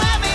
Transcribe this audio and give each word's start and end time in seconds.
Everyone 0.00 0.27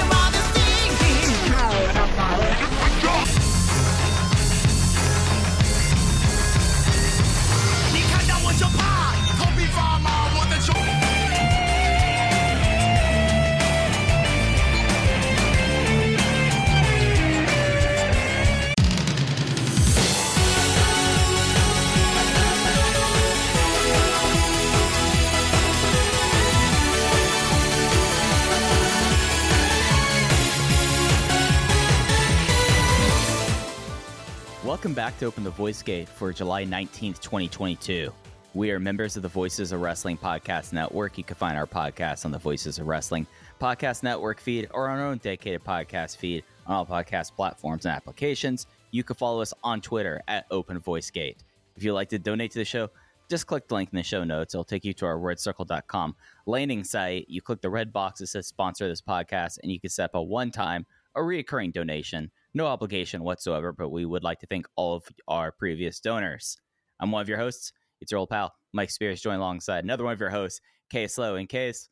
Welcome 34.74 34.96
back 34.96 35.16
to 35.20 35.28
Open 35.28 35.44
the 35.44 35.52
Voice 35.52 35.84
Gate 35.84 36.10
for 36.10 36.34
July 36.34 36.66
19th, 36.66 37.22
2022. 37.22 38.12
We 38.56 38.72
are 38.72 38.80
members 38.80 39.16
of 39.16 39.22
the 39.22 39.30
Voices 39.30 39.72
of 39.72 39.82
Wrestling 39.82 40.18
Podcast 40.18 40.74
Network. 40.74 41.16
You 41.16 41.24
can 41.24 41.36
find 41.36 41.56
our 41.56 41.68
podcast 41.68 42.26
on 42.26 42.32
the 42.32 42.40
Voices 42.40 42.80
of 42.80 42.88
Wrestling 42.88 43.28
Podcast 43.62 44.02
Network 44.02 44.40
feed 44.40 44.68
or 44.72 44.90
on 44.90 44.98
our 44.98 45.06
own 45.06 45.20
dedicated 45.20 45.64
podcast 45.64 46.18
feed 46.18 46.44
on 46.66 46.76
all 46.76 46.88
podcast 46.88 47.36
platforms 47.36 47.86
and 47.86 47.96
applications. 47.96 48.66
You 48.90 49.04
can 49.04 49.16
follow 49.16 49.44
us 49.44 49.54
on 49.64 49.80
Twitter 49.80 50.24
at 50.28 50.48
Open 50.50 50.80
Voice 50.80 51.12
Gate. 51.12 51.44
If 51.78 51.84
you'd 51.84 51.94
like 51.94 52.10
to 52.10 52.18
donate 52.18 52.50
to 52.54 52.58
the 52.58 52.66
show, 52.66 52.90
just 53.30 53.46
click 53.46 53.68
the 53.68 53.76
link 53.76 53.90
in 53.94 53.98
the 53.98 54.04
show 54.04 54.24
notes. 54.24 54.56
It'll 54.56 54.64
take 54.64 54.86
you 54.86 54.94
to 54.94 55.06
our 55.06 55.20
wordcircle.com 55.20 56.16
landing 56.48 56.84
site. 56.84 57.30
You 57.30 57.44
click 57.44 57.62
the 57.62 57.70
red 57.70 57.94
box 57.94 58.22
that 58.22 58.28
says 58.28 58.48
sponsor 58.48 58.88
this 58.88 59.04
podcast, 59.04 59.60
and 59.62 59.72
you 59.72 59.80
can 59.80 59.92
set 59.92 60.06
up 60.06 60.16
a 60.16 60.22
one 60.24 60.50
time 60.50 60.88
or 61.14 61.24
reoccurring 61.26 61.74
donation. 61.74 62.32
No 62.54 62.68
obligation 62.68 63.24
whatsoever, 63.24 63.72
but 63.72 63.90
we 63.90 64.06
would 64.06 64.24
like 64.24 64.40
to 64.40 64.48
thank 64.48 64.68
all 64.76 64.96
of 64.96 65.04
our 65.28 65.52
previous 65.52 66.00
donors. 66.00 66.56
I'm 67.00 67.12
one 67.12 67.22
of 67.22 67.30
your 67.30 67.40
hosts. 67.40 67.72
It's 68.00 68.12
your 68.12 68.20
old 68.20 68.30
pal, 68.30 68.54
Mike 68.74 68.90
Spears, 68.92 69.22
joined 69.22 69.38
alongside 69.40 69.84
another 69.84 70.04
one 70.04 70.14
of 70.14 70.20
your 70.20 70.30
hosts, 70.30 70.60
Case 70.92 71.18
Low. 71.18 71.36
In 71.36 71.48
case 71.48 71.90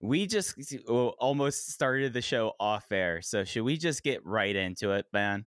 we 0.00 0.26
just 0.26 0.54
almost 0.88 1.70
started 1.70 2.12
the 2.12 2.20
show 2.22 2.52
off 2.60 2.90
air, 2.92 3.22
so 3.22 3.44
should 3.44 3.62
we 3.62 3.76
just 3.76 4.02
get 4.02 4.24
right 4.26 4.54
into 4.54 4.92
it, 4.92 5.06
man? 5.12 5.46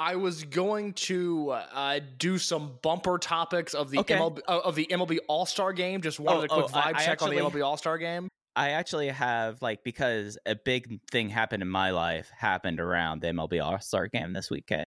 I 0.00 0.14
was 0.16 0.44
going 0.44 0.92
to 0.94 1.50
uh, 1.50 1.98
do 2.18 2.38
some 2.38 2.78
bumper 2.82 3.18
topics 3.18 3.74
of 3.74 3.90
the 3.90 3.98
Okay. 4.00 4.14
MLB 4.14 4.40
uh, 4.46 4.60
of 4.60 4.74
the 4.76 4.86
MLB 4.90 5.18
All 5.28 5.44
Star 5.46 5.72
Game. 5.72 6.00
Just 6.02 6.20
wanted 6.20 6.50
Oh, 6.52 6.60
a 6.60 6.62
quick 6.62 6.66
oh, 6.72 6.78
vibe 6.78 6.94
I 6.94 7.04
check 7.04 7.22
on 7.22 7.30
actually- 7.30 7.36
the 7.36 7.42
MLB 7.42 7.64
All 7.64 7.76
Star 7.76 7.98
Game. 7.98 8.28
I 8.56 8.70
actually 8.70 9.08
have 9.08 9.62
like 9.62 9.84
because 9.84 10.38
a 10.44 10.56
big 10.56 11.00
thing 11.10 11.28
happened 11.28 11.62
in 11.62 11.68
my 11.68 11.90
life 11.90 12.30
happened 12.36 12.80
around 12.80 13.22
the 13.22 13.28
MLB 13.28 13.62
All 13.64 13.78
Star 13.80 14.08
Game 14.08 14.32
this 14.32 14.50
weekend. 14.50 14.84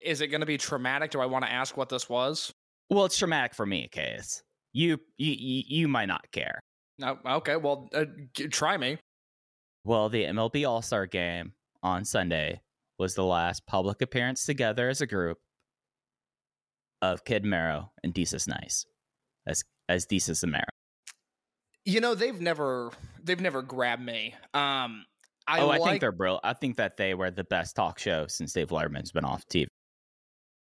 Is 0.00 0.20
it 0.20 0.28
going 0.28 0.40
to 0.40 0.46
be 0.46 0.58
traumatic? 0.58 1.10
Do 1.10 1.20
I 1.20 1.26
want 1.26 1.44
to 1.44 1.52
ask 1.52 1.76
what 1.76 1.88
this 1.88 2.08
was? 2.08 2.52
Well, 2.90 3.04
it's 3.04 3.16
traumatic 3.16 3.54
for 3.54 3.66
me, 3.66 3.88
Case. 3.88 4.42
You 4.72 4.98
you 5.18 5.62
you, 5.66 5.88
might 5.88 6.06
not 6.06 6.24
care. 6.32 6.60
No, 6.98 7.18
okay. 7.26 7.56
Well, 7.56 7.88
uh, 7.94 8.06
try 8.50 8.76
me. 8.76 8.98
Well, 9.84 10.08
the 10.08 10.24
MLB 10.24 10.68
All 10.68 10.82
Star 10.82 11.06
Game 11.06 11.52
on 11.82 12.04
Sunday 12.04 12.60
was 12.98 13.14
the 13.14 13.24
last 13.24 13.66
public 13.66 14.02
appearance 14.02 14.44
together 14.44 14.88
as 14.88 15.00
a 15.00 15.06
group 15.06 15.38
of 17.02 17.24
Kid 17.24 17.44
Mero 17.44 17.92
and 18.02 18.14
Desus 18.14 18.48
Nice 18.48 18.86
as 19.46 19.64
as 19.88 20.06
Desus 20.06 20.42
and 20.42 20.52
Mero. 20.52 20.64
You 21.84 22.00
know 22.00 22.14
they've 22.14 22.40
never 22.40 22.90
they've 23.22 23.40
never 23.40 23.62
grabbed 23.62 24.02
me. 24.02 24.34
Um, 24.54 25.04
I 25.46 25.60
oh, 25.60 25.66
like, 25.66 25.80
I 25.80 25.84
think 25.84 26.00
they're 26.00 26.12
brilliant. 26.12 26.40
I 26.44 26.54
think 26.54 26.76
that 26.76 26.96
they 26.96 27.14
were 27.14 27.30
the 27.30 27.44
best 27.44 27.76
talk 27.76 27.98
show 27.98 28.26
since 28.26 28.52
Dave 28.52 28.68
Letterman's 28.68 29.12
been 29.12 29.24
off 29.24 29.46
TV. 29.48 29.66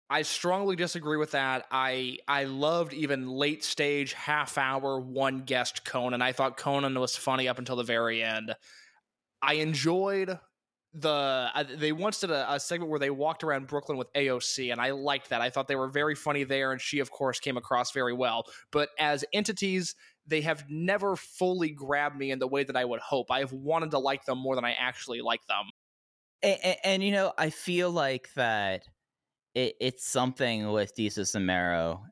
I 0.09 0.23
strongly 0.23 0.77
disagree 0.77 1.17
with 1.17 1.33
that. 1.33 1.67
I 1.71 2.19
I 2.29 2.45
loved 2.45 2.93
even 2.93 3.29
late 3.29 3.65
stage 3.65 4.13
half 4.13 4.57
hour 4.57 5.01
one 5.01 5.43
guest 5.43 5.85
Conan. 5.85 6.23
I 6.23 6.33
thought 6.33 6.57
Conan 6.57 6.99
was 6.99 7.17
funny 7.17 7.49
up 7.49 7.59
until 7.59 7.77
the 7.77 7.83
very 7.83 8.23
end. 8.23 8.55
I 9.43 9.55
enjoyed 9.55 10.39
the 10.95 11.51
uh, 11.55 11.65
they 11.77 11.93
once 11.93 12.21
did 12.21 12.31
a, 12.31 12.55
a 12.55 12.61
segment 12.61 12.91
where 12.91 13.01
they 13.01 13.11
walked 13.11 13.43
around 13.43 13.67
Brooklyn 13.67 13.99
with 13.99 14.13
AOC, 14.13 14.71
and 14.71 14.81
I 14.81 14.93
liked 14.93 15.31
that. 15.31 15.41
I 15.41 15.51
thought 15.51 15.67
they 15.69 15.77
were 15.77 15.89
very 15.89 16.15
funny 16.15 16.45
there, 16.45 16.71
and 16.73 16.81
she 16.81 17.01
of 17.01 17.11
course 17.11 17.41
came 17.41 17.57
across 17.57 17.91
very 17.91 18.15
well. 18.15 18.45
But 18.71 18.91
as 18.99 19.25
entities, 19.33 19.95
they 20.27 20.41
have 20.43 20.65
never 20.69 21.17
fully 21.17 21.71
grabbed 21.71 22.17
me 22.17 22.31
in 22.31 22.39
the 22.39 22.49
way 22.49 22.65
that 22.65 22.77
I 22.77 22.85
would 22.85 23.01
hope. 23.01 23.31
I 23.31 23.41
have 23.41 23.53
wanted 23.53 23.93
to 23.93 23.99
like 23.99 24.25
them 24.25 24.39
more 24.39 24.55
than 24.55 24.65
I 24.65 24.73
actually 24.73 25.21
like 25.21 25.47
them. 25.47 25.65
And, 26.43 26.77
and, 26.85 27.03
you 27.03 27.13
know, 27.13 27.33
I 27.39 27.51
feel 27.51 27.91
like 27.91 28.29
that 28.35 28.85
it, 29.55 29.75
it's 29.81 30.07
something 30.07 30.71
with 30.71 30.95
Desus 30.97 31.35
and 31.35 31.51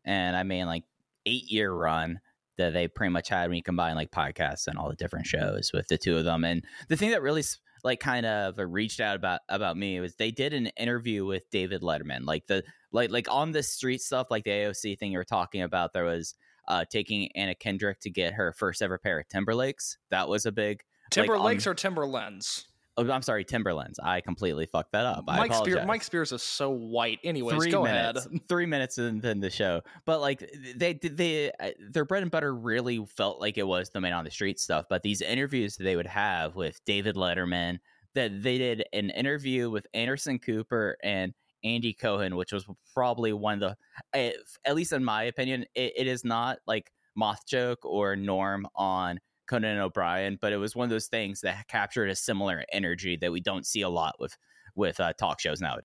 and 0.05 0.37
I 0.37 0.43
mean, 0.43 0.67
like 0.67 0.85
eight 1.27 1.51
year 1.51 1.73
run 1.73 2.21
that 2.57 2.73
they 2.73 2.89
pretty 2.89 3.13
much 3.13 3.29
had 3.29 3.49
when 3.49 3.57
you 3.57 3.63
combine 3.63 3.97
like 3.97 4.11
podcasts 4.11 4.67
and 4.67 4.79
all 4.79 4.89
the 4.89 4.97
different 4.97 5.27
shows 5.27 5.73
with 5.75 5.89
the 5.89 5.99
two 5.99 6.17
of 6.17 6.25
them. 6.25 6.45
And 6.45 6.65
the 6.89 6.97
thing 6.97 7.11
that 7.11 7.23
really 7.23 7.43
like 7.83 8.01
kind 8.01 8.25
of 8.25 8.55
reached 8.59 9.01
out 9.01 9.17
about 9.17 9.41
about 9.49 9.77
me 9.77 10.01
was 10.01 10.15
they 10.15 10.31
did 10.31 10.55
an 10.55 10.69
interview 10.79 11.27
with 11.27 11.51
David 11.51 11.83
Letterman, 11.83 12.25
like 12.25 12.47
the 12.47 12.63
like 12.93 13.11
like 13.11 13.27
on 13.31 13.53
the 13.53 13.63
street 13.63 14.01
stuff, 14.01 14.29
like 14.31 14.45
the 14.45 14.51
AOC 14.51 14.99
thing 14.99 15.13
you 15.13 15.19
were 15.19 15.25
talking 15.25 15.63
about. 15.63 15.93
There 15.93 16.05
was 16.05 16.35
uh 16.69 16.85
taking 16.91 17.31
Anna 17.35 17.55
Kendrick 17.55 18.01
to 18.01 18.11
get 18.11 18.35
her 18.35 18.53
first 18.53 18.83
ever 18.83 18.99
pair 18.99 19.19
of 19.21 19.29
Timberlakes. 19.29 19.97
That 20.11 20.29
was 20.29 20.47
a 20.47 20.53
big 20.53 20.83
like, 21.17 21.29
on- 21.29 21.37
Timberlakes 21.37 21.67
or 21.67 21.75
Timberlands? 21.75 22.67
Oh, 22.97 23.11
I'm 23.11 23.23
sorry, 23.23 23.45
Timberlands. 23.45 23.99
I 23.99 24.21
completely 24.21 24.67
fucked 24.67 24.93
that 24.93 25.05
up. 25.05 25.25
Mike 25.27 25.53
Spears, 25.53 25.59
apologize. 25.59 25.87
Mike 25.87 26.03
Spears 26.05 26.31
is 26.31 26.45
so 26.45 26.71
white. 26.71 27.19
Anyways, 27.25 27.57
three 27.57 27.71
go 27.73 27.83
minutes, 27.83 28.27
ahead. 28.27 28.41
three 28.49 28.67
minutes 28.67 28.99
into 28.99 29.35
the 29.35 29.51
show. 29.51 29.81
But 30.05 30.21
like 30.21 30.49
they, 30.77 30.93
they, 30.95 31.51
uh, 31.59 31.71
their 31.91 32.05
bread 32.05 32.23
and 32.23 32.31
butter 32.31 32.55
really 32.55 33.05
felt 33.05 33.41
like 33.41 33.59
it 33.59 33.67
was 33.67 33.91
the 33.91 34.01
man 34.01 34.13
on 34.13 34.25
the 34.25 34.31
street 34.31 34.61
stuff. 34.61 34.85
But 34.89 35.03
these 35.03 35.23
interviews 35.23 35.77
that 35.77 35.83
they 35.85 35.97
would 35.97 36.07
have 36.07 36.55
with 36.55 36.81
David 36.85 37.17
Letterman, 37.17 37.79
that 38.15 38.45
they 38.45 38.59
did 38.59 38.85
an 38.93 39.11
interview 39.11 39.71
with 39.71 39.89
Anderson 39.93 40.39
Cooper 40.39 40.97
and 41.03 41.35
Andy 41.65 41.95
Cohen, 41.95 42.37
which 42.37 42.53
was 42.53 42.67
probably 42.93 43.33
one 43.33 43.63
of 43.63 43.77
the, 44.13 44.35
at 44.65 44.75
least 44.75 44.93
in 44.93 45.03
my 45.03 45.25
opinion, 45.25 45.65
it, 45.75 45.95
it 45.97 46.07
is 46.07 46.25
not 46.25 46.59
like 46.67 46.93
Moth 47.17 47.47
Joke 47.47 47.85
or 47.85 48.17
Norm 48.17 48.67
on 48.77 49.19
Conan 49.47 49.79
O'Brien, 49.79 50.39
but 50.41 50.53
it 50.53 50.57
was 50.57 50.75
one 50.75 50.85
of 50.85 50.91
those 50.91 51.07
things 51.07 51.41
that 51.43 51.69
captured 51.69 52.09
a 52.09 52.17
similar 52.17 52.65
energy 52.73 53.17
that 53.17 53.33
we 53.33 53.41
don't 53.41 53.67
see 53.67 53.83
a 53.83 53.89
lot 53.89 54.17
with 54.19 54.37
with 54.75 54.99
uh, 55.01 55.13
talk 55.13 55.41
shows 55.41 55.61
now. 55.61 55.77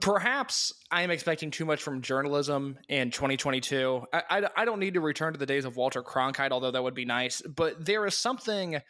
Perhaps 0.00 0.72
I 0.90 1.02
am 1.02 1.10
expecting 1.10 1.50
too 1.50 1.64
much 1.64 1.82
from 1.82 2.00
journalism 2.00 2.78
in 2.88 3.10
2022. 3.10 4.04
I, 4.12 4.22
I, 4.30 4.48
I 4.56 4.64
don't 4.64 4.80
need 4.80 4.94
to 4.94 5.00
return 5.00 5.34
to 5.34 5.38
the 5.38 5.46
days 5.46 5.64
of 5.64 5.76
Walter 5.76 6.02
Cronkite, 6.02 6.50
although 6.50 6.70
that 6.70 6.82
would 6.82 6.94
be 6.94 7.04
nice. 7.04 7.42
But 7.42 7.84
there 7.84 8.04
is 8.06 8.16
something 8.16 8.80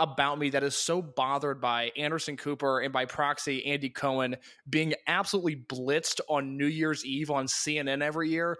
about 0.00 0.38
me 0.38 0.50
that 0.50 0.64
is 0.64 0.74
so 0.74 1.00
bothered 1.00 1.60
by 1.60 1.92
Anderson 1.96 2.36
Cooper 2.36 2.80
and 2.80 2.92
by 2.92 3.04
proxy 3.04 3.64
Andy 3.66 3.90
Cohen 3.90 4.36
being 4.68 4.94
absolutely 5.06 5.56
blitzed 5.56 6.20
on 6.28 6.56
New 6.56 6.66
Year's 6.66 7.04
Eve 7.04 7.30
on 7.30 7.46
CNN 7.46 8.02
every 8.02 8.30
year. 8.30 8.56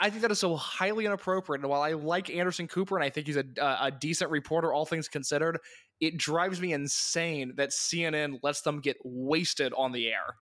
I 0.00 0.10
think 0.10 0.22
that 0.22 0.32
is 0.32 0.40
so 0.40 0.56
highly 0.56 1.06
inappropriate. 1.06 1.60
And 1.60 1.70
while 1.70 1.82
I 1.82 1.92
like 1.92 2.28
Anderson 2.28 2.66
Cooper 2.66 2.96
and 2.96 3.04
I 3.04 3.10
think 3.10 3.28
he's 3.28 3.36
a, 3.36 3.44
a 3.60 3.92
decent 3.92 4.30
reporter, 4.30 4.72
all 4.72 4.86
things 4.86 5.06
considered, 5.06 5.58
it 6.00 6.16
drives 6.16 6.60
me 6.60 6.72
insane 6.72 7.52
that 7.56 7.70
CNN 7.70 8.40
lets 8.42 8.62
them 8.62 8.80
get 8.80 8.96
wasted 9.04 9.72
on 9.76 9.92
the 9.92 10.08
air. 10.08 10.36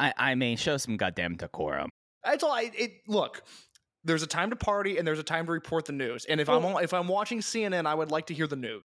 I, 0.00 0.14
I 0.16 0.34
mean, 0.34 0.56
show 0.56 0.76
some 0.78 0.96
goddamn 0.96 1.36
decorum. 1.36 1.90
That's 2.24 2.42
all. 2.42 2.52
I 2.52 2.70
it 2.74 2.92
look. 3.06 3.42
There's 4.02 4.22
a 4.22 4.26
time 4.26 4.50
to 4.50 4.56
party 4.56 4.96
and 4.98 5.06
there's 5.06 5.18
a 5.18 5.24
time 5.24 5.46
to 5.46 5.52
report 5.52 5.84
the 5.84 5.92
news. 5.92 6.24
And 6.24 6.40
if 6.40 6.48
I'm 6.48 6.64
if 6.82 6.94
I'm 6.94 7.06
watching 7.06 7.40
CNN, 7.40 7.86
I 7.86 7.94
would 7.94 8.10
like 8.10 8.26
to 8.26 8.34
hear 8.34 8.46
the 8.46 8.56
news. 8.56 8.82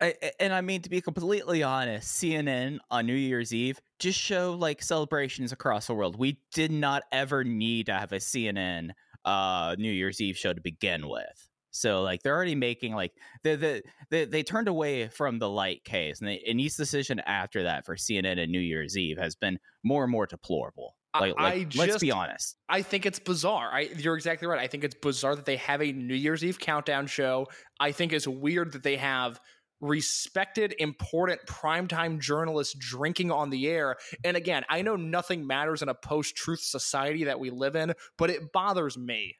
I, 0.00 0.14
and 0.40 0.52
I 0.52 0.60
mean, 0.60 0.82
to 0.82 0.90
be 0.90 1.00
completely 1.00 1.62
honest, 1.62 2.20
CNN 2.20 2.78
on 2.90 3.06
New 3.06 3.14
Year's 3.14 3.54
Eve 3.54 3.80
just 3.98 4.18
show 4.18 4.52
like 4.58 4.82
celebrations 4.82 5.52
across 5.52 5.86
the 5.86 5.94
world. 5.94 6.18
We 6.18 6.38
did 6.52 6.72
not 6.72 7.04
ever 7.12 7.44
need 7.44 7.86
to 7.86 7.94
have 7.94 8.12
a 8.12 8.16
CNN 8.16 8.90
uh, 9.24 9.76
New 9.78 9.90
Year's 9.90 10.20
Eve 10.20 10.36
show 10.36 10.52
to 10.52 10.60
begin 10.60 11.08
with. 11.08 11.48
So 11.70 12.02
like 12.02 12.22
they're 12.22 12.34
already 12.34 12.54
making 12.54 12.94
like 12.94 13.12
the 13.42 13.56
the 13.56 13.82
they, 14.08 14.24
they 14.26 14.42
turned 14.44 14.68
away 14.68 15.08
from 15.08 15.40
the 15.40 15.48
light 15.48 15.82
case, 15.84 16.20
and, 16.20 16.28
they, 16.28 16.42
and 16.46 16.60
each 16.60 16.76
decision 16.76 17.18
after 17.20 17.64
that 17.64 17.84
for 17.84 17.96
CNN 17.96 18.38
and 18.38 18.52
New 18.52 18.60
Year's 18.60 18.96
Eve 18.96 19.18
has 19.18 19.34
been 19.34 19.58
more 19.82 20.04
and 20.04 20.12
more 20.12 20.26
deplorable. 20.26 20.94
Like, 21.18 21.34
like 21.38 21.66
I 21.76 21.76
let's 21.76 21.98
be 21.98 22.10
honest. 22.10 22.56
I 22.68 22.82
think 22.82 23.06
it's 23.06 23.18
bizarre. 23.18 23.70
I, 23.72 23.88
you're 23.96 24.16
exactly 24.16 24.48
right. 24.48 24.58
I 24.58 24.66
think 24.66 24.84
it's 24.84 24.96
bizarre 24.96 25.36
that 25.36 25.46
they 25.46 25.56
have 25.56 25.80
a 25.80 25.92
New 25.92 26.14
Year's 26.14 26.44
Eve 26.44 26.58
countdown 26.58 27.06
show. 27.06 27.48
I 27.78 27.92
think 27.92 28.12
it's 28.12 28.26
weird 28.26 28.72
that 28.72 28.82
they 28.82 28.96
have 28.96 29.40
respected, 29.84 30.74
important 30.78 31.40
primetime 31.46 32.18
journalists 32.18 32.74
drinking 32.74 33.30
on 33.30 33.50
the 33.50 33.68
air. 33.68 33.96
And 34.24 34.36
again, 34.36 34.64
I 34.68 34.82
know 34.82 34.96
nothing 34.96 35.46
matters 35.46 35.82
in 35.82 35.88
a 35.88 35.94
post 35.94 36.34
truth 36.34 36.60
society 36.60 37.24
that 37.24 37.38
we 37.38 37.50
live 37.50 37.76
in, 37.76 37.92
but 38.16 38.30
it 38.30 38.52
bothers 38.52 38.96
me. 38.96 39.36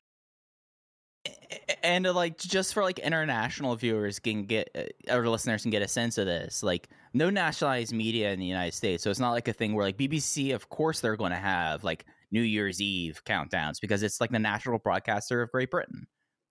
And 1.82 2.05
like 2.05 2.37
just 2.38 2.75
for 2.75 2.82
like 2.82 2.99
international 2.99 3.76
viewers 3.76 4.19
can 4.19 4.44
get 4.44 4.69
uh, 4.75 5.14
or 5.17 5.26
listeners 5.26 5.62
can 5.62 5.70
get 5.70 5.81
a 5.81 5.88
sense 5.88 6.19
of 6.19 6.26
this 6.26 6.62
like 6.62 6.88
no 7.14 7.31
nationalized 7.31 7.94
media 7.94 8.31
in 8.31 8.38
the 8.38 8.44
united 8.44 8.75
states 8.75 9.02
so 9.02 9.11
it's 9.11 9.20
not 9.20 9.32
like 9.32 9.49
a 9.49 9.52
thing 9.55 9.75
where 9.75 9.87
like 9.87 9.97
bbc 9.97 10.55
of 10.55 10.69
course 10.69 11.00
they're 11.00 11.17
going 11.17 11.31
to 11.31 11.38
have 11.38 11.82
like 11.82 12.05
new 12.31 12.43
year's 12.43 12.79
eve 12.79 13.23
countdowns 13.25 13.81
because 13.81 14.02
it's 14.02 14.20
like 14.20 14.32
the 14.32 14.38
national 14.38 14.79
broadcaster 14.79 15.40
of 15.40 15.50
great 15.50 15.70
britain 15.70 16.06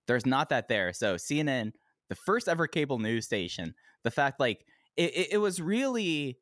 there's 0.08 0.26
not 0.26 0.48
that 0.48 0.66
there 0.66 0.92
so 0.92 1.14
cnn 1.14 1.70
the 2.14 2.20
first 2.24 2.48
ever 2.48 2.66
cable 2.66 2.98
news 2.98 3.24
station 3.24 3.74
the 4.04 4.10
fact 4.10 4.40
like 4.40 4.64
it, 4.96 5.10
it, 5.14 5.28
it 5.32 5.38
was 5.38 5.60
really 5.60 6.38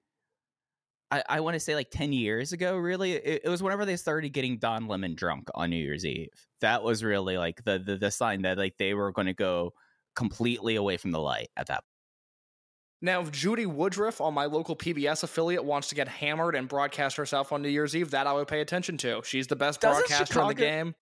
I, 1.11 1.23
I 1.29 1.41
want 1.41 1.55
to 1.55 1.61
say 1.61 1.75
like 1.75 1.91
10 1.91 2.15
years 2.15 2.55
ago, 2.55 2.75
really. 2.75 3.13
It, 3.13 3.43
it 3.45 3.49
was 3.51 3.63
whenever 3.63 3.85
they 3.85 3.97
started 3.97 4.31
getting 4.31 4.57
Don 4.57 4.89
Lemon 4.89 5.15
drunk 5.15 5.49
on 5.55 5.69
New 5.69 5.77
Year's 5.77 6.07
Eve. 6.07 6.31
That 6.63 6.83
was 6.83 7.05
really 7.05 7.37
like 7.37 7.63
the 7.65 7.79
the, 7.79 7.97
the 7.99 8.11
sign 8.11 8.43
that 8.43 8.57
like 8.57 8.79
they 8.79 8.95
were 8.95 9.13
going 9.13 9.27
to 9.27 9.35
go 9.35 9.75
completely 10.17 10.77
away 10.77 10.97
from 10.97 11.11
the 11.11 11.21
light 11.21 11.49
at 11.55 11.67
that 11.67 11.77
point. 11.77 11.85
Now, 13.05 13.21
if 13.21 13.33
Judy 13.33 13.67
Woodruff 13.67 14.21
on 14.21 14.33
my 14.33 14.47
local 14.47 14.77
PBS 14.77 15.25
affiliate 15.25 15.65
wants 15.65 15.89
to 15.89 15.95
get 15.95 16.09
hammered 16.09 16.55
and 16.55 16.69
broadcast 16.69 17.17
herself 17.17 17.53
on 17.53 17.61
New 17.61 17.69
Year's 17.69 17.97
Eve, 17.97 18.13
that 18.13 18.27
I 18.29 18.33
would 18.33 18.47
pay 18.47 18.61
attention 18.61 18.97
to. 18.99 19.21
She's 19.25 19.49
the 19.49 19.57
best 19.57 19.81
Doesn't 19.81 20.07
broadcaster 20.07 20.41
in 20.41 20.49
the 20.49 20.55
game. 20.55 20.95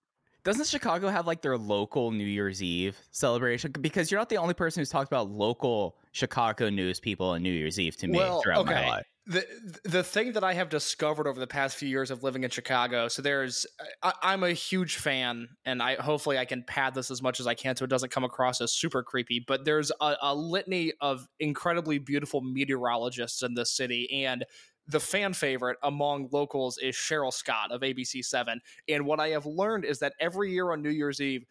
Doesn't 0.45 0.67
Chicago 0.67 1.09
have 1.09 1.27
like 1.27 1.43
their 1.43 1.59
local 1.59 2.11
New 2.11 2.25
Year's 2.25 2.63
Eve 2.63 2.97
celebration? 3.11 3.73
Because 3.81 4.11
you're 4.11 4.21
not 4.21 4.29
the 4.31 4.39
only 4.39 4.55
person 4.55 4.81
who's 4.81 4.91
talked 4.91 5.11
about 5.11 5.31
local 5.31 5.97
Chicago 6.13 6.71
news 6.71 6.99
people 7.01 7.31
on 7.31 7.43
New 7.43 7.53
Year's 7.53 7.79
Eve 7.79 7.97
to 7.99 8.07
me 8.09 8.19
Well, 8.19 8.41
throughout 8.43 8.61
okay. 8.61 8.75
my 8.75 8.89
life. 8.89 9.07
the 9.27 9.45
the 9.85 10.03
thing 10.03 10.33
that 10.33 10.43
I 10.43 10.55
have 10.55 10.71
discovered 10.71 11.27
over 11.29 11.39
the 11.39 11.47
past 11.47 11.77
few 11.77 11.89
years 11.89 12.11
of 12.11 12.23
living 12.23 12.43
in 12.43 12.51
Chicago, 12.51 13.07
so 13.09 13.21
there's 13.23 13.67
I, 14.03 14.13
I'm 14.23 14.43
a 14.43 14.53
huge 14.53 14.97
fan, 14.97 15.47
and 15.67 15.83
I 15.83 15.97
hopefully 15.97 16.39
I 16.39 16.47
can 16.47 16.65
pad 16.67 16.95
this 16.95 17.11
as 17.11 17.21
much 17.23 17.39
as 17.39 17.47
I 17.47 17.55
can 17.55 17.77
so 17.77 17.85
it 17.85 17.91
doesn't 17.91 18.11
come 18.11 18.25
across 18.25 18.61
as 18.61 18.73
super 18.73 19.03
creepy. 19.03 19.45
But 19.47 19.65
there's 19.67 19.93
a, 20.01 20.17
a 20.23 20.35
litany 20.35 20.93
of 21.01 21.29
incredibly 21.39 21.99
beautiful 21.99 22.41
meteorologists 22.41 23.43
in 23.43 23.55
this 23.55 23.71
city, 23.71 24.25
and 24.25 24.45
the 24.91 25.01
fan 25.01 25.33
favorite 25.33 25.79
among 25.83 26.29
locals 26.33 26.79
is 26.79 26.95
Cheryl 26.97 27.33
Scott 27.33 27.71
of 27.71 27.83
ABC 27.83 28.25
Seven. 28.25 28.61
And 28.89 29.07
what 29.07 29.21
I 29.21 29.29
have 29.29 29.47
learned 29.47 29.85
is 29.85 29.99
that 30.01 30.15
every 30.21 30.53
year 30.53 30.73
on 30.73 30.83
New 30.83 30.91
Year's 30.91 31.21
Eve, 31.21 31.45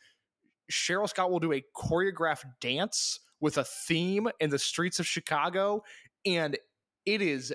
Cheryl 0.71 1.07
Scott 1.07 1.31
will 1.31 1.39
do 1.39 1.53
a 1.53 1.63
choreographed 1.75 2.45
dance 2.59 3.21
with 3.39 3.57
a 3.57 3.63
theme 3.63 4.27
in 4.39 4.49
the 4.49 4.59
streets 4.59 4.99
of 4.99 5.07
Chicago, 5.07 5.81
and 6.25 6.57
it 7.05 7.21
is 7.21 7.53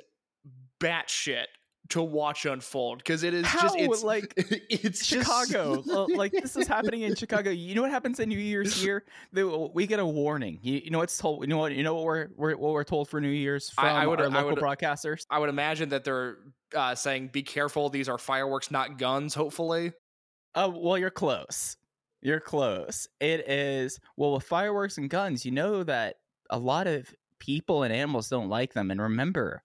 batshit 0.80 1.44
to 1.90 2.02
watch 2.02 2.46
unfold 2.46 2.98
because 2.98 3.22
it 3.24 3.34
is 3.34 3.42
just 3.42 3.54
How? 3.56 3.74
it's 3.74 4.02
Like, 4.02 4.32
it's 4.70 5.04
Chicago. 5.04 5.82
Well, 5.86 6.06
like 6.16 6.32
this 6.32 6.56
is 6.56 6.66
happening 6.66 7.02
in 7.02 7.14
Chicago. 7.14 7.50
You 7.50 7.74
know 7.74 7.82
what 7.82 7.90
happens 7.90 8.20
in 8.20 8.28
New 8.30 8.38
Year's 8.38 8.74
here? 8.82 9.04
They- 9.32 9.44
We 9.44 9.86
get 9.86 10.00
a 10.00 10.06
warning. 10.06 10.58
You, 10.62 10.80
you 10.84 10.90
know 10.90 10.98
what's 10.98 11.18
told. 11.18 11.42
You 11.42 11.48
know 11.48 11.58
what? 11.58 11.72
You 11.72 11.82
know 11.82 11.94
what 11.94 12.04
we're, 12.04 12.28
we're 12.36 12.56
what 12.56 12.72
we're 12.72 12.84
told 12.84 13.08
for 13.08 13.20
New 13.20 13.28
Year's 13.28 13.70
from 13.70 13.84
I- 13.84 14.02
I 14.02 14.06
would- 14.06 14.20
our 14.20 14.26
I 14.26 14.28
local 14.30 14.50
would- 14.52 14.58
broadcasters. 14.58 15.26
I 15.30 15.38
would 15.38 15.48
imagine 15.50 15.90
that 15.90 16.04
they're 16.04 16.38
uh, 16.74 16.94
saying, 16.94 17.28
"Be 17.32 17.42
careful; 17.42 17.90
these 17.90 18.08
are 18.08 18.18
fireworks, 18.18 18.70
not 18.70 18.98
guns." 18.98 19.34
Hopefully, 19.34 19.92
Oh 20.54 20.70
well, 20.70 20.96
you're 20.98 21.10
close. 21.10 21.76
You're 22.22 22.40
close. 22.40 23.06
It 23.20 23.46
is 23.48 24.00
well 24.16 24.32
with 24.32 24.44
fireworks 24.44 24.96
and 24.96 25.10
guns. 25.10 25.44
You 25.44 25.50
know 25.52 25.82
that 25.84 26.16
a 26.48 26.58
lot 26.58 26.86
of 26.86 27.14
people 27.38 27.82
and 27.82 27.92
animals 27.92 28.30
don't 28.30 28.48
like 28.48 28.72
them. 28.72 28.90
And 28.90 29.02
remember, 29.02 29.62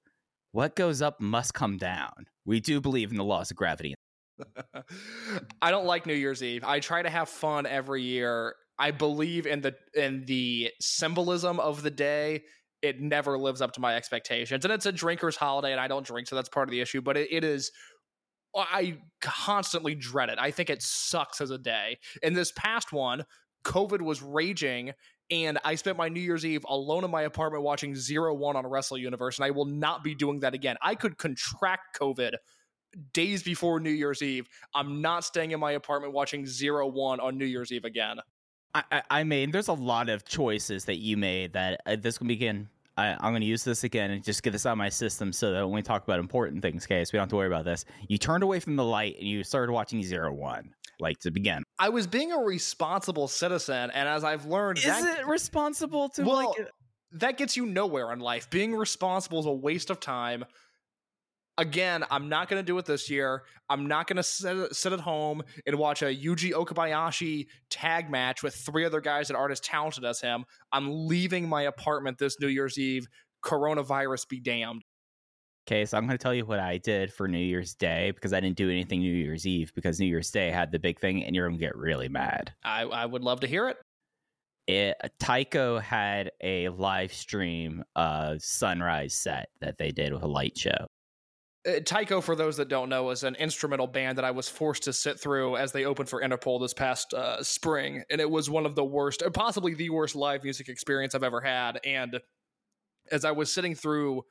what 0.51 0.75
goes 0.75 1.01
up 1.01 1.19
must 1.21 1.53
come 1.53 1.77
down. 1.77 2.25
We 2.45 2.59
do 2.59 2.81
believe 2.81 3.11
in 3.11 3.17
the 3.17 3.23
laws 3.23 3.51
of 3.51 3.57
gravity. 3.57 3.95
I 5.61 5.71
don't 5.71 5.85
like 5.85 6.05
New 6.05 6.13
Year's 6.13 6.41
Eve. 6.41 6.63
I 6.63 6.79
try 6.79 7.01
to 7.01 7.09
have 7.09 7.29
fun 7.29 7.65
every 7.65 8.03
year. 8.03 8.55
I 8.77 8.91
believe 8.91 9.45
in 9.45 9.61
the 9.61 9.75
in 9.93 10.25
the 10.25 10.71
symbolism 10.79 11.59
of 11.59 11.83
the 11.83 11.91
day. 11.91 12.43
It 12.81 13.01
never 13.01 13.37
lives 13.37 13.61
up 13.61 13.73
to 13.73 13.81
my 13.81 13.95
expectations, 13.95 14.63
and 14.63 14.73
it's 14.73 14.85
a 14.85 14.91
drinker's 14.91 15.35
holiday, 15.35 15.73
and 15.73 15.81
I 15.81 15.89
don't 15.89 16.05
drink, 16.05 16.29
so 16.29 16.37
that's 16.37 16.47
part 16.47 16.69
of 16.69 16.71
the 16.71 16.79
issue. 16.79 17.01
But 17.01 17.17
it, 17.17 17.27
it 17.31 17.43
is. 17.43 17.71
I 18.55 18.97
constantly 19.21 19.93
dread 19.93 20.29
it. 20.29 20.39
I 20.39 20.49
think 20.49 20.69
it 20.69 20.81
sucks 20.81 21.39
as 21.39 21.51
a 21.51 21.57
day. 21.57 21.99
In 22.23 22.33
this 22.33 22.51
past 22.53 22.91
one, 22.91 23.25
COVID 23.63 24.01
was 24.01 24.23
raging, 24.23 24.93
and 25.31 25.59
I 25.63 25.75
spent 25.75 25.97
my 25.97 26.09
New 26.09 26.21
Year's 26.21 26.45
Eve 26.45 26.65
alone 26.67 27.03
in 27.03 27.11
my 27.11 27.23
apartment 27.23 27.63
watching 27.63 27.95
Zero 27.95 28.33
One 28.33 28.55
on 28.55 28.65
Wrestle 28.65 28.97
Universe, 28.97 29.37
and 29.37 29.45
I 29.45 29.51
will 29.51 29.65
not 29.65 30.03
be 30.03 30.15
doing 30.15 30.39
that 30.41 30.53
again. 30.53 30.75
I 30.81 30.95
could 30.95 31.17
contract 31.17 31.99
COVID 31.99 32.33
days 33.13 33.43
before 33.43 33.79
New 33.79 33.91
Year's 33.91 34.21
Eve. 34.21 34.47
I'm 34.73 35.01
not 35.01 35.23
staying 35.23 35.51
in 35.51 35.59
my 35.59 35.71
apartment 35.71 36.13
watching 36.13 36.45
Zero 36.45 36.87
One 36.87 37.19
on 37.19 37.37
New 37.37 37.45
Year's 37.45 37.71
Eve 37.71 37.85
again. 37.85 38.17
I, 38.73 39.01
I, 39.09 39.23
mean, 39.23 39.49
there's 39.51 39.67
a 39.67 39.73
lot 39.73 40.09
of 40.09 40.25
choices 40.25 40.85
that 40.85 40.97
you 40.99 41.17
made 41.17 41.53
that 41.53 41.81
uh, 41.87 41.95
this 41.99 42.19
can 42.19 42.27
begin. 42.27 42.69
I, 42.97 43.15
I'm 43.19 43.31
going 43.31 43.41
to 43.41 43.47
use 43.47 43.63
this 43.63 43.83
again 43.83 44.11
and 44.11 44.23
just 44.23 44.43
get 44.43 44.51
this 44.51 44.65
out 44.65 44.73
of 44.73 44.77
my 44.77 44.89
system 44.89 45.33
so 45.33 45.51
that 45.51 45.65
when 45.65 45.75
we 45.75 45.81
talk 45.81 46.03
about 46.03 46.19
important 46.19 46.61
things, 46.61 46.85
case 46.85 47.11
we 47.11 47.17
don't 47.17 47.23
have 47.23 47.29
to 47.29 47.35
worry 47.35 47.47
about 47.47 47.65
this. 47.65 47.85
You 48.07 48.19
turned 48.19 48.43
away 48.43 48.59
from 48.59 48.75
the 48.75 48.83
light 48.83 49.15
and 49.17 49.27
you 49.27 49.43
started 49.43 49.71
watching 49.71 50.03
Zero 50.03 50.31
One, 50.31 50.75
like 50.99 51.19
to 51.19 51.31
begin. 51.31 51.63
I 51.77 51.89
was 51.89 52.07
being 52.07 52.31
a 52.31 52.37
responsible 52.39 53.27
citizen, 53.27 53.91
and 53.91 54.07
as 54.09 54.23
I've 54.23 54.45
learned, 54.45 54.79
Is 54.79 54.85
that, 54.85 55.19
it 55.19 55.27
responsible 55.27 56.09
to 56.09 56.23
Well, 56.23 56.55
like? 56.57 56.67
that 57.13 57.37
gets 57.37 57.57
you 57.57 57.65
nowhere 57.65 58.11
in 58.11 58.19
life. 58.19 58.49
Being 58.49 58.75
responsible 58.75 59.39
is 59.39 59.45
a 59.45 59.51
waste 59.51 59.89
of 59.89 59.99
time. 59.99 60.45
Again, 61.57 62.05
I'm 62.09 62.29
not 62.29 62.47
going 62.47 62.61
to 62.61 62.65
do 62.65 62.77
it 62.77 62.85
this 62.85 63.09
year. 63.09 63.43
I'm 63.69 63.87
not 63.87 64.07
going 64.07 64.15
to 64.15 64.23
sit, 64.23 64.73
sit 64.73 64.93
at 64.93 65.01
home 65.01 65.43
and 65.67 65.75
watch 65.77 66.01
a 66.01 66.05
Yuji 66.05 66.53
Okabayashi 66.53 67.47
tag 67.69 68.09
match 68.09 68.41
with 68.41 68.55
three 68.55 68.85
other 68.85 69.01
guys 69.01 69.27
that 69.27 69.35
aren't 69.35 69.51
as 69.51 69.59
talented 69.59 70.05
as 70.05 70.21
him. 70.21 70.45
I'm 70.71 71.07
leaving 71.07 71.49
my 71.49 71.63
apartment 71.63 72.17
this 72.17 72.39
New 72.39 72.47
Year's 72.47 72.77
Eve. 72.77 73.07
Coronavirus 73.43 74.29
be 74.29 74.39
damned. 74.39 74.83
Okay, 75.68 75.85
so 75.85 75.97
I'm 75.97 76.06
going 76.06 76.18
to 76.18 76.21
tell 76.21 76.33
you 76.33 76.45
what 76.45 76.59
I 76.59 76.78
did 76.78 77.13
for 77.13 77.28
New 77.28 77.37
Year's 77.37 77.75
Day 77.75 78.11
because 78.11 78.33
I 78.33 78.39
didn't 78.39 78.57
do 78.57 78.69
anything 78.69 79.01
New 79.01 79.13
Year's 79.13 79.45
Eve 79.45 79.71
because 79.75 79.99
New 79.99 80.07
Year's 80.07 80.31
Day 80.31 80.49
had 80.49 80.71
the 80.71 80.80
big 80.80 80.99
thing, 80.99 81.23
and 81.23 81.35
you're 81.35 81.47
going 81.47 81.59
to 81.59 81.63
get 81.63 81.75
really 81.75 82.09
mad. 82.09 82.54
I, 82.63 82.83
I 82.83 83.06
would 83.06 83.23
love 83.23 83.42
to 83.42 83.47
hear 83.47 83.69
it. 83.69 83.78
It, 84.68 84.95
Tycho 85.19 85.80
had 85.80 86.31
a 86.42 86.69
live 86.69 87.13
stream 87.13 87.83
uh, 87.95 88.35
sunrise 88.39 89.13
set 89.13 89.49
that 89.61 89.78
they 89.78 89.92
did 89.92 90.13
with 90.13 90.23
a 90.23 90.28
light 90.28 90.57
show. 90.57 90.87
Uh, 91.68 91.80
Tycho, 91.85 92.21
for 92.21 92.35
those 92.35 92.57
that 92.57 92.69
don't 92.69 92.89
know, 92.89 93.09
is 93.09 93.23
an 93.23 93.35
instrumental 93.35 93.87
band 93.87 94.18
that 94.18 94.25
I 94.25 94.31
was 94.31 94.47
forced 94.47 94.83
to 94.83 94.94
sit 94.94 95.19
through 95.19 95.57
as 95.57 95.71
they 95.71 95.85
opened 95.85 96.07
for 96.07 96.21
Interpol 96.21 96.61
this 96.61 96.73
past 96.73 97.13
uh, 97.13 97.44
spring, 97.44 98.04
and 98.09 98.21
it 98.21 98.30
was 98.30 98.49
one 98.49 98.66
of 98.66 98.75
the 98.75 98.85
worst, 98.85 99.21
uh, 99.21 99.30
possibly 99.30 99.73
the 99.73 99.89
worst 99.89 100.16
live 100.16 100.44
music 100.44 100.69
experience 100.69 101.16
I've 101.16 101.23
ever 101.23 101.42
had. 101.42 101.80
And 101.83 102.19
as 103.11 103.25
I 103.25 103.31
was 103.31 103.54
sitting 103.54 103.75
through 103.75 104.23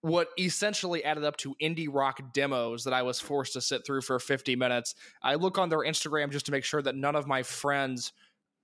what 0.00 0.28
essentially 0.38 1.04
added 1.04 1.24
up 1.24 1.36
to 1.38 1.56
indie 1.60 1.88
rock 1.90 2.32
demos 2.32 2.84
that 2.84 2.92
I 2.92 3.02
was 3.02 3.20
forced 3.20 3.54
to 3.54 3.60
sit 3.60 3.84
through 3.84 4.02
for 4.02 4.18
50 4.18 4.56
minutes, 4.56 4.94
I 5.22 5.34
look 5.34 5.58
on 5.58 5.68
their 5.68 5.80
Instagram 5.80 6.30
just 6.30 6.46
to 6.46 6.52
make 6.52 6.64
sure 6.64 6.82
that 6.82 6.94
none 6.94 7.16
of 7.16 7.26
my 7.26 7.42
friends 7.42 8.12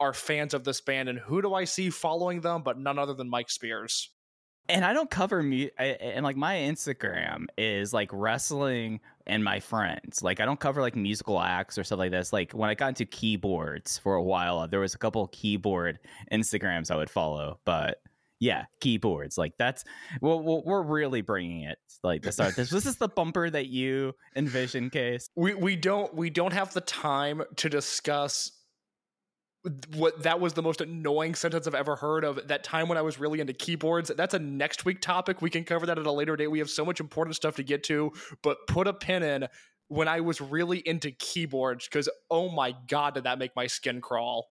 are 0.00 0.12
fans 0.12 0.54
of 0.54 0.64
this 0.64 0.80
band. 0.80 1.08
And 1.08 1.18
who 1.18 1.42
do 1.42 1.54
I 1.54 1.64
see 1.64 1.90
following 1.90 2.40
them 2.40 2.62
but 2.62 2.78
none 2.78 2.98
other 2.98 3.14
than 3.14 3.28
Mike 3.28 3.50
Spears? 3.50 4.10
and 4.68 4.84
I 4.84 4.92
don't 4.92 5.10
cover 5.10 5.42
me 5.42 5.70
and 5.78 6.24
like 6.24 6.36
my 6.36 6.56
Instagram 6.56 7.46
is 7.58 7.92
like 7.92 8.08
wrestling 8.12 9.00
and 9.26 9.44
my 9.44 9.60
friends. 9.60 10.22
Like 10.22 10.40
I 10.40 10.46
don't 10.46 10.60
cover 10.60 10.80
like 10.80 10.96
musical 10.96 11.40
acts 11.40 11.76
or 11.76 11.84
stuff 11.84 11.98
like 11.98 12.10
this. 12.10 12.32
Like 12.32 12.52
when 12.52 12.70
I 12.70 12.74
got 12.74 12.88
into 12.88 13.04
keyboards 13.04 13.98
for 13.98 14.14
a 14.14 14.22
while, 14.22 14.66
there 14.66 14.80
was 14.80 14.94
a 14.94 14.98
couple 14.98 15.26
keyboard 15.28 15.98
Instagrams 16.32 16.90
I 16.90 16.96
would 16.96 17.10
follow, 17.10 17.58
but 17.64 18.00
yeah, 18.40 18.64
keyboards. 18.80 19.38
Like 19.38 19.54
that's 19.58 19.84
well, 20.20 20.42
we're 20.42 20.82
really 20.82 21.22
bringing 21.22 21.62
it 21.62 21.78
like 22.02 22.22
the 22.22 22.32
start. 22.32 22.56
This 22.56 22.70
this 22.70 22.86
is 22.86 22.96
the 22.96 23.08
bumper 23.08 23.48
that 23.48 23.66
you 23.66 24.14
envision, 24.36 24.90
case. 24.90 25.28
we 25.36 25.54
we 25.54 25.76
don't 25.76 26.14
we 26.14 26.30
don't 26.30 26.52
have 26.52 26.72
the 26.74 26.80
time 26.80 27.42
to 27.56 27.68
discuss 27.68 28.52
what 29.94 30.22
that 30.24 30.40
was 30.40 30.52
the 30.52 30.62
most 30.62 30.82
annoying 30.82 31.34
sentence 31.34 31.66
I've 31.66 31.74
ever 31.74 31.96
heard 31.96 32.22
of 32.22 32.48
that 32.48 32.64
time 32.64 32.86
when 32.88 32.98
I 32.98 33.02
was 33.02 33.18
really 33.18 33.40
into 33.40 33.54
keyboards. 33.54 34.10
That's 34.14 34.34
a 34.34 34.38
next 34.38 34.84
week 34.84 35.00
topic. 35.00 35.40
We 35.40 35.48
can 35.48 35.64
cover 35.64 35.86
that 35.86 35.98
at 35.98 36.04
a 36.04 36.12
later 36.12 36.36
date. 36.36 36.48
We 36.48 36.58
have 36.58 36.68
so 36.68 36.84
much 36.84 37.00
important 37.00 37.36
stuff 37.36 37.56
to 37.56 37.62
get 37.62 37.82
to, 37.84 38.12
but 38.42 38.66
put 38.66 38.86
a 38.86 38.92
pin 38.92 39.22
in 39.22 39.48
when 39.88 40.08
I 40.08 40.20
was 40.20 40.40
really 40.40 40.78
into 40.78 41.10
keyboards 41.12 41.86
because 41.86 42.08
oh 42.30 42.50
my 42.50 42.74
god, 42.88 43.14
did 43.14 43.24
that 43.24 43.38
make 43.38 43.56
my 43.56 43.66
skin 43.66 44.00
crawl? 44.00 44.50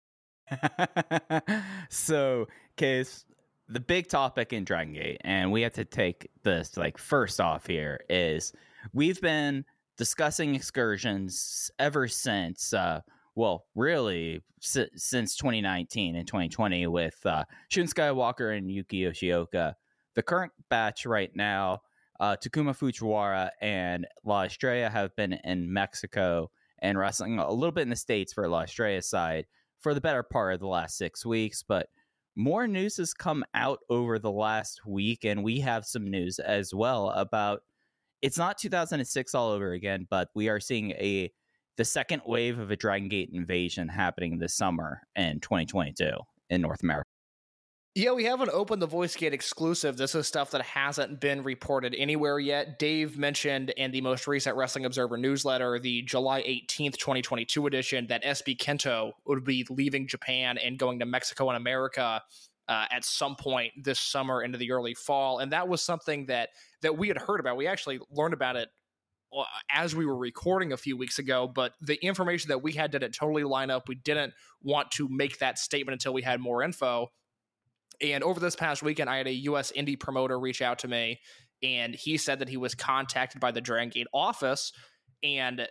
so, 1.90 2.46
case 2.76 3.24
the 3.72 3.80
big 3.80 4.08
topic 4.08 4.52
in 4.52 4.64
Dragon 4.64 4.92
Gate, 4.92 5.20
and 5.24 5.50
we 5.50 5.62
have 5.62 5.72
to 5.74 5.84
take 5.84 6.28
this 6.42 6.76
like 6.76 6.98
first 6.98 7.40
off 7.40 7.66
here 7.66 8.00
is 8.10 8.52
we've 8.92 9.20
been 9.20 9.64
discussing 9.96 10.54
excursions 10.54 11.70
ever 11.78 12.08
since 12.08 12.72
uh 12.72 13.00
well 13.34 13.66
really 13.74 14.40
si- 14.60 14.90
since 14.96 15.36
2019 15.36 16.16
and 16.16 16.26
2020 16.26 16.86
with 16.88 17.18
uh 17.24 17.44
Shun 17.68 17.86
Skywalker 17.86 18.56
and 18.56 18.70
Yuki 18.70 19.00
Yoshioka. 19.00 19.74
The 20.14 20.22
current 20.22 20.52
batch 20.68 21.06
right 21.06 21.30
now, 21.34 21.80
uh 22.20 22.36
Takuma 22.36 22.76
Fujiwara 22.76 23.50
and 23.60 24.06
La 24.24 24.42
Estrella 24.42 24.90
have 24.90 25.16
been 25.16 25.32
in 25.44 25.72
Mexico 25.72 26.50
and 26.80 26.98
wrestling 26.98 27.38
a 27.38 27.50
little 27.50 27.72
bit 27.72 27.82
in 27.82 27.90
the 27.90 27.96
States 27.96 28.32
for 28.32 28.48
La 28.48 28.62
Estrella 28.62 29.00
side 29.00 29.46
for 29.80 29.94
the 29.94 30.00
better 30.00 30.22
part 30.22 30.54
of 30.54 30.60
the 30.60 30.66
last 30.66 30.96
six 30.96 31.24
weeks, 31.24 31.64
but 31.66 31.88
more 32.36 32.66
news 32.66 32.96
has 32.96 33.14
come 33.14 33.44
out 33.54 33.80
over 33.90 34.18
the 34.18 34.30
last 34.30 34.86
week, 34.86 35.24
and 35.24 35.42
we 35.42 35.60
have 35.60 35.84
some 35.84 36.10
news 36.10 36.38
as 36.38 36.74
well 36.74 37.10
about 37.10 37.62
it's 38.22 38.38
not 38.38 38.56
2006 38.58 39.34
all 39.34 39.50
over 39.50 39.72
again, 39.72 40.06
but 40.08 40.28
we 40.34 40.48
are 40.48 40.60
seeing 40.60 40.92
a 40.92 41.32
the 41.76 41.84
second 41.84 42.22
wave 42.26 42.58
of 42.58 42.70
a 42.70 42.76
Dragon 42.76 43.08
Gate 43.08 43.30
invasion 43.32 43.88
happening 43.88 44.38
this 44.38 44.54
summer 44.54 45.00
in 45.16 45.40
2022 45.40 46.10
in 46.50 46.60
North 46.60 46.82
America. 46.82 47.08
Yeah, 47.94 48.12
we 48.12 48.24
haven't 48.24 48.48
opened 48.54 48.80
the 48.80 48.86
Voice 48.86 49.14
Gate 49.14 49.34
exclusive. 49.34 49.98
This 49.98 50.14
is 50.14 50.26
stuff 50.26 50.52
that 50.52 50.62
hasn't 50.62 51.20
been 51.20 51.42
reported 51.42 51.94
anywhere 51.94 52.38
yet. 52.38 52.78
Dave 52.78 53.18
mentioned 53.18 53.68
in 53.76 53.90
the 53.90 54.00
most 54.00 54.26
recent 54.26 54.56
Wrestling 54.56 54.86
Observer 54.86 55.18
newsletter, 55.18 55.78
the 55.78 56.00
July 56.00 56.40
18th, 56.42 56.96
2022 56.96 57.66
edition, 57.66 58.06
that 58.06 58.24
SB 58.24 58.56
Kento 58.56 59.12
would 59.26 59.44
be 59.44 59.66
leaving 59.68 60.08
Japan 60.08 60.56
and 60.56 60.78
going 60.78 61.00
to 61.00 61.04
Mexico 61.04 61.50
and 61.50 61.58
America 61.58 62.22
uh, 62.66 62.86
at 62.90 63.04
some 63.04 63.36
point 63.36 63.72
this 63.84 64.00
summer 64.00 64.42
into 64.42 64.56
the 64.56 64.72
early 64.72 64.94
fall. 64.94 65.40
And 65.40 65.52
that 65.52 65.68
was 65.68 65.82
something 65.82 66.24
that 66.26 66.48
that 66.80 66.96
we 66.96 67.08
had 67.08 67.18
heard 67.18 67.40
about. 67.40 67.58
We 67.58 67.66
actually 67.66 68.00
learned 68.10 68.32
about 68.32 68.56
it 68.56 68.70
uh, 69.36 69.44
as 69.70 69.94
we 69.94 70.06
were 70.06 70.16
recording 70.16 70.72
a 70.72 70.78
few 70.78 70.96
weeks 70.96 71.18
ago, 71.18 71.46
but 71.46 71.74
the 71.82 72.02
information 72.02 72.48
that 72.48 72.62
we 72.62 72.72
had 72.72 72.90
didn't 72.90 73.12
totally 73.12 73.44
line 73.44 73.70
up. 73.70 73.86
We 73.86 73.96
didn't 73.96 74.32
want 74.62 74.90
to 74.92 75.08
make 75.10 75.40
that 75.40 75.58
statement 75.58 75.92
until 75.92 76.14
we 76.14 76.22
had 76.22 76.40
more 76.40 76.62
info. 76.62 77.08
And 78.02 78.24
over 78.24 78.40
this 78.40 78.56
past 78.56 78.82
weekend, 78.82 79.08
I 79.08 79.16
had 79.16 79.28
a 79.28 79.32
US 79.32 79.72
indie 79.72 79.98
promoter 79.98 80.38
reach 80.38 80.60
out 80.60 80.80
to 80.80 80.88
me, 80.88 81.20
and 81.62 81.94
he 81.94 82.16
said 82.16 82.40
that 82.40 82.48
he 82.48 82.56
was 82.56 82.74
contacted 82.74 83.40
by 83.40 83.52
the 83.52 83.60
Dragon 83.60 83.90
Gate 83.90 84.08
office. 84.12 84.72
And 85.22 85.68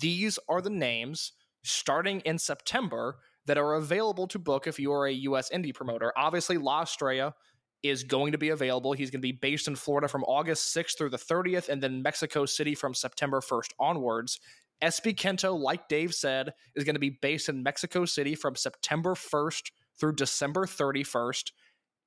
these 0.00 0.38
are 0.48 0.62
the 0.62 0.70
names 0.70 1.32
starting 1.62 2.20
in 2.20 2.38
September 2.38 3.18
that 3.46 3.58
are 3.58 3.74
available 3.74 4.26
to 4.28 4.38
book 4.38 4.66
if 4.66 4.78
you 4.78 4.92
are 4.92 5.06
a 5.06 5.12
US 5.12 5.50
indie 5.50 5.74
promoter. 5.74 6.12
Obviously, 6.16 6.58
La 6.58 6.82
Estrella 6.82 7.34
is 7.82 8.04
going 8.04 8.32
to 8.32 8.38
be 8.38 8.50
available. 8.50 8.92
He's 8.92 9.10
going 9.10 9.20
to 9.20 9.26
be 9.26 9.32
based 9.32 9.66
in 9.66 9.74
Florida 9.74 10.06
from 10.08 10.22
August 10.24 10.74
6th 10.74 10.96
through 10.96 11.10
the 11.10 11.16
30th, 11.16 11.68
and 11.68 11.82
then 11.82 12.02
Mexico 12.02 12.46
City 12.46 12.74
from 12.74 12.94
September 12.94 13.40
1st 13.40 13.70
onwards. 13.78 14.38
SB 14.82 15.14
Kento, 15.16 15.58
like 15.58 15.88
Dave 15.88 16.14
said, 16.14 16.52
is 16.74 16.84
going 16.84 16.94
to 16.94 17.00
be 17.00 17.18
based 17.20 17.48
in 17.48 17.62
Mexico 17.62 18.04
City 18.04 18.34
from 18.34 18.54
September 18.54 19.14
1st 19.14 19.70
through 20.02 20.14
December 20.14 20.66
31st. 20.66 21.52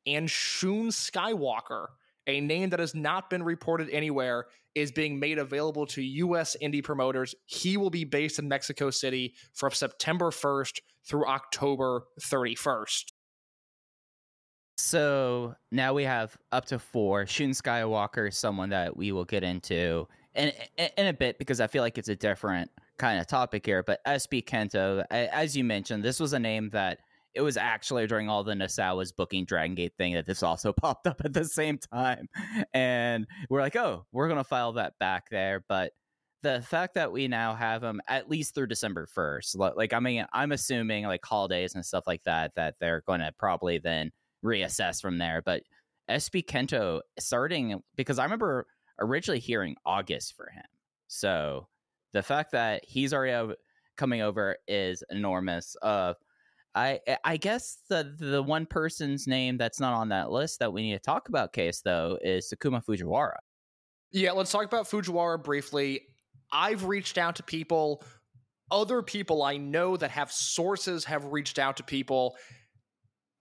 And 0.06 0.30
Shun 0.30 0.90
Skywalker, 0.90 1.88
a 2.28 2.42
name 2.42 2.72
that 2.72 2.82
has 2.82 2.94
not 2.94 3.30
been 3.30 3.42
reported 3.42 3.90
anywhere, 3.90 4.48
is 4.76 4.92
being 4.92 5.18
made 5.18 5.38
available 5.38 5.86
to 5.86 6.02
U.S. 6.02 6.58
indie 6.62 6.84
promoters. 6.84 7.34
He 7.46 7.78
will 7.78 7.90
be 7.90 8.04
based 8.04 8.38
in 8.38 8.50
Mexico 8.50 8.90
City 8.90 9.34
from 9.54 9.72
September 9.72 10.30
1st 10.30 10.82
through 11.08 11.26
October 11.26 12.04
31st. 12.20 13.06
So 14.78 15.56
now 15.72 15.94
we 15.94 16.04
have 16.04 16.36
up 16.52 16.66
to 16.66 16.80
four. 16.80 17.26
Shun 17.26 17.52
Skywalker 17.52 18.28
is 18.28 18.38
someone 18.38 18.72
that 18.72 18.98
we 18.98 19.14
will 19.14 19.24
get 19.24 19.46
into 19.46 20.06
in, 20.34 20.52
in, 20.78 20.90
in 20.98 21.08
a 21.08 21.14
bit 21.14 21.40
because 21.40 21.62
I 21.62 21.68
feel 21.68 21.82
like 21.82 21.98
it's 21.98 22.10
a 22.10 22.16
different 22.18 22.70
kind 22.98 23.22
of 23.22 23.28
topic 23.28 23.66
here. 23.66 23.84
But 23.84 24.04
SB 24.04 24.44
Kento, 24.44 25.06
as 25.10 25.56
you 25.56 25.64
mentioned, 25.64 26.04
this 26.04 26.20
was 26.20 26.34
a 26.34 26.40
name 26.40 26.72
that 26.72 27.00
it 27.36 27.42
was 27.42 27.58
actually 27.58 28.08
during 28.08 28.30
all 28.30 28.44
the 28.44 28.54
Nasawa's 28.54 29.12
booking 29.12 29.46
Dragon 29.46 29.76
Gate 29.76 29.94
thing 29.98 30.14
that 30.14 30.26
this 30.26 30.42
also 30.42 30.72
popped 30.82 31.06
up 31.06 31.22
at 31.24 31.34
the 31.34 31.46
same 31.46 31.78
time. 31.78 32.28
And 32.74 33.28
we're 33.50 33.62
like, 33.62 33.76
oh, 33.76 34.06
we're 34.12 34.28
going 34.28 34.40
to 34.40 34.44
file 34.44 34.74
that 34.74 34.98
back 35.00 35.30
there. 35.30 35.64
But 35.68 35.92
the 36.42 36.62
fact 36.62 36.96
that 36.96 37.12
we 37.12 37.28
now 37.28 37.54
have 37.54 37.84
him 37.84 38.02
at 38.08 38.30
least 38.30 38.56
through 38.56 38.68
December 38.68 39.08
1st, 39.16 39.76
like, 39.76 39.94
I 39.94 40.00
mean, 40.00 40.26
I'm 40.32 40.52
assuming 40.54 41.06
like 41.06 41.26
holidays 41.26 41.76
and 41.76 41.86
stuff 41.86 42.06
like 42.08 42.24
that, 42.24 42.56
that 42.56 42.76
they're 42.80 43.02
going 43.06 43.20
to 43.20 43.34
probably 43.38 43.80
then 43.80 44.12
reassess 44.44 45.02
from 45.02 45.18
there. 45.18 45.42
But 45.44 45.64
SB 46.10 46.46
Kento 46.46 47.02
starting 47.20 47.82
because 47.96 48.20
I 48.20 48.24
remember 48.24 48.68
originally 49.00 49.40
hearing 49.40 49.76
August 49.86 50.38
for 50.38 50.50
him. 50.50 50.64
So 51.08 51.68
the 52.14 52.24
fact 52.24 52.52
that 52.52 52.86
he's 52.86 53.14
already 53.14 53.56
coming 53.98 54.22
over 54.22 54.58
is 54.68 55.04
enormous. 55.10 55.76
Uh, 55.82 56.14
I 56.76 57.00
eh, 57.08 57.16
I 57.24 57.38
guess 57.38 57.80
the 57.90 58.16
the 58.20 58.44
one 58.44 58.66
person's 58.66 59.28
name 59.28 59.58
that's 59.58 59.80
not 59.80 59.94
on 59.94 60.10
that 60.10 60.30
list 60.30 60.60
that 60.60 60.74
we 60.74 60.82
need 60.84 60.94
to 60.94 61.00
talk 61.00 61.30
about, 61.30 61.54
case 61.54 61.82
though, 61.82 62.20
is 62.22 62.54
Takuma 62.54 62.84
Fujiwara. 62.84 63.38
Yeah, 64.12 64.32
let's 64.32 64.52
talk 64.52 64.66
about 64.66 64.86
Fujiwara 64.86 65.44
briefly. 65.44 66.02
I've 66.52 66.86
reached 66.86 67.18
out 67.18 67.38
to 67.38 67.44
people, 67.44 68.04
other 68.72 69.02
people 69.02 69.44
I 69.44 69.58
know 69.58 69.98
that 69.98 70.12
have 70.12 70.32
sources 70.32 71.06
have 71.06 71.26
reached 71.26 71.58
out 71.58 71.78
to 71.78 71.84
people. 71.84 72.36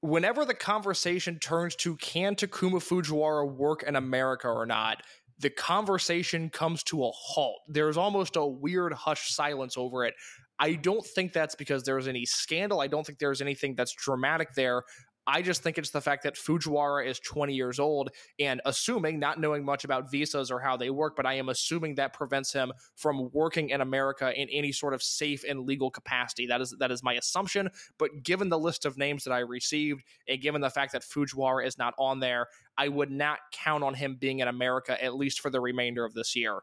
Whenever 0.00 0.45
the 0.45 0.55
conversation 0.55 1.38
turns 1.38 1.76
to 1.76 1.97
can 1.97 2.35
Takuma 2.35 2.76
Fujiwara 2.76 3.50
work 3.50 3.83
in 3.83 3.97
America 3.97 4.49
or 4.49 4.67
not, 4.67 5.03
the 5.38 5.50
conversation 5.50 6.50
comes 6.50 6.83
to 6.85 7.05
a 7.05 7.11
halt. 7.12 7.61
There's 7.69 7.97
almost 7.97 8.37
a 8.37 8.47
weird 8.47 8.93
hush 8.93 9.33
silence 9.33 9.76
over 9.76 10.05
it. 10.05 10.14
I 10.58 10.75
don't 10.75 11.04
think 11.04 11.32
that's 11.32 11.54
because 11.54 11.82
there's 11.82 12.08
any 12.08 12.25
scandal. 12.26 12.80
I 12.80 12.87
don't 12.87 13.04
think 13.04 13.18
there's 13.18 13.42
anything 13.42 13.75
that's 13.75 13.92
dramatic 13.92 14.54
there. 14.54 14.84
I 15.26 15.40
just 15.40 15.62
think 15.62 15.78
it's 15.78 15.90
the 15.90 16.00
fact 16.00 16.23
that 16.25 16.34
Fujiwara 16.34 17.06
is 17.06 17.18
20 17.20 17.54
years 17.54 17.78
old 17.78 18.11
and 18.38 18.61
assuming, 18.66 19.18
not 19.18 19.40
knowing 19.40 19.64
much 19.64 19.84
about 19.84 20.11
visas 20.11 20.50
or 20.50 20.61
how 20.61 20.76
they 20.76 20.90
work, 20.90 21.16
but 21.16 21.25
I 21.25 21.34
am 21.34 21.49
assuming 21.49 21.94
that 21.94 22.12
prevents 22.12 22.52
him 22.52 22.73
from 22.96 23.30
working 23.32 23.70
in 23.70 23.80
America 23.80 24.32
in 24.38 24.49
any 24.50 24.70
sort 24.70 24.92
of 24.92 25.02
safe 25.02 25.42
and 25.49 25.61
legal 25.61 25.90
capacity. 25.90 26.46
That 26.46 26.61
is 26.61 26.76
that 26.78 26.90
is 26.90 27.02
my 27.02 27.14
assumption. 27.14 27.70
But 27.99 28.23
given 28.23 28.50
the 28.50 28.58
list 28.58 28.84
of 28.84 28.99
names 28.99 29.25
that 29.25 29.32
I 29.32 29.38
received 29.38 30.02
and 30.28 30.42
given 30.42 30.61
the 30.61 30.70
fact 30.70 30.92
that 30.92 31.02
Fujiwara 31.02 31.66
is 31.66 31.78
not 31.78 31.94
on 31.99 32.20
there, 32.20 32.49
I 32.76 32.88
would 32.88 33.11
not 33.11 33.38
count 33.52 33.82
on 33.82 33.94
him 33.94 34.16
being 34.20 34.40
in 34.40 34.49
America 34.49 35.02
at 35.02 35.14
least 35.14 35.40
for 35.40 35.50
the 35.50 35.61
remainder 35.61 36.04
of 36.04 36.12
this 36.12 36.37
year. 36.37 36.61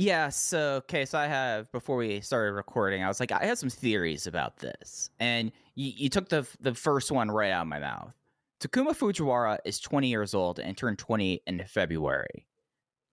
Yeah, 0.00 0.28
so 0.28 0.74
okay, 0.84 1.04
so 1.04 1.18
I 1.18 1.26
have 1.26 1.72
before 1.72 1.96
we 1.96 2.20
started 2.20 2.52
recording, 2.52 3.02
I 3.02 3.08
was 3.08 3.18
like, 3.18 3.32
I 3.32 3.46
have 3.46 3.58
some 3.58 3.68
theories 3.68 4.28
about 4.28 4.58
this, 4.58 5.10
and 5.18 5.50
you, 5.74 5.92
you 5.96 6.08
took 6.08 6.28
the 6.28 6.46
the 6.60 6.72
first 6.72 7.10
one 7.10 7.32
right 7.32 7.50
out 7.50 7.62
of 7.62 7.66
my 7.66 7.80
mouth. 7.80 8.12
Takuma 8.60 8.96
Fujiwara 8.96 9.58
is 9.64 9.80
20 9.80 10.06
years 10.06 10.34
old 10.34 10.60
and 10.60 10.76
turned 10.76 11.00
20 11.00 11.42
in 11.48 11.64
February. 11.66 12.46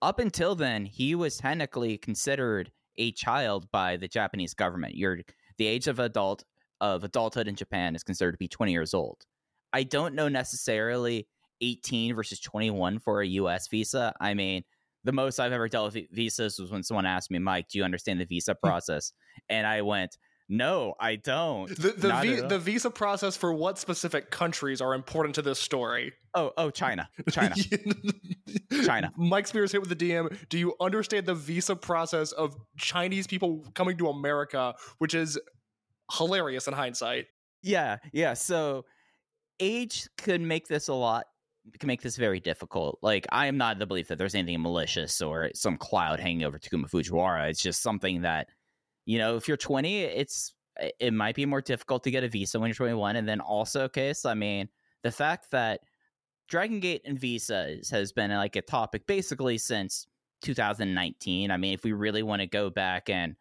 Up 0.04 0.20
until 0.20 0.54
then, 0.54 0.86
he 0.86 1.16
was 1.16 1.38
technically 1.38 1.98
considered 1.98 2.72
a 2.98 3.12
child 3.14 3.68
by 3.72 3.98
the 3.98 4.08
Japanese 4.08 4.54
government. 4.54 4.94
You're 4.94 5.22
the 5.58 5.66
age 5.66 5.88
of 5.88 5.98
adult 5.98 6.44
of 6.82 7.04
adulthood 7.04 7.48
in 7.48 7.56
Japan 7.56 7.96
is 7.96 8.04
considered 8.04 8.34
to 8.34 8.38
be 8.38 8.48
20 8.48 8.72
years 8.72 8.94
old. 8.94 9.26
I 9.74 9.82
don't 9.82 10.14
know 10.14 10.28
necessarily 10.28 11.28
18 11.62 12.14
versus 12.14 12.40
21 12.42 13.00
for 13.00 13.22
a 13.22 13.28
US 13.28 13.68
visa. 13.70 14.14
I 14.22 14.36
mean, 14.36 14.64
the 15.06 15.14
most 15.14 15.40
I've 15.40 15.54
ever 15.54 15.70
dealt 15.70 15.94
with 15.94 16.10
visas 16.12 16.60
was 16.60 16.72
when 16.72 16.84
someone 16.84 17.06
asked 17.06 17.32
me, 17.32 17.40
Mike, 17.40 17.70
do 17.70 17.78
you 17.78 17.86
understand 17.86 18.20
the 18.20 18.26
visa 18.26 18.54
hmm. 18.54 18.68
process? 18.68 19.14
and 19.50 19.68
I 19.68 19.82
went, 19.82 20.18
no, 20.48 20.94
I 21.00 21.16
don't. 21.16 21.70
The 21.70 21.94
the, 21.98 22.10
vi- 22.10 22.48
the 22.48 22.60
visa 22.60 22.92
process 22.92 23.36
for 23.36 23.52
what 23.52 23.80
specific 23.80 24.30
countries 24.30 24.80
are 24.80 24.94
important 24.94 25.36
to 25.36 25.42
this 25.42 25.60
story? 25.60 26.14
oh, 26.36 26.52
oh, 26.58 26.70
China, 26.70 27.10
China. 27.32 27.56
China. 28.86 29.12
Mike 29.16 29.48
Spears 29.48 29.72
hit 29.72 29.82
with 29.82 29.90
the 29.90 29.96
DM. 29.96 30.38
Do 30.50 30.60
you 30.60 30.76
understand 30.80 31.26
the 31.26 31.34
visa 31.34 31.76
process 31.76 32.32
of 32.32 32.56
Chinese 32.78 33.26
people 33.26 33.66
coming 33.74 33.98
to 33.98 34.10
America, 34.10 34.76
which 35.00 35.16
is 35.16 35.40
hilarious 36.12 36.68
in 36.68 36.74
hindsight? 36.74 37.26
Yeah, 37.64 37.98
yeah. 38.14 38.34
So 38.34 38.86
age 39.60 40.08
could 40.18 40.42
make 40.42 40.68
this 40.68 40.90
a 40.90 40.94
lot 40.94 41.26
can 41.80 41.88
make 41.88 42.02
this 42.02 42.18
very 42.18 42.40
difficult. 42.40 43.00
Like 43.02 43.26
I 43.32 43.48
am 43.48 43.58
not 43.58 43.74
of 43.74 43.80
the 43.80 43.86
belief 43.86 44.08
that 44.10 44.18
there's 44.18 44.36
anything 44.36 44.62
malicious 44.62 45.22
or 45.22 45.52
some 45.54 45.78
cloud 45.78 46.20
hanging 46.20 46.44
over 46.44 46.60
Takuma 46.60 46.90
Fujiwara. 46.90 47.50
It's 47.50 47.62
just 47.62 47.82
something 47.82 48.22
that, 48.22 48.48
you 49.06 49.18
know, 49.18 49.36
if 49.36 49.48
you're 49.48 49.58
20, 49.58 50.02
it's 50.02 50.54
it 51.00 51.14
might 51.14 51.36
be 51.36 51.46
more 51.46 51.62
difficult 51.62 52.04
to 52.04 52.12
get 52.12 52.24
a 52.24 52.30
visa 52.30 52.60
when 52.60 52.68
you're 52.68 52.76
21. 52.76 53.16
And 53.16 53.28
then 53.28 53.40
also, 53.40 53.88
case, 53.88 54.26
I 54.26 54.34
mean, 54.34 54.70
the 55.04 55.12
fact 55.12 55.52
that 55.52 55.82
Dragon 56.48 56.80
Gate 56.80 57.02
and 57.06 57.18
visas 57.18 57.90
has 57.90 58.12
been 58.12 58.32
like 58.32 58.56
a 58.56 58.62
topic 58.62 59.08
basically 59.08 59.58
since 59.58 60.08
2019. 60.42 61.50
I 61.50 61.58
mean, 61.58 61.74
if 61.74 61.84
we 61.84 61.94
really 61.94 62.24
want 62.24 62.42
to 62.42 62.48
go 62.48 62.70
back 62.70 63.10
and 63.10 63.36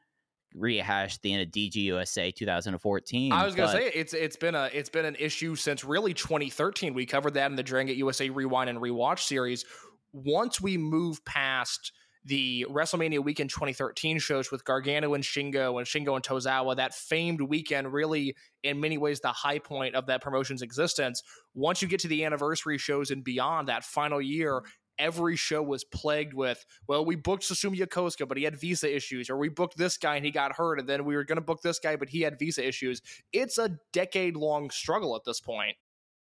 rehashed 0.54 1.22
the 1.22 1.32
end 1.32 1.42
of 1.42 1.48
DGUSA 1.50 2.34
2014. 2.34 3.32
I 3.32 3.44
was 3.44 3.54
gonna 3.54 3.72
say 3.72 3.90
it's 3.94 4.14
it's 4.14 4.36
been 4.36 4.54
a 4.54 4.70
it's 4.72 4.88
been 4.88 5.04
an 5.04 5.16
issue 5.18 5.56
since 5.56 5.84
really 5.84 6.14
2013. 6.14 6.94
We 6.94 7.06
covered 7.06 7.34
that 7.34 7.50
in 7.50 7.56
the 7.56 7.62
Dragon 7.62 7.88
Gate 7.88 7.96
USA 7.96 8.30
Rewind 8.30 8.70
and 8.70 8.78
Rewatch 8.80 9.20
series. 9.20 9.64
Once 10.12 10.60
we 10.60 10.78
move 10.78 11.24
past 11.24 11.92
the 12.24 12.64
WrestleMania 12.70 13.22
weekend 13.22 13.50
2013 13.50 14.18
shows 14.18 14.50
with 14.50 14.64
Gargano 14.64 15.12
and 15.14 15.22
Shingo 15.22 15.78
and 15.78 15.86
Shingo 15.86 16.14
and 16.14 16.24
Tozawa, 16.24 16.76
that 16.76 16.94
famed 16.94 17.40
weekend, 17.40 17.92
really 17.92 18.34
in 18.62 18.80
many 18.80 18.96
ways 18.96 19.20
the 19.20 19.28
high 19.28 19.58
point 19.58 19.94
of 19.94 20.06
that 20.06 20.22
promotion's 20.22 20.62
existence. 20.62 21.22
Once 21.54 21.82
you 21.82 21.88
get 21.88 22.00
to 22.00 22.08
the 22.08 22.24
anniversary 22.24 22.78
shows 22.78 23.10
and 23.10 23.22
beyond 23.22 23.68
that 23.68 23.84
final 23.84 24.22
year, 24.22 24.62
every 24.98 25.36
show 25.36 25.62
was 25.62 25.84
plagued 25.84 26.34
with, 26.34 26.64
well, 26.86 27.04
we 27.04 27.16
booked 27.16 27.44
Susumu 27.44 27.76
Yokosuka, 27.76 28.26
but 28.28 28.36
he 28.36 28.44
had 28.44 28.56
visa 28.56 28.94
issues, 28.94 29.30
or 29.30 29.36
we 29.36 29.48
booked 29.48 29.76
this 29.76 29.96
guy 29.96 30.16
and 30.16 30.24
he 30.24 30.30
got 30.30 30.52
hurt, 30.52 30.78
and 30.78 30.88
then 30.88 31.04
we 31.04 31.16
were 31.16 31.24
going 31.24 31.36
to 31.36 31.42
book 31.42 31.62
this 31.62 31.78
guy, 31.78 31.96
but 31.96 32.08
he 32.08 32.20
had 32.20 32.38
visa 32.38 32.66
issues. 32.66 33.02
It's 33.32 33.58
a 33.58 33.78
decade 33.92 34.36
long 34.36 34.70
struggle 34.70 35.16
at 35.16 35.24
this 35.24 35.40
point. 35.40 35.76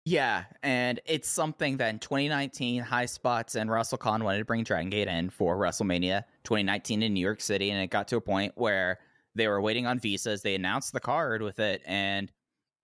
Yeah, 0.08 0.44
and 0.62 1.00
it's 1.08 1.28
something 1.28 1.78
that 1.78 1.90
in 1.90 1.98
2019, 1.98 2.84
High 2.84 3.08
Spots 3.08 3.56
and 3.56 3.72
Russell 3.72 3.98
WrestleCon 3.98 4.22
wanted 4.22 4.38
to 4.38 4.46
bring 4.46 4.64
Dragon 4.64 4.92
Gate 4.92 5.08
in 5.08 5.32
for 5.32 5.58
WrestleMania 5.58 6.24
2019 6.44 7.02
in 7.02 7.14
New 7.14 7.20
York 7.20 7.42
City, 7.42 7.72
and 7.72 7.82
it 7.82 7.88
got 7.88 8.08
to 8.10 8.18
a 8.18 8.22
point 8.22 8.54
where 8.56 9.00
they 9.34 9.48
were 9.48 9.60
waiting 9.60 9.88
on 9.88 9.98
visas. 9.98 10.44
They 10.44 10.54
announced 10.54 10.94
the 10.94 11.00
card 11.00 11.42
with 11.42 11.60
it, 11.60 11.82
and 11.88 12.32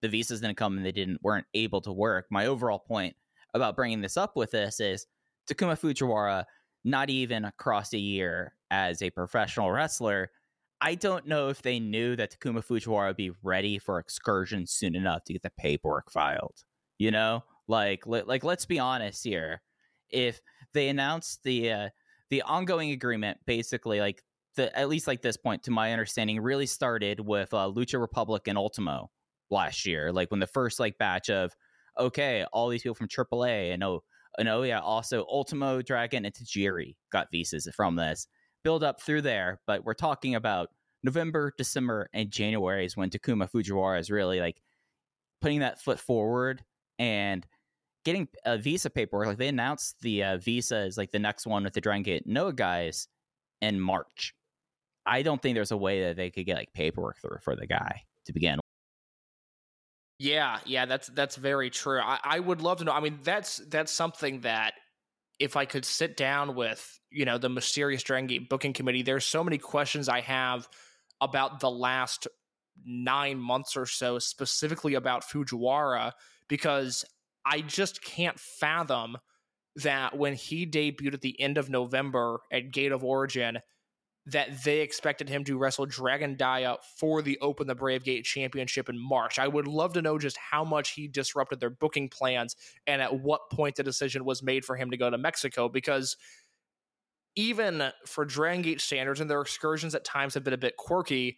the 0.01 0.10
visas 0.10 0.42
didn't 0.42 0.58
come, 0.58 0.78
and 0.78 0.86
they 0.86 0.92
didn't 0.92 1.22
weren't 1.22 1.46
able 1.54 1.82
to 1.82 1.92
work. 1.92 2.25
My 2.32 2.48
overall 2.48 2.80
point 2.80 3.16
about 3.54 3.75
bringing 3.75 4.01
this 4.01 4.18
up 4.18 4.36
with 4.36 4.50
this 4.50 4.80
is 4.80 5.06
Takuma 5.50 5.80
Fujiwara, 5.80 6.46
not 6.84 7.10
even 7.10 7.46
across 7.46 7.94
a 7.94 8.00
year 8.00 8.54
as 8.70 9.02
a 9.02 9.10
professional 9.10 9.72
wrestler. 9.72 10.32
I 10.80 10.96
don't 10.96 11.28
know 11.28 11.50
if 11.50 11.62
they 11.62 11.80
knew 11.80 12.16
that 12.16 12.36
Takuma 12.38 12.66
Fujiwara 12.66 13.08
would 13.08 13.18
be 13.18 13.32
ready 13.44 13.78
for 13.78 14.00
excursion 14.00 14.66
soon 14.66 14.96
enough 14.96 15.24
to 15.26 15.34
get 15.34 15.44
the 15.44 15.52
paperwork 15.58 16.12
filed 16.12 16.64
you 17.02 17.10
know 17.10 17.44
like 17.68 18.06
li- 18.06 18.22
like 18.28 18.44
let's 18.44 18.68
be 18.68 18.78
honest 18.78 19.24
here 19.24 19.60
if 20.12 20.40
they 20.76 20.88
announced 20.88 21.42
the 21.44 21.72
uh, 21.72 21.90
the 22.30 22.44
ongoing 22.44 22.92
agreement 22.92 23.40
basically 23.48 24.00
like 24.00 24.22
the 24.56 24.78
at 24.78 24.88
least 24.88 25.08
like 25.08 25.24
this 25.24 25.36
point 25.36 25.64
to 25.64 25.72
my 25.72 25.94
understanding 25.94 26.40
really 26.40 26.68
started 26.68 27.20
with 27.20 27.52
uh, 27.56 27.72
lucha 27.76 28.00
republic 28.00 28.48
and 28.48 28.56
ultimo 28.56 29.10
last 29.50 29.88
year 29.88 30.12
like 30.12 30.30
when 30.30 30.40
the 30.40 30.46
first 30.46 30.80
like 30.80 30.96
batch 31.00 31.32
of 31.32 31.56
okay 32.00 32.46
all 32.54 32.70
these 32.70 32.84
people 32.84 32.94
from 32.94 33.08
aaa 33.08 33.74
and 33.74 33.84
oh 33.84 34.04
and 34.38 34.48
oh 34.48 34.64
yeah 34.64 34.80
also 34.80 35.26
ultimo 35.30 35.82
dragon 35.82 36.26
and 36.26 36.34
tajiri 36.34 36.96
got 37.12 37.28
visas 37.32 37.68
from 37.76 37.96
this 37.96 38.28
build 38.64 38.84
up 38.84 39.02
through 39.02 39.22
there 39.22 39.60
but 39.68 39.84
we're 39.84 39.94
talking 39.94 40.36
about 40.36 40.70
november 41.04 41.54
december 41.58 42.10
and 42.14 42.32
january 42.32 42.86
is 42.86 42.96
when 42.96 43.10
takuma 43.10 43.50
fujiwara 43.50 44.00
is 44.00 44.12
really 44.12 44.40
like 44.40 44.62
putting 45.42 45.60
that 45.60 45.82
foot 45.82 46.00
forward 46.00 46.64
and 47.00 47.46
getting 48.06 48.28
a 48.46 48.58
visa 48.58 48.90
paperwork. 48.90 49.28
Like 49.28 49.38
they 49.38 49.48
announced 49.48 49.98
the 50.02 50.24
uh, 50.24 50.38
visa 50.38 50.86
is 50.86 50.98
like 50.98 51.12
the 51.12 51.20
next 51.20 51.46
one 51.46 51.64
with 51.64 51.74
the 51.74 51.82
Dragon 51.82 52.04
Gate 52.04 52.28
Noah 52.28 52.54
guys 52.54 53.08
in 53.62 53.80
March. 53.80 54.34
I 55.06 55.24
don't 55.24 55.42
think 55.42 55.56
there's 55.56 55.72
a 55.72 55.78
way 55.78 56.04
that 56.04 56.16
they 56.16 56.30
could 56.30 56.46
get 56.46 56.58
like 56.58 56.74
paperwork 56.74 57.20
through 57.20 57.40
for 57.42 57.56
the 57.56 57.68
guy 57.68 58.04
to 58.26 58.34
begin. 58.34 58.60
Yeah, 60.22 60.60
yeah, 60.68 60.86
that's 60.86 61.08
that's 61.08 61.36
very 61.36 61.72
true. 61.72 62.00
I, 62.00 62.20
I 62.24 62.40
would 62.40 62.62
love 62.62 62.78
to 62.78 62.84
know. 62.84 62.92
I 62.92 63.00
mean, 63.00 63.18
that's 63.24 63.58
that's 63.58 63.92
something 63.92 64.42
that 64.42 64.75
if 65.40 65.58
I 65.58 65.66
could 65.66 65.84
sit 65.84 66.16
down 66.16 66.54
with, 66.54 67.00
you 67.10 67.25
know, 67.25 67.40
the 67.40 67.50
mysterious 67.50 68.04
Dragon 68.04 68.28
Gate 68.28 68.48
booking 68.48 68.74
committee, 68.74 69.01
there's 69.01 69.25
so 69.25 69.44
many 69.44 69.58
questions 69.58 70.08
I 70.08 70.22
have 70.22 70.70
about 71.22 71.60
the 71.60 71.72
last 71.72 72.28
nine 72.86 73.40
months 73.40 73.75
or 73.75 73.88
so, 73.88 74.20
specifically 74.20 74.94
about 74.94 75.24
Fujiwara, 75.24 76.12
because 76.48 77.04
I 77.44 77.62
just 77.62 78.04
can't 78.04 78.40
fathom 78.40 79.18
that 79.78 80.16
when 80.16 80.36
he 80.36 80.68
debuted 80.68 81.16
at 81.16 81.22
the 81.22 81.42
end 81.42 81.58
of 81.58 81.68
November 81.68 82.42
at 82.51 82.70
Gate 82.72 82.92
of 82.92 83.03
Origin, 83.03 83.57
that 84.27 84.64
they 84.64 84.81
expected 84.81 85.27
him 85.27 85.44
to 85.44 85.57
wrestle 85.57 85.86
Dragon 85.86 86.36
Dia 86.36 86.77
for 86.98 87.22
the 87.22 87.40
Open 87.42 87.66
the 87.66 87.74
Brave 87.74 88.03
Gate 88.03 88.24
Championship 88.24 88.88
in 88.88 88.98
March. 88.98 89.40
I 89.40 89.48
would 89.48 89.68
love 89.68 89.94
to 89.94 90.01
know 90.01 90.20
just 90.20 90.38
how 90.38 90.64
much 90.64 90.92
he 90.92 91.07
disrupted 91.07 91.60
their 91.60 91.72
booking 91.72 92.07
plans 92.07 92.55
and 92.86 93.01
at 93.01 93.20
what 93.20 93.50
point 93.50 93.75
the 93.75 93.84
decision 93.84 94.24
was 94.24 94.44
made 94.44 94.64
for 94.64 94.75
him 94.75 94.92
to 94.92 94.98
go 94.98 95.10
to 95.10 95.18
Mexico 95.18 95.70
because 95.70 96.18
even 97.36 97.92
for 98.05 98.25
Dragon 98.25 98.62
Gate 98.62 98.81
standards 98.81 99.22
and 99.22 99.29
their 99.29 99.42
excursions 99.42 99.96
at 99.96 100.03
times 100.03 100.34
have 100.36 100.44
been 100.44 100.53
a 100.53 100.57
bit 100.57 100.77
quirky. 100.77 101.38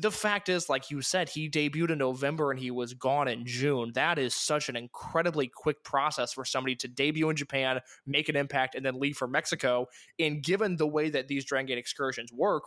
The 0.00 0.10
fact 0.12 0.48
is, 0.48 0.68
like 0.68 0.90
you 0.90 1.02
said, 1.02 1.28
he 1.28 1.50
debuted 1.50 1.90
in 1.90 1.98
November 1.98 2.50
and 2.50 2.60
he 2.60 2.70
was 2.70 2.94
gone 2.94 3.26
in 3.26 3.44
June. 3.44 3.92
That 3.94 4.18
is 4.18 4.34
such 4.34 4.68
an 4.68 4.76
incredibly 4.76 5.48
quick 5.48 5.82
process 5.82 6.32
for 6.32 6.44
somebody 6.44 6.76
to 6.76 6.88
debut 6.88 7.28
in 7.30 7.36
Japan, 7.36 7.80
make 8.06 8.28
an 8.28 8.36
impact, 8.36 8.74
and 8.74 8.84
then 8.84 9.00
leave 9.00 9.16
for 9.16 9.26
Mexico. 9.26 9.86
And 10.18 10.42
given 10.42 10.76
the 10.76 10.86
way 10.86 11.10
that 11.10 11.26
these 11.26 11.44
Dragon 11.44 11.66
Gate 11.66 11.78
excursions 11.78 12.32
work, 12.32 12.64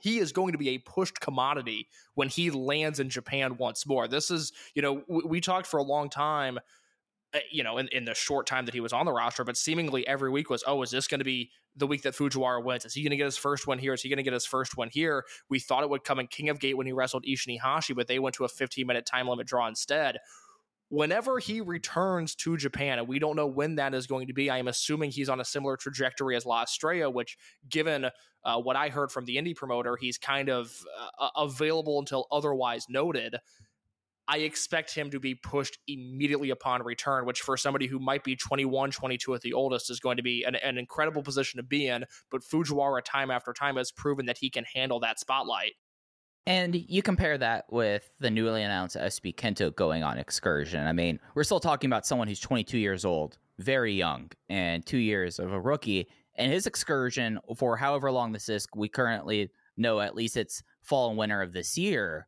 he 0.00 0.18
is 0.18 0.32
going 0.32 0.52
to 0.52 0.58
be 0.58 0.70
a 0.70 0.78
pushed 0.78 1.18
commodity 1.20 1.88
when 2.14 2.28
he 2.28 2.50
lands 2.50 3.00
in 3.00 3.08
Japan 3.08 3.56
once 3.56 3.86
more. 3.86 4.06
This 4.06 4.30
is, 4.30 4.52
you 4.74 4.82
know, 4.82 5.02
we, 5.08 5.22
we 5.24 5.40
talked 5.40 5.66
for 5.66 5.78
a 5.78 5.82
long 5.82 6.10
time, 6.10 6.58
you 7.50 7.62
know, 7.62 7.78
in, 7.78 7.88
in 7.88 8.04
the 8.04 8.14
short 8.14 8.46
time 8.46 8.64
that 8.66 8.74
he 8.74 8.80
was 8.80 8.92
on 8.92 9.06
the 9.06 9.12
roster, 9.12 9.44
but 9.44 9.56
seemingly 9.56 10.06
every 10.06 10.30
week 10.30 10.50
was, 10.50 10.62
oh, 10.66 10.82
is 10.82 10.90
this 10.90 11.08
going 11.08 11.20
to 11.20 11.24
be 11.24 11.50
the 11.76 11.86
week 11.86 12.02
that 12.02 12.14
Fujiwara 12.14 12.64
wins? 12.64 12.84
Is 12.84 12.94
he 12.94 13.02
going 13.02 13.10
to 13.10 13.16
get 13.16 13.24
his 13.24 13.36
first 13.36 13.66
one 13.66 13.78
here? 13.78 13.94
Is 13.94 14.02
he 14.02 14.08
going 14.08 14.18
to 14.18 14.22
get 14.22 14.32
his 14.32 14.46
first 14.46 14.76
one 14.76 14.88
here? 14.90 15.24
We 15.48 15.58
thought 15.58 15.82
it 15.82 15.90
would 15.90 16.04
come 16.04 16.18
in 16.18 16.26
King 16.28 16.48
of 16.48 16.60
Gate 16.60 16.76
when 16.76 16.86
he 16.86 16.92
wrestled 16.92 17.24
Ishin 17.24 17.58
Iihashi, 17.58 17.94
but 17.94 18.06
they 18.06 18.18
went 18.18 18.34
to 18.36 18.44
a 18.44 18.48
15 18.48 18.86
minute 18.86 19.06
time 19.06 19.28
limit 19.28 19.46
draw 19.46 19.66
instead. 19.66 20.18
Whenever 20.90 21.38
he 21.38 21.60
returns 21.60 22.36
to 22.36 22.56
Japan, 22.56 22.98
and 22.98 23.08
we 23.08 23.18
don't 23.18 23.36
know 23.36 23.46
when 23.46 23.76
that 23.76 23.94
is 23.94 24.06
going 24.06 24.28
to 24.28 24.32
be, 24.32 24.48
I 24.50 24.58
am 24.58 24.68
assuming 24.68 25.10
he's 25.10 25.28
on 25.28 25.40
a 25.40 25.44
similar 25.44 25.76
trajectory 25.76 26.36
as 26.36 26.46
La 26.46 26.62
Estrella, 26.62 27.10
which, 27.10 27.36
given 27.68 28.10
uh, 28.44 28.60
what 28.60 28.76
I 28.76 28.90
heard 28.90 29.10
from 29.10 29.24
the 29.24 29.36
indie 29.36 29.56
promoter, 29.56 29.96
he's 29.96 30.18
kind 30.18 30.50
of 30.50 30.70
uh, 31.18 31.30
available 31.36 31.98
until 31.98 32.26
otherwise 32.30 32.86
noted. 32.88 33.36
I 34.26 34.38
expect 34.38 34.94
him 34.94 35.10
to 35.10 35.20
be 35.20 35.34
pushed 35.34 35.78
immediately 35.86 36.50
upon 36.50 36.82
return, 36.82 37.26
which 37.26 37.42
for 37.42 37.56
somebody 37.56 37.86
who 37.86 37.98
might 37.98 38.24
be 38.24 38.36
21, 38.36 38.90
22 38.90 39.34
at 39.34 39.42
the 39.42 39.52
oldest 39.52 39.90
is 39.90 40.00
going 40.00 40.16
to 40.16 40.22
be 40.22 40.44
an, 40.44 40.54
an 40.54 40.78
incredible 40.78 41.22
position 41.22 41.58
to 41.58 41.62
be 41.62 41.88
in. 41.88 42.04
But 42.30 42.42
Fujiwara, 42.42 43.02
time 43.04 43.30
after 43.30 43.52
time, 43.52 43.76
has 43.76 43.92
proven 43.92 44.26
that 44.26 44.38
he 44.38 44.48
can 44.48 44.64
handle 44.72 45.00
that 45.00 45.20
spotlight. 45.20 45.72
And 46.46 46.74
you 46.74 47.02
compare 47.02 47.38
that 47.38 47.64
with 47.70 48.10
the 48.18 48.30
newly 48.30 48.62
announced 48.62 48.96
SB 48.96 49.34
Kento 49.34 49.74
going 49.74 50.02
on 50.02 50.18
excursion. 50.18 50.86
I 50.86 50.92
mean, 50.92 51.18
we're 51.34 51.44
still 51.44 51.60
talking 51.60 51.88
about 51.88 52.06
someone 52.06 52.28
who's 52.28 52.40
22 52.40 52.78
years 52.78 53.04
old, 53.04 53.38
very 53.58 53.94
young, 53.94 54.30
and 54.48 54.84
two 54.84 54.98
years 54.98 55.38
of 55.38 55.52
a 55.52 55.60
rookie. 55.60 56.06
And 56.36 56.52
his 56.52 56.66
excursion 56.66 57.38
for 57.56 57.76
however 57.76 58.10
long 58.10 58.32
this 58.32 58.48
is, 58.48 58.66
we 58.74 58.88
currently 58.88 59.50
know 59.76 60.00
at 60.00 60.14
least 60.14 60.36
it's 60.36 60.62
fall 60.82 61.08
and 61.08 61.18
winter 61.18 61.40
of 61.40 61.52
this 61.52 61.78
year. 61.78 62.26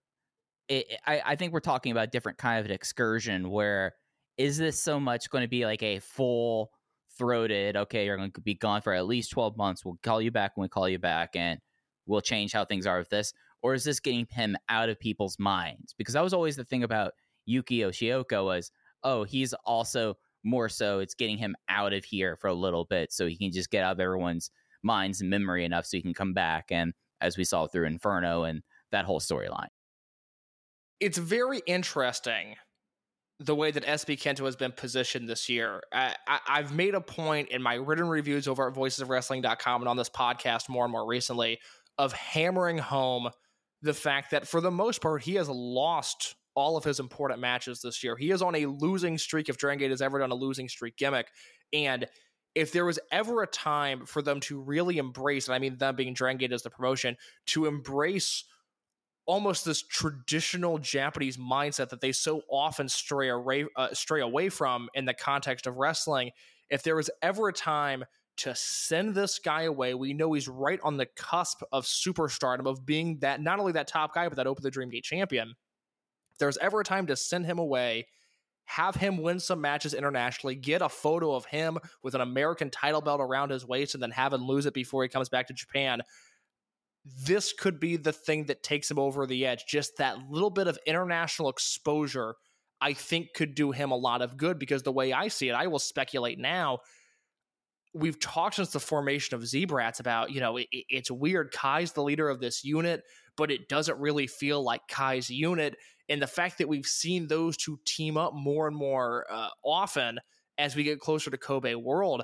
It, 0.68 0.86
I, 1.06 1.22
I 1.24 1.36
think 1.36 1.52
we're 1.52 1.60
talking 1.60 1.92
about 1.92 2.12
different 2.12 2.38
kind 2.38 2.58
of 2.58 2.66
an 2.66 2.72
excursion 2.72 3.50
where 3.50 3.94
is 4.36 4.58
this 4.58 4.82
so 4.82 4.98
much 4.98 5.30
going 5.30 5.42
to 5.42 5.48
be 5.48 5.64
like 5.64 5.82
a 5.82 6.00
full 6.00 6.70
throated, 7.18 7.76
okay, 7.76 8.04
you're 8.04 8.16
going 8.16 8.32
to 8.32 8.40
be 8.40 8.54
gone 8.54 8.82
for 8.82 8.92
at 8.92 9.06
least 9.06 9.30
12 9.30 9.56
months. 9.56 9.84
We'll 9.84 9.98
call 10.02 10.20
you 10.20 10.30
back 10.30 10.56
when 10.56 10.64
we 10.64 10.68
call 10.68 10.88
you 10.88 10.98
back 10.98 11.30
and 11.34 11.60
we'll 12.06 12.20
change 12.20 12.52
how 12.52 12.64
things 12.64 12.86
are 12.86 12.98
with 12.98 13.08
this 13.08 13.32
or 13.62 13.74
is 13.74 13.84
this 13.84 14.00
getting 14.00 14.26
him 14.30 14.56
out 14.68 14.88
of 14.88 15.00
people's 15.00 15.38
minds? 15.38 15.94
Because 15.96 16.14
that 16.14 16.22
was 16.22 16.32
always 16.32 16.56
the 16.56 16.64
thing 16.64 16.84
about 16.84 17.12
Yuki 17.46 17.78
Yoshioka 17.78 18.44
was, 18.44 18.70
oh, 19.02 19.24
he's 19.24 19.52
also 19.64 20.14
more 20.44 20.68
so 20.68 21.00
it's 21.00 21.14
getting 21.14 21.38
him 21.38 21.56
out 21.68 21.92
of 21.92 22.04
here 22.04 22.36
for 22.36 22.48
a 22.48 22.54
little 22.54 22.84
bit 22.84 23.12
so 23.12 23.26
he 23.26 23.36
can 23.36 23.50
just 23.50 23.70
get 23.70 23.82
out 23.82 23.92
of 23.92 24.00
everyone's 24.00 24.50
minds 24.82 25.20
and 25.20 25.30
memory 25.30 25.64
enough 25.64 25.84
so 25.86 25.96
he 25.96 26.02
can 26.02 26.14
come 26.14 26.32
back 26.32 26.66
and 26.70 26.92
as 27.20 27.36
we 27.36 27.44
saw 27.44 27.66
through 27.66 27.86
Inferno 27.86 28.44
and 28.44 28.62
that 28.92 29.04
whole 29.04 29.20
storyline. 29.20 29.66
It's 31.00 31.18
very 31.18 31.60
interesting 31.66 32.56
the 33.38 33.54
way 33.54 33.70
that 33.70 33.84
SB 33.84 34.18
Kento 34.18 34.44
has 34.46 34.56
been 34.56 34.72
positioned 34.72 35.28
this 35.28 35.48
year. 35.48 35.82
I, 35.92 36.14
I've 36.26 36.74
made 36.74 36.94
a 36.94 37.00
point 37.00 37.50
in 37.50 37.62
my 37.62 37.74
written 37.74 38.08
reviews 38.08 38.48
over 38.48 38.66
at 38.66 38.74
voicesofwrestling.com 38.74 39.82
and 39.82 39.88
on 39.88 39.96
this 39.96 40.08
podcast 40.08 40.68
more 40.68 40.84
and 40.84 40.92
more 40.92 41.06
recently 41.06 41.60
of 41.98 42.12
hammering 42.14 42.78
home 42.78 43.28
the 43.82 43.92
fact 43.92 44.30
that 44.30 44.48
for 44.48 44.62
the 44.62 44.70
most 44.70 45.02
part 45.02 45.22
he 45.22 45.34
has 45.34 45.48
lost 45.50 46.34
all 46.56 46.76
of 46.76 46.84
his 46.84 46.98
important 46.98 47.38
matches 47.38 47.82
this 47.82 48.02
year. 48.02 48.16
He 48.16 48.30
is 48.30 48.42
on 48.42 48.56
a 48.56 48.66
losing 48.66 49.18
streak 49.18 49.48
if 49.48 49.58
Dragon 49.58 49.78
Gate 49.78 49.90
has 49.90 50.02
ever 50.02 50.18
done 50.18 50.32
a 50.32 50.34
losing 50.34 50.68
streak 50.68 50.96
gimmick. 50.96 51.28
And 51.72 52.06
if 52.54 52.72
there 52.72 52.86
was 52.86 52.98
ever 53.12 53.42
a 53.42 53.46
time 53.46 54.06
for 54.06 54.22
them 54.22 54.40
to 54.40 54.58
really 54.58 54.96
embrace, 54.96 55.46
and 55.46 55.54
I 55.54 55.58
mean 55.58 55.76
them 55.76 55.94
being 55.94 56.14
Dragon 56.14 56.38
Gate 56.38 56.52
as 56.52 56.62
the 56.62 56.70
promotion, 56.70 57.18
to 57.48 57.66
embrace 57.66 58.44
almost 59.26 59.64
this 59.64 59.82
traditional 59.82 60.78
Japanese 60.78 61.36
mindset 61.36 61.88
that 61.90 62.00
they 62.00 62.12
so 62.12 62.42
often 62.50 62.88
stray 62.88 63.28
away, 63.28 63.66
uh, 63.76 63.92
stray 63.92 64.20
away 64.20 64.48
from 64.48 64.88
in 64.94 65.04
the 65.04 65.14
context 65.14 65.66
of 65.66 65.76
wrestling, 65.76 66.30
if 66.70 66.82
there 66.82 66.96
was 66.96 67.10
ever 67.22 67.48
a 67.48 67.52
time 67.52 68.04
to 68.38 68.54
send 68.54 69.14
this 69.14 69.38
guy 69.38 69.62
away. 69.62 69.94
We 69.94 70.12
know 70.12 70.32
he's 70.32 70.48
right 70.48 70.80
on 70.82 70.96
the 70.96 71.06
cusp 71.16 71.62
of 71.72 71.84
superstardom, 71.84 72.66
of 72.66 72.84
being 72.84 73.18
that 73.20 73.40
not 73.40 73.58
only 73.58 73.72
that 73.72 73.88
top 73.88 74.14
guy, 74.14 74.28
but 74.28 74.36
that 74.36 74.46
Open 74.46 74.62
the 74.62 74.70
Dream 74.70 74.90
Gate 74.90 75.04
champion. 75.04 75.54
If 76.32 76.38
there's 76.38 76.58
ever 76.58 76.80
a 76.80 76.84
time 76.84 77.06
to 77.06 77.16
send 77.16 77.46
him 77.46 77.58
away, 77.58 78.08
have 78.64 78.96
him 78.96 79.22
win 79.22 79.40
some 79.40 79.60
matches 79.60 79.94
internationally, 79.94 80.54
get 80.54 80.82
a 80.82 80.88
photo 80.88 81.34
of 81.34 81.46
him 81.46 81.78
with 82.02 82.14
an 82.14 82.20
American 82.20 82.68
title 82.68 83.00
belt 83.00 83.20
around 83.20 83.50
his 83.50 83.66
waist, 83.66 83.94
and 83.94 84.02
then 84.02 84.10
have 84.10 84.32
him 84.32 84.44
lose 84.44 84.66
it 84.66 84.74
before 84.74 85.02
he 85.02 85.08
comes 85.08 85.28
back 85.28 85.46
to 85.46 85.54
Japan. 85.54 86.02
This 87.24 87.52
could 87.52 87.78
be 87.78 87.96
the 87.96 88.12
thing 88.12 88.46
that 88.46 88.62
takes 88.62 88.90
him 88.90 88.98
over 88.98 89.26
the 89.26 89.46
edge. 89.46 89.64
Just 89.68 89.98
that 89.98 90.18
little 90.28 90.50
bit 90.50 90.66
of 90.66 90.78
international 90.86 91.48
exposure, 91.48 92.34
I 92.80 92.94
think, 92.94 93.28
could 93.34 93.54
do 93.54 93.70
him 93.70 93.90
a 93.92 93.96
lot 93.96 94.22
of 94.22 94.36
good 94.36 94.58
because 94.58 94.82
the 94.82 94.92
way 94.92 95.12
I 95.12 95.28
see 95.28 95.48
it, 95.48 95.54
I 95.54 95.68
will 95.68 95.78
speculate 95.78 96.38
now. 96.38 96.80
We've 97.94 98.18
talked 98.18 98.56
since 98.56 98.70
the 98.70 98.80
formation 98.80 99.36
of 99.36 99.46
Z-Brats 99.46 100.00
about, 100.00 100.32
you 100.32 100.40
know, 100.40 100.56
it, 100.56 100.66
it's 100.70 101.10
weird. 101.10 101.52
Kai's 101.52 101.92
the 101.92 102.02
leader 102.02 102.28
of 102.28 102.40
this 102.40 102.64
unit, 102.64 103.04
but 103.36 103.50
it 103.50 103.68
doesn't 103.68 103.98
really 103.98 104.26
feel 104.26 104.62
like 104.62 104.82
Kai's 104.88 105.30
unit 105.30 105.76
and 106.08 106.20
the 106.22 106.26
fact 106.26 106.58
that 106.58 106.68
we've 106.68 106.86
seen 106.86 107.26
those 107.26 107.56
two 107.56 107.78
team 107.84 108.16
up 108.16 108.32
more 108.34 108.66
and 108.68 108.76
more 108.76 109.26
uh, 109.30 109.48
often 109.64 110.18
as 110.58 110.76
we 110.76 110.84
get 110.84 111.00
closer 111.00 111.30
to 111.30 111.38
Kobe 111.38 111.74
World, 111.74 112.22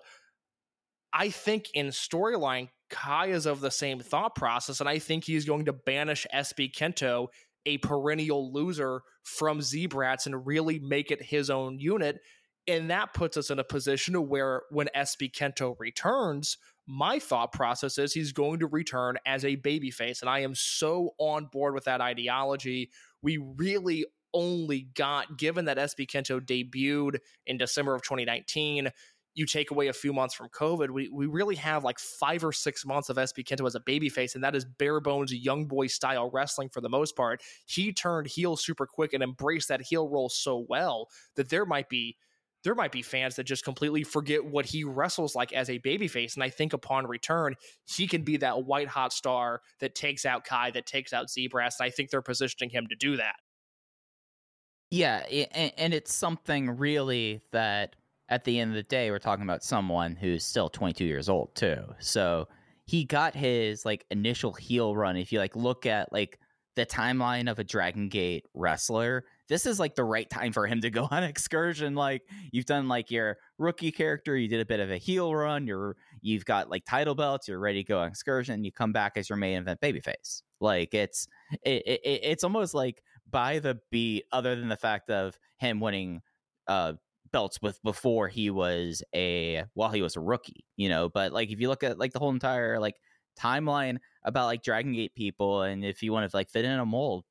I 1.13 1.31
think 1.31 1.67
in 1.75 1.89
storyline, 1.89 2.69
Kai 2.93 3.27
is 3.29 3.47
of 3.47 3.61
the 3.61 3.71
same 3.71 3.99
thought 3.99 4.37
process, 4.37 4.79
and 4.79 4.89
I 4.89 5.01
think 5.01 5.25
he's 5.25 5.45
going 5.45 5.65
to 5.65 5.73
banish 5.73 6.27
SB 6.33 6.73
Kento, 6.73 7.29
a 7.67 7.79
perennial 7.79 8.53
loser, 8.53 9.03
from 9.25 9.61
Z-Brats 9.61 10.27
and 10.27 10.47
really 10.47 10.79
make 10.79 11.11
it 11.11 11.23
his 11.23 11.51
own 11.51 11.79
unit. 11.79 12.21
And 12.69 12.91
that 12.91 13.13
puts 13.15 13.37
us 13.37 13.51
in 13.51 13.59
a 13.59 13.65
position 13.65 14.15
where 14.29 14.63
when 14.71 14.89
SB 14.95 15.33
Kento 15.33 15.75
returns, 15.79 16.59
my 16.87 17.19
thought 17.19 17.53
process 17.53 17.99
is 17.99 18.13
he's 18.13 18.33
going 18.33 18.61
to 18.61 18.67
return 18.67 19.17
as 19.27 19.45
a 19.45 19.57
babyface. 19.57 20.21
And 20.21 20.31
I 20.31 20.41
am 20.41 20.55
so 20.55 21.11
on 21.19 21.47
board 21.47 21.75
with 21.75 21.85
that 21.85 22.01
ideology 22.01 22.91
we 23.23 23.39
really 23.39 24.05
only 24.35 24.89
got, 24.95 25.39
given 25.39 25.67
that 25.67 25.77
SB 25.77 26.07
Kento 26.07 26.41
debuted 26.41 27.19
in 27.47 27.59
December 27.59 27.95
of 27.95 28.03
2019, 28.03 28.91
you 29.35 29.47
take 29.47 29.71
away 29.71 29.89
a 29.89 29.93
few 29.93 30.13
months 30.13 30.35
from 30.35 30.49
COVID, 30.51 30.91
we, 30.91 31.09
we 31.09 31.27
really 31.27 31.55
have 31.57 31.85
like 31.85 31.99
five 31.99 32.45
or 32.45 32.53
six 32.53 32.85
months 32.85 33.09
of 33.09 33.17
SB 33.17 33.45
Kento 33.45 33.67
as 33.67 33.75
a 33.75 33.81
babyface, 33.81 34.35
and 34.35 34.45
that 34.45 34.55
is 34.55 34.65
bare 34.65 35.01
bones 35.01 35.33
young 35.33 35.67
boy 35.67 35.87
style 35.87 36.31
wrestling 36.33 36.69
for 36.69 36.81
the 36.81 36.89
most 36.89 37.17
part. 37.17 37.43
He 37.67 37.93
turned 37.93 38.27
heel 38.27 38.57
super 38.57 38.87
quick 38.87 39.13
and 39.13 39.23
embraced 39.23 39.69
that 39.69 39.83
heel 39.83 40.09
role 40.09 40.29
so 40.29 40.67
well 40.69 41.09
that 41.37 41.49
there 41.49 41.65
might 41.65 41.89
be 41.89 42.17
there 42.65 42.75
might 42.75 42.93
be 42.93 43.03
fans 43.03 43.37
that 43.37 43.45
just 43.45 43.65
completely 43.65 44.05
forget 44.05 44.45
what 44.45 44.67
he 44.67 44.85
wrestles 44.85 45.35
like 45.35 45.53
as 45.53 45.69
a 45.69 45.81
babyface. 45.81 46.35
And 46.35 46.45
I 46.45 46.49
think 46.49 46.73
upon 46.73 47.07
return, 47.07 47.57
he 47.87 48.07
can 48.07 48.23
be 48.23 48.37
that 48.37 48.65
white 48.65 48.87
hot 48.87 49.13
star 49.13 49.63
that 49.81 49.97
takes 49.97 50.25
out 50.25 50.45
Kai, 50.45 50.71
that 50.71 50.87
takes 50.87 51.13
out 51.13 51.29
Zebras. 51.29 51.77
And 51.81 51.87
I 51.87 51.91
think 51.91 52.11
they're 52.11 52.23
positioning 52.23 52.71
him 52.71 52.87
to 52.89 52.95
do 52.95 53.17
that. 53.17 53.35
Yeah, 54.93 55.21
and 55.21 55.95
it's 55.95 56.15
something 56.15 56.77
really 56.77 57.41
that 57.51 57.97
at 58.33 58.45
the 58.45 58.59
end 58.59 58.71
of 58.71 58.75
the 58.75 58.83
day, 58.83 59.11
we're 59.11 59.19
talking 59.19 59.43
about 59.43 59.63
someone 59.63 60.17
who's 60.17 60.43
still 60.43 60.71
22 60.71 61.05
years 61.05 61.29
old 61.29 61.55
too. 61.55 61.85
So 61.99 62.49
he 62.87 63.05
got 63.05 63.37
his 63.37 63.85
like 63.85 64.07
initial 64.11 64.55
heel 64.55 64.97
run. 64.97 65.19
If 65.19 65.33
you 65.33 65.39
like 65.39 65.55
look 65.55 65.85
at 65.85 66.11
like 66.15 66.39
the 66.75 66.87
timeline 66.87 67.51
of 67.51 67.59
a 67.59 67.65
Dragon 67.65 68.09
Gate 68.09 68.47
wrestler, 68.55 69.27
this 69.51 69.67
is 69.67 69.79
like 69.79 69.97
the 69.97 70.05
right 70.05 70.31
time 70.31 70.51
for 70.51 70.67
him 70.67 70.81
to 70.81 70.89
go 70.89 71.07
on 71.11 71.25
excursion. 71.25 71.95
Like 71.95 72.23
you've 72.53 72.65
done 72.65 72.89
like 72.89 73.11
your 73.11 73.37
rookie 73.59 73.93
character, 73.93 74.35
you 74.35 74.49
did 74.49 74.61
a 74.61 74.67
bit 74.67 74.81
of 74.81 74.91
a 74.91 74.97
heel 74.97 75.35
run, 75.35 75.67
you're 75.67 75.95
you've 76.23 76.47
got 76.47 76.71
like 76.71 76.87
title 76.87 77.15
belts, 77.15 77.49
you're 77.49 77.59
ready 77.59 77.85
to 77.85 77.87
go 77.87 77.99
on 77.99 78.09
excursion, 78.09 78.65
you 78.65 78.73
come 78.73 78.95
back 78.95 79.13
as 79.17 79.29
your 79.29 79.37
main 79.37 79.59
event 79.59 79.79
babyface. 79.83 80.41
Like 80.59 80.95
it's 80.95 81.29
it, 81.65 81.83
it, 81.85 82.01
it's 82.03 82.45
almost 82.45 82.73
like 82.73 83.03
by 83.31 83.59
the 83.59 83.79
beat, 83.91 84.25
other 84.33 84.57
than 84.57 84.71
the 84.71 84.77
fact 84.79 85.11
of 85.11 85.39
him 85.59 85.81
winning 85.81 86.23
uh 86.67 86.95
belts 87.33 87.61
with 87.63 87.83
before 87.83 88.29
he 88.29 88.51
was 88.51 89.03
a 89.15 89.65
while 89.75 89.91
he 89.91 90.03
was 90.03 90.17
a 90.17 90.21
rookie, 90.21 90.65
you 90.77 90.89
know. 90.89 91.09
But 91.09 91.33
like 91.33 91.51
if 91.51 91.61
you 91.61 91.69
look 91.69 91.83
at 91.83 91.99
like 91.99 92.13
the 92.13 92.19
whole 92.19 92.31
entire 92.31 92.79
like 92.79 92.97
timeline 93.39 93.99
about 94.25 94.47
like 94.47 94.63
Dragon 94.63 94.93
Gate 94.93 95.15
people, 95.15 95.63
and 95.63 95.85
if 95.85 96.03
you 96.03 96.13
want 96.13 96.31
to 96.31 96.37
like 96.37 96.51
fit 96.51 96.65
in 96.65 96.79
a 96.79 96.87
mold, 96.87 97.25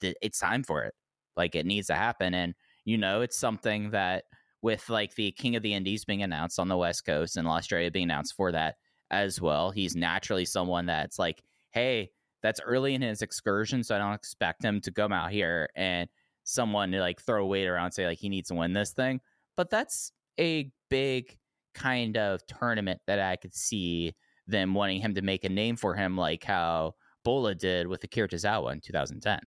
it's 0.00 0.38
time 0.38 0.62
for 0.62 0.84
it. 0.84 0.94
Like 1.36 1.54
it 1.54 1.66
needs 1.66 1.86
to 1.86 1.94
happen. 1.94 2.34
And, 2.34 2.54
you 2.84 2.98
know, 2.98 3.20
it's 3.20 3.38
something 3.38 3.90
that 3.90 4.24
with 4.62 4.88
like 4.88 5.14
the 5.14 5.32
King 5.32 5.56
of 5.56 5.62
the 5.62 5.74
Indies 5.74 6.04
being 6.04 6.22
announced 6.22 6.58
on 6.58 6.68
the 6.68 6.76
West 6.76 7.04
Coast 7.04 7.36
and 7.36 7.48
Estrella 7.48 7.90
being 7.90 8.04
announced 8.04 8.34
for 8.34 8.52
that 8.52 8.76
as 9.10 9.40
well, 9.40 9.70
he's 9.70 9.94
naturally 9.94 10.44
someone 10.44 10.86
that's 10.86 11.18
like, 11.18 11.42
hey, 11.70 12.10
that's 12.42 12.60
early 12.60 12.94
in 12.94 13.02
his 13.02 13.22
excursion, 13.22 13.84
so 13.84 13.94
I 13.94 13.98
don't 13.98 14.14
expect 14.14 14.64
him 14.64 14.80
to 14.80 14.90
come 14.90 15.12
out 15.12 15.30
here 15.30 15.68
and 15.76 16.08
someone 16.44 16.90
to 16.90 17.00
like 17.00 17.20
throw 17.20 17.46
weight 17.46 17.68
around 17.68 17.86
and 17.86 17.94
say 17.94 18.06
like 18.06 18.18
he 18.18 18.28
needs 18.28 18.48
to 18.48 18.54
win 18.54 18.72
this 18.72 18.90
thing. 18.92 19.20
But 19.56 19.70
that's 19.70 20.12
a 20.38 20.70
big 20.90 21.36
kind 21.74 22.16
of 22.16 22.40
tournament 22.46 23.00
that 23.06 23.18
I 23.18 23.36
could 23.36 23.54
see 23.54 24.14
them 24.46 24.74
wanting 24.74 25.00
him 25.00 25.14
to 25.14 25.22
make 25.22 25.44
a 25.44 25.48
name 25.48 25.76
for 25.76 25.94
him, 25.94 26.16
like 26.16 26.44
how 26.44 26.94
Bola 27.24 27.54
did 27.54 27.86
with 27.86 28.02
Akira 28.04 28.28
Tozawa 28.28 28.72
in 28.72 28.80
2010. 28.80 29.38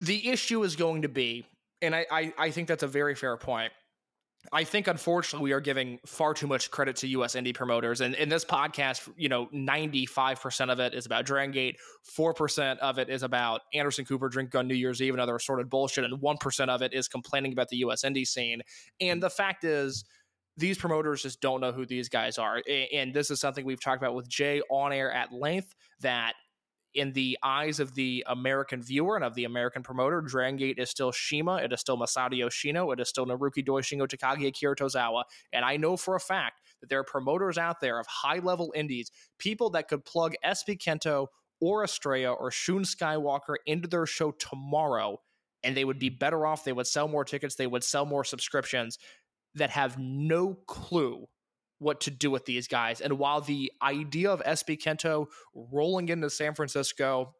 The 0.00 0.28
issue 0.28 0.62
is 0.62 0.76
going 0.76 1.02
to 1.02 1.08
be, 1.08 1.46
and 1.82 1.94
I, 1.94 2.06
I, 2.10 2.34
I 2.38 2.50
think 2.50 2.68
that's 2.68 2.82
a 2.82 2.88
very 2.88 3.14
fair 3.14 3.36
point. 3.36 3.72
I 4.52 4.64
think 4.64 4.88
unfortunately 4.88 5.44
we 5.44 5.52
are 5.52 5.60
giving 5.60 5.98
far 6.06 6.34
too 6.34 6.46
much 6.46 6.70
credit 6.70 6.96
to 6.96 7.08
US 7.08 7.34
indie 7.34 7.54
promoters. 7.54 8.00
And 8.00 8.14
in 8.14 8.28
this 8.28 8.44
podcast, 8.44 9.08
you 9.16 9.28
know, 9.28 9.46
95% 9.54 10.70
of 10.70 10.80
it 10.80 10.94
is 10.94 11.06
about 11.06 11.24
Dragon 11.24 11.50
Gate, 11.50 11.78
4% 12.16 12.78
of 12.78 12.98
it 12.98 13.08
is 13.08 13.22
about 13.22 13.62
Anderson 13.72 14.04
Cooper 14.04 14.28
drink 14.28 14.54
on 14.54 14.68
New 14.68 14.74
Year's 14.74 15.00
Eve 15.02 15.14
and 15.14 15.20
other 15.20 15.36
assorted 15.36 15.70
bullshit, 15.70 16.04
and 16.04 16.20
1% 16.20 16.68
of 16.68 16.82
it 16.82 16.92
is 16.92 17.08
complaining 17.08 17.52
about 17.52 17.68
the 17.68 17.78
US 17.78 18.04
indie 18.04 18.26
scene. 18.26 18.62
And 19.00 19.22
the 19.22 19.30
fact 19.30 19.64
is, 19.64 20.04
these 20.56 20.78
promoters 20.78 21.22
just 21.22 21.40
don't 21.40 21.60
know 21.60 21.72
who 21.72 21.84
these 21.84 22.08
guys 22.08 22.38
are. 22.38 22.62
And 22.92 23.12
this 23.12 23.30
is 23.30 23.40
something 23.40 23.64
we've 23.64 23.82
talked 23.82 24.00
about 24.00 24.14
with 24.14 24.28
Jay 24.28 24.60
on 24.70 24.92
air 24.92 25.10
at 25.10 25.32
length 25.32 25.74
that 26.00 26.34
in 26.94 27.12
the 27.12 27.38
eyes 27.42 27.80
of 27.80 27.94
the 27.94 28.24
American 28.28 28.82
viewer 28.82 29.16
and 29.16 29.24
of 29.24 29.34
the 29.34 29.44
American 29.44 29.82
promoter, 29.82 30.20
Dragon 30.20 30.56
Gate 30.56 30.78
is 30.78 30.90
still 30.90 31.12
Shima, 31.12 31.56
it 31.56 31.72
is 31.72 31.80
still 31.80 31.98
Masato 31.98 32.36
Yoshino, 32.36 32.90
it 32.92 33.00
is 33.00 33.08
still 33.08 33.26
Naruki 33.26 33.64
Doi, 33.64 33.80
Shingo 33.80 34.06
Takagi, 34.06 34.46
Akira 34.46 34.76
Tozawa. 34.76 35.24
And 35.52 35.64
I 35.64 35.76
know 35.76 35.96
for 35.96 36.14
a 36.14 36.20
fact 36.20 36.60
that 36.80 36.88
there 36.88 37.00
are 37.00 37.04
promoters 37.04 37.58
out 37.58 37.80
there 37.80 37.98
of 37.98 38.06
high 38.06 38.38
level 38.38 38.72
indies, 38.74 39.10
people 39.38 39.70
that 39.70 39.88
could 39.88 40.04
plug 40.04 40.34
SB 40.44 40.78
Kento 40.78 41.26
or 41.60 41.84
Estrella 41.84 42.32
or 42.32 42.50
Shun 42.50 42.84
Skywalker 42.84 43.56
into 43.66 43.88
their 43.88 44.06
show 44.06 44.30
tomorrow, 44.32 45.20
and 45.62 45.76
they 45.76 45.84
would 45.84 45.98
be 45.98 46.10
better 46.10 46.46
off. 46.46 46.64
They 46.64 46.72
would 46.72 46.86
sell 46.86 47.08
more 47.08 47.24
tickets, 47.24 47.56
they 47.56 47.66
would 47.66 47.84
sell 47.84 48.06
more 48.06 48.24
subscriptions 48.24 48.98
that 49.54 49.70
have 49.70 49.98
no 49.98 50.54
clue 50.66 51.26
what 51.78 52.00
to 52.02 52.10
do 52.10 52.30
with 52.30 52.46
these 52.46 52.68
guys. 52.68 53.00
And 53.00 53.18
while 53.18 53.40
the 53.40 53.72
idea 53.82 54.30
of 54.30 54.42
SB 54.42 54.80
Kento 54.82 55.26
rolling 55.54 56.08
into 56.08 56.30
San 56.30 56.54
Francisco 56.54 57.34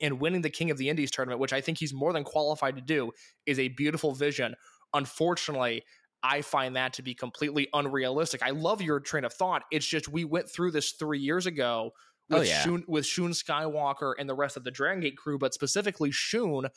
and 0.00 0.20
winning 0.20 0.42
the 0.42 0.50
King 0.50 0.70
of 0.70 0.78
the 0.78 0.88
Indies 0.88 1.10
tournament, 1.10 1.40
which 1.40 1.52
I 1.52 1.60
think 1.60 1.78
he's 1.78 1.92
more 1.92 2.12
than 2.12 2.24
qualified 2.24 2.76
to 2.76 2.82
do, 2.82 3.12
is 3.46 3.58
a 3.58 3.68
beautiful 3.68 4.14
vision. 4.14 4.54
Unfortunately, 4.92 5.82
I 6.22 6.40
find 6.40 6.76
that 6.76 6.94
to 6.94 7.02
be 7.02 7.14
completely 7.14 7.68
unrealistic. 7.74 8.42
I 8.42 8.50
love 8.50 8.80
your 8.80 8.98
train 8.98 9.24
of 9.24 9.32
thought. 9.34 9.62
It's 9.70 9.86
just 9.86 10.08
we 10.08 10.24
went 10.24 10.50
through 10.50 10.70
this 10.70 10.92
three 10.92 11.18
years 11.18 11.46
ago 11.46 11.90
oh, 11.92 12.38
with 12.38 12.38
oh, 12.38 12.42
yeah. 12.42 12.62
Shun, 12.62 12.84
with 12.88 13.04
Shun 13.04 13.32
Skywalker 13.32 14.14
and 14.18 14.28
the 14.28 14.34
rest 14.34 14.56
of 14.56 14.64
the 14.64 14.70
Dragon 14.70 15.02
Gate 15.02 15.18
crew, 15.18 15.38
but 15.38 15.52
specifically 15.52 16.10
Shun 16.10 16.68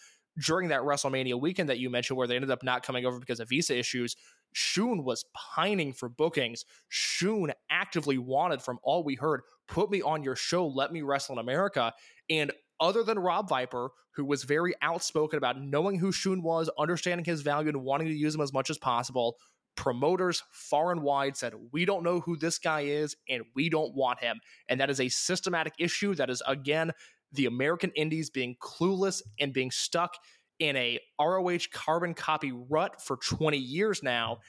during 0.46 0.70
that 0.70 0.82
WrestleMania 0.82 1.40
weekend 1.40 1.70
that 1.70 1.80
you 1.80 1.90
mentioned, 1.90 2.18
where 2.18 2.28
they 2.28 2.36
ended 2.36 2.52
up 2.52 2.64
not 2.64 2.84
coming 2.84 3.06
over 3.06 3.20
because 3.20 3.40
of 3.40 3.50
visa 3.50 3.78
issues. 3.78 4.16
Shun 4.54 5.04
was 5.04 5.26
pining 5.34 5.94
for 5.94 6.10
bookings. 6.10 6.66
Shun 6.90 7.52
actively 7.70 8.18
wanted, 8.18 8.62
from 8.62 8.80
all 8.84 9.04
we 9.04 9.16
heard, 9.16 9.42
put 9.68 9.92
me 9.92 10.02
on 10.02 10.24
your 10.24 10.36
show, 10.36 10.68
let 10.68 10.92
me 10.92 11.02
wrestle 11.02 11.36
in 11.36 11.40
America. 11.40 11.94
And 12.30 12.52
other 12.80 13.04
than 13.04 13.20
Rob 13.20 13.50
Viper, 13.50 13.90
who 14.16 14.26
was 14.26 14.44
very 14.44 14.74
outspoken 14.82 15.38
about 15.38 15.62
knowing 15.62 16.00
who 16.00 16.12
Shun 16.12 16.42
was, 16.42 16.70
understanding 16.78 17.26
his 17.26 17.42
value, 17.42 17.70
and 17.70 17.84
wanting 17.84 18.08
to 18.08 18.14
use 18.14 18.36
him 18.36 18.42
as 18.42 18.54
much 18.54 18.70
as 18.70 18.78
possible, 18.78 19.38
promoters 19.76 20.44
far 20.52 20.92
and 20.92 21.04
wide 21.04 21.38
said, 21.38 21.54
We 21.72 21.86
don't 21.86 22.04
know 22.04 22.20
who 22.20 22.36
this 22.36 22.58
guy 22.58 22.82
is, 22.82 23.16
and 23.30 23.44
we 23.56 23.70
don't 23.70 23.96
want 23.96 24.20
him. 24.20 24.40
And 24.68 24.80
that 24.82 24.90
is 24.90 25.00
a 25.00 25.10
systematic 25.10 25.74
issue 25.80 26.16
that 26.16 26.30
is, 26.30 26.42
again, 26.46 26.92
the 27.34 27.46
American 27.46 27.92
Indies 27.96 28.30
being 28.30 28.56
clueless 28.62 29.22
and 29.40 29.54
being 29.54 29.72
stuck 29.72 30.14
in 30.60 30.76
a 30.76 31.00
ROH 31.20 31.68
carbon 31.72 32.14
copy 32.14 32.52
rut 32.52 33.02
for 33.02 33.18
20 33.18 33.58
years 33.58 34.02
now. 34.02 34.40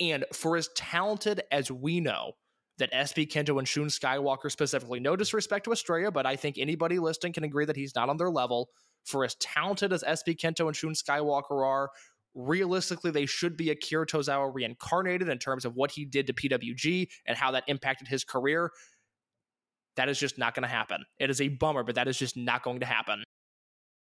And 0.00 0.24
for 0.32 0.56
as 0.56 0.68
talented 0.76 1.42
as 1.50 1.70
we 1.70 2.00
know 2.00 2.32
that 2.78 2.92
SB 2.92 3.30
Kento 3.30 3.58
and 3.58 3.68
Shun 3.68 3.86
Skywalker 3.86 4.50
specifically, 4.50 4.98
no 4.98 5.14
disrespect 5.14 5.64
to 5.64 5.72
Estrella, 5.72 6.10
but 6.10 6.26
I 6.26 6.36
think 6.36 6.58
anybody 6.58 6.98
listening 6.98 7.32
can 7.32 7.44
agree 7.44 7.64
that 7.64 7.76
he's 7.76 7.94
not 7.94 8.08
on 8.08 8.16
their 8.16 8.30
level. 8.30 8.70
For 9.04 9.24
as 9.24 9.36
talented 9.36 9.92
as 9.92 10.02
SB 10.02 10.36
Kento 10.36 10.66
and 10.66 10.74
Shun 10.74 10.94
Skywalker 10.94 11.64
are, 11.64 11.90
realistically, 12.34 13.10
they 13.10 13.26
should 13.26 13.56
be 13.56 13.70
Akira 13.70 14.06
Tozawa 14.06 14.52
reincarnated 14.52 15.28
in 15.28 15.38
terms 15.38 15.64
of 15.64 15.76
what 15.76 15.92
he 15.92 16.04
did 16.04 16.26
to 16.26 16.32
PWG 16.32 17.08
and 17.26 17.36
how 17.36 17.52
that 17.52 17.64
impacted 17.68 18.08
his 18.08 18.24
career. 18.24 18.70
That 19.96 20.08
is 20.08 20.18
just 20.18 20.38
not 20.38 20.54
going 20.54 20.62
to 20.62 20.68
happen. 20.68 21.04
It 21.18 21.30
is 21.30 21.40
a 21.40 21.48
bummer, 21.48 21.82
but 21.82 21.94
that 21.94 22.08
is 22.08 22.18
just 22.18 22.36
not 22.36 22.62
going 22.62 22.80
to 22.80 22.86
happen. 22.86 23.22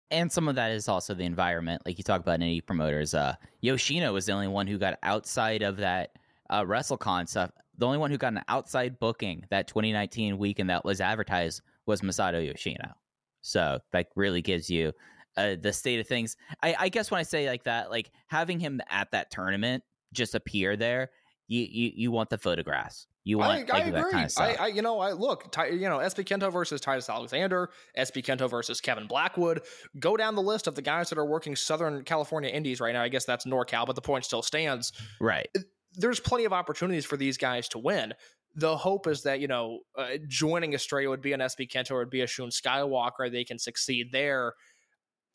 And 0.09 0.31
some 0.31 0.47
of 0.47 0.55
that 0.55 0.71
is 0.71 0.87
also 0.87 1.13
the 1.13 1.23
environment. 1.23 1.81
Like 1.85 1.97
you 1.97 2.03
talk 2.03 2.21
about 2.21 2.39
indie 2.39 2.65
promoters. 2.65 3.13
Uh, 3.13 3.35
Yoshino 3.61 4.13
was 4.13 4.25
the 4.25 4.31
only 4.31 4.47
one 4.47 4.67
who 4.67 4.77
got 4.77 4.97
outside 5.03 5.61
of 5.61 5.77
that 5.77 6.11
uh, 6.49 6.63
WrestleCon 6.63 7.27
stuff. 7.27 7.51
The 7.77 7.85
only 7.85 7.97
one 7.97 8.09
who 8.09 8.17
got 8.17 8.33
an 8.33 8.41
outside 8.47 8.99
booking 8.99 9.43
that 9.49 9.67
2019 9.67 10.37
weekend 10.37 10.69
that 10.69 10.85
was 10.85 11.01
advertised 11.01 11.61
was 11.85 12.01
Masato 12.01 12.45
Yoshino. 12.45 12.93
So 13.41 13.79
that 13.91 14.07
really 14.15 14.41
gives 14.41 14.69
you 14.69 14.93
uh, 15.35 15.55
the 15.61 15.71
state 15.71 15.99
of 15.99 16.07
things. 16.07 16.35
I, 16.63 16.75
I 16.79 16.89
guess 16.89 17.11
when 17.11 17.19
I 17.19 17.23
say 17.23 17.47
like 17.47 17.63
that, 17.63 17.89
like 17.89 18.11
having 18.27 18.59
him 18.59 18.81
at 18.89 19.11
that 19.11 19.29
tournament 19.29 19.83
just 20.13 20.35
appear 20.35 20.75
there, 20.75 21.11
you 21.47 21.67
you, 21.69 21.91
you 21.95 22.11
want 22.11 22.29
the 22.29 22.37
photographs. 22.37 23.07
You 23.27 23.39
want 23.39 23.69
I, 23.69 23.77
I 23.77 23.89
that 23.91 23.99
agree. 23.99 24.11
kind 24.11 24.25
of. 24.25 24.37
I, 24.37 24.53
I, 24.53 24.67
you 24.67 24.81
know, 24.81 25.01
I 25.01 25.11
look, 25.11 25.51
Ty, 25.51 25.67
you 25.67 25.89
know, 25.89 25.97
SB 25.97 26.23
Kento 26.23 26.49
versus 26.49 26.79
Titus 26.79 27.09
Alexander, 27.09 27.69
SB 27.97 28.23
Kento 28.23 28.49
versus 28.49 28.79
Kevin 28.79 29.05
Blackwood. 29.05 29.63
Go 29.99 30.15
down 30.15 30.35
the 30.35 30.41
list 30.41 30.65
of 30.65 30.75
the 30.75 30.81
guys 30.81 31.09
that 31.09 31.17
are 31.17 31.25
working 31.25 31.53
Southern 31.53 32.05
California 32.05 32.49
Indies 32.49 32.79
right 32.79 32.93
now. 32.93 33.03
I 33.03 33.09
guess 33.09 33.25
that's 33.25 33.45
NorCal, 33.45 33.85
but 33.85 33.95
the 33.95 34.01
point 34.01 34.23
still 34.23 34.41
stands. 34.41 34.93
right. 35.19 35.49
There's 35.93 36.21
plenty 36.21 36.45
of 36.45 36.53
opportunities 36.53 37.05
for 37.05 37.17
these 37.17 37.37
guys 37.37 37.67
to 37.69 37.79
win. 37.79 38.13
The 38.55 38.77
hope 38.77 39.07
is 39.07 39.23
that 39.23 39.41
you 39.41 39.47
know, 39.47 39.79
uh, 39.97 40.11
joining 40.29 40.73
Estrella 40.73 41.09
would 41.09 41.21
be 41.21 41.33
an 41.33 41.41
SB 41.41 41.69
Kento 41.69 41.91
or 41.91 41.97
would 41.97 42.09
be 42.09 42.21
a 42.21 42.27
Shun 42.27 42.49
Skywalker. 42.49 43.29
They 43.29 43.43
can 43.43 43.59
succeed 43.59 44.07
there. 44.13 44.53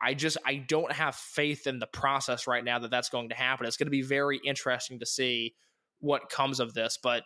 I 0.00 0.14
just 0.14 0.38
I 0.46 0.64
don't 0.66 0.92
have 0.92 1.14
faith 1.14 1.66
in 1.66 1.78
the 1.78 1.86
process 1.86 2.46
right 2.46 2.64
now 2.64 2.78
that 2.78 2.90
that's 2.90 3.10
going 3.10 3.28
to 3.28 3.34
happen. 3.34 3.66
It's 3.66 3.76
going 3.76 3.86
to 3.86 3.90
be 3.90 4.02
very 4.02 4.40
interesting 4.46 4.98
to 5.00 5.06
see 5.06 5.54
what 6.00 6.30
comes 6.30 6.58
of 6.58 6.72
this, 6.72 6.98
but 7.00 7.22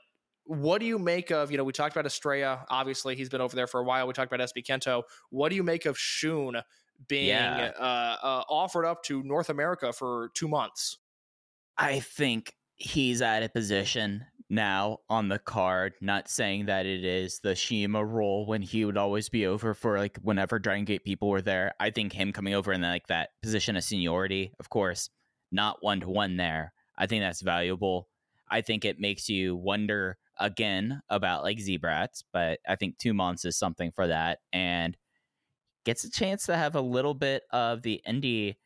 what 0.46 0.78
do 0.78 0.86
you 0.86 0.98
make 0.98 1.30
of 1.30 1.50
you 1.50 1.56
know 1.56 1.64
we 1.64 1.72
talked 1.72 1.94
about 1.94 2.06
Estrella 2.06 2.64
obviously 2.70 3.16
he's 3.16 3.28
been 3.28 3.40
over 3.40 3.56
there 3.56 3.66
for 3.66 3.80
a 3.80 3.84
while 3.84 4.06
we 4.06 4.12
talked 4.12 4.32
about 4.32 4.48
SB 4.48 4.64
Kento 4.64 5.02
what 5.30 5.48
do 5.50 5.56
you 5.56 5.62
make 5.62 5.86
of 5.86 5.98
Shun 5.98 6.62
being 7.08 7.28
Yeah. 7.28 7.72
uh, 7.78 8.16
uh, 8.22 8.44
offered 8.48 8.86
up 8.86 9.02
to 9.04 9.22
North 9.22 9.50
America 9.50 9.92
for 9.92 10.30
two 10.34 10.48
months 10.48 10.98
I 11.76 12.00
think 12.00 12.54
he's 12.76 13.20
at 13.22 13.42
a 13.42 13.48
position 13.48 14.24
now 14.48 14.98
on 15.10 15.28
the 15.28 15.38
card, 15.38 15.94
not 16.00 16.28
saying 16.28 16.66
that 16.66 16.86
it 16.86 17.04
is 17.04 17.40
the 17.40 17.54
Shima 17.54 18.04
role 18.04 18.46
when 18.46 18.62
he 18.62 18.84
would 18.84 18.96
always 18.96 19.28
be 19.28 19.46
over 19.46 19.74
for 19.74 19.98
like 19.98 20.18
whenever 20.22 20.58
Dragon 20.58 20.84
Gate 20.84 21.04
people 21.04 21.28
were 21.28 21.42
there. 21.42 21.74
I 21.80 21.90
think 21.90 22.12
him 22.12 22.32
coming 22.32 22.54
over 22.54 22.72
in 22.72 22.80
like 22.80 23.08
that 23.08 23.30
position 23.42 23.76
of 23.76 23.84
seniority, 23.84 24.52
of 24.60 24.70
course, 24.70 25.10
not 25.50 25.82
one 25.82 26.00
to 26.00 26.08
one 26.08 26.36
there. 26.36 26.72
I 26.96 27.06
think 27.06 27.22
that's 27.22 27.40
valuable. 27.42 28.08
I 28.48 28.60
think 28.60 28.84
it 28.84 29.00
makes 29.00 29.28
you 29.28 29.56
wonder 29.56 30.16
again 30.38 31.00
about 31.08 31.42
like 31.42 31.60
Z-Brats, 31.60 32.24
but 32.32 32.60
I 32.68 32.76
think 32.76 32.98
two 32.98 33.14
months 33.14 33.44
is 33.44 33.56
something 33.56 33.92
for 33.92 34.06
that 34.06 34.38
and 34.52 34.96
gets 35.84 36.04
a 36.04 36.10
chance 36.10 36.46
to 36.46 36.56
have 36.56 36.74
a 36.74 36.80
little 36.80 37.14
bit 37.14 37.42
of 37.52 37.82
the 37.82 38.00
indie 38.06 38.56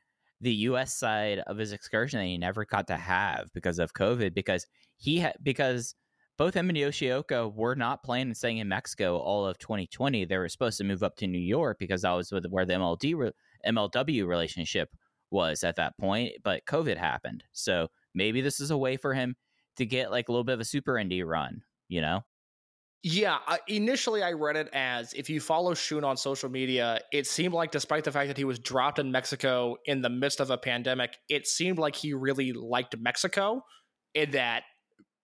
the 0.40 0.52
U.S. 0.54 0.96
side 0.96 1.40
of 1.40 1.58
his 1.58 1.72
excursion 1.72 2.18
that 2.18 2.26
he 2.26 2.38
never 2.38 2.64
got 2.64 2.86
to 2.86 2.96
have 2.96 3.52
because 3.52 3.78
of 3.78 3.92
COVID. 3.92 4.34
Because 4.34 4.66
he 4.96 5.18
had 5.18 5.36
because 5.42 5.94
both 6.38 6.54
him 6.54 6.70
and 6.70 6.78
Yoshioka 6.78 7.54
were 7.54 7.74
not 7.74 8.02
playing 8.02 8.28
and 8.28 8.36
staying 8.36 8.58
in 8.58 8.68
Mexico 8.68 9.18
all 9.18 9.44
of 9.44 9.58
2020. 9.58 10.24
They 10.24 10.38
were 10.38 10.48
supposed 10.48 10.78
to 10.78 10.84
move 10.84 11.02
up 11.02 11.16
to 11.16 11.26
New 11.26 11.38
York 11.38 11.78
because 11.78 12.02
that 12.02 12.12
was 12.12 12.32
where 12.48 12.64
the 12.64 12.74
MLD 12.74 13.14
re- 13.14 13.32
MLW 13.66 14.26
relationship 14.26 14.88
was 15.30 15.62
at 15.62 15.76
that 15.76 15.96
point. 15.98 16.32
But 16.42 16.64
COVID 16.64 16.96
happened, 16.96 17.44
so 17.52 17.88
maybe 18.14 18.40
this 18.40 18.60
is 18.60 18.70
a 18.70 18.78
way 18.78 18.96
for 18.96 19.12
him 19.12 19.36
to 19.80 19.86
get 19.86 20.10
like 20.10 20.28
a 20.28 20.32
little 20.32 20.44
bit 20.44 20.54
of 20.54 20.60
a 20.60 20.64
super 20.64 20.94
indie 20.94 21.26
run. 21.26 21.62
You 21.88 22.00
know, 22.00 22.22
Yeah, 23.02 23.38
initially 23.66 24.22
I 24.22 24.32
read 24.32 24.56
it 24.56 24.68
as 24.74 25.14
if 25.14 25.30
you 25.30 25.40
follow 25.40 25.72
Shun 25.72 26.04
on 26.04 26.18
social 26.18 26.50
media, 26.50 27.00
it 27.12 27.26
seemed 27.26 27.54
like 27.54 27.70
despite 27.70 28.04
the 28.04 28.12
fact 28.12 28.28
that 28.28 28.36
he 28.36 28.44
was 28.44 28.58
dropped 28.58 28.98
in 28.98 29.10
Mexico 29.10 29.76
in 29.86 30.02
the 30.02 30.10
midst 30.10 30.38
of 30.38 30.50
a 30.50 30.58
pandemic, 30.58 31.16
it 31.30 31.46
seemed 31.46 31.78
like 31.78 31.96
he 31.96 32.12
really 32.12 32.52
liked 32.52 32.94
Mexico 32.98 33.62
and 34.14 34.32
that 34.32 34.64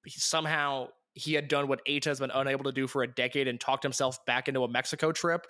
somehow 0.09 0.89
he 1.13 1.35
had 1.35 1.49
done 1.49 1.69
what 1.69 1.81
H 1.85 2.07
has 2.07 2.19
been 2.19 2.31
unable 2.31 2.65
to 2.65 2.73
do 2.73 2.87
for 2.87 3.03
a 3.03 3.07
decade 3.07 3.47
and 3.47 3.61
talked 3.61 3.83
himself 3.83 4.25
back 4.25 4.49
into 4.49 4.65
a 4.65 4.69
Mexico 4.69 5.13
trip. 5.13 5.47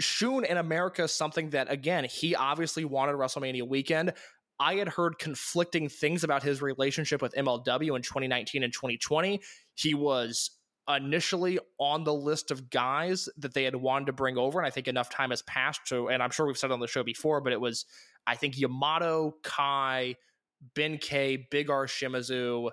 Shun 0.00 0.46
in 0.46 0.56
America 0.56 1.02
is 1.02 1.12
something 1.12 1.50
that, 1.50 1.70
again, 1.70 2.04
he 2.04 2.34
obviously 2.34 2.86
wanted 2.86 3.16
WrestleMania 3.16 3.68
weekend. 3.68 4.14
I 4.60 4.74
had 4.74 4.88
heard 4.88 5.18
conflicting 5.18 5.88
things 5.88 6.22
about 6.22 6.42
his 6.42 6.60
relationship 6.60 7.22
with 7.22 7.34
MLW 7.34 7.96
in 7.96 8.02
2019 8.02 8.62
and 8.62 8.72
2020. 8.72 9.40
He 9.74 9.94
was 9.94 10.50
initially 10.88 11.58
on 11.78 12.04
the 12.04 12.12
list 12.12 12.50
of 12.50 12.68
guys 12.68 13.28
that 13.38 13.54
they 13.54 13.64
had 13.64 13.74
wanted 13.74 14.06
to 14.06 14.12
bring 14.12 14.36
over, 14.36 14.58
and 14.58 14.66
I 14.66 14.70
think 14.70 14.86
enough 14.86 15.08
time 15.08 15.30
has 15.30 15.42
passed 15.42 15.86
to, 15.86 16.08
and 16.08 16.22
I'm 16.22 16.30
sure 16.30 16.46
we've 16.46 16.58
said 16.58 16.70
on 16.70 16.80
the 16.80 16.86
show 16.86 17.02
before, 17.02 17.40
but 17.40 17.52
it 17.52 17.60
was, 17.60 17.86
I 18.26 18.36
think 18.36 18.58
Yamato, 18.58 19.34
Kai, 19.42 20.16
Ben 20.74 20.98
K, 20.98 21.48
Big 21.50 21.70
R 21.70 21.86
Shimazu, 21.86 22.70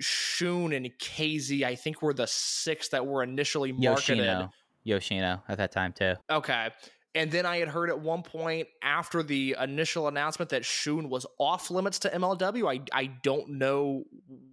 Shun, 0.00 0.72
and 0.72 0.88
KZ, 1.00 1.64
I 1.64 1.74
think 1.74 2.00
were 2.02 2.14
the 2.14 2.26
six 2.28 2.88
that 2.90 3.04
were 3.04 3.22
initially 3.22 3.72
marketed. 3.72 4.18
Yoshino, 4.18 4.50
Yoshino 4.84 5.42
at 5.48 5.58
that 5.58 5.72
time 5.72 5.92
too. 5.92 6.14
Okay. 6.30 6.68
And 7.14 7.30
then 7.30 7.46
I 7.46 7.58
had 7.58 7.68
heard 7.68 7.88
at 7.88 8.00
one 8.00 8.22
point 8.22 8.68
after 8.82 9.22
the 9.22 9.56
initial 9.60 10.08
announcement 10.08 10.50
that 10.50 10.64
Shun 10.64 11.08
was 11.08 11.26
off 11.38 11.70
limits 11.70 11.98
to 12.00 12.10
MLW. 12.10 12.70
I, 12.70 12.80
I 12.96 13.06
don't 13.22 13.50
know 13.50 14.04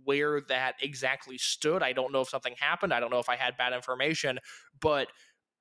where 0.03 0.41
that 0.47 0.75
exactly 0.81 1.37
stood. 1.37 1.83
I 1.83 1.93
don't 1.93 2.11
know 2.11 2.21
if 2.21 2.29
something 2.29 2.55
happened. 2.57 2.93
I 2.93 2.99
don't 2.99 3.11
know 3.11 3.19
if 3.19 3.29
I 3.29 3.35
had 3.35 3.57
bad 3.57 3.73
information. 3.73 4.39
But 4.79 5.09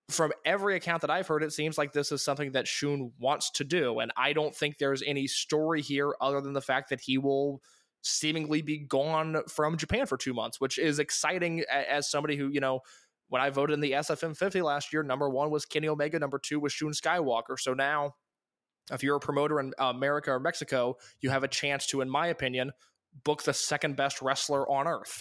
from 0.08 0.32
every 0.44 0.76
account 0.76 1.00
that 1.00 1.10
I've 1.10 1.26
heard, 1.26 1.42
it 1.42 1.52
seems 1.52 1.76
like 1.76 1.92
this 1.92 2.12
is 2.12 2.22
something 2.22 2.52
that 2.52 2.68
Shun 2.68 3.12
wants 3.18 3.50
to 3.52 3.64
do. 3.64 3.98
And 3.98 4.12
I 4.16 4.32
don't 4.32 4.54
think 4.54 4.78
there's 4.78 5.02
any 5.02 5.26
story 5.26 5.82
here 5.82 6.14
other 6.20 6.40
than 6.40 6.52
the 6.52 6.60
fact 6.60 6.90
that 6.90 7.00
he 7.00 7.18
will 7.18 7.60
seemingly 8.02 8.60
be 8.60 8.78
gone 8.78 9.42
from 9.48 9.76
Japan 9.76 10.06
for 10.06 10.16
two 10.16 10.34
months, 10.34 10.60
which 10.60 10.78
is 10.78 10.98
exciting 10.98 11.64
as 11.70 12.10
somebody 12.10 12.36
who, 12.36 12.48
you 12.48 12.60
know, 12.60 12.80
when 13.28 13.42
I 13.42 13.50
voted 13.50 13.74
in 13.74 13.80
the 13.80 13.92
SFM 13.92 14.36
50 14.36 14.62
last 14.62 14.92
year, 14.92 15.02
number 15.02 15.28
one 15.28 15.50
was 15.50 15.64
Kenny 15.64 15.88
Omega, 15.88 16.18
number 16.18 16.38
two 16.38 16.60
was 16.60 16.72
Shun 16.72 16.92
Skywalker. 16.92 17.58
So 17.58 17.74
now, 17.74 18.14
if 18.92 19.02
you're 19.02 19.16
a 19.16 19.20
promoter 19.20 19.60
in 19.60 19.72
America 19.78 20.30
or 20.30 20.40
Mexico, 20.40 20.96
you 21.20 21.30
have 21.30 21.44
a 21.44 21.48
chance 21.48 21.86
to, 21.88 22.00
in 22.00 22.10
my 22.10 22.26
opinion, 22.28 22.72
book 23.24 23.42
the 23.42 23.54
second 23.54 23.96
best 23.96 24.20
wrestler 24.20 24.68
on 24.70 24.86
earth. 24.86 25.20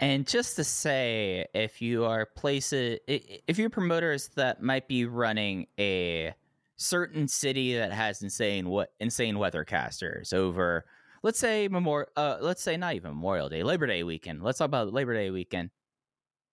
And 0.00 0.26
just 0.26 0.56
to 0.56 0.64
say, 0.64 1.46
if 1.54 1.82
you 1.82 2.04
are 2.04 2.26
places, 2.26 3.00
if 3.08 3.58
you're 3.58 3.70
promoters 3.70 4.28
that 4.36 4.62
might 4.62 4.86
be 4.86 5.06
running 5.06 5.66
a 5.78 6.34
certain 6.76 7.26
city 7.26 7.76
that 7.76 7.92
has 7.92 8.22
insane 8.22 8.68
what 8.68 8.92
insane 9.00 9.34
weathercasters 9.36 10.32
over, 10.32 10.84
let's 11.24 11.38
say 11.38 11.66
Memorial, 11.66 12.08
uh, 12.16 12.36
let's 12.40 12.62
say 12.62 12.76
not 12.76 12.94
even 12.94 13.10
Memorial 13.10 13.48
Day, 13.48 13.64
Labor 13.64 13.88
Day 13.88 14.04
weekend. 14.04 14.42
Let's 14.42 14.58
talk 14.58 14.66
about 14.66 14.92
Labor 14.92 15.14
Day 15.14 15.30
weekend. 15.30 15.70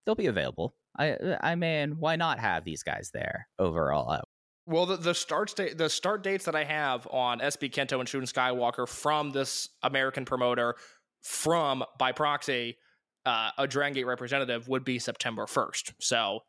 They'll 0.06 0.16
be 0.16 0.28
available. 0.28 0.76
I, 0.98 1.18
I 1.42 1.56
mean, 1.56 1.98
why 2.00 2.16
not 2.16 2.40
have 2.40 2.64
these 2.64 2.84
guys 2.84 3.12
there 3.14 3.48
overall? 3.60 4.10
Uh, 4.10 4.22
Well, 4.68 4.86
the, 4.86 4.98
the 4.98 5.14
start 5.14 5.54
date, 5.56 5.78
the 5.78 5.90
start 5.90 6.24
dates 6.24 6.46
that 6.46 6.56
I 6.56 6.64
have 6.64 7.08
on 7.12 7.40
SB 7.40 7.72
Kento 7.72 8.00
and 8.00 8.08
Shun 8.08 8.22
Skywalker 8.22 8.88
from 8.88 9.32
this 9.32 9.70
American 9.84 10.26
promoter, 10.26 10.76
from 11.22 11.84
by 12.00 12.12
proxy, 12.12 12.78
uh, 13.26 13.50
a 13.58 13.68
Dragon 13.68 13.94
Gate 13.96 14.06
representative 14.06 14.68
would 14.68 14.86
be 14.86 15.00
September 15.00 15.46
1st. 15.46 15.94
So, 16.00 16.42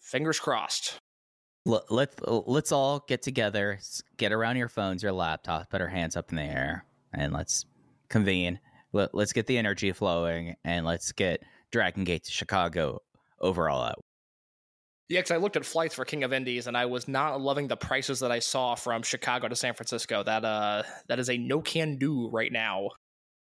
fingers 0.00 0.38
crossed. 0.38 0.98
Let's 1.66 2.14
let's 2.26 2.72
all 2.72 3.02
get 3.08 3.22
together, 3.22 3.78
get 4.18 4.32
around 4.32 4.56
your 4.56 4.68
phones, 4.68 5.02
your 5.02 5.12
laptops, 5.12 5.70
put 5.70 5.80
our 5.80 5.88
hands 5.88 6.14
up 6.14 6.30
in 6.30 6.36
the 6.36 6.42
air, 6.42 6.84
and 7.12 7.32
let's 7.32 7.64
convene. 8.10 8.60
Let, 8.92 9.14
let's 9.14 9.32
get 9.32 9.46
the 9.46 9.56
energy 9.56 9.90
flowing, 9.92 10.56
and 10.62 10.84
let's 10.84 11.10
get 11.12 11.42
Dragon 11.74 12.04
Gate 12.04 12.22
to 12.22 12.30
Chicago 12.30 13.00
overall 13.40 13.82
out. 13.82 14.04
Yeah, 15.08 15.18
because 15.18 15.32
I 15.32 15.38
looked 15.38 15.56
at 15.56 15.64
flights 15.64 15.96
for 15.96 16.04
King 16.04 16.22
of 16.22 16.32
Indies, 16.32 16.68
and 16.68 16.76
I 16.76 16.86
was 16.86 17.08
not 17.08 17.40
loving 17.40 17.66
the 17.66 17.76
prices 17.76 18.20
that 18.20 18.30
I 18.30 18.38
saw 18.38 18.76
from 18.76 19.02
Chicago 19.02 19.48
to 19.48 19.56
San 19.56 19.74
Francisco. 19.74 20.22
That 20.22 20.44
uh, 20.44 20.84
that 21.08 21.18
is 21.18 21.28
a 21.28 21.36
no 21.36 21.60
can 21.60 21.96
do 21.96 22.28
right 22.28 22.52
now. 22.52 22.90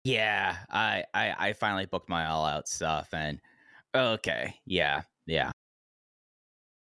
Yeah, 0.05 0.57
I, 0.69 1.05
I 1.15 1.35
I 1.39 1.53
finally 1.55 1.87
booked 1.87 2.11
my 2.11 2.27
all 2.27 2.45
out 2.45 2.69
stuff, 2.69 3.09
and 3.15 3.41
okay, 3.95 4.57
yeah, 4.67 5.01
yeah. 5.27 5.51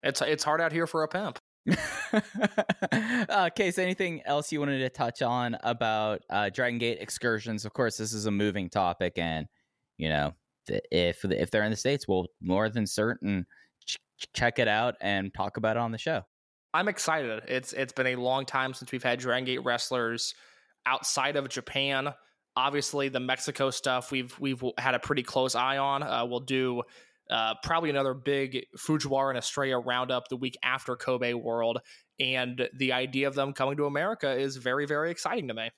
It's 0.03 0.21
it's 0.21 0.43
hard 0.43 0.61
out 0.61 0.71
here 0.71 0.85
for 0.85 1.01
a 1.01 1.07
pimp. 1.07 1.39
uh, 2.91 3.49
Case, 3.55 3.79
anything 3.79 4.21
else 4.23 4.51
you 4.51 4.59
wanted 4.59 4.79
to 4.79 4.89
touch 4.89 5.23
on 5.23 5.57
about 5.63 6.21
uh, 6.29 6.49
Dragon 6.49 6.77
Gate 6.77 6.99
excursions? 7.01 7.65
Of 7.65 7.73
course, 7.73 7.97
this 7.97 8.13
is 8.13 8.27
a 8.27 8.31
moving 8.31 8.69
topic, 8.69 9.13
and 9.17 9.47
you 9.97 10.09
know, 10.09 10.35
if 10.67 11.23
if 11.25 11.51
they're 11.51 11.63
in 11.63 11.71
the 11.71 11.77
states, 11.77 12.07
we'll 12.07 12.27
more 12.41 12.69
than 12.69 12.87
certain 12.87 13.45
ch- 13.85 13.97
check 14.33 14.59
it 14.59 14.67
out 14.67 14.95
and 15.01 15.33
talk 15.33 15.57
about 15.57 15.77
it 15.77 15.79
on 15.79 15.91
the 15.91 15.97
show. 15.97 16.21
I'm 16.73 16.87
excited. 16.87 17.43
It's 17.47 17.73
it's 17.73 17.93
been 17.93 18.07
a 18.07 18.15
long 18.15 18.45
time 18.45 18.73
since 18.73 18.91
we've 18.91 19.03
had 19.03 19.19
Dragon 19.19 19.45
Gate 19.45 19.63
wrestlers. 19.63 20.33
outside 20.85 21.35
of 21.35 21.49
Japan. 21.49 22.13
Obviously, 22.55 23.09
the 23.09 23.19
Mexico 23.19 23.69
stuff 23.69 24.11
we've 24.11 24.37
we've 24.39 24.63
had 24.77 24.95
a 24.95 24.99
pretty 24.99 25.23
close 25.23 25.55
eye 25.55 25.77
on. 25.77 26.03
Uh, 26.03 26.25
we'll 26.25 26.39
do 26.39 26.83
uh, 27.31 27.55
probably 27.63 27.89
another 27.89 28.13
big 28.13 28.65
Fujiwara 28.77 29.29
and 29.29 29.37
Estrella 29.37 29.79
roundup 29.79 30.27
the 30.27 30.35
week 30.35 30.57
after 30.63 30.95
Kobe 30.95 31.33
World, 31.33 31.79
and 32.19 32.67
the 32.77 32.93
idea 32.93 33.27
of 33.27 33.35
them 33.35 33.53
coming 33.53 33.77
to 33.77 33.85
America 33.85 34.31
is 34.31 34.57
very 34.57 34.85
very 34.85 35.09
exciting 35.09 35.47
to 35.47 35.53
me. 35.53 35.69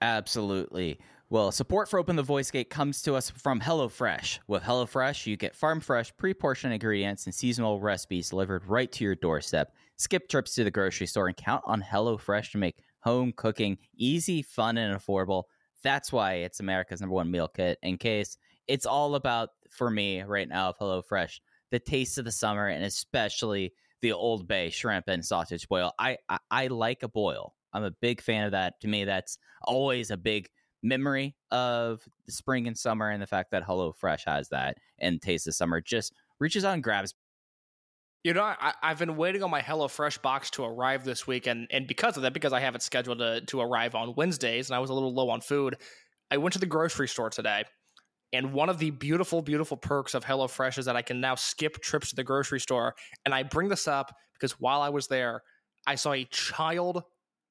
Absolutely. 0.00 0.98
Well, 1.30 1.52
support 1.52 1.88
for 1.88 1.98
Open 1.98 2.16
the 2.16 2.22
Voice 2.22 2.50
Gate 2.50 2.68
comes 2.68 3.00
to 3.02 3.14
us 3.14 3.30
from 3.30 3.58
HelloFresh. 3.58 4.40
With 4.46 4.62
HelloFresh, 4.62 5.26
you 5.26 5.38
get 5.38 5.56
farm 5.56 5.80
fresh, 5.80 6.14
pre 6.18 6.34
portioned 6.34 6.74
ingredients 6.74 7.24
and 7.24 7.34
seasonal 7.34 7.80
recipes 7.80 8.28
delivered 8.28 8.66
right 8.66 8.92
to 8.92 9.04
your 9.04 9.14
doorstep. 9.14 9.74
Skip 9.96 10.28
trips 10.28 10.54
to 10.54 10.64
the 10.64 10.70
grocery 10.70 11.06
store 11.06 11.28
and 11.28 11.36
count 11.36 11.62
on 11.64 11.82
HelloFresh 11.82 12.52
to 12.52 12.58
make 12.58 12.76
home 13.00 13.32
cooking 13.34 13.78
easy, 13.96 14.42
fun, 14.42 14.76
and 14.76 14.94
affordable. 14.94 15.44
That's 15.82 16.12
why 16.12 16.34
it's 16.34 16.60
America's 16.60 17.00
number 17.00 17.14
one 17.14 17.30
meal 17.30 17.48
kit. 17.48 17.78
In 17.82 17.96
case 17.96 18.36
it's 18.68 18.86
all 18.86 19.14
about, 19.14 19.48
for 19.70 19.90
me 19.90 20.22
right 20.22 20.48
now, 20.48 20.68
of 20.68 20.78
HelloFresh, 20.78 21.40
the 21.70 21.78
taste 21.78 22.18
of 22.18 22.26
the 22.26 22.32
summer 22.32 22.68
and 22.68 22.84
especially 22.84 23.72
the 24.02 24.12
Old 24.12 24.46
Bay 24.46 24.68
shrimp 24.68 25.08
and 25.08 25.24
sausage 25.24 25.66
boil. 25.68 25.90
I, 25.98 26.18
I, 26.28 26.38
I 26.50 26.66
like 26.66 27.02
a 27.02 27.08
boil. 27.08 27.54
I'm 27.72 27.84
a 27.84 27.90
big 28.02 28.20
fan 28.20 28.44
of 28.44 28.52
that. 28.52 28.78
To 28.82 28.88
me, 28.88 29.06
that's 29.06 29.38
always 29.62 30.10
a 30.10 30.18
big 30.18 30.48
memory 30.84 31.34
of 31.50 32.02
the 32.26 32.32
spring 32.32 32.68
and 32.68 32.78
summer, 32.78 33.10
and 33.10 33.20
the 33.20 33.26
fact 33.26 33.50
that 33.50 33.66
HelloFresh 33.66 34.24
has 34.26 34.50
that 34.50 34.78
and 34.98 35.20
Taste 35.20 35.48
of 35.48 35.54
Summer 35.54 35.80
just 35.80 36.12
reaches 36.38 36.64
out 36.64 36.74
and 36.74 36.82
grabs. 36.82 37.14
You 38.22 38.32
know, 38.32 38.42
I, 38.42 38.72
I've 38.82 38.98
been 38.98 39.16
waiting 39.16 39.42
on 39.42 39.50
my 39.50 39.60
HelloFresh 39.60 40.22
box 40.22 40.50
to 40.50 40.64
arrive 40.64 41.04
this 41.04 41.26
week, 41.26 41.46
and 41.46 41.66
and 41.70 41.86
because 41.86 42.16
of 42.16 42.22
that, 42.22 42.32
because 42.32 42.52
I 42.52 42.60
have 42.60 42.74
it 42.74 42.82
scheduled 42.82 43.18
to 43.18 43.40
to 43.42 43.60
arrive 43.60 43.94
on 43.94 44.14
Wednesdays, 44.16 44.70
and 44.70 44.76
I 44.76 44.78
was 44.78 44.90
a 44.90 44.94
little 44.94 45.12
low 45.12 45.30
on 45.30 45.40
food, 45.40 45.76
I 46.30 46.36
went 46.36 46.52
to 46.54 46.58
the 46.58 46.66
grocery 46.66 47.08
store 47.08 47.30
today. 47.30 47.64
And 48.32 48.52
one 48.52 48.68
of 48.68 48.78
the 48.78 48.90
beautiful, 48.90 49.42
beautiful 49.42 49.76
perks 49.76 50.14
of 50.14 50.24
HelloFresh 50.24 50.78
is 50.78 50.86
that 50.86 50.96
I 50.96 51.02
can 51.02 51.20
now 51.20 51.36
skip 51.36 51.80
trips 51.80 52.10
to 52.10 52.16
the 52.16 52.24
grocery 52.24 52.58
store. 52.58 52.96
And 53.24 53.32
I 53.32 53.44
bring 53.44 53.68
this 53.68 53.86
up 53.86 54.12
because 54.32 54.58
while 54.58 54.80
I 54.80 54.88
was 54.88 55.06
there, 55.06 55.42
I 55.86 55.94
saw 55.94 56.12
a 56.12 56.24
child 56.24 57.04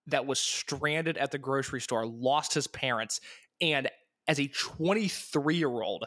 that 0.08 0.26
was 0.26 0.39
stranded 0.39 1.18
at 1.18 1.32
the 1.32 1.38
grocery 1.38 1.82
store, 1.82 2.06
lost 2.06 2.54
his 2.54 2.68
parents, 2.68 3.20
and 3.62 3.89
as 4.28 4.39
a 4.39 4.48
23 4.48 5.56
year 5.56 5.70
old, 5.70 6.06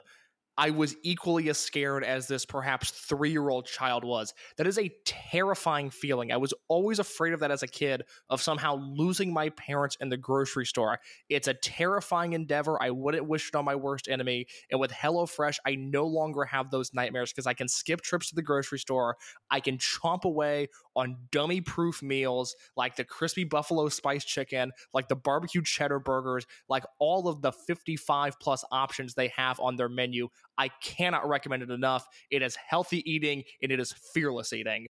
I 0.59 0.71
was 0.71 0.97
equally 1.03 1.51
as 1.51 1.59
scared 1.59 2.03
as 2.03 2.29
this 2.29 2.47
perhaps 2.47 2.91
three 2.91 3.31
year 3.31 3.49
old 3.49 3.67
child 3.67 4.05
was. 4.05 4.33
That 4.57 4.67
is 4.67 4.79
a 4.79 4.91
terrifying 5.05 5.91
feeling. 5.91 6.33
I 6.33 6.39
was 6.39 6.55
always 6.69 6.99
afraid 6.99 7.35
of 7.35 7.41
that 7.41 7.51
as 7.51 7.63
a 7.63 7.69
kid, 7.69 8.03
of 8.31 8.41
somehow 8.41 8.77
losing 8.77 9.33
my 9.33 9.51
parents 9.51 9.97
in 10.01 10.09
the 10.09 10.17
grocery 10.17 10.65
store. 10.65 10.99
It's 11.29 11.49
a 11.49 11.55
terrifying 11.55 12.33
endeavor. 12.33 12.83
I 12.83 12.91
wouldn't 12.91 13.27
wish 13.27 13.49
it 13.49 13.55
on 13.55 13.65
my 13.65 13.75
worst 13.75 14.09
enemy. 14.09 14.47
And 14.71 14.81
with 14.81 14.93
HelloFresh, 14.93 15.59
I 15.67 15.75
no 15.75 16.07
longer 16.07 16.45
have 16.45 16.71
those 16.71 16.95
nightmares 16.95 17.33
because 17.33 17.47
I 17.47 17.55
can 17.55 17.69
skip 17.69 18.01
trips 18.01 18.31
to 18.31 18.35
the 18.35 18.43
grocery 18.43 18.79
store. 18.79 19.17
I 19.51 19.61
can 19.61 19.77
chomp 19.77 20.25
away 20.25 20.69
on 20.95 21.19
dummy 21.31 21.61
proof 21.61 22.03
meals 22.03 22.57
like 22.77 22.97
the 22.97 23.05
crispy 23.05 23.45
buffalo 23.45 23.89
spice 23.89 24.25
chicken, 24.25 24.73
like 24.95 25.09
the 25.09 25.17
barbecue 25.17 25.63
cheddar 25.63 25.99
burgers, 25.99 26.47
like 26.69 26.85
all 26.99 27.29
of 27.29 27.43
the 27.43 27.53
55 27.53 28.41
plus 28.41 28.65
options 28.73 29.15
they 29.15 29.29
have 29.37 29.61
on 29.61 29.77
their 29.77 29.91
menu. 29.91 30.29
I 30.59 30.69
cannot 30.83 31.29
recommend 31.29 31.63
it 31.63 31.71
enough. 31.71 32.07
It 32.31 32.43
is 32.43 32.57
healthy 32.57 33.09
eating 33.11 33.43
and 33.63 33.73
it 33.73 33.81
is 33.81 33.93
fearless 34.15 34.53
eating. 34.53 34.87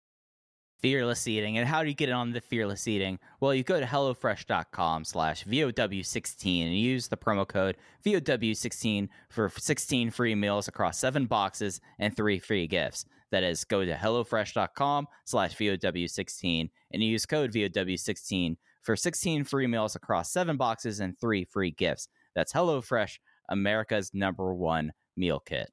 Fearless 0.81 1.29
eating. 1.29 1.59
And 1.59 1.69
how 1.69 1.83
do 1.83 1.91
you 1.91 1.95
get 1.95 2.11
on 2.11 2.33
the 2.33 2.41
fearless 2.41 2.89
eating? 2.89 3.19
Well, 3.39 3.55
you 3.55 3.63
go 3.63 3.79
to 3.79 3.87
HelloFresh.com 3.87 5.05
slash 5.05 5.45
VOW16 5.45 6.65
and 6.65 6.79
use 6.79 7.09
the 7.09 7.19
promo 7.19 7.47
code 7.47 7.77
VOW16 8.07 9.09
for 9.29 9.51
16 9.55 10.11
free 10.11 10.35
meals 10.35 10.69
across 10.69 10.99
seven 10.99 11.27
boxes 11.27 11.83
and 11.99 12.17
three 12.17 12.39
free 12.39 12.67
gifts. 12.67 13.05
That 13.31 13.43
is, 13.43 13.65
go 13.65 13.85
to 13.85 13.93
HelloFresh.com 13.93 15.07
slash 15.27 15.55
VOW16 15.57 16.71
and 16.93 17.03
use 17.03 17.27
code 17.27 17.53
VOW16 17.53 18.57
for 18.81 18.97
16 18.97 19.45
free 19.45 19.67
meals 19.67 19.95
across 19.97 20.33
seven 20.33 20.57
boxes 20.57 21.01
and 21.01 21.19
three 21.21 21.45
free 21.45 21.71
gifts. 21.73 22.09
That's 22.35 22.53
HelloFresh, 22.53 23.19
America's 23.51 24.13
number 24.15 24.55
one 24.55 24.93
meal 25.16 25.40
kit. 25.40 25.70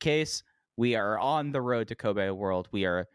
Case, 0.00 0.42
we 0.76 0.94
are 0.94 1.18
on 1.18 1.52
the 1.52 1.60
road 1.60 1.88
to 1.88 1.94
Kobe 1.94 2.30
World. 2.30 2.68
We 2.72 2.84
are 2.84 3.06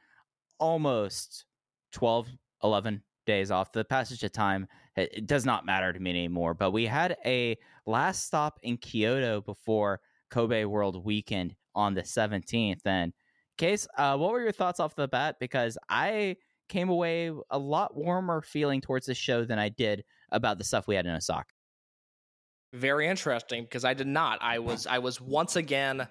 almost 0.59 1.45
12, 1.93 2.29
11 2.63 3.03
days 3.25 3.51
off. 3.51 3.71
The 3.71 3.85
passage 3.85 4.23
of 4.23 4.31
time 4.31 4.67
it 4.95 5.25
does 5.25 5.45
not 5.45 5.65
matter 5.65 5.91
to 5.91 5.99
me 5.99 6.09
anymore. 6.11 6.53
But 6.53 6.71
we 6.71 6.85
had 6.85 7.17
a 7.25 7.57
last 7.85 8.25
stop 8.25 8.59
in 8.63 8.77
Kyoto 8.77 9.41
before 9.41 10.01
Kobe 10.29 10.65
World 10.65 11.03
weekend 11.03 11.55
on 11.75 11.93
the 11.93 12.01
17th. 12.01 12.85
And 12.85 13.13
Case, 13.57 13.87
uh, 13.97 14.17
what 14.17 14.31
were 14.31 14.41
your 14.41 14.51
thoughts 14.51 14.79
off 14.79 14.95
the 14.95 15.07
bat? 15.07 15.35
Because 15.39 15.77
I 15.89 16.37
came 16.69 16.89
away 16.89 17.31
a 17.49 17.57
lot 17.57 17.95
warmer 17.95 18.41
feeling 18.41 18.81
towards 18.81 19.05
the 19.05 19.13
show 19.13 19.45
than 19.45 19.59
I 19.59 19.69
did 19.69 20.03
about 20.31 20.57
the 20.57 20.63
stuff 20.63 20.87
we 20.87 20.95
had 20.95 21.05
in 21.05 21.15
Osaka. 21.15 21.53
Very 22.73 23.07
interesting 23.07 23.63
because 23.63 23.85
I 23.85 23.93
did 23.93 24.07
not. 24.07 24.39
I 24.41 24.57
was 24.57 24.87
I 24.87 24.97
was 24.97 25.21
once 25.21 25.55
again 25.55 26.07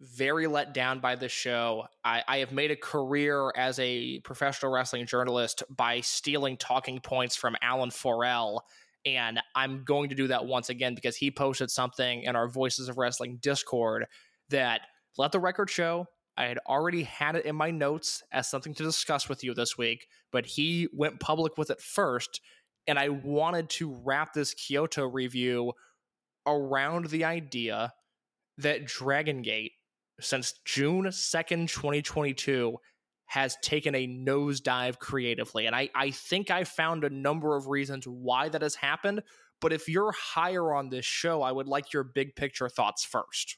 very 0.00 0.48
let 0.48 0.74
down 0.74 0.98
by 0.98 1.14
this 1.14 1.30
show. 1.30 1.84
I, 2.04 2.24
I 2.26 2.38
have 2.38 2.50
made 2.50 2.72
a 2.72 2.76
career 2.76 3.52
as 3.56 3.78
a 3.78 4.18
professional 4.20 4.72
wrestling 4.72 5.06
journalist 5.06 5.62
by 5.70 6.00
stealing 6.00 6.56
talking 6.56 6.98
points 6.98 7.36
from 7.36 7.54
Alan 7.62 7.92
Forel. 7.92 8.64
And 9.06 9.40
I'm 9.54 9.84
going 9.84 10.08
to 10.08 10.16
do 10.16 10.26
that 10.26 10.44
once 10.44 10.70
again 10.70 10.96
because 10.96 11.16
he 11.16 11.30
posted 11.30 11.70
something 11.70 12.24
in 12.24 12.34
our 12.34 12.48
Voices 12.48 12.88
of 12.88 12.98
Wrestling 12.98 13.38
Discord 13.40 14.06
that 14.50 14.80
let 15.18 15.30
the 15.30 15.38
record 15.38 15.70
show. 15.70 16.06
I 16.36 16.46
had 16.46 16.58
already 16.66 17.04
had 17.04 17.36
it 17.36 17.44
in 17.44 17.54
my 17.54 17.70
notes 17.70 18.24
as 18.32 18.48
something 18.48 18.74
to 18.74 18.82
discuss 18.82 19.28
with 19.28 19.44
you 19.44 19.54
this 19.54 19.78
week, 19.78 20.08
but 20.32 20.46
he 20.46 20.88
went 20.92 21.20
public 21.20 21.56
with 21.56 21.70
it 21.70 21.80
first. 21.80 22.40
And 22.88 22.98
I 22.98 23.10
wanted 23.10 23.70
to 23.70 23.94
wrap 24.04 24.32
this 24.32 24.54
Kyoto 24.54 25.06
review 25.06 25.74
around 26.46 27.06
the 27.06 27.24
idea 27.24 27.92
that 28.58 28.86
Dragon 28.86 29.42
Gate, 29.42 29.72
since 30.20 30.54
June 30.64 31.06
2nd, 31.06 31.68
2022, 31.68 32.78
has 33.26 33.56
taken 33.62 33.94
a 33.94 34.06
nosedive 34.06 34.98
creatively. 34.98 35.66
And 35.66 35.74
I, 35.74 35.88
I 35.94 36.10
think 36.10 36.50
I 36.50 36.64
found 36.64 37.02
a 37.02 37.10
number 37.10 37.56
of 37.56 37.66
reasons 37.66 38.06
why 38.06 38.50
that 38.50 38.60
has 38.60 38.74
happened. 38.74 39.22
But 39.60 39.72
if 39.72 39.88
you're 39.88 40.12
higher 40.12 40.74
on 40.74 40.90
this 40.90 41.06
show, 41.06 41.40
I 41.40 41.52
would 41.52 41.66
like 41.66 41.92
your 41.92 42.04
big 42.04 42.36
picture 42.36 42.68
thoughts 42.68 43.04
first. 43.04 43.56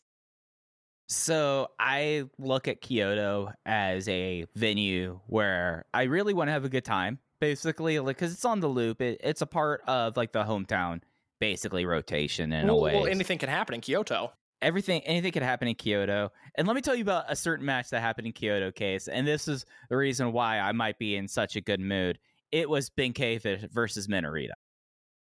So 1.08 1.68
I 1.78 2.24
look 2.38 2.68
at 2.68 2.80
Kyoto 2.80 3.52
as 3.66 4.08
a 4.08 4.46
venue 4.54 5.20
where 5.26 5.84
I 5.92 6.04
really 6.04 6.34
want 6.34 6.48
to 6.48 6.52
have 6.52 6.64
a 6.64 6.68
good 6.68 6.84
time, 6.84 7.18
basically, 7.40 7.98
like 7.98 8.16
because 8.16 8.32
it's 8.32 8.44
on 8.44 8.60
the 8.60 8.68
loop. 8.68 9.02
It, 9.02 9.20
it's 9.22 9.42
a 9.42 9.46
part 9.46 9.82
of 9.86 10.16
like 10.16 10.32
the 10.32 10.44
hometown, 10.44 11.00
basically 11.44 11.84
rotation 11.84 12.52
in 12.54 12.66
well, 12.68 12.78
a 12.78 12.80
way. 12.80 12.94
well, 12.94 13.06
anything 13.06 13.36
can 13.36 13.50
happen 13.50 13.74
in 13.74 13.82
Kyoto. 13.82 14.32
Everything, 14.62 15.02
anything 15.02 15.30
could 15.30 15.42
happen 15.42 15.68
in 15.68 15.74
Kyoto. 15.74 16.32
And 16.54 16.66
let 16.66 16.74
me 16.74 16.80
tell 16.80 16.94
you 16.94 17.02
about 17.02 17.26
a 17.28 17.36
certain 17.36 17.66
match 17.66 17.90
that 17.90 18.00
happened 18.00 18.26
in 18.26 18.32
Kyoto, 18.32 18.72
case. 18.72 19.08
And 19.08 19.26
this 19.26 19.46
is 19.46 19.66
the 19.90 19.96
reason 19.96 20.32
why 20.32 20.58
I 20.58 20.72
might 20.72 20.98
be 20.98 21.16
in 21.16 21.28
such 21.28 21.54
a 21.56 21.60
good 21.60 21.80
mood. 21.80 22.18
It 22.50 22.70
was 22.70 22.88
Ben-K 22.88 23.38
versus 23.70 24.08
Minorita. 24.08 24.54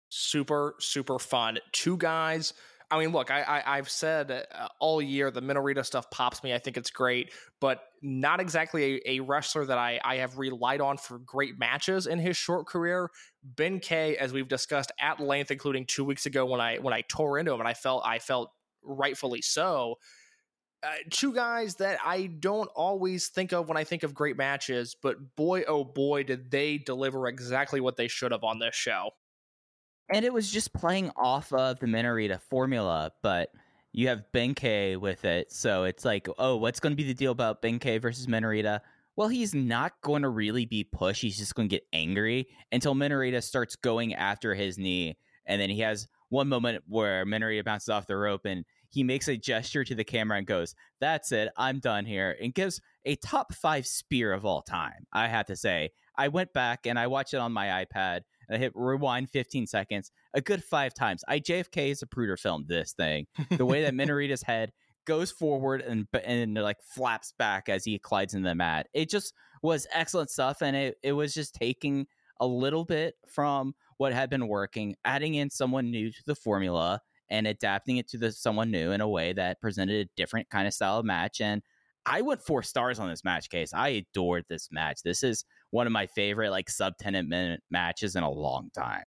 super 0.09 0.75
super 0.79 1.19
fun 1.19 1.59
two 1.73 1.97
guys 1.97 2.53
i 2.91 2.99
mean 2.99 3.11
look 3.11 3.31
i, 3.31 3.41
I 3.41 3.77
i've 3.77 3.89
said 3.89 4.31
uh, 4.31 4.67
all 4.79 5.01
year 5.01 5.31
the 5.31 5.41
minorita 5.41 5.85
stuff 5.85 6.09
pops 6.09 6.43
me. 6.43 6.53
I 6.53 6.59
think 6.59 6.77
it's 6.77 6.91
great 6.91 7.31
but 7.59 7.81
not 8.01 8.39
exactly 8.39 9.01
a, 9.05 9.17
a 9.17 9.19
wrestler 9.21 9.65
that 9.65 9.77
i 9.77 9.99
i 10.03 10.17
have 10.17 10.37
relied 10.37 10.81
on 10.81 10.97
for 10.97 11.19
great 11.19 11.57
matches 11.59 12.07
in 12.07 12.19
his 12.19 12.37
short 12.37 12.67
career. 12.67 13.09
Ben 13.43 13.79
k 13.79 14.17
as 14.17 14.33
we've 14.33 14.47
discussed 14.47 14.91
at 14.99 15.19
length 15.19 15.51
including 15.51 15.85
two 15.85 16.03
weeks 16.03 16.25
ago 16.25 16.45
when 16.45 16.61
i 16.61 16.77
when 16.77 16.93
i 16.93 17.01
tore 17.07 17.37
into 17.37 17.53
him 17.53 17.59
and 17.59 17.67
i 17.67 17.73
felt 17.73 18.03
i 18.05 18.19
felt 18.19 18.51
rightfully 18.87 19.41
so. 19.41 19.97
Uh, 20.83 20.89
two 21.09 21.33
guys 21.33 21.75
that 21.75 21.97
I 22.05 22.27
don't 22.27 22.69
always 22.75 23.29
think 23.29 23.51
of 23.51 23.67
when 23.67 23.77
I 23.77 23.83
think 23.83 24.03
of 24.03 24.13
great 24.13 24.37
matches, 24.37 24.95
but 25.01 25.35
boy, 25.35 25.63
oh 25.67 25.83
boy, 25.83 26.23
did 26.23 26.51
they 26.51 26.77
deliver 26.77 27.27
exactly 27.27 27.81
what 27.81 27.97
they 27.97 28.07
should 28.07 28.31
have 28.31 28.43
on 28.43 28.59
this 28.59 28.75
show. 28.75 29.09
And 30.09 30.23
it 30.23 30.33
was 30.33 30.49
just 30.49 30.73
playing 30.73 31.11
off 31.15 31.51
of 31.51 31.79
the 31.79 31.87
Minorita 31.87 32.39
formula, 32.39 33.11
but 33.21 33.49
you 33.91 34.07
have 34.07 34.31
Ben-K 34.31 34.95
with 34.95 35.25
it. 35.25 35.51
So 35.51 35.83
it's 35.83 36.05
like, 36.05 36.27
oh, 36.37 36.55
what's 36.57 36.79
going 36.79 36.93
to 36.93 36.97
be 36.97 37.03
the 37.03 37.13
deal 37.13 37.31
about 37.31 37.61
Ben-K 37.61 37.97
versus 37.97 38.27
Minorita? 38.27 38.79
Well, 39.15 39.27
he's 39.27 39.55
not 39.55 39.93
going 40.01 40.21
to 40.21 40.29
really 40.29 40.65
be 40.65 40.83
pushed. 40.83 41.21
He's 41.21 41.37
just 41.37 41.55
going 41.55 41.67
to 41.67 41.75
get 41.75 41.87
angry 41.91 42.47
until 42.71 42.93
Minorita 42.93 43.41
starts 43.41 43.75
going 43.75 44.13
after 44.13 44.53
his 44.53 44.77
knee. 44.77 45.17
And 45.45 45.59
then 45.59 45.69
he 45.69 45.79
has 45.79 46.07
one 46.29 46.47
moment 46.47 46.83
where 46.87 47.25
Minorita 47.25 47.63
bounces 47.63 47.89
off 47.89 48.07
the 48.07 48.17
rope 48.17 48.45
and 48.45 48.65
he 48.89 49.03
makes 49.03 49.27
a 49.27 49.35
gesture 49.35 49.83
to 49.83 49.95
the 49.95 50.03
camera 50.03 50.37
and 50.37 50.47
goes, 50.47 50.75
That's 50.99 51.31
it. 51.31 51.49
I'm 51.57 51.79
done 51.79 52.05
here. 52.05 52.37
And 52.41 52.53
gives 52.53 52.79
a 53.05 53.15
top 53.15 53.53
five 53.53 53.87
spear 53.87 54.33
of 54.33 54.45
all 54.45 54.61
time. 54.61 55.07
I 55.11 55.27
have 55.27 55.47
to 55.47 55.55
say, 55.55 55.91
I 56.15 56.27
went 56.27 56.53
back 56.53 56.85
and 56.85 56.99
I 56.99 57.07
watched 57.07 57.33
it 57.33 57.37
on 57.37 57.51
my 57.51 57.85
iPad 57.85 58.21
and 58.47 58.57
I 58.57 58.59
hit 58.59 58.71
rewind 58.75 59.29
15 59.29 59.67
seconds 59.67 60.11
a 60.33 60.41
good 60.41 60.63
five 60.63 60.93
times. 60.93 61.23
I 61.27 61.39
JFK 61.39 61.89
is 61.91 62.01
a 62.01 62.07
Zapruder 62.07 62.39
filmed 62.39 62.67
this 62.67 62.93
thing. 62.93 63.27
The 63.51 63.65
way 63.65 63.83
that 63.83 63.93
Minorita's 63.95 64.43
head 64.43 64.71
goes 65.05 65.31
forward 65.31 65.81
and 65.81 66.05
and 66.23 66.53
like 66.55 66.77
flaps 66.81 67.33
back 67.37 67.69
as 67.69 67.85
he 67.85 67.97
collides 67.97 68.33
into 68.33 68.49
the 68.49 68.55
mat. 68.55 68.87
It 68.93 69.09
just 69.09 69.33
was 69.63 69.87
excellent 69.93 70.29
stuff, 70.29 70.61
and 70.61 70.75
it 70.75 70.97
it 71.01 71.13
was 71.13 71.33
just 71.33 71.55
taking 71.55 72.07
a 72.39 72.45
little 72.45 72.85
bit 72.85 73.15
from 73.27 73.73
what 73.97 74.13
had 74.13 74.29
been 74.29 74.47
working, 74.47 74.95
adding 75.05 75.35
in 75.35 75.49
someone 75.49 75.89
new 75.89 76.11
to 76.11 76.23
the 76.27 76.35
formula 76.35 77.01
and 77.29 77.47
adapting 77.47 77.97
it 77.97 78.07
to 78.09 78.17
the 78.17 78.31
someone 78.31 78.71
new 78.71 78.91
in 78.91 79.01
a 79.01 79.09
way 79.09 79.33
that 79.33 79.59
presented 79.59 80.05
a 80.05 80.09
different 80.15 80.49
kind 80.49 80.67
of 80.67 80.73
style 80.73 80.99
of 80.99 81.05
match. 81.05 81.41
And 81.41 81.61
I 82.05 82.21
went 82.21 82.41
four 82.41 82.63
stars 82.63 82.99
on 82.99 83.09
this 83.09 83.25
match 83.25 83.49
case. 83.49 83.73
I 83.73 83.89
adored 83.89 84.45
this 84.47 84.69
match. 84.71 85.01
This 85.03 85.23
is 85.23 85.43
one 85.71 85.87
of 85.87 85.93
my 85.93 86.07
favorite 86.07 86.51
like 86.51 86.69
sub 86.69 86.93
10 86.99 87.27
minute 87.27 87.61
matches 87.69 88.15
in 88.15 88.23
a 88.23 88.29
long 88.29 88.69
time. 88.75 89.03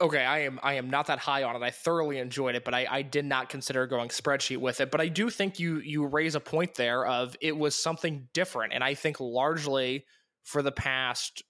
Okay, 0.00 0.24
I 0.24 0.40
am 0.40 0.60
I 0.62 0.74
am 0.74 0.90
not 0.90 1.08
that 1.08 1.18
high 1.18 1.42
on 1.42 1.56
it. 1.56 1.62
I 1.62 1.70
thoroughly 1.70 2.18
enjoyed 2.18 2.54
it, 2.54 2.64
but 2.64 2.72
I, 2.72 2.86
I 2.88 3.02
did 3.02 3.24
not 3.24 3.48
consider 3.48 3.84
going 3.88 4.10
spreadsheet 4.10 4.58
with 4.58 4.80
it. 4.80 4.92
But 4.92 5.00
I 5.00 5.08
do 5.08 5.28
think 5.28 5.58
you 5.58 5.80
you 5.80 6.06
raise 6.06 6.36
a 6.36 6.40
point 6.40 6.76
there 6.76 7.04
of 7.04 7.36
it 7.40 7.56
was 7.56 7.74
something 7.74 8.28
different, 8.32 8.74
and 8.74 8.84
I 8.84 8.94
think 8.94 9.18
largely 9.18 10.04
for 10.44 10.62
the 10.62 10.70
past 10.70 11.42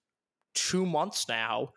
two 0.55 0.86
months 0.86 1.28
now, 1.28 1.72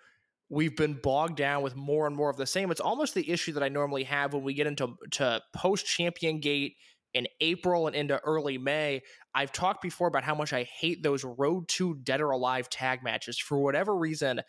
we've 0.50 0.78
been 0.78 0.94
bogged 0.94 1.36
down 1.36 1.62
with 1.62 1.76
more 1.76 2.08
and 2.08 2.16
more 2.16 2.30
of 2.30 2.38
the 2.38 2.46
same. 2.46 2.72
It's 2.72 2.80
almost 2.80 3.16
the 3.16 3.30
issue 3.30 3.52
that 3.54 3.64
I 3.64 3.70
normally 3.70 4.06
have 4.06 4.34
when 4.34 4.44
we 4.44 4.54
get 4.54 4.66
into 4.66 4.96
to 5.12 5.42
post 5.54 5.86
champion 5.86 6.40
gate 6.40 6.78
in 7.14 7.28
April 7.42 7.88
and 7.88 7.96
into 7.96 8.20
early 8.20 8.58
May. 8.58 9.02
I've 9.34 9.52
talked 9.52 9.82
before 9.82 10.08
about 10.08 10.24
how 10.24 10.36
much 10.36 10.54
I 10.54 10.64
hate 10.64 11.04
those 11.04 11.24
road 11.24 11.68
to 11.70 11.96
dead 11.96 12.22
or 12.22 12.32
alive 12.32 12.70
tag 12.70 13.04
matches. 13.04 13.40
For 13.40 13.58
whatever 13.58 13.96
reason, 13.96 14.42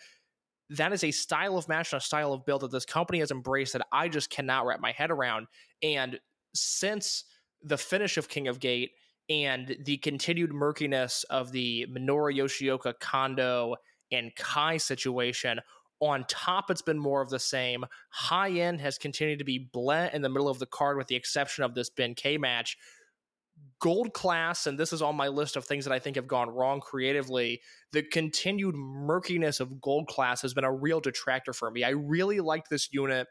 that 0.71 0.93
is 0.93 1.05
a 1.05 1.11
style 1.11 1.57
of 1.57 1.69
match 1.69 1.93
and 1.93 2.01
a 2.01 2.05
style 2.05 2.33
of 2.33 2.45
build 2.45 2.63
that 2.63 2.73
this 2.73 2.85
company 2.85 3.21
has 3.21 3.31
embraced 3.31 3.75
that 3.75 3.87
I 3.93 4.09
just 4.09 4.31
cannot 4.31 4.67
wrap 4.67 4.81
my 4.81 4.93
head 4.93 5.11
around. 5.11 5.47
And 5.83 6.19
since 6.55 7.25
the 7.63 7.79
finish 7.79 8.17
of 8.17 8.29
King 8.29 8.49
of 8.49 8.59
Gate 8.59 8.91
and 9.29 9.77
the 9.85 9.99
continued 9.99 10.53
murkiness 10.53 11.25
of 11.25 11.53
the 11.53 11.87
Minoru 11.91 12.37
Yoshioka 12.37 12.95
Kondo 12.99 13.77
and 14.11 14.35
Kai 14.35 14.79
situation, 14.79 15.61
on 16.01 16.25
top, 16.29 16.69
it's 16.69 16.83
been 16.83 16.99
more 16.99 17.23
of 17.23 17.31
the 17.31 17.39
same. 17.39 17.85
High 18.11 18.51
end 18.51 18.81
has 18.81 18.99
continued 18.99 19.39
to 19.39 19.45
be 19.45 19.71
bled 19.73 20.13
in 20.13 20.23
the 20.23 20.29
middle 20.29 20.49
of 20.49 20.59
the 20.59 20.67
card, 20.67 20.97
with 20.97 21.07
the 21.07 21.15
exception 21.15 21.63
of 21.63 21.75
this 21.75 21.91
Ben 21.91 22.15
K 22.17 22.39
match. 22.39 22.77
Gold 23.81 24.13
class, 24.13 24.67
and 24.67 24.79
this 24.79 24.93
is 24.93 25.03
on 25.03 25.17
my 25.17 25.29
list 25.29 25.57
of 25.57 25.65
things 25.65 25.85
that 25.85 25.93
I 25.93 25.99
think 25.99 26.17
have 26.17 26.29
gone 26.29 26.51
wrong 26.51 26.81
creatively. 26.81 27.61
The 27.93 28.03
continued 28.03 28.75
murkiness 28.77 29.59
of 29.59 29.81
gold 29.81 30.07
class 30.07 30.43
has 30.43 30.55
been 30.55 30.65
a 30.65 30.73
real 30.73 31.01
detractor 31.01 31.53
for 31.53 31.71
me. 31.71 31.83
I 31.83 31.91
really 31.91 32.41
liked 32.41 32.71
this 32.71 32.93
unit 32.93 33.27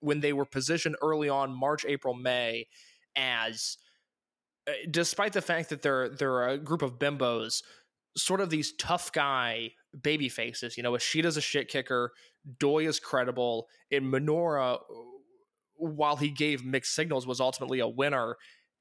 when 0.00 0.20
they 0.20 0.32
were 0.32 0.46
positioned 0.46 0.96
early 1.02 1.28
on, 1.28 1.52
March, 1.52 1.84
April, 1.86 2.14
May, 2.14 2.68
as 3.14 3.76
uh, 4.66 4.72
despite 4.90 5.32
the 5.32 5.42
fact 5.42 5.68
that 5.70 5.82
they're 5.82 6.08
they're 6.08 6.48
a 6.48 6.58
group 6.58 6.82
of 6.82 6.98
bimbos, 6.98 7.62
sort 8.16 8.40
of 8.40 8.50
these 8.50 8.72
tough 8.78 9.12
guy 9.12 9.72
baby 10.02 10.28
faces. 10.28 10.76
You 10.76 10.82
know, 10.82 10.92
Ishida's 10.92 11.36
a 11.36 11.40
shit 11.40 11.68
kicker, 11.68 12.12
Doi 12.58 12.86
is 12.86 13.00
credible, 13.00 13.68
and 13.90 14.06
Minoru, 14.06 14.78
while 15.76 16.16
he 16.16 16.30
gave 16.30 16.64
mixed 16.64 16.94
signals, 16.94 17.26
was 17.26 17.40
ultimately 17.40 17.80
a 17.80 17.88
winner. 17.88 18.36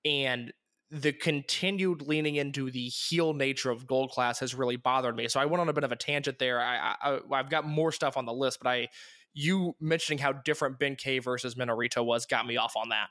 And 0.05 0.53
the 0.91 1.11
continued 1.11 2.01
leaning 2.01 2.35
into 2.35 2.71
the 2.71 2.87
heel 2.87 3.33
nature 3.33 3.69
of 3.69 3.85
gold 3.85 4.09
class 4.09 4.39
has 4.39 4.55
really 4.55 4.75
bothered 4.75 5.15
me. 5.15 5.27
So 5.27 5.39
I 5.39 5.45
went 5.45 5.61
on 5.61 5.69
a 5.69 5.73
bit 5.73 5.83
of 5.83 5.91
a 5.91 5.95
tangent 5.95 6.39
there. 6.39 6.59
I, 6.59 6.95
I 7.01 7.19
I've 7.31 7.49
got 7.49 7.65
more 7.65 7.91
stuff 7.91 8.17
on 8.17 8.25
the 8.25 8.33
list, 8.33 8.59
but 8.61 8.69
I 8.69 8.87
you 9.33 9.75
mentioning 9.79 10.19
how 10.19 10.31
different 10.31 10.79
Ben 10.79 10.95
K 10.95 11.19
versus 11.19 11.55
Minorita 11.55 12.03
was 12.03 12.25
got 12.25 12.47
me 12.47 12.57
off 12.57 12.75
on 12.75 12.89
that. 12.89 13.09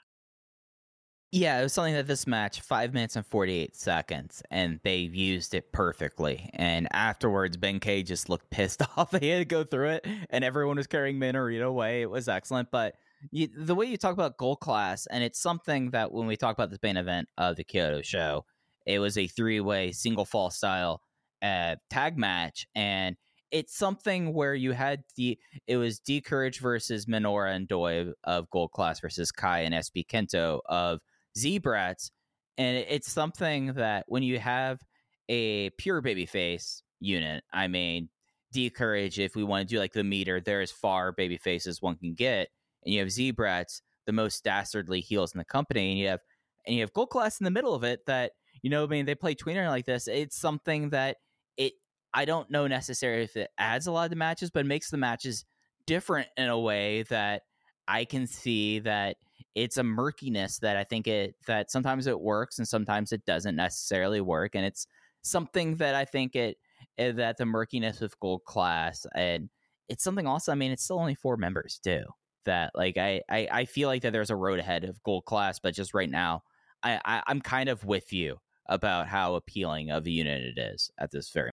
Yeah, 1.30 1.60
it 1.60 1.62
was 1.62 1.74
something 1.74 1.92
that 1.92 2.06
this 2.06 2.26
match, 2.26 2.62
five 2.62 2.94
minutes 2.94 3.14
and 3.14 3.26
48 3.26 3.76
seconds, 3.76 4.42
and 4.50 4.80
they 4.82 4.96
used 4.96 5.54
it 5.54 5.72
perfectly. 5.72 6.48
And 6.54 6.88
afterwards, 6.90 7.58
Ben 7.58 7.80
K 7.80 8.02
just 8.02 8.30
looked 8.30 8.48
pissed 8.48 8.82
off. 8.96 9.12
he 9.12 9.28
had 9.28 9.38
to 9.40 9.44
go 9.44 9.62
through 9.62 9.90
it, 9.90 10.06
and 10.30 10.42
everyone 10.42 10.78
was 10.78 10.86
carrying 10.86 11.18
Minorita 11.18 11.66
away. 11.66 12.00
It 12.00 12.10
was 12.10 12.28
excellent. 12.28 12.70
But 12.70 12.94
you, 13.30 13.48
the 13.56 13.74
way 13.74 13.86
you 13.86 13.96
talk 13.96 14.12
about 14.12 14.36
gold 14.36 14.60
class, 14.60 15.06
and 15.06 15.24
it's 15.24 15.40
something 15.40 15.90
that 15.90 16.12
when 16.12 16.26
we 16.26 16.36
talk 16.36 16.56
about 16.56 16.70
this 16.70 16.78
main 16.82 16.96
event 16.96 17.28
of 17.36 17.56
the 17.56 17.64
Kyoto 17.64 18.02
show, 18.02 18.44
it 18.86 18.98
was 18.98 19.18
a 19.18 19.26
three 19.26 19.60
way 19.60 19.92
single 19.92 20.24
fall 20.24 20.50
style 20.50 21.02
uh, 21.42 21.76
tag 21.90 22.16
match. 22.16 22.66
And 22.74 23.16
it's 23.50 23.76
something 23.76 24.34
where 24.34 24.54
you 24.54 24.72
had 24.72 25.02
the, 25.16 25.38
it 25.66 25.76
was 25.76 26.00
D 26.00 26.20
Courage 26.20 26.60
versus 26.60 27.06
Minoru 27.06 27.54
and 27.54 27.68
Doi 27.68 28.12
of 28.24 28.50
gold 28.50 28.72
class 28.72 29.00
versus 29.00 29.32
Kai 29.32 29.60
and 29.60 29.74
SB 29.74 30.06
Kento 30.06 30.60
of 30.66 31.00
Z-Brats, 31.36 32.10
and 32.58 32.76
it's 32.76 33.10
something 33.10 33.74
that 33.74 34.04
when 34.08 34.24
you 34.24 34.40
have 34.40 34.80
a 35.28 35.70
pure 35.70 36.02
babyface 36.02 36.82
unit, 36.98 37.44
I 37.52 37.68
mean, 37.68 38.08
D 38.52 38.68
Courage, 38.68 39.20
if 39.20 39.36
we 39.36 39.44
want 39.44 39.68
to 39.68 39.74
do 39.74 39.78
like 39.78 39.92
the 39.92 40.02
meter, 40.02 40.40
they're 40.40 40.60
as 40.60 40.72
far 40.72 41.12
baby 41.12 41.36
faces 41.36 41.80
one 41.80 41.96
can 41.96 42.14
get, 42.14 42.48
and 42.84 42.94
you 42.94 43.00
have 43.00 43.10
Z-Brats, 43.10 43.82
the 44.06 44.12
most 44.12 44.44
dastardly 44.44 45.00
heels 45.00 45.34
in 45.34 45.38
the 45.38 45.44
company, 45.44 45.90
and 45.90 45.98
you 45.98 46.08
have 46.08 46.20
and 46.66 46.74
you 46.74 46.82
have 46.82 46.92
Gold 46.92 47.10
Class 47.10 47.40
in 47.40 47.44
the 47.44 47.50
middle 47.50 47.74
of 47.74 47.84
it. 47.84 48.00
That 48.06 48.32
you 48.62 48.70
know, 48.70 48.84
I 48.84 48.86
mean, 48.86 49.06
they 49.06 49.14
play 49.14 49.34
tweener 49.34 49.68
like 49.68 49.86
this. 49.86 50.08
It's 50.08 50.36
something 50.36 50.90
that 50.90 51.16
it. 51.56 51.74
I 52.14 52.24
don't 52.24 52.50
know 52.50 52.66
necessarily 52.66 53.24
if 53.24 53.36
it 53.36 53.50
adds 53.58 53.86
a 53.86 53.92
lot 53.92 54.04
of 54.04 54.10
the 54.10 54.16
matches, 54.16 54.50
but 54.50 54.60
it 54.60 54.68
makes 54.68 54.90
the 54.90 54.96
matches 54.96 55.44
different 55.86 56.28
in 56.36 56.48
a 56.48 56.58
way 56.58 57.02
that 57.04 57.42
I 57.86 58.04
can 58.04 58.26
see 58.26 58.78
that 58.80 59.16
it's 59.54 59.76
a 59.76 59.82
murkiness 59.82 60.58
that 60.60 60.76
I 60.76 60.84
think 60.84 61.06
it 61.06 61.34
that 61.46 61.70
sometimes 61.70 62.06
it 62.06 62.20
works 62.20 62.58
and 62.58 62.68
sometimes 62.68 63.12
it 63.12 63.24
doesn't 63.24 63.56
necessarily 63.56 64.20
work, 64.20 64.54
and 64.54 64.64
it's 64.64 64.86
something 65.22 65.76
that 65.76 65.94
I 65.94 66.04
think 66.04 66.36
it 66.36 66.56
eh, 66.98 67.12
that 67.12 67.36
the 67.36 67.46
murkiness 67.46 68.00
with 68.00 68.18
gold 68.20 68.44
class 68.44 69.06
and 69.14 69.50
it's 69.88 70.04
something 70.04 70.26
also. 70.26 70.52
I 70.52 70.54
mean, 70.54 70.70
it's 70.70 70.84
still 70.84 70.98
only 70.98 71.14
four 71.14 71.36
members 71.36 71.80
too. 71.82 72.02
That 72.44 72.72
like 72.74 72.96
I 72.96 73.22
I, 73.28 73.48
I 73.50 73.64
feel 73.64 73.88
like 73.88 74.02
that 74.02 74.12
there's 74.12 74.30
a 74.30 74.36
road 74.36 74.58
ahead 74.58 74.84
of 74.84 75.02
gold 75.02 75.24
class, 75.24 75.58
but 75.58 75.74
just 75.74 75.94
right 75.94 76.10
now, 76.10 76.42
I, 76.82 77.00
I 77.04 77.22
I'm 77.26 77.40
kind 77.40 77.68
of 77.68 77.84
with 77.84 78.12
you 78.12 78.38
about 78.66 79.06
how 79.06 79.34
appealing 79.34 79.90
of 79.90 80.06
a 80.06 80.10
unit 80.10 80.42
it 80.42 80.60
is 80.60 80.90
at 80.98 81.10
this 81.10 81.30
very. 81.30 81.50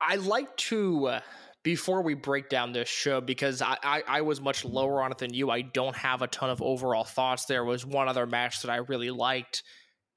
I 0.00 0.16
like 0.16 0.56
to. 0.56 1.06
Uh 1.06 1.20
before 1.62 2.02
we 2.02 2.14
break 2.14 2.48
down 2.48 2.72
this 2.72 2.88
show 2.88 3.20
because 3.20 3.60
I, 3.60 3.76
I, 3.82 4.02
I, 4.06 4.20
was 4.22 4.40
much 4.40 4.64
lower 4.64 5.02
on 5.02 5.10
it 5.10 5.18
than 5.18 5.34
you. 5.34 5.50
I 5.50 5.62
don't 5.62 5.96
have 5.96 6.22
a 6.22 6.26
ton 6.26 6.50
of 6.50 6.62
overall 6.62 7.04
thoughts. 7.04 7.44
There 7.44 7.64
was 7.64 7.84
one 7.84 8.08
other 8.08 8.26
match 8.26 8.62
that 8.62 8.70
I 8.70 8.76
really 8.76 9.10
liked, 9.10 9.64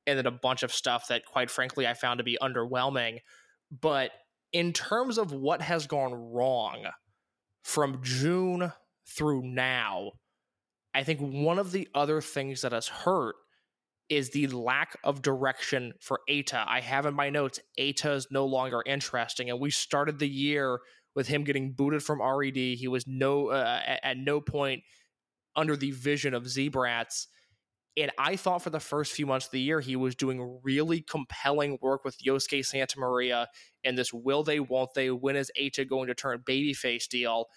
and 0.08 0.18
then 0.18 0.28
a 0.28 0.32
bunch 0.32 0.64
of 0.64 0.74
stuff 0.74 1.08
that, 1.10 1.26
quite 1.26 1.49
frankly, 1.49 1.88
I 1.88 1.93
found 1.93 2.20
to 2.20 2.24
be 2.24 2.38
underwhelming. 2.41 3.20
But 3.70 4.12
in 4.54 4.72
terms 4.72 5.18
of 5.18 5.34
what 5.34 5.62
has 5.62 5.88
gone 5.88 6.14
wrong 6.14 6.86
from 7.64 7.99
June 8.03 8.72
through 9.07 9.43
now, 9.43 10.12
I 10.93 11.03
think 11.03 11.20
one 11.20 11.59
of 11.59 11.72
the 11.72 11.88
other 11.93 12.22
things 12.22 12.62
that 12.62 12.72
has 12.72 12.88
hurt 12.88 13.36
is 14.09 14.32
the 14.32 14.47
lack 14.47 14.97
of 15.05 15.22
direction 15.22 15.93
for 16.01 16.20
Eita. 16.30 16.66
I 16.68 16.82
have 16.82 17.05
in 17.05 17.14
my 17.14 17.30
notes, 17.30 17.59
Eita 17.80 18.16
is 18.16 18.28
no 18.30 18.45
longer 18.45 18.84
interesting. 18.86 19.49
And 19.49 19.59
we 19.59 19.72
started 19.72 20.20
the 20.20 20.28
year 20.28 20.80
with 21.16 21.28
him 21.28 21.45
getting 21.45 21.72
booted 21.72 22.03
from 22.03 22.22
RED. 22.22 22.57
He 22.57 22.89
was 22.89 23.05
no 23.07 23.47
uh, 23.47 23.82
at, 23.86 23.99
at, 24.03 24.18
no 24.18 24.41
point 24.41 24.84
under 25.55 25.78
the 25.78 25.91
vision 25.91 26.34
of 26.34 26.47
Z-Brats. 26.47 27.28
And 27.98 28.12
I 28.18 28.36
thought 28.36 28.62
for 28.62 28.70
the 28.70 28.80
first 28.80 29.12
few 29.12 29.26
months 29.26 29.48
of 29.48 29.52
the 29.52 29.60
year, 29.60 29.82
he 29.82 29.96
was 29.96 30.16
doing 30.16 30.60
really 30.64 31.02
compelling 31.02 31.78
work 31.82 32.06
with 32.06 32.18
Yosuke 32.26 32.66
Santa 32.66 33.00
Maria 33.00 33.48
and 33.84 33.98
this 33.98 34.14
will 34.14 34.44
they, 34.44 34.60
won't 34.60 34.94
they, 34.94 35.12
when 35.12 35.36
is 35.36 35.52
Eita 35.60 35.88
going 35.88 36.08
to 36.08 36.16
turn 36.16 36.44
babyface 36.48 37.08
deal. 37.08 37.48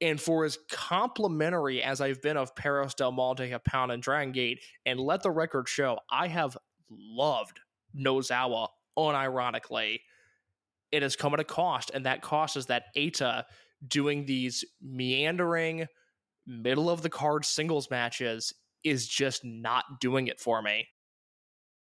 And 0.00 0.20
for 0.20 0.44
as 0.44 0.58
complimentary 0.70 1.82
as 1.82 2.00
I've 2.00 2.20
been 2.20 2.36
of 2.36 2.56
Perros 2.56 2.94
Del 2.94 3.12
Mal 3.12 3.34
de 3.34 3.48
Japón, 3.48 3.92
and 3.92 4.02
Dragon 4.02 4.32
Gate, 4.32 4.60
and 4.84 4.98
let 4.98 5.22
the 5.22 5.30
record 5.30 5.68
show, 5.68 5.98
I 6.10 6.26
have 6.26 6.58
loved 6.90 7.60
Nosawa 7.96 8.68
unironically 8.98 10.00
it 10.94 11.02
has 11.02 11.16
come 11.16 11.34
at 11.34 11.40
a 11.40 11.44
cost, 11.44 11.90
and 11.92 12.06
that 12.06 12.22
cost 12.22 12.56
is 12.56 12.66
that 12.66 12.84
Eita 12.96 13.42
doing 13.86 14.26
these 14.26 14.64
meandering 14.80 15.88
middle 16.46 16.88
of 16.88 17.02
the 17.02 17.10
card 17.10 17.44
singles 17.44 17.90
matches 17.90 18.54
is 18.84 19.06
just 19.06 19.44
not 19.44 19.84
doing 20.00 20.26
it 20.26 20.38
for 20.38 20.62
me. 20.62 20.88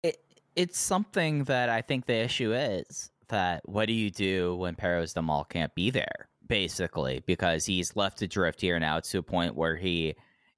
It 0.04 0.18
it's 0.56 0.80
something 0.80 1.44
that 1.46 1.70
I 1.70 1.82
think 1.82 2.06
the 2.06 2.16
issue 2.16 2.54
is 2.54 3.12
that 3.30 3.62
what 3.66 3.88
do 3.88 3.94
you 3.94 4.10
do 4.10 4.56
when 4.56 4.76
Perros 4.76 5.14
del 5.14 5.24
Mal 5.24 5.44
can't 5.44 5.74
be 5.76 5.90
there? 5.90 6.30
Basically, 6.48 7.22
because 7.28 7.66
he's 7.66 7.96
left 7.96 8.20
to 8.20 8.28
drift 8.28 8.62
here 8.62 8.80
now 8.80 9.00
to 9.02 9.18
a 9.20 9.24
point 9.24 9.56
where 9.56 9.76
he 9.76 10.16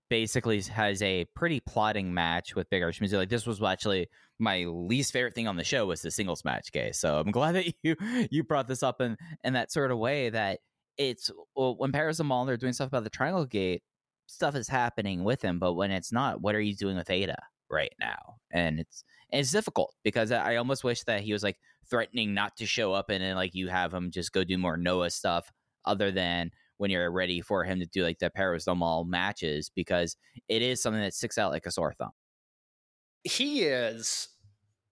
basically 0.10 0.62
has 0.62 1.02
a 1.02 1.26
pretty 1.36 1.60
plotting 1.60 2.14
match 2.14 2.56
with 2.56 2.70
Big 2.70 2.84
Shimizu. 2.84 3.14
Like 3.14 3.30
this 3.30 3.46
was 3.46 3.62
actually 3.62 4.08
my 4.40 4.66
least 4.66 5.14
favorite 5.14 5.36
thing 5.36 5.48
on 5.48 5.58
the 5.58 5.64
show 5.64 5.86
was 5.86 6.02
the 6.02 6.12
singles 6.12 6.44
match 6.46 6.72
case. 6.72 7.00
So 7.00 7.20
I'm 7.20 7.32
glad 7.32 7.56
that 7.56 7.74
you 7.84 7.96
you 8.30 8.44
brought 8.44 8.68
this 8.68 8.84
up 8.84 9.02
in 9.02 9.18
in 9.44 9.54
that 9.54 9.72
sort 9.72 9.92
of 9.92 9.98
way 9.98 10.30
that 10.30 10.60
it's 10.98 11.32
well, 11.56 11.76
when 11.78 11.92
Perros 11.92 12.18
del 12.18 12.26
Mal 12.26 12.46
they're 12.46 12.58
doing 12.58 12.74
stuff 12.74 12.88
about 12.88 13.04
the 13.04 13.10
Triangle 13.10 13.46
Gate, 13.46 13.84
stuff 14.30 14.56
is 14.56 14.68
happening 14.68 15.24
with 15.24 15.42
him. 15.42 15.60
But 15.60 15.74
when 15.74 15.92
it's 15.92 16.12
not, 16.12 16.42
what 16.42 16.56
are 16.56 16.62
you 16.62 16.76
doing 16.76 16.96
with 16.96 17.08
Eita 17.08 17.36
right 17.70 17.94
now? 18.00 18.38
And 18.52 18.80
it's 18.80 19.04
and 19.32 19.40
it's 19.40 19.52
difficult 19.52 19.94
because 20.04 20.32
I 20.32 20.56
almost 20.56 20.84
wish 20.84 21.04
that 21.04 21.22
he 21.22 21.34
was 21.34 21.44
like 21.44 21.58
threatening 21.90 22.34
not 22.34 22.56
to 22.58 22.66
show 22.66 22.94
up 22.94 23.10
and 23.10 23.24
then 23.24 23.36
like 23.36 23.54
you 23.54 23.68
have 23.68 23.94
him 23.94 24.12
just 24.12 24.32
go 24.32 24.44
do 24.44 24.58
more 24.58 24.78
Noah 24.78 25.10
stuff 25.10 25.52
other 25.86 26.12
than 26.12 26.52
when 26.78 26.92
you're 26.92 27.12
ready 27.12 27.42
for 27.42 27.64
him 27.64 27.80
to 27.80 27.86
do 27.86 28.04
like 28.04 28.20
the 28.20 28.30
Perros 28.30 28.66
del 28.66 28.76
Mal 28.76 29.04
matches 29.04 29.70
because 29.76 30.16
it 30.48 30.62
is 30.62 30.82
something 30.82 31.02
that 31.02 31.14
sticks 31.14 31.38
out 31.38 31.52
like 31.52 31.66
a 31.66 31.72
sore 31.72 31.94
thumb. 31.94 32.12
He 33.24 33.64
is, 33.64 34.30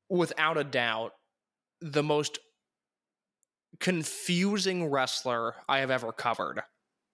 without 0.09 0.57
a 0.57 0.63
doubt, 0.63 1.13
the 1.79 2.03
most 2.03 2.39
confusing 3.79 4.89
wrestler 4.89 5.55
I 5.69 5.79
have 5.79 5.91
ever 5.91 6.11
covered. 6.11 6.61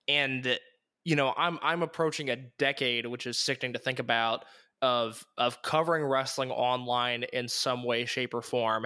And 0.07 0.57
you 1.05 1.15
know, 1.15 1.33
I'm 1.37 1.59
I'm 1.61 1.83
approaching 1.83 2.29
a 2.29 2.37
decade, 2.57 3.05
which 3.05 3.27
is 3.27 3.37
sickening 3.37 3.73
to 3.73 3.79
think 3.79 3.99
about, 3.99 4.45
of 4.81 5.25
of 5.37 5.61
covering 5.61 6.03
wrestling 6.03 6.51
online 6.51 7.23
in 7.33 7.47
some 7.47 7.83
way, 7.83 8.05
shape, 8.05 8.33
or 8.33 8.41
form. 8.41 8.85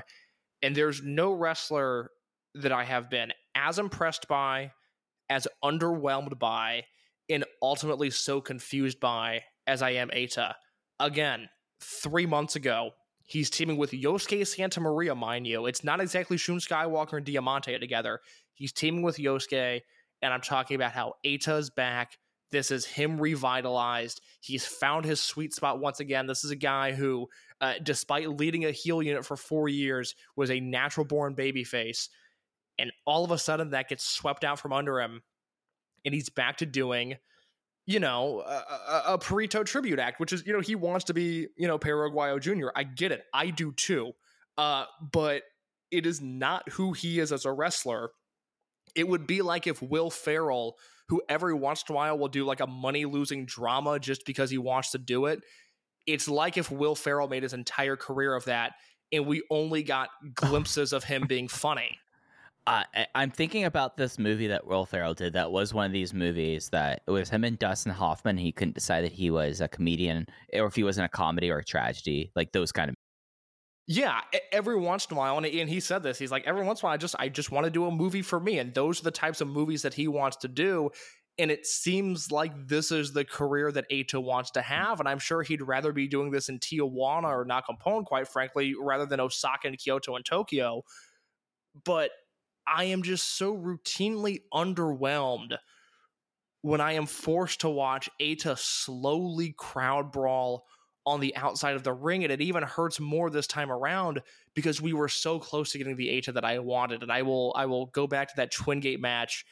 And 0.61 0.75
there's 0.75 1.03
no 1.03 1.33
wrestler 1.33 2.09
that 2.55 2.71
I 2.71 2.83
have 2.83 3.09
been 3.09 3.31
as 3.55 3.77
impressed 3.77 4.27
by, 4.27 4.71
as 5.29 5.47
underwhelmed 5.63 6.39
by, 6.39 6.85
and 7.29 7.45
ultimately 7.61 8.09
so 8.09 8.41
confused 8.41 8.99
by 8.99 9.43
as 9.67 9.81
I 9.81 9.91
am 9.91 10.09
Eita. 10.09 10.53
Again, 10.99 11.49
three 11.81 12.25
months 12.25 12.55
ago, 12.55 12.91
he's 13.25 13.49
teaming 13.49 13.77
with 13.77 13.91
Yosuke 13.91 14.47
Santa 14.47 14.79
Maria, 14.79 15.13
mind 15.13 15.45
you. 15.45 15.67
It's 15.67 15.83
not 15.83 16.01
exactly 16.01 16.37
Shun 16.37 16.57
Skywalker 16.57 17.17
and 17.17 17.25
Diamante 17.25 17.77
together. 17.77 18.19
He's 18.53 18.71
teaming 18.71 19.03
with 19.03 19.17
Yosuke, 19.17 19.81
and 20.21 20.33
I'm 20.33 20.41
talking 20.41 20.75
about 20.75 20.91
how 20.91 21.13
Eita's 21.25 21.69
back. 21.69 22.17
This 22.51 22.71
is 22.71 22.85
him 22.85 23.19
revitalized. 23.19 24.21
He's 24.39 24.65
found 24.65 25.05
his 25.05 25.19
sweet 25.21 25.53
spot 25.53 25.79
once 25.79 25.99
again. 25.99 26.27
This 26.27 26.43
is 26.43 26.51
a 26.51 26.55
guy 26.55 26.93
who, 26.93 27.27
uh, 27.59 27.73
despite 27.83 28.29
leading 28.29 28.65
a 28.65 28.71
heel 28.71 29.03
unit 29.03 29.25
for 29.25 29.35
four 29.35 29.67
years, 29.67 30.15
was 30.35 30.49
a 30.49 30.59
natural 30.59 31.05
born 31.05 31.35
babyface. 31.35 32.07
And 32.79 32.91
all 33.05 33.25
of 33.25 33.31
a 33.31 33.37
sudden, 33.37 33.71
that 33.71 33.89
gets 33.89 34.05
swept 34.05 34.43
out 34.43 34.59
from 34.59 34.71
under 34.71 34.99
him. 35.01 35.23
And 36.05 36.13
he's 36.13 36.29
back 36.29 36.57
to 36.57 36.65
doing, 36.65 37.15
you 37.85 37.99
know, 37.99 38.43
a, 38.45 38.63
a, 38.91 39.03
a 39.13 39.17
Perito 39.17 39.65
tribute 39.65 39.99
act, 39.99 40.19
which 40.19 40.31
is, 40.31 40.45
you 40.45 40.53
know, 40.53 40.61
he 40.61 40.75
wants 40.75 41.05
to 41.05 41.13
be, 41.13 41.47
you 41.57 41.67
know, 41.67 41.77
Perro 41.77 42.09
Aguayo 42.09 42.39
Jr. 42.39 42.67
I 42.75 42.83
get 42.83 43.11
it. 43.11 43.23
I 43.33 43.49
do 43.49 43.73
too. 43.73 44.13
Uh, 44.57 44.85
but 45.11 45.43
it 45.91 46.05
is 46.05 46.21
not 46.21 46.69
who 46.69 46.93
he 46.93 47.19
is 47.19 47.31
as 47.31 47.45
a 47.45 47.51
wrestler. 47.51 48.11
It 48.95 49.07
would 49.07 49.27
be 49.27 49.41
like 49.41 49.67
if 49.67 49.81
Will 49.81 50.09
Ferrell 50.09 50.77
who 51.09 51.21
every 51.29 51.53
once 51.53 51.83
in 51.87 51.93
a 51.93 51.95
while 51.95 52.17
will 52.17 52.27
do 52.27 52.45
like 52.45 52.59
a 52.59 52.67
money 52.67 53.05
losing 53.05 53.45
drama 53.45 53.99
just 53.99 54.25
because 54.25 54.49
he 54.49 54.57
wants 54.57 54.91
to 54.91 54.97
do 54.97 55.25
it. 55.25 55.41
It's 56.05 56.27
like 56.27 56.57
if 56.57 56.71
Will 56.71 56.95
Ferrell 56.95 57.27
made 57.27 57.43
his 57.43 57.53
entire 57.53 57.95
career 57.95 58.35
of 58.35 58.45
that 58.45 58.73
and 59.11 59.25
we 59.25 59.43
only 59.49 59.83
got 59.83 60.09
glimpses 60.35 60.93
of 60.93 61.03
him 61.03 61.25
being 61.27 61.47
funny. 61.47 61.97
Uh, 62.67 62.83
I'm 63.15 63.31
thinking 63.31 63.63
about 63.63 63.95
this 63.95 64.19
movie 64.19 64.47
that 64.47 64.67
Will 64.67 64.85
Ferrell 64.85 65.13
did. 65.13 65.31
That 65.31 65.53
was 65.53 65.73
one 65.73 65.85
of 65.85 65.93
these 65.93 66.13
movies 66.13 66.67
that 66.73 67.01
it 67.07 67.11
was 67.11 67.29
him 67.29 67.45
and 67.45 67.57
Dustin 67.57 67.93
Hoffman. 67.93 68.35
He 68.35 68.51
couldn't 68.51 68.75
decide 68.75 69.05
that 69.05 69.13
he 69.13 69.31
was 69.31 69.61
a 69.61 69.69
comedian 69.69 70.27
or 70.51 70.65
if 70.65 70.75
he 70.75 70.83
was 70.83 70.97
in 70.97 71.05
a 71.05 71.07
comedy 71.07 71.49
or 71.49 71.59
a 71.59 71.63
tragedy, 71.63 72.29
like 72.35 72.51
those 72.51 72.73
kind 72.73 72.89
of 72.89 72.97
yeah, 73.87 74.19
every 74.51 74.75
once 74.75 75.05
in 75.05 75.15
a 75.15 75.17
while, 75.17 75.37
and 75.37 75.45
he 75.45 75.79
said 75.79 76.03
this. 76.03 76.19
He's 76.19 76.31
like, 76.31 76.45
every 76.45 76.63
once 76.63 76.81
in 76.81 76.85
a 76.85 76.87
while, 76.87 76.93
I 76.93 76.97
just 76.97 77.15
I 77.17 77.29
just 77.29 77.51
want 77.51 77.63
to 77.63 77.69
do 77.71 77.85
a 77.85 77.91
movie 77.91 78.21
for 78.21 78.37
me, 78.37 78.59
and 78.59 78.73
those 78.73 78.99
are 78.99 79.05
the 79.05 79.11
types 79.11 79.39
of 79.39 79.47
movies 79.47 79.83
that 79.83 79.93
he 79.93 80.09
wants 80.09 80.37
to 80.37 80.49
do. 80.49 80.89
And 81.39 81.51
it 81.51 81.65
seems 81.65 82.31
like 82.31 82.67
this 82.67 82.91
is 82.91 83.13
the 83.13 83.23
career 83.23 83.71
that 83.71 83.89
Eita 83.89 84.21
wants 84.21 84.51
to 84.51 84.61
have, 84.61 84.99
and 84.99 85.07
I'm 85.07 85.19
sure 85.19 85.41
he'd 85.41 85.61
rather 85.61 85.93
be 85.93 86.07
doing 86.07 86.31
this 86.31 86.49
in 86.49 86.59
Tijuana 86.59 87.29
or 87.29 87.45
Naucalpan, 87.45 88.05
quite 88.05 88.27
frankly, 88.27 88.75
rather 88.77 89.05
than 89.05 89.21
Osaka 89.21 89.67
and 89.67 89.77
Kyoto 89.77 90.15
and 90.15 90.25
Tokyo. 90.25 90.83
But 91.85 92.11
I 92.67 92.85
am 92.85 93.03
just 93.03 93.37
so 93.37 93.55
routinely 93.55 94.41
underwhelmed 94.53 95.57
when 96.61 96.81
I 96.81 96.93
am 96.93 97.05
forced 97.05 97.61
to 97.61 97.69
watch 97.69 98.09
Eita 98.19 98.57
slowly 98.57 99.53
crowd 99.57 100.11
brawl 100.11 100.65
on 101.07 101.21
the 101.21 101.35
outside 101.37 101.75
of 101.75 101.83
the 101.83 101.93
ring. 101.93 102.23
And 102.23 102.33
it 102.33 102.41
even 102.41 102.63
hurts 102.63 102.99
more 102.99 103.29
this 103.29 103.47
time 103.47 103.71
around 103.71 104.21
because 104.53 104.81
we 104.81 104.91
were 104.91 105.07
so 105.07 105.39
close 105.39 105.71
to 105.71 105.77
getting 105.77 105.95
the 105.95 106.09
Eita 106.09 106.33
that 106.33 106.43
I 106.43 106.59
wanted. 106.59 107.01
And 107.01 107.11
I 107.11 107.21
will 107.21 107.53
I 107.55 107.65
will 107.65 107.87
go 107.87 108.05
back 108.05 108.27
to 108.27 108.33
that 108.37 108.51
Twin 108.51 108.81
Gate 108.81 108.99
match 108.99 109.45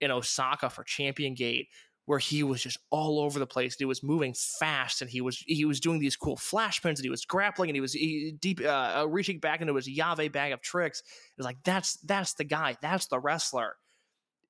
in 0.00 0.10
Osaka 0.10 0.70
for 0.70 0.82
Champion 0.82 1.34
Gate 1.34 1.68
where 2.06 2.18
he 2.18 2.42
was 2.42 2.60
just 2.60 2.78
all 2.90 3.20
over 3.20 3.38
the 3.38 3.46
place. 3.46 3.74
And 3.74 3.80
He 3.80 3.84
was 3.84 4.02
moving 4.02 4.34
fast, 4.34 5.02
and 5.02 5.10
he 5.10 5.20
was 5.20 5.38
he 5.46 5.64
was 5.64 5.80
doing 5.80 6.00
these 6.00 6.16
cool 6.16 6.36
flash 6.36 6.82
pins, 6.82 6.98
and 6.98 7.04
he 7.04 7.10
was 7.10 7.24
grappling, 7.24 7.70
and 7.70 7.76
he 7.76 7.80
was 7.80 7.92
he, 7.92 8.34
deep 8.40 8.60
uh, 8.60 9.02
uh 9.02 9.06
reaching 9.08 9.38
back 9.38 9.60
into 9.60 9.74
his 9.74 9.88
Llave 9.88 10.32
bag 10.32 10.52
of 10.52 10.60
tricks. 10.60 11.02
It's 11.36 11.44
like 11.44 11.58
that's 11.62 11.98
that's 11.98 12.34
the 12.34 12.44
guy, 12.44 12.76
that's 12.80 13.06
the 13.06 13.20
wrestler. 13.20 13.76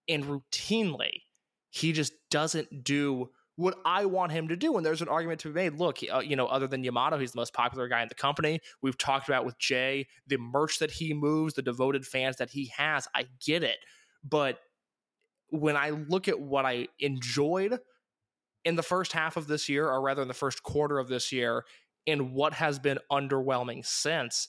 And 0.09 0.25
routinely, 0.25 1.23
he 1.71 1.93
just 1.93 2.13
doesn't 2.31 2.85
do 2.85 3.31
what 3.63 3.79
I 3.85 4.05
want 4.05 4.33
him 4.33 4.49
to 4.49 4.57
do. 4.57 4.77
And 4.77 4.85
there's 4.85 5.03
an 5.03 5.09
argument 5.09 5.41
to 5.41 5.49
be 5.49 5.55
made. 5.55 5.75
Look, 5.75 6.01
uh, 6.13 6.19
you 6.19 6.37
know, 6.37 6.47
other 6.47 6.67
than 6.67 6.85
Yamato, 6.85 7.19
he's 7.19 7.33
the 7.33 7.41
most 7.41 7.55
popular 7.55 7.89
guy 7.89 8.03
in 8.03 8.09
the 8.09 8.15
company. 8.15 8.61
We've 8.83 8.99
talked 8.99 9.29
about 9.29 9.45
with 9.45 9.59
Jay, 9.59 10.09
the 10.27 10.37
merch 10.37 10.79
that 10.81 10.91
he 10.91 11.15
moves, 11.15 11.55
the 11.55 11.63
devoted 11.63 12.05
fans 12.05 12.37
that 12.37 12.51
he 12.51 12.73
has. 12.77 13.09
I 13.15 13.27
get 13.45 13.63
it. 13.63 13.79
But 14.23 14.59
when 15.51 15.77
I 15.77 15.91
look 15.91 16.29
at 16.29 16.41
what 16.41 16.67
I 16.67 16.89
enjoyed 16.99 17.79
in 18.65 18.77
the 18.77 18.83
first 18.83 19.13
half 19.13 19.37
of 19.37 19.47
this 19.47 19.69
year, 19.69 19.89
or 19.89 20.01
rather 20.03 20.23
in 20.23 20.29
the 20.29 20.35
first 20.35 20.63
quarter 20.63 20.99
of 20.99 21.09
this 21.09 21.33
year, 21.33 21.65
and 22.07 22.33
what 22.33 22.55
has 22.55 22.79
been 22.79 22.99
underwhelming 23.11 23.85
since, 23.87 24.49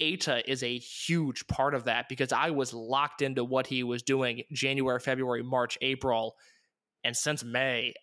Eita 0.00 0.42
is 0.46 0.62
a 0.62 0.78
huge 0.78 1.46
part 1.46 1.74
of 1.74 1.84
that 1.84 2.08
because 2.08 2.32
I 2.32 2.50
was 2.50 2.74
locked 2.74 3.22
into 3.22 3.44
what 3.44 3.66
he 3.66 3.82
was 3.82 4.02
doing 4.02 4.42
January, 4.52 5.00
February, 5.00 5.42
March, 5.42 5.78
April. 5.80 6.36
And 7.02 7.16
since 7.16 7.42
May, 7.42 7.94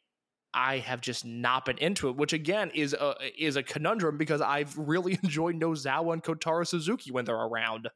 I 0.54 0.78
have 0.80 1.02
just 1.02 1.26
not 1.26 1.66
been 1.66 1.78
into 1.78 2.10
it, 2.10 2.16
which 2.16 2.34
again 2.34 2.72
is 2.74 2.94
a 2.94 3.16
is 3.38 3.56
a 3.56 3.64
conundrum 3.64 4.18
because 4.18 4.42
I've 4.42 4.78
really 4.78 5.18
enjoyed 5.24 5.60
Nosawa 5.60 6.14
and 6.14 6.24
Kotaro 6.24 6.66
Suzuki 6.66 7.12
when 7.12 7.26
they're 7.26 7.36
around. 7.36 7.90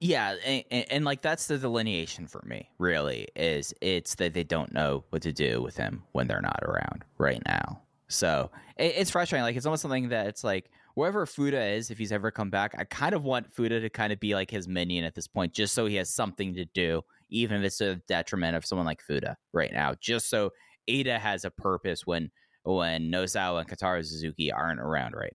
Yeah, 0.00 0.36
and, 0.44 0.64
and, 0.70 0.86
and, 0.92 1.04
like 1.04 1.22
that's 1.22 1.48
the 1.48 1.58
delineation 1.58 2.28
for 2.28 2.40
me. 2.46 2.70
Really, 2.78 3.26
is 3.34 3.74
it's 3.80 4.14
that 4.16 4.32
they 4.32 4.44
don't 4.44 4.72
know 4.72 5.04
what 5.10 5.22
to 5.22 5.32
do 5.32 5.60
with 5.60 5.76
him 5.76 6.04
when 6.12 6.28
they're 6.28 6.40
not 6.40 6.60
around 6.62 7.04
right 7.18 7.42
now. 7.44 7.82
So 8.06 8.50
it, 8.76 8.94
it's 8.96 9.10
frustrating. 9.10 9.42
Like 9.42 9.56
it's 9.56 9.66
almost 9.66 9.82
something 9.82 10.10
that 10.10 10.28
it's 10.28 10.44
like 10.44 10.70
wherever 10.94 11.26
Fuda 11.26 11.60
is, 11.60 11.90
if 11.90 11.98
he's 11.98 12.12
ever 12.12 12.30
come 12.30 12.50
back, 12.50 12.74
I 12.78 12.84
kind 12.84 13.14
of 13.14 13.24
want 13.24 13.52
Fuda 13.52 13.80
to 13.80 13.90
kind 13.90 14.12
of 14.12 14.20
be 14.20 14.34
like 14.34 14.50
his 14.50 14.68
minion 14.68 15.04
at 15.04 15.14
this 15.14 15.26
point, 15.26 15.52
just 15.52 15.74
so 15.74 15.86
he 15.86 15.96
has 15.96 16.14
something 16.14 16.54
to 16.54 16.64
do, 16.64 17.02
even 17.28 17.58
if 17.58 17.66
it's 17.66 17.80
a 17.80 17.96
detriment 18.08 18.56
of 18.56 18.64
someone 18.64 18.86
like 18.86 19.00
Fuda 19.00 19.36
right 19.52 19.72
now, 19.72 19.94
just 20.00 20.30
so 20.30 20.50
Eita 20.88 21.18
has 21.18 21.44
a 21.44 21.50
purpose 21.50 22.06
when 22.06 22.30
when 22.64 23.10
Nosawa 23.10 23.60
and 23.60 23.68
Kotaro 23.68 24.04
Suzuki 24.04 24.52
aren't 24.52 24.80
around 24.80 25.14
right. 25.14 25.34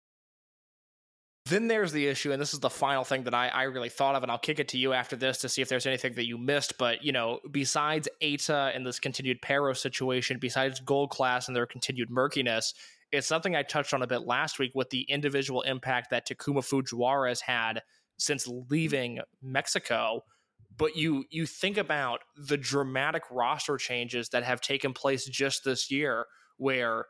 Then 1.46 1.68
there's 1.68 1.92
the 1.92 2.08
issue, 2.08 2.32
and 2.32 2.40
this 2.40 2.54
is 2.54 2.60
the 2.60 2.70
final 2.70 3.04
thing 3.04 3.24
that 3.24 3.34
I, 3.34 3.48
I 3.48 3.64
really 3.64 3.90
thought 3.90 4.16
of, 4.16 4.22
and 4.22 4.32
I'll 4.32 4.38
kick 4.38 4.60
it 4.60 4.68
to 4.70 4.78
you 4.78 4.94
after 4.94 5.16
this 5.16 5.40
to 5.40 5.50
see 5.50 5.62
if 5.62 5.70
there's 5.70 5.88
anything 5.88 6.14
that 6.14 6.28
you 6.28 6.38
missed. 6.38 6.78
But, 6.78 7.04
you 7.04 7.12
know, 7.12 7.40
besides 7.50 8.08
Eita 8.22 8.76
and 8.76 8.86
this 8.86 9.00
continued 9.00 9.42
Paro 9.42 9.76
situation, 9.76 10.38
besides 10.40 10.80
Gold 10.80 11.10
Class 11.10 11.48
and 11.48 11.56
their 11.56 11.66
continued 11.66 12.12
murkiness, 12.12 12.76
it's 13.12 13.28
something 13.28 13.56
I 13.56 13.64
touched 13.64 13.94
on 13.94 14.04
a 14.04 14.08
bit 14.08 14.22
last 14.22 14.60
week 14.60 14.72
with 14.76 14.92
the 14.92 15.02
individual 15.02 15.64
impact 15.64 16.12
that 16.12 16.28
Takuma 16.28 16.62
Fujiwara 16.62 17.30
has 17.30 17.42
had 17.42 17.82
since 18.20 18.48
leaving 18.70 19.20
Mexico 19.42 20.24
but 20.78 20.96
you 20.96 21.26
you 21.30 21.46
think 21.46 21.78
about 21.78 22.22
the 22.36 22.58
dramatic 22.58 23.24
roster 23.30 23.78
changes 23.78 24.30
that 24.30 24.44
have 24.44 24.62
taken 24.62 24.94
place 24.94 25.26
just 25.26 25.64
this 25.64 25.92
year 25.92 26.26
where 26.58 27.06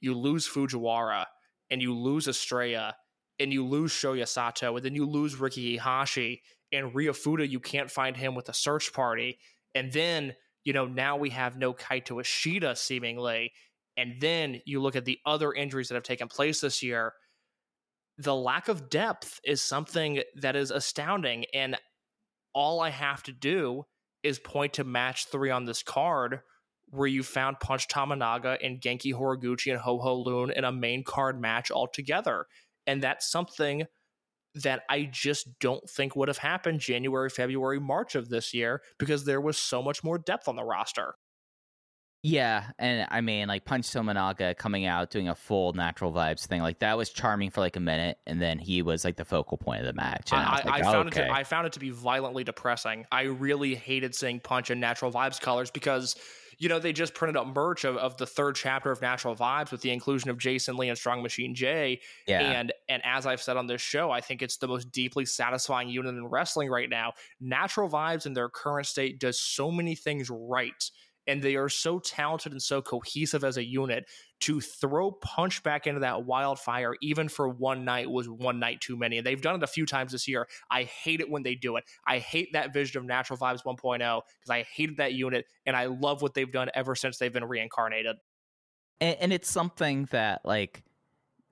you 0.00 0.14
lose 0.14 0.48
Fujiwara 0.48 1.24
and 1.70 1.80
you 1.80 1.94
lose 1.94 2.28
Estrella 2.28 2.96
and 3.38 3.52
you 3.52 3.64
lose 3.64 3.92
Shoya 3.92 4.26
Sato 4.26 4.76
and 4.76 4.84
then 4.84 4.94
you 4.94 5.06
lose 5.06 5.38
Riki 5.38 5.78
Iihashi 5.78 6.40
and 6.72 6.92
Ryofuda 6.92 7.48
you 7.48 7.60
can't 7.60 7.90
find 7.90 8.16
him 8.16 8.34
with 8.34 8.48
a 8.48 8.54
search 8.54 8.92
party. 8.92 9.38
And 9.74 9.92
then 9.92 10.34
you 10.64 10.72
know 10.72 10.86
now 10.86 11.16
we 11.16 11.30
have 11.30 11.56
no 11.56 11.72
Kaito 11.72 12.20
Ishida 12.20 12.76
seemingly. 12.76 13.52
And 13.96 14.20
then 14.20 14.60
you 14.66 14.82
look 14.82 14.96
at 14.96 15.04
the 15.04 15.18
other 15.24 15.52
injuries 15.52 15.88
that 15.88 15.94
have 15.94 16.02
taken 16.02 16.28
place 16.28 16.60
this 16.60 16.82
year. 16.82 17.12
The 18.18 18.34
lack 18.34 18.68
of 18.68 18.88
depth 18.90 19.40
is 19.44 19.62
something 19.62 20.22
that 20.36 20.56
is 20.56 20.70
astounding. 20.70 21.46
And 21.54 21.76
all 22.54 22.80
I 22.80 22.90
have 22.90 23.22
to 23.24 23.32
do 23.32 23.84
is 24.22 24.38
point 24.38 24.74
to 24.74 24.84
match 24.84 25.26
three 25.26 25.50
on 25.50 25.64
this 25.64 25.82
card 25.82 26.40
where 26.90 27.08
you 27.08 27.22
found 27.22 27.60
Punch 27.60 27.88
Tominaga 27.88 28.56
and 28.64 28.80
Genki 28.80 29.12
Horiguchi 29.12 29.72
and 29.72 29.80
Ho 29.80 29.98
Ho 29.98 30.20
Lun 30.20 30.50
in 30.50 30.64
a 30.64 30.72
main 30.72 31.02
card 31.04 31.40
match 31.40 31.70
altogether. 31.70 32.46
And 32.86 33.02
that's 33.02 33.30
something 33.30 33.86
that 34.54 34.82
I 34.88 35.08
just 35.10 35.58
don't 35.58 35.88
think 35.90 36.14
would 36.14 36.28
have 36.28 36.38
happened 36.38 36.80
January, 36.80 37.28
February, 37.28 37.80
March 37.80 38.14
of 38.14 38.28
this 38.28 38.54
year 38.54 38.82
because 38.98 39.24
there 39.24 39.40
was 39.40 39.58
so 39.58 39.82
much 39.82 40.04
more 40.04 40.18
depth 40.18 40.46
on 40.46 40.56
the 40.56 40.62
roster. 40.62 41.16
Yeah, 42.26 42.70
and 42.78 43.06
I 43.10 43.20
mean, 43.20 43.48
like 43.48 43.66
Punch 43.66 43.86
Tominaga 43.90 44.56
coming 44.56 44.86
out 44.86 45.10
doing 45.10 45.28
a 45.28 45.34
full 45.34 45.74
natural 45.74 46.10
vibes 46.10 46.46
thing, 46.46 46.62
like 46.62 46.78
that 46.78 46.96
was 46.96 47.10
charming 47.10 47.50
for 47.50 47.60
like 47.60 47.76
a 47.76 47.80
minute, 47.80 48.16
and 48.26 48.40
then 48.40 48.58
he 48.58 48.80
was 48.80 49.04
like 49.04 49.16
the 49.16 49.26
focal 49.26 49.58
point 49.58 49.80
of 49.80 49.86
the 49.86 49.92
match. 49.92 50.32
And 50.32 50.40
I, 50.40 50.44
I, 50.44 50.54
like, 50.54 50.66
I 50.66 50.82
found 50.82 51.08
okay. 51.08 51.24
it. 51.24 51.26
To, 51.26 51.32
I 51.34 51.44
found 51.44 51.66
it 51.66 51.74
to 51.74 51.80
be 51.80 51.90
violently 51.90 52.42
depressing. 52.42 53.04
I 53.12 53.24
really 53.24 53.74
hated 53.74 54.14
seeing 54.14 54.40
Punch 54.40 54.70
in 54.70 54.80
Natural 54.80 55.12
Vibes 55.12 55.38
colors 55.38 55.70
because, 55.70 56.16
you 56.56 56.70
know, 56.70 56.78
they 56.78 56.94
just 56.94 57.12
printed 57.12 57.36
up 57.36 57.54
merch 57.54 57.84
of, 57.84 57.98
of 57.98 58.16
the 58.16 58.26
third 58.26 58.56
chapter 58.56 58.90
of 58.90 59.02
Natural 59.02 59.36
Vibes 59.36 59.70
with 59.70 59.82
the 59.82 59.90
inclusion 59.90 60.30
of 60.30 60.38
Jason 60.38 60.78
Lee 60.78 60.88
and 60.88 60.96
Strong 60.96 61.22
Machine 61.22 61.54
J. 61.54 62.00
yeah, 62.26 62.40
And 62.40 62.72
and 62.88 63.02
as 63.04 63.26
I've 63.26 63.42
said 63.42 63.58
on 63.58 63.66
this 63.66 63.82
show, 63.82 64.10
I 64.10 64.22
think 64.22 64.40
it's 64.40 64.56
the 64.56 64.68
most 64.68 64.90
deeply 64.92 65.26
satisfying 65.26 65.90
unit 65.90 66.14
in 66.14 66.26
wrestling 66.26 66.70
right 66.70 66.88
now. 66.88 67.12
Natural 67.38 67.86
Vibes 67.86 68.24
in 68.24 68.32
their 68.32 68.48
current 68.48 68.86
state 68.86 69.20
does 69.20 69.38
so 69.38 69.70
many 69.70 69.94
things 69.94 70.30
right. 70.30 70.90
And 71.26 71.42
they 71.42 71.56
are 71.56 71.68
so 71.68 71.98
talented 71.98 72.52
and 72.52 72.62
so 72.62 72.82
cohesive 72.82 73.44
as 73.44 73.56
a 73.56 73.64
unit. 73.64 74.06
To 74.40 74.60
throw 74.60 75.10
punch 75.10 75.62
back 75.62 75.86
into 75.86 76.00
that 76.00 76.24
wildfire, 76.26 76.94
even 77.00 77.30
for 77.30 77.48
one 77.48 77.84
night, 77.84 78.10
was 78.10 78.28
one 78.28 78.58
night 78.58 78.82
too 78.82 78.96
many. 78.96 79.16
And 79.16 79.26
they've 79.26 79.40
done 79.40 79.54
it 79.54 79.62
a 79.62 79.66
few 79.66 79.86
times 79.86 80.12
this 80.12 80.28
year. 80.28 80.46
I 80.70 80.82
hate 80.82 81.20
it 81.20 81.30
when 81.30 81.42
they 81.42 81.54
do 81.54 81.76
it. 81.76 81.84
I 82.06 82.18
hate 82.18 82.52
that 82.52 82.74
vision 82.74 82.98
of 83.00 83.06
Natural 83.06 83.38
Vibes 83.38 83.64
1.0 83.64 83.98
because 83.98 84.50
I 84.50 84.64
hated 84.64 84.98
that 84.98 85.14
unit. 85.14 85.46
And 85.64 85.74
I 85.74 85.86
love 85.86 86.20
what 86.20 86.34
they've 86.34 86.50
done 86.50 86.68
ever 86.74 86.94
since 86.94 87.16
they've 87.16 87.32
been 87.32 87.44
reincarnated. 87.44 88.16
and, 89.00 89.16
and 89.20 89.32
it's 89.32 89.50
something 89.50 90.08
that 90.10 90.42
like 90.44 90.82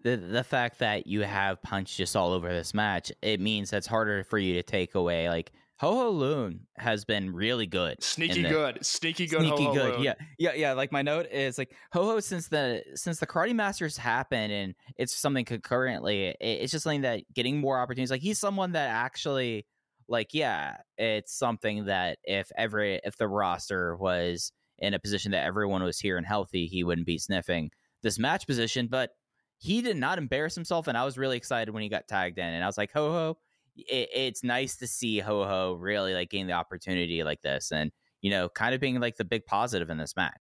the 0.02 0.16
the 0.16 0.44
fact 0.44 0.80
that 0.80 1.06
you 1.06 1.22
have 1.22 1.62
punch 1.62 1.96
just 1.96 2.16
all 2.16 2.32
over 2.32 2.48
this 2.48 2.74
match, 2.74 3.12
it 3.22 3.40
means 3.40 3.70
that's 3.70 3.86
harder 3.86 4.24
for 4.24 4.38
you 4.38 4.54
to 4.54 4.62
take 4.62 4.94
away. 4.94 5.28
Like 5.28 5.52
Ho 5.82 5.96
Ho 5.96 6.10
Lun 6.10 6.60
has 6.76 7.04
been 7.04 7.32
really 7.34 7.66
good, 7.66 8.00
Sneaky 8.00 8.42
the- 8.42 8.48
good. 8.48 8.86
Sneaky 8.86 9.26
good. 9.26 9.40
sneaky 9.40 9.64
Ho-Ho 9.64 9.74
good. 9.74 9.94
Loon. 9.94 10.02
Yeah, 10.04 10.14
yeah, 10.38 10.52
yeah. 10.54 10.72
Like 10.74 10.92
my 10.92 11.02
note 11.02 11.26
is 11.32 11.58
like 11.58 11.74
Ho 11.92 12.04
Ho 12.04 12.20
since 12.20 12.46
the 12.46 12.84
since 12.94 13.18
the 13.18 13.26
Karate 13.26 13.52
Masters 13.52 13.96
happened 13.96 14.52
and 14.52 14.76
it's 14.96 15.16
something 15.16 15.44
concurrently. 15.44 16.26
It, 16.26 16.36
it's 16.40 16.70
just 16.70 16.84
something 16.84 17.00
that 17.00 17.22
getting 17.34 17.58
more 17.58 17.80
opportunities. 17.80 18.12
Like 18.12 18.20
he's 18.22 18.38
someone 18.38 18.70
that 18.72 18.90
actually 18.90 19.66
like 20.06 20.28
yeah, 20.32 20.76
it's 20.98 21.36
something 21.36 21.86
that 21.86 22.18
if 22.22 22.52
every 22.56 23.00
if 23.02 23.16
the 23.16 23.26
roster 23.26 23.96
was 23.96 24.52
in 24.78 24.94
a 24.94 25.00
position 25.00 25.32
that 25.32 25.44
everyone 25.44 25.82
was 25.82 25.98
here 25.98 26.16
and 26.16 26.24
healthy, 26.24 26.66
he 26.66 26.84
wouldn't 26.84 27.08
be 27.08 27.18
sniffing 27.18 27.72
this 28.04 28.20
match 28.20 28.46
position. 28.46 28.86
But 28.86 29.10
he 29.58 29.82
did 29.82 29.96
not 29.96 30.18
embarrass 30.18 30.54
himself, 30.54 30.86
and 30.86 30.96
I 30.96 31.04
was 31.04 31.18
really 31.18 31.36
excited 31.36 31.72
when 31.74 31.82
he 31.82 31.88
got 31.88 32.06
tagged 32.06 32.38
in. 32.38 32.44
And 32.44 32.62
I 32.62 32.68
was 32.68 32.78
like, 32.78 32.92
Ho 32.92 33.10
Ho. 33.10 33.38
It, 33.76 34.08
it's 34.14 34.44
nice 34.44 34.76
to 34.76 34.86
see 34.86 35.18
Ho 35.20 35.44
Ho 35.44 35.74
really 35.74 36.14
like 36.14 36.30
gain 36.30 36.46
the 36.46 36.52
opportunity 36.54 37.22
like 37.24 37.42
this, 37.42 37.72
and 37.72 37.90
you 38.20 38.30
know, 38.30 38.48
kind 38.48 38.74
of 38.74 38.80
being 38.80 39.00
like 39.00 39.16
the 39.16 39.24
big 39.24 39.46
positive 39.46 39.90
in 39.90 39.98
this 39.98 40.14
match. 40.16 40.38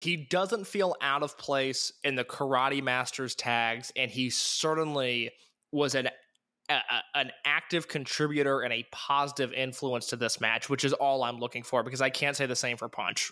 he 0.00 0.16
doesn't 0.16 0.66
feel 0.66 0.94
out 1.00 1.22
of 1.22 1.36
place 1.38 1.92
in 2.04 2.14
the 2.16 2.24
karate 2.24 2.82
masters 2.82 3.34
tags 3.34 3.92
and 3.96 4.10
he 4.10 4.30
certainly 4.30 5.30
was 5.72 5.94
an 5.94 6.08
a- 6.68 6.82
an 7.14 7.30
active 7.44 7.88
contributor 7.88 8.60
and 8.60 8.72
a 8.72 8.84
positive 8.92 9.52
influence 9.52 10.06
to 10.06 10.16
this 10.16 10.40
match 10.40 10.68
which 10.68 10.84
is 10.84 10.92
all 10.94 11.22
i'm 11.24 11.38
looking 11.38 11.62
for 11.62 11.82
because 11.82 12.00
i 12.00 12.10
can't 12.10 12.36
say 12.36 12.46
the 12.46 12.56
same 12.56 12.76
for 12.76 12.88
punch 12.88 13.30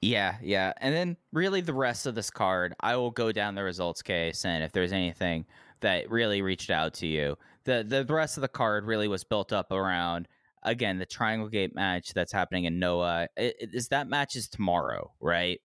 Yeah, 0.00 0.36
yeah. 0.42 0.72
And 0.78 0.94
then 0.94 1.16
really 1.32 1.60
the 1.60 1.72
rest 1.72 2.06
of 2.06 2.14
this 2.14 2.30
card, 2.30 2.74
I 2.80 2.96
will 2.96 3.10
go 3.10 3.32
down 3.32 3.54
the 3.54 3.62
results 3.64 4.02
case 4.02 4.44
and 4.44 4.62
if 4.62 4.72
there's 4.72 4.92
anything 4.92 5.46
that 5.80 6.10
really 6.10 6.42
reached 6.42 6.70
out 6.70 6.94
to 6.94 7.06
you. 7.06 7.36
The 7.64 7.84
the 7.88 8.04
rest 8.12 8.36
of 8.36 8.42
the 8.42 8.48
card 8.48 8.84
really 8.86 9.08
was 9.08 9.24
built 9.24 9.52
up 9.52 9.70
around 9.72 10.28
again 10.62 10.98
the 10.98 11.06
Triangle 11.06 11.48
Gate 11.48 11.74
match 11.74 12.12
that's 12.14 12.32
happening 12.32 12.64
in 12.64 12.78
Noah. 12.78 13.28
Is 13.36 13.88
that 13.88 14.08
match 14.08 14.36
is 14.36 14.48
tomorrow, 14.48 15.12
right? 15.20 15.60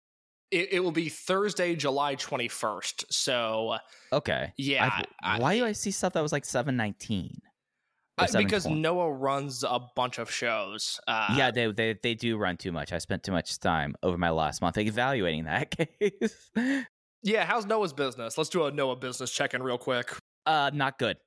it, 0.50 0.70
it 0.72 0.80
will 0.80 0.94
be 0.94 1.10
thursday 1.10 1.76
july 1.76 2.16
21st 2.16 3.04
so 3.10 3.76
Okay. 4.14 4.54
yeah 4.58 5.02
I- 5.22 5.40
why 5.40 5.58
do 5.58 5.66
I 5.66 5.74
see 5.74 5.92
stuff 5.92 6.14
that 6.14 6.22
was 6.22 6.32
like 6.32 6.46
719? 6.46 7.42
Or 8.18 8.24
I- 8.24 8.44
because 8.44 8.66
noah 8.66 9.12
runs 9.12 9.66
a 9.68 9.78
bunch 9.98 10.20
of 10.20 10.32
shows 10.32 11.02
uh, 11.06 11.34
yeah, 11.38 11.52
they, 11.52 11.70
they 11.74 12.00
they 12.02 12.16
do 12.16 12.38
run 12.38 12.56
too 12.56 12.72
much. 12.72 12.94
I 12.94 12.98
spent 13.00 13.24
too 13.24 13.34
much 13.34 13.60
time 13.60 13.96
over 14.02 14.18
my 14.18 14.30
last 14.30 14.62
month 14.62 14.78
evaluating 14.78 15.44
that 15.44 15.70
case. 15.78 16.50
yeah 17.24 17.44
how's 17.44 17.66
noah's 17.66 17.92
business 17.92 18.38
let's 18.38 18.50
do 18.50 18.64
a 18.68 18.72
noah 18.72 18.96
business 18.96 19.30
check-in 19.34 19.62
real 19.62 19.78
quick 19.78 20.16
Uh, 20.46 20.72
not 20.74 20.98
good. 20.98 21.18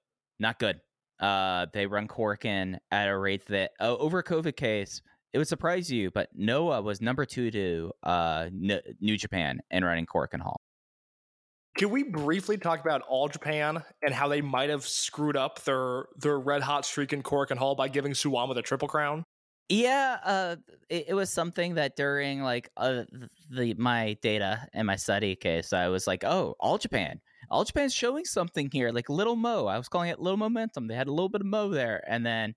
Not 0.41 0.59
good. 0.59 0.80
Uh, 1.20 1.66
they 1.72 1.86
run 1.86 2.09
Korakuen 2.09 2.78
at 2.91 3.09
a 3.09 3.16
rate 3.16 3.47
that 3.47 3.72
uh, 3.78 3.95
over 3.97 4.22
COVID 4.22 4.57
case, 4.57 5.03
it 5.32 5.38
would 5.38 5.47
surprise 5.47 5.93
you, 5.93 6.11
but 6.11 6.30
Noah 6.34 6.82
was 6.82 7.01
number 7.01 7.24
two 7.24 7.51
to 7.51 7.93
uh 8.03 8.47
N- 8.47 8.80
New 9.01 9.16
Japan 9.16 9.61
in 9.70 9.84
running 9.84 10.07
Korakuen 10.07 10.41
Hall. 10.41 10.61
Can 11.76 11.91
we 11.91 12.03
briefly 12.03 12.57
talk 12.57 12.80
about 12.80 13.03
All 13.03 13.28
Japan 13.28 13.84
and 14.03 14.12
how 14.12 14.26
they 14.28 14.41
might 14.41 14.70
have 14.70 14.84
screwed 14.84 15.36
up 15.36 15.62
their 15.62 16.07
their 16.16 16.41
red 16.41 16.62
hot 16.62 16.84
streak 16.84 17.12
in 17.12 17.22
Korakuen 17.22 17.59
Hall 17.59 17.74
by 17.74 17.88
giving 17.88 18.12
Suwama 18.12 18.55
the 18.55 18.62
triple 18.62 18.88
crown? 18.88 19.24
Yeah, 19.68 20.18
uh, 20.24 20.57
it, 20.88 21.05
it 21.09 21.14
was 21.14 21.30
something 21.30 21.74
that 21.74 21.95
during 21.95 22.43
like 22.43 22.70
uh 22.76 23.05
the 23.51 23.74
my 23.74 24.16
data 24.22 24.66
and 24.72 24.86
my 24.86 24.97
study 24.97 25.36
case, 25.36 25.72
I 25.72 25.88
was 25.88 26.07
like, 26.07 26.24
oh, 26.24 26.57
All 26.59 26.78
Japan, 26.78 27.20
All 27.51 27.64
Japan's 27.64 27.94
showing 27.94 28.24
something 28.24 28.70
here, 28.72 28.90
like 28.90 29.09
Little 29.09 29.36
Mo. 29.36 29.66
I 29.66 29.76
was 29.76 29.88
calling 29.88 30.11
it 30.11 30.20
Little 30.20 30.36
Momentum. 30.36 30.86
They 30.86 30.94
had 30.94 31.09
a 31.09 31.12
little 31.12 31.28
bit 31.28 31.40
of 31.40 31.46
Mo 31.46 31.70
there, 31.70 32.03
and 32.07 32.24
then 32.24 32.55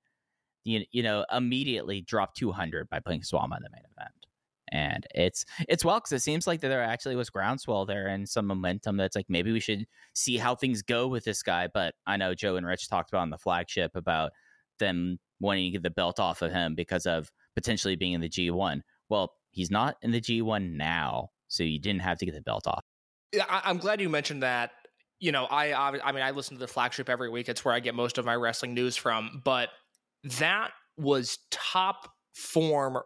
you 0.63 0.83
you 0.91 1.03
know 1.03 1.25
immediately 1.31 2.01
dropped 2.01 2.37
200 2.37 2.89
by 2.89 2.99
putting 2.99 3.21
Suwama 3.21 3.57
in 3.57 3.63
the 3.63 3.69
main 3.71 3.83
event. 3.97 4.13
And 4.71 5.05
it's 5.13 5.45
it's 5.67 5.85
well 5.85 5.97
because 5.99 6.13
it 6.13 6.21
seems 6.21 6.47
like 6.47 6.61
there 6.61 6.83
actually 6.83 7.15
was 7.15 7.29
groundswell 7.29 7.85
there 7.85 8.07
and 8.07 8.27
some 8.27 8.47
momentum 8.47 8.97
that's 8.97 9.15
like 9.15 9.27
maybe 9.29 9.51
we 9.51 9.59
should 9.59 9.85
see 10.13 10.37
how 10.37 10.55
things 10.55 10.81
go 10.81 11.07
with 11.07 11.23
this 11.25 11.43
guy. 11.43 11.67
But 11.71 11.93
I 12.07 12.17
know 12.17 12.33
Joe 12.33 12.55
and 12.55 12.65
Rich 12.65 12.89
talked 12.89 13.11
about 13.11 13.21
on 13.21 13.29
the 13.29 13.37
flagship 13.37 13.95
about 13.95 14.31
them 14.79 15.19
wanting 15.39 15.65
to 15.65 15.71
get 15.71 15.83
the 15.83 15.91
belt 15.91 16.19
off 16.19 16.41
of 16.41 16.51
him 16.51 16.73
because 16.75 17.05
of 17.05 17.31
potentially 17.55 17.95
being 17.95 18.13
in 18.13 18.21
the 18.21 18.29
G1. 18.29 18.81
Well, 19.09 19.33
he's 19.51 19.69
not 19.69 19.97
in 20.01 20.11
the 20.11 20.21
G1 20.21 20.71
now, 20.71 21.29
so 21.47 21.63
you 21.63 21.79
didn't 21.79 22.01
have 22.01 22.17
to 22.19 22.25
get 22.25 22.33
the 22.33 22.41
belt 22.41 22.65
off. 22.65 22.83
Yeah, 23.31 23.45
I'm 23.49 23.77
glad 23.77 24.01
you 24.01 24.09
mentioned 24.09 24.43
that. 24.43 24.71
You 25.23 25.31
know, 25.31 25.47
I 25.49 25.67
obvi- 25.67 26.01
I 26.03 26.11
mean, 26.11 26.21
I 26.21 26.31
listen 26.31 26.57
to 26.57 26.59
the 26.59 26.67
flagship 26.67 27.09
every 27.09 27.29
week. 27.29 27.47
It's 27.47 27.63
where 27.63 27.73
I 27.73 27.79
get 27.79 27.95
most 27.95 28.17
of 28.17 28.25
my 28.25 28.35
wrestling 28.35 28.73
news 28.73 28.97
from. 28.97 29.41
But 29.45 29.69
that 30.39 30.71
was 30.97 31.37
top 31.49 32.11
form 32.33 32.97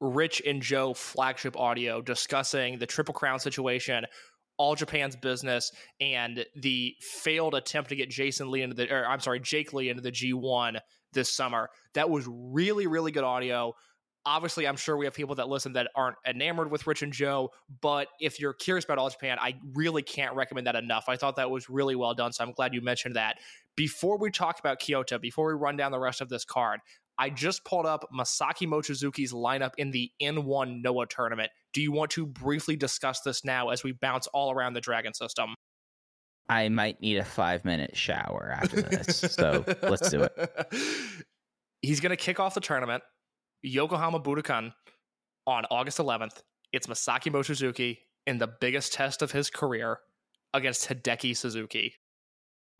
Rich 0.00 0.40
and 0.46 0.62
Joe 0.62 0.94
flagship 0.94 1.56
audio 1.56 2.00
discussing 2.00 2.78
the 2.78 2.86
Triple 2.86 3.12
Crown 3.12 3.40
situation, 3.40 4.06
All 4.56 4.76
Japan's 4.76 5.16
business, 5.16 5.72
and 6.00 6.46
the 6.54 6.94
failed 7.00 7.56
attempt 7.56 7.90
to 7.90 7.96
get 7.96 8.08
Jason 8.08 8.52
Lee 8.52 8.62
into 8.62 8.76
the, 8.76 8.92
or 8.92 9.06
I'm 9.08 9.18
sorry, 9.18 9.40
Jake 9.40 9.72
Lee 9.72 9.88
into 9.88 10.02
the 10.02 10.12
G1 10.12 10.78
this 11.12 11.28
summer. 11.28 11.70
That 11.94 12.08
was 12.08 12.24
really, 12.28 12.86
really 12.86 13.10
good 13.10 13.24
audio. 13.24 13.74
Obviously, 14.26 14.66
I'm 14.66 14.76
sure 14.76 14.96
we 14.96 15.04
have 15.04 15.14
people 15.14 15.34
that 15.34 15.48
listen 15.48 15.74
that 15.74 15.90
aren't 15.94 16.16
enamored 16.26 16.70
with 16.70 16.86
Rich 16.86 17.02
and 17.02 17.12
Joe, 17.12 17.50
but 17.82 18.08
if 18.20 18.40
you're 18.40 18.54
curious 18.54 18.84
about 18.84 18.96
All 18.96 19.10
Japan, 19.10 19.36
I 19.38 19.56
really 19.74 20.02
can't 20.02 20.34
recommend 20.34 20.66
that 20.66 20.76
enough. 20.76 21.04
I 21.08 21.16
thought 21.16 21.36
that 21.36 21.50
was 21.50 21.68
really 21.68 21.94
well 21.94 22.14
done, 22.14 22.32
so 22.32 22.42
I'm 22.42 22.52
glad 22.52 22.72
you 22.72 22.80
mentioned 22.80 23.16
that. 23.16 23.38
Before 23.76 24.16
we 24.16 24.30
talk 24.30 24.58
about 24.58 24.78
Kyoto, 24.78 25.18
before 25.18 25.48
we 25.48 25.52
run 25.52 25.76
down 25.76 25.92
the 25.92 25.98
rest 25.98 26.22
of 26.22 26.30
this 26.30 26.44
card, 26.44 26.80
I 27.18 27.30
just 27.30 27.64
pulled 27.64 27.86
up 27.86 28.08
Masaki 28.12 28.66
Mochizuki's 28.66 29.32
lineup 29.32 29.72
in 29.78 29.90
the 29.90 30.10
N1 30.20 30.82
Noah 30.82 31.06
tournament. 31.06 31.50
Do 31.72 31.80
you 31.80 31.92
want 31.92 32.10
to 32.12 32.26
briefly 32.26 32.76
discuss 32.76 33.20
this 33.20 33.44
now 33.44 33.68
as 33.68 33.84
we 33.84 33.92
bounce 33.92 34.26
all 34.28 34.52
around 34.52 34.74
the 34.74 34.80
Dragon 34.80 35.14
system? 35.14 35.54
I 36.48 36.68
might 36.68 37.00
need 37.00 37.16
a 37.16 37.24
five 37.24 37.64
minute 37.64 37.96
shower 37.96 38.54
after 38.60 38.82
this, 38.82 39.18
so 39.18 39.64
let's 39.82 40.10
do 40.10 40.22
it. 40.22 40.50
He's 41.82 42.00
going 42.00 42.10
to 42.10 42.16
kick 42.16 42.40
off 42.40 42.54
the 42.54 42.60
tournament, 42.60 43.02
Yokohama 43.64 44.20
Budokan, 44.20 44.72
on 45.46 45.64
August 45.70 45.98
11th. 45.98 46.42
It's 46.72 46.86
Masaki 46.86 47.30
Mochizuki 47.32 47.98
in 48.26 48.38
the 48.38 48.48
biggest 48.60 48.92
test 48.92 49.22
of 49.22 49.32
his 49.32 49.50
career 49.50 49.98
against 50.52 50.88
Hideki 50.88 51.36
Suzuki. 51.36 51.94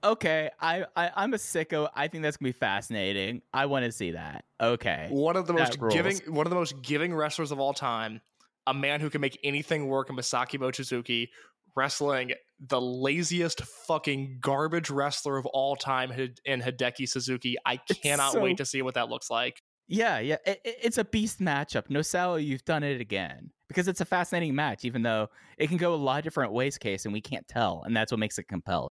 Okay, 0.02 0.50
I, 0.60 0.84
I 0.94 1.10
I'm 1.16 1.32
a 1.32 1.38
sicko. 1.38 1.88
I 1.94 2.08
think 2.08 2.22
that's 2.22 2.36
gonna 2.36 2.48
be 2.48 2.58
fascinating. 2.58 3.40
I 3.54 3.66
want 3.66 3.86
to 3.86 3.92
see 3.92 4.10
that. 4.10 4.44
Okay, 4.60 5.08
One 5.10 5.36
of 5.36 5.46
the 5.46 5.54
most 5.54 5.78
giving, 5.90 6.18
one 6.26 6.46
of 6.46 6.50
the 6.50 6.56
most 6.56 6.82
giving 6.82 7.14
wrestlers 7.14 7.52
of 7.52 7.58
all 7.58 7.72
time. 7.72 8.20
A 8.66 8.74
man 8.74 9.00
who 9.00 9.10
can 9.10 9.20
make 9.20 9.38
anything 9.44 9.88
work 9.88 10.08
in 10.08 10.16
Masaki 10.16 10.58
Mochizuki, 10.58 11.28
wrestling 11.76 12.32
the 12.60 12.80
laziest 12.80 13.62
fucking 13.86 14.38
garbage 14.40 14.90
wrestler 14.90 15.36
of 15.36 15.44
all 15.46 15.76
time 15.76 16.10
in 16.44 16.60
Hideki 16.60 17.08
Suzuki. 17.08 17.56
I 17.64 17.76
cannot 17.76 18.32
so- 18.32 18.40
wait 18.40 18.58
to 18.58 18.64
see 18.64 18.82
what 18.82 18.94
that 18.94 19.08
looks 19.08 19.30
like. 19.30 19.60
Yeah, 19.88 20.18
yeah. 20.18 20.36
It, 20.46 20.60
it- 20.64 20.76
it's 20.82 20.98
a 20.98 21.04
beast 21.04 21.40
matchup. 21.40 21.88
Nosawa, 21.88 22.44
you've 22.44 22.64
done 22.64 22.82
it 22.82 23.00
again 23.00 23.50
because 23.68 23.88
it's 23.88 24.00
a 24.00 24.04
fascinating 24.04 24.54
match, 24.54 24.84
even 24.84 25.02
though 25.02 25.28
it 25.58 25.68
can 25.68 25.76
go 25.76 25.94
a 25.94 25.96
lot 25.96 26.18
of 26.18 26.24
different 26.24 26.52
ways. 26.52 26.78
Case, 26.78 27.04
and 27.04 27.12
we 27.12 27.20
can't 27.20 27.46
tell, 27.48 27.82
and 27.84 27.96
that's 27.96 28.10
what 28.12 28.18
makes 28.18 28.38
it 28.38 28.48
compelling. 28.48 28.88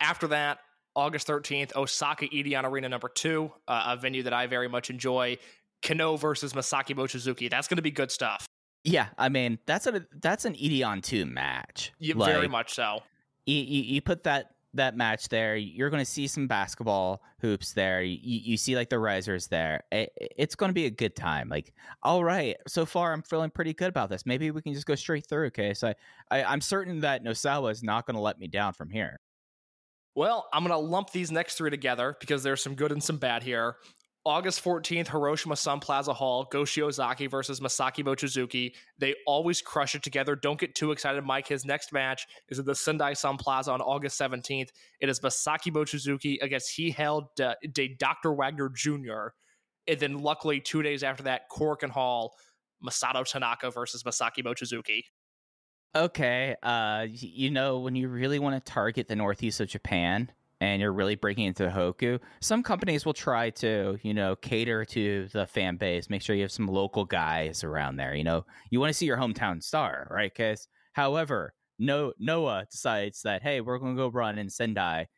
After 0.00 0.26
that, 0.28 0.58
August 0.94 1.26
13th, 1.28 1.74
Osaka 1.76 2.26
Edion 2.28 2.64
Arena 2.64 2.88
number 2.88 3.08
two, 3.08 3.50
uh, 3.68 3.84
a 3.88 3.96
venue 3.96 4.22
that 4.24 4.32
I 4.32 4.46
very 4.46 4.68
much 4.68 4.90
enjoy. 4.90 5.38
Kenoh 5.82 6.18
versus 6.18 6.52
Masaki 6.52 6.94
Mochizuki. 6.94 7.50
That's 7.50 7.66
going 7.66 7.76
to 7.76 7.82
be 7.82 7.90
good 7.90 8.10
stuff. 8.10 8.46
Yeah, 8.84 9.08
I 9.16 9.28
mean 9.28 9.58
that's 9.66 9.86
a 9.86 10.04
that's 10.20 10.44
an 10.44 10.54
Edion 10.54 11.02
two 11.02 11.24
match. 11.24 11.92
Yeah, 12.00 12.14
Like, 12.16 12.32
very 12.34 12.48
much 12.48 12.74
so. 12.74 13.00
you, 13.46 13.56
you, 13.56 13.82
you 13.82 14.00
put 14.00 14.24
that 14.24 14.50
that 14.74 14.96
match 14.96 15.28
there. 15.28 15.56
You're 15.56 15.90
going 15.90 16.04
to 16.04 16.10
see 16.10 16.26
some 16.26 16.46
basketball 16.46 17.22
hoops 17.40 17.72
there. 17.72 18.02
You, 18.02 18.18
you 18.22 18.56
see 18.56 18.76
like 18.76 18.88
the 18.88 18.98
risers 18.98 19.48
there. 19.48 19.82
It, 19.92 20.12
it's 20.36 20.54
going 20.54 20.70
to 20.70 20.74
be 20.74 20.86
a 20.86 20.90
good 20.90 21.14
time. 21.14 21.48
Like 21.48 21.72
all 22.02 22.24
right 22.24 22.56
so 22.66 22.86
far 22.86 23.12
i'm 23.12 23.22
feeling 23.22 23.50
pretty 23.50 23.74
good 23.74 23.88
about 23.88 24.08
this. 24.08 24.26
Maybe 24.26 24.50
we 24.50 24.62
can 24.62 24.74
just 24.74 24.86
go 24.86 24.94
straight 24.94 25.26
through 25.26 25.46
okay? 25.46 25.74
So 25.74 25.88
i, 25.88 25.94
I 26.30 26.44
i'm 26.44 26.60
certain 26.60 27.00
that 27.00 27.24
nosawa 27.24 27.70
is 27.70 27.82
not 27.82 28.06
going 28.06 28.16
to 28.16 28.20
let 28.22 28.38
me 28.38 28.48
down 28.48 28.72
from 28.72 28.90
here. 28.90 29.20
Well, 30.14 30.48
I'm 30.52 30.62
going 30.62 30.78
to 30.78 30.86
lump 30.86 31.10
these 31.10 31.32
next 31.32 31.56
three 31.56 31.70
together 31.70 32.16
because 32.20 32.42
there's 32.42 32.62
some 32.62 32.74
good 32.74 32.92
and 32.92 33.02
some 33.02 33.16
bad 33.16 33.42
here. 33.42 33.76
August 34.24 34.62
14th, 34.62 35.08
Hiroshima 35.08 35.56
Sun 35.56 35.80
Plaza 35.80 36.14
Hall, 36.14 36.46
Go 36.50 36.62
Shiozaki 36.62 37.28
versus 37.28 37.58
Masaki 37.58 38.04
Mochizuki. 38.04 38.72
They 38.98 39.16
always 39.26 39.60
crush 39.60 39.96
it 39.96 40.02
together. 40.04 40.36
Don't 40.36 40.60
get 40.60 40.76
too 40.76 40.92
excited, 40.92 41.24
Mike. 41.24 41.48
His 41.48 41.64
next 41.64 41.92
match 41.92 42.26
is 42.48 42.60
at 42.60 42.64
the 42.64 42.74
Sendai 42.74 43.14
Sun 43.14 43.38
Plaza 43.38 43.72
on 43.72 43.80
August 43.80 44.20
17th. 44.20 44.68
It 45.00 45.08
is 45.08 45.18
Masaki 45.20 45.72
Mochizuki 45.72 46.40
against 46.40 46.78
El 46.78 46.92
Hijo 46.92 47.30
de 47.36 47.88
Dr. 47.98 48.32
Wagner 48.32 48.68
Jr. 48.68 49.30
And 49.88 49.98
then, 49.98 50.18
luckily, 50.18 50.60
two 50.60 50.82
days 50.82 51.02
after 51.02 51.24
that, 51.24 51.42
Korakuen 51.50 51.90
Hall, 51.90 52.34
Masato 52.84 53.24
Tanaka 53.24 53.72
versus 53.72 54.04
Masaki 54.04 54.44
Mochizuki. 54.44 55.02
okay 55.94 56.56
uh 56.62 57.06
you 57.10 57.50
know 57.50 57.80
when 57.80 57.94
you 57.94 58.08
really 58.08 58.38
want 58.38 58.54
to 58.54 58.72
target 58.72 59.08
the 59.08 59.14
northeast 59.16 59.60
of 59.60 59.68
japan 59.68 60.30
and 60.62 60.80
you're 60.80 60.92
really 60.92 61.16
breaking 61.16 61.46
into 61.46 61.66
hoku 61.68 62.20
some 62.40 62.62
companies 62.62 63.04
will 63.04 63.12
try 63.12 63.50
to 63.50 63.98
you 64.02 64.14
know 64.14 64.36
cater 64.36 64.84
to 64.84 65.26
the 65.32 65.44
fan 65.44 65.76
base 65.76 66.08
make 66.08 66.22
sure 66.22 66.36
you 66.36 66.42
have 66.42 66.52
some 66.52 66.68
local 66.68 67.04
guys 67.04 67.64
around 67.64 67.96
there 67.96 68.14
you 68.14 68.22
know? 68.22 68.46
You 68.70 68.78
want 68.78 68.90
to 68.90 68.94
see 68.94 69.06
your 69.06 69.16
hometown 69.16 69.60
star 69.62 70.06
right 70.08 70.32
case 70.32 70.68
however 70.92 71.52
no 71.80 72.12
noah 72.18 72.64
decides 72.70 73.22
that 73.22 73.42
hey 73.42 73.60
we're 73.60 73.78
going 73.78 73.96
to 73.96 74.02
go 74.02 74.08
run 74.08 74.38
in 74.38 74.48
sendai. 74.48 75.08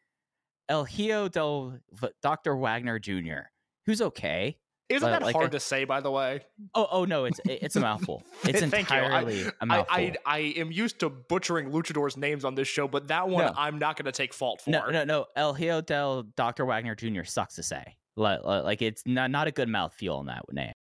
El 0.71 0.85
hio 0.85 1.29
del 1.29 1.79
V- 1.93 2.09
dr 2.23 2.57
wagner 2.57 2.99
jr 2.99 3.51
who's 3.85 4.01
okay 4.01 4.57
Isn't 4.91 5.11
that 5.11 5.23
like 5.23 5.35
hard 5.35 5.47
a- 5.49 5.51
to 5.53 5.61
say, 5.61 5.85
by 5.85 6.01
the 6.01 6.11
way? 6.11 6.43
oh 6.75 6.87
oh 6.91 7.05
no 7.05 7.25
it's 7.25 7.41
it's 7.47 7.77
a 7.77 7.81
mouthful 7.81 8.23
it's 8.45 8.61
Thank 8.61 8.91
you. 8.91 8.97
I- 8.97 9.01
entirely 9.05 9.43
a 9.45 9.53
I, 9.61 9.65
mouthful 9.65 9.97
I 9.97 10.15
I 10.27 10.39
am 10.57 10.71
used 10.71 11.01
to 11.01 11.09
butchering 11.11 11.71
luchadors' 11.71 12.17
names 12.17 12.45
on 12.45 12.55
this 12.55 12.69
show, 12.69 12.87
but 12.87 13.09
that 13.09 13.29
one 13.29 13.47
No. 13.47 13.53
I'm 13.57 13.79
not 13.79 13.97
going 13.97 14.05
to 14.07 14.13
take 14.13 14.35
fault 14.35 14.61
for. 14.63 14.71
No, 14.71 14.91
no, 14.91 15.05
no. 15.05 15.27
El 15.37 15.55
Hijo 15.55 15.81
del 15.81 16.25
Dr. 16.37 16.65
Wagner 16.67 16.95
Jr. 16.95 17.25
sucks 17.25 17.55
to 17.57 17.63
say. 17.63 17.97
Like, 18.17 18.45
like 18.45 18.83
it's 18.83 19.03
not 19.07 19.31
not 19.31 19.47
a 19.49 19.51
good 19.51 19.69
mouthfeel 19.69 20.21
in 20.21 20.27
that 20.27 20.43
name. 20.53 20.73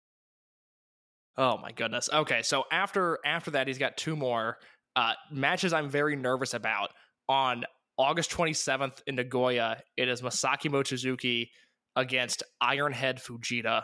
Oh 1.39 1.57
my 1.59 1.73
goodness. 1.73 2.11
Okay, 2.13 2.43
so 2.43 2.65
after 2.71 3.19
after 3.25 3.53
that, 3.53 3.67
he's 3.67 3.79
got 3.79 3.97
two 3.97 4.17
more 4.17 4.59
uh, 4.97 5.15
matches. 5.31 5.73
I'm 5.73 5.89
very 5.89 6.15
nervous 6.17 6.53
about 6.53 6.91
on 7.29 7.65
August 7.97 8.31
27th 8.33 9.01
in 9.07 9.15
Nagoya. 9.15 9.79
It 9.97 10.09
is 10.09 10.21
Masaki 10.21 10.71
Mochizuki 10.71 11.49
against 11.97 12.43
Ironhead 12.63 13.21
Fujita. 13.23 13.83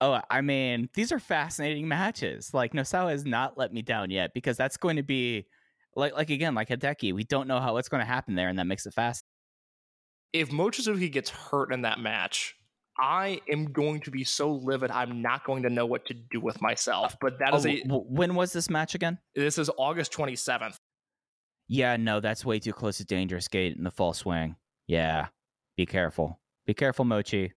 Oh, 0.00 0.20
I 0.30 0.40
mean, 0.42 0.88
these 0.94 1.10
are 1.10 1.18
fascinating 1.18 1.88
matches. 1.88 2.54
Like 2.54 2.72
Nosawa 2.72 3.10
has 3.10 3.24
not 3.24 3.58
let 3.58 3.72
me 3.72 3.82
down 3.82 4.10
yet 4.10 4.30
because 4.32 4.56
that's 4.56 4.76
going 4.76 4.96
to 4.96 5.02
be 5.02 5.46
like 5.96 6.14
like 6.14 6.30
again, 6.30 6.54
like 6.54 6.68
Hideki. 6.68 7.12
We 7.12 7.24
don't 7.24 7.48
know 7.48 7.58
how 7.60 7.74
what's 7.74 7.88
going 7.88 8.00
to 8.02 8.06
happen 8.06 8.34
there, 8.36 8.48
and 8.48 8.58
that 8.58 8.66
makes 8.66 8.86
it 8.86 8.94
fast. 8.94 9.24
If 10.32 10.50
Mochizuki 10.50 11.10
gets 11.10 11.30
hurt 11.30 11.72
in 11.72 11.82
that 11.82 11.98
match. 11.98 12.54
I 13.00 13.40
am 13.48 13.66
going 13.70 14.00
to 14.00 14.10
be 14.10 14.24
so 14.24 14.50
livid. 14.54 14.90
I'm 14.90 15.22
not 15.22 15.44
going 15.44 15.62
to 15.62 15.70
know 15.70 15.86
what 15.86 16.04
to 16.06 16.14
do 16.14 16.40
with 16.40 16.60
myself. 16.60 17.14
But 17.20 17.38
that 17.38 17.54
Oh, 17.54 17.58
is 17.58 17.64
a. 17.64 17.80
w- 17.82 18.02
when 18.08 18.34
was 18.34 18.52
this 18.52 18.68
match 18.68 18.96
again? 18.96 19.18
This 19.36 19.56
is 19.56 19.70
August 19.78 20.12
27th. 20.12 20.74
Yeah, 21.68 21.96
no, 21.96 22.18
that's 22.18 22.44
way 22.44 22.58
too 22.58 22.72
close 22.72 22.96
to 22.96 23.04
Dangerous 23.04 23.46
Gate 23.46 23.76
in 23.76 23.84
the 23.84 23.92
fall 23.92 24.14
swing. 24.14 24.56
Yeah, 24.88 25.28
be 25.76 25.86
careful. 25.86 26.40
Be 26.68 26.74
careful, 26.74 27.06
Mochi. 27.06 27.54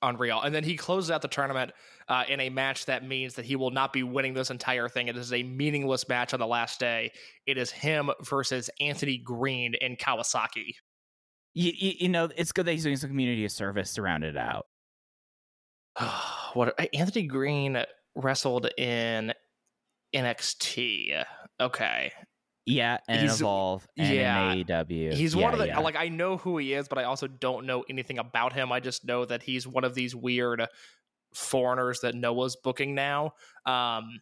unreal. 0.00 0.40
And 0.40 0.54
then 0.54 0.64
he 0.64 0.74
closes 0.74 1.10
out 1.10 1.20
the 1.20 1.28
tournament 1.28 1.72
uh, 2.08 2.24
in 2.26 2.40
a 2.40 2.48
match 2.48 2.86
that 2.86 3.06
means 3.06 3.34
that 3.34 3.44
he 3.44 3.56
will 3.56 3.70
not 3.70 3.92
be 3.92 4.02
winning 4.02 4.32
this 4.32 4.50
entire 4.50 4.88
thing. 4.88 5.08
It 5.08 5.18
is 5.18 5.34
a 5.34 5.42
meaningless 5.42 6.08
match 6.08 6.32
on 6.32 6.40
the 6.40 6.46
last 6.46 6.80
day. 6.80 7.12
It 7.46 7.58
is 7.58 7.70
him 7.70 8.10
versus 8.22 8.70
Anthony 8.80 9.18
Greene 9.18 9.74
in 9.82 9.96
Kawasaki. 9.96 10.76
You, 11.52 11.72
you, 11.76 11.92
you 11.98 12.08
know, 12.08 12.30
it's 12.34 12.52
good 12.52 12.64
that 12.64 12.72
he's 12.72 12.84
doing 12.84 12.96
some 12.96 13.10
community 13.10 13.46
service 13.48 13.92
to 13.92 14.02
round 14.02 14.24
it 14.24 14.38
out. 14.38 14.64
what 16.54 16.74
Anthony 16.94 17.26
Greene 17.26 17.84
wrestled 18.14 18.70
in 18.78 19.34
NXT. 20.16 21.22
Okay. 21.60 22.12
Yeah, 22.70 22.98
and 23.08 23.20
He's- 23.22 23.40
Evolve 23.40 23.86
and 23.98 24.14
yeah, 24.14 24.54
AEW. 24.54 25.14
He's 25.14 25.34
yeah, 25.34 25.42
one 25.42 25.52
of 25.52 25.58
the 25.58 25.68
yeah. 25.68 25.78
like 25.80 25.96
I 25.96 26.08
know 26.08 26.36
who 26.36 26.58
he 26.58 26.72
is, 26.74 26.88
but 26.88 26.98
I 26.98 27.04
also 27.04 27.26
don't 27.26 27.66
know 27.66 27.84
anything 27.88 28.18
about 28.18 28.52
him. 28.52 28.72
I 28.72 28.80
just 28.80 29.04
know 29.04 29.24
that 29.24 29.42
he's 29.42 29.66
one 29.66 29.84
of 29.84 29.94
these 29.94 30.14
weird 30.14 30.66
foreigners 31.34 32.00
that 32.00 32.14
Noah's 32.14 32.56
booking 32.56 32.94
now. 32.94 33.32
Um 33.66 34.20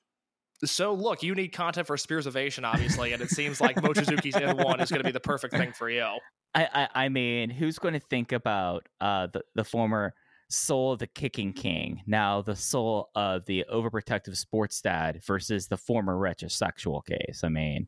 so 0.65 0.93
look, 0.93 1.23
you 1.23 1.35
need 1.35 1.49
content 1.49 1.87
for 1.87 1.97
Spears 1.97 2.27
Ovation, 2.27 2.65
obviously, 2.65 3.13
and 3.13 3.23
it 3.23 3.31
seems 3.31 3.61
like 3.61 3.77
Mochizuki's 3.77 4.35
N1 4.35 4.83
is 4.83 4.91
going 4.91 4.99
to 5.01 5.05
be 5.05 5.13
the 5.13 5.21
perfect 5.21 5.55
thing 5.55 5.73
for 5.73 5.89
you. 5.89 6.05
I, 6.55 6.69
I 6.75 7.05
I 7.05 7.09
mean, 7.09 7.51
who's 7.51 7.79
going 7.79 7.95
to 7.95 8.01
think 8.01 8.33
about 8.33 8.89
uh 9.01 9.29
the 9.33 9.43
the 9.55 9.65
former 9.65 10.15
soul 10.51 10.93
of 10.93 10.99
the 10.99 11.07
kicking 11.07 11.53
king, 11.53 12.01
now 12.07 12.43
the 12.43 12.57
soul 12.57 13.11
of 13.15 13.45
the 13.45 13.65
overprotective 13.73 14.35
sports 14.37 14.81
dad 14.81 15.21
versus 15.27 15.69
the 15.69 15.77
former 15.77 16.17
retrosexual 16.17 17.05
case? 17.05 17.43
I 17.45 17.49
mean, 17.51 17.87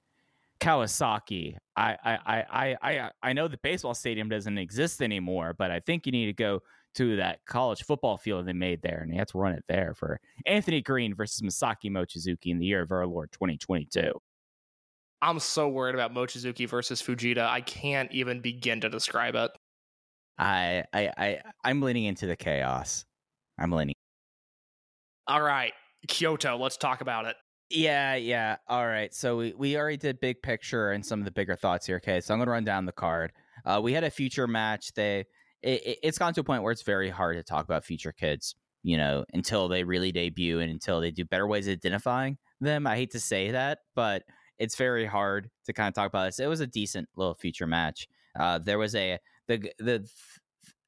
Kawasaki. 0.61 1.57
I 1.77 1.97
I 2.05 2.19
I 2.27 2.45
I 2.51 2.77
I, 2.83 2.99
uh, 2.99 3.11
I 3.23 3.33
know 3.33 3.49
the 3.49 3.59
baseball 3.63 3.95
stadium 3.95 4.29
doesn't 4.29 4.59
exist 4.59 5.03
anymore, 5.03 5.55
but 5.57 5.71
I 5.71 5.81
think 5.81 6.07
you 6.07 6.13
need 6.13 6.27
to 6.27 6.33
go 6.33 6.61
to 6.95 7.17
that 7.17 7.41
college 7.47 7.85
football 7.85 8.17
field 8.17 8.47
they 8.47 8.53
made 8.53 8.83
there, 8.83 8.99
and 8.99 9.13
you 9.13 9.19
have 9.19 9.29
to 9.29 9.39
run 9.39 9.53
it 9.53 9.65
there 9.69 9.95
for 9.95 10.21
Anthony 10.47 10.83
Greene 10.83 11.15
versus 11.15 11.41
Masaki 11.41 11.91
Mochizuki 11.91 12.47
in 12.47 12.59
the 12.59 12.67
year 12.67 12.83
of 12.83 12.91
our 12.93 13.07
Lord 13.07 13.33
2022. 13.33 14.13
I'm 15.23 15.39
so 15.39 15.69
worried 15.69 15.95
about 15.95 16.15
Mochizuki 16.15 16.69
versus 16.69 17.03
Fujita. 17.03 17.47
I 17.47 17.61
can't 17.61 18.11
even 18.13 18.41
begin 18.41 18.81
to 18.81 18.89
describe 18.89 19.35
it. 19.35 19.51
I 20.39 20.85
I 20.93 21.11
I 21.17 21.41
I'm 21.65 21.83
leaning 21.83 22.05
into 22.05 22.27
the 22.27 22.37
chaos. 22.37 23.05
I'm 23.59 23.73
leaning. 23.73 23.95
All 25.27 25.43
right, 25.43 25.73
Kyoto, 26.09 26.57
let's 26.57 26.77
talk 26.77 27.03
about 27.03 27.27
it. 27.27 27.37
Yeah, 27.71 28.17
yeah. 28.17 28.57
All 28.69 28.87
right. 28.87 29.15
So 29.15 29.37
we, 29.37 29.55
we 29.57 29.77
already 29.77 29.97
did 29.97 30.19
big 30.21 30.43
picture 30.43 30.91
and 30.91 31.05
some 31.07 31.21
of 31.21 31.25
the 31.25 31.31
bigger 31.31 31.55
thoughts 31.55 31.87
here. 31.87 31.97
Okay, 31.97 32.21
so 32.21 32.35
I'm 32.35 32.41
gonna 32.41 32.51
run 32.51 32.65
down 32.65 32.85
the 32.85 32.93
card. 32.93 33.33
Uh, 33.65 33.81
we 33.83 33.93
had 33.93 34.03
a 34.05 34.11
future 34.11 34.47
match. 34.49 34.93
They 34.95 35.27
it, 35.63 35.83
it- 35.87 35.99
it's 36.03 36.19
gone 36.19 36.35
to 36.35 36.41
a 36.41 36.45
point 36.45 36.63
where 36.63 36.73
it's 36.73 36.83
very 36.83 37.11
hard 37.11 37.37
to 37.37 37.43
talk 37.45 37.65
about 37.65 37.85
future 37.85 38.13
kids. 38.13 38.55
You 38.83 38.97
know, 38.97 39.25
until 39.35 39.69
they 39.69 39.85
really 39.85 40.11
debut 40.11 40.59
and 40.61 40.71
until 40.71 41.01
they 41.03 41.11
do 41.11 41.25
better 41.25 41.47
ways 41.47 41.69
of 41.69 41.73
identifying 41.73 42.39
them. 42.63 42.87
I 42.87 42.97
hate 42.97 43.11
to 43.11 43.21
say 43.21 43.51
that, 43.51 43.81
but 43.95 44.23
it's 44.59 44.75
very 44.75 45.05
hard 45.05 45.51
to 45.67 45.73
kind 45.75 45.89
of 45.89 45.95
talk 45.95 46.09
about 46.09 46.25
this. 46.25 46.41
It 46.41 46.47
was 46.47 46.61
a 46.61 46.67
decent 46.67 47.07
little 47.15 47.35
future 47.35 47.67
match. 47.67 48.09
Uh, 48.39 48.59
there 48.59 48.79
was 48.79 48.95
a 48.95 49.19
the 49.49 49.71
the 49.79 50.09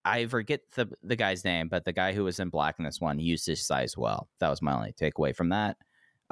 I 0.05 0.27
forget 0.27 0.61
the 0.75 0.89
the 1.03 1.17
guy's 1.17 1.45
name, 1.45 1.69
but 1.69 1.85
the 1.85 1.93
guy 1.93 2.13
who 2.13 2.25
was 2.25 2.41
in 2.41 2.49
black 2.49 2.77
in 2.79 2.85
this 2.85 3.01
one 3.01 3.19
used 3.21 3.47
his 3.47 3.65
size 3.65 3.97
well. 3.97 4.29
That 4.41 4.49
was 4.49 4.63
my 4.63 4.75
only 4.75 4.93
takeaway 4.95 5.35
from 5.37 5.51
that. 5.51 5.77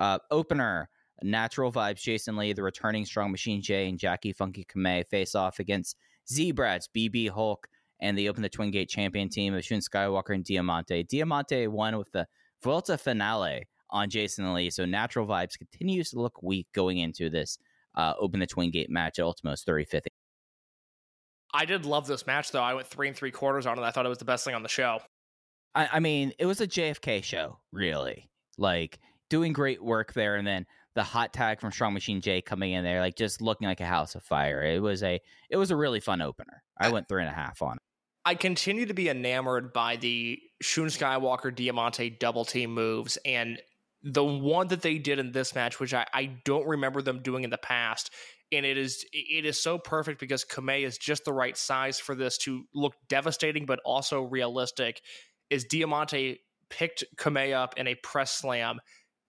Uh, 0.01 0.19
opener, 0.31 0.89
Natural 1.23 1.71
Vibes, 1.71 2.03
Jason 2.03 2.37
Lee, 2.37 2.53
the 2.53 2.63
returning 2.63 3.05
Strong 3.05 3.31
Machine 3.31 3.63
J, 3.63 3.89
and 3.89 3.99
Jackie 3.99 4.33
Funky 4.33 4.65
Kamei 4.65 5.07
face 5.07 5.35
off 5.35 5.59
against 5.59 5.97
Z-Brats, 6.29 6.89
BB 6.97 7.31
Hulk, 7.31 7.69
and 8.01 8.17
they 8.17 8.29
open 8.29 8.43
the 8.43 8.49
Twin 8.49 8.71
Gate 8.71 8.89
champion 8.89 9.29
team 9.29 9.55
of 9.55 9.65
Shun 9.65 9.81
Skywalker 9.81 10.35
and 10.35 10.45
Diamante. 10.45 11.03
Diamante 11.03 11.67
won 11.69 11.99
with 11.99 12.11
the 12.13 12.27
Vuelta 12.63 12.97
finale 12.97 13.69
on 13.91 14.09
Jason 14.09 14.53
Lee, 14.55 14.71
so 14.71 14.85
Natural 14.85 15.27
Vibes 15.27 15.59
continues 15.59 16.11
to 16.11 16.21
look 16.21 16.43
weak 16.43 16.67
going 16.73 16.99
into 16.99 17.29
this 17.29 17.59
uh, 17.95 18.15
Open 18.19 18.41
the 18.41 18.47
Twin 18.47 18.71
Gate 18.71 18.91
match 18.91 19.19
at 19.19 19.25
Ultimo's 19.25 19.65
35th. 19.65 20.07
I 21.53 21.65
did 21.65 21.85
love 21.85 22.07
this 22.07 22.27
match, 22.27 22.53
though. 22.53 22.63
I 22.63 22.75
went 22.75 22.87
three 22.87 23.09
and 23.09 23.17
three 23.17 23.33
quarters 23.33 23.67
on 23.67 23.79
it. 23.79 23.83
I 23.83 23.91
thought 23.91 24.07
it 24.07 24.11
was 24.11 24.19
the 24.19 24.25
best 24.25 24.45
thing 24.45 24.55
on 24.55 24.63
the 24.63 24.69
show. 24.69 25.01
I, 25.75 25.89
I 25.95 26.01
mean, 26.01 26.33
it 26.39 26.47
was 26.47 26.61
a 26.61 26.67
JFK 26.67 27.25
show, 27.25 27.59
really. 27.73 28.31
Like 28.57 29.01
doing 29.31 29.55
great 29.55 29.83
work 29.83 30.13
there, 30.13 30.37
and 30.37 30.47
then 30.47 30.67
the 30.95 31.03
hot 31.03 31.33
tag 31.33 31.61
from 31.61 31.73
Strong 31.73 31.95
Machine 31.95 32.21
J 32.21 32.43
coming 32.43 32.73
in 32.73 32.85
there, 32.85 33.01
like 33.01 33.17
just 33.17 33.41
looking 33.41 33.67
like 33.67 33.81
a 33.81 33.87
house 33.87 34.15
of 34.15 34.23
fire. 34.23 34.63
It 34.63 34.83
was 34.83 35.03
a 35.03 35.21
it 35.49 35.57
was 35.57 35.71
a 35.71 35.77
really 35.77 36.01
fun 36.01 36.21
opener. 36.21 36.63
I 36.79 36.91
went 36.91 37.09
three 37.09 37.23
and 37.23 37.31
a 37.31 37.35
half 37.35 37.63
on 37.63 37.77
it. 37.77 37.83
I 38.25 38.35
continue 38.35 38.87
to 38.87 38.95
be 38.95 39.09
enamored 39.09 39.73
by 39.73 39.97
the 39.97 40.39
Shun 40.61 40.87
Skywalker 40.87 41.55
Diamante 41.55 42.11
double 42.11 42.45
team 42.45 42.75
moves 42.75 43.17
and 43.25 43.59
the 44.03 44.25
one 44.25 44.69
that 44.69 44.83
they 44.83 44.99
did 44.99 45.19
in 45.19 45.33
this 45.33 45.55
match, 45.55 45.79
which 45.79 45.95
I, 45.95 46.07
I 46.13 46.39
don't 46.45 46.67
remember 46.67 47.03
them 47.03 47.23
doing 47.23 47.45
in 47.45 47.51
the 47.51 47.59
past, 47.59 48.11
and 48.51 48.67
it 48.67 48.77
is 48.77 49.05
it 49.13 49.45
is 49.45 49.63
so 49.63 49.79
perfect 49.79 50.21
because 50.21 50.45
Kamei 50.45 50.85
is 50.85 50.99
just 50.99 51.25
the 51.25 51.33
right 51.33 51.57
size 51.57 51.99
for 51.99 52.15
this 52.15 52.37
to 52.39 52.65
look 52.75 52.95
devastating 53.09 53.67
but 53.67 53.81
also 53.85 54.23
realistic. 54.23 55.01
Is 55.51 55.65
Diamante 55.65 56.41
picked 56.69 57.05
Kamei 57.17 57.55
up 57.55 57.75
in 57.77 57.87
a 57.87 57.95
press 57.97 58.33
slam 58.33 58.81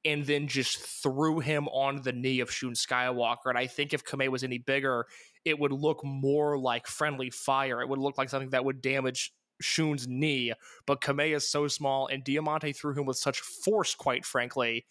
and 0.03 0.25
then 0.25 0.47
just 0.47 0.79
threw 0.79 1.39
him 1.39 1.67
on 1.67 2.01
the 2.01 2.11
knee 2.11 2.39
of 2.39 2.51
Shun 2.51 2.73
Skywalker. 2.73 3.47
And 3.47 3.57
I 3.57 3.67
think 3.67 3.93
if 3.93 4.03
Kamei 4.03 4.29
was 4.29 4.43
any 4.43 4.57
bigger, 4.57 5.05
it 5.45 5.59
would 5.59 5.71
look 5.71 6.03
more 6.03 6.57
like 6.57 6.87
friendly 6.87 7.29
fire. 7.29 7.81
It 7.81 7.89
would 7.89 7.99
look 7.99 8.17
like 8.17 8.29
something 8.29 8.49
that 8.51 8.65
would 8.65 8.81
damage 8.81 9.33
Shun's 9.61 10.07
knee. 10.07 10.53
But 10.87 11.01
Kamei 11.01 11.35
is 11.35 11.47
so 11.47 11.67
small, 11.67 12.07
and 12.07 12.23
Diamante 12.23 12.73
threw 12.73 12.93
him 12.93 13.05
with 13.05 13.17
such 13.17 13.39
force, 13.39 13.93
quite 13.93 14.25
frankly, 14.25 14.85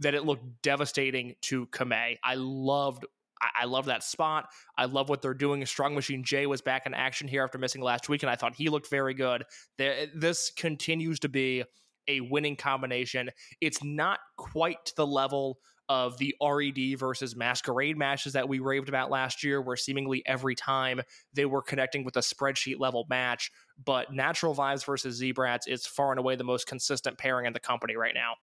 that 0.00 0.14
it 0.14 0.24
looked 0.24 0.62
devastating 0.62 1.34
to 1.42 1.66
Kamei. 1.68 2.18
I 2.24 2.34
loved 2.34 3.06
I, 3.54 3.66
love 3.66 3.84
that 3.84 4.02
spot. 4.02 4.48
I 4.78 4.86
love 4.86 5.10
what 5.10 5.20
they're 5.20 5.34
doing. 5.34 5.64
Strong 5.66 5.94
Machine 5.94 6.24
J 6.24 6.46
was 6.46 6.62
back 6.62 6.86
in 6.86 6.94
action 6.94 7.28
here 7.28 7.44
after 7.44 7.58
missing 7.58 7.82
last 7.82 8.08
week, 8.08 8.22
and 8.22 8.30
I 8.30 8.34
thought 8.34 8.56
he 8.56 8.70
looked 8.70 8.88
very 8.88 9.12
good. 9.12 9.44
This 9.76 10.50
continues 10.56 11.20
to 11.20 11.28
be 11.28 11.64
a 12.08 12.20
winning 12.20 12.56
combination. 12.56 13.30
It's 13.60 13.82
not 13.82 14.20
quite 14.36 14.84
to 14.86 14.96
the 14.96 15.06
level 15.06 15.58
of 15.88 16.18
the 16.18 16.34
RED 16.42 16.98
versus 16.98 17.36
Masquerade 17.36 17.96
matches 17.96 18.32
that 18.32 18.48
we 18.48 18.58
raved 18.58 18.88
about 18.88 19.10
last 19.10 19.44
year, 19.44 19.60
where 19.60 19.76
seemingly 19.76 20.22
every 20.26 20.54
time 20.54 21.00
they 21.32 21.44
were 21.44 21.62
connecting 21.62 22.04
with 22.04 22.16
a 22.16 22.20
spreadsheet 22.20 22.80
level 22.80 23.06
match. 23.08 23.52
But 23.84 24.12
Natural 24.12 24.54
Vibes 24.54 24.84
versus 24.84 25.16
Z-Brats 25.16 25.66
is 25.66 25.86
far 25.86 26.10
and 26.10 26.18
away 26.18 26.36
the 26.36 26.44
most 26.44 26.66
consistent 26.66 27.18
pairing 27.18 27.46
in 27.46 27.52
the 27.52 27.60
company 27.60 27.96
right 27.96 28.14
now. 28.14 28.34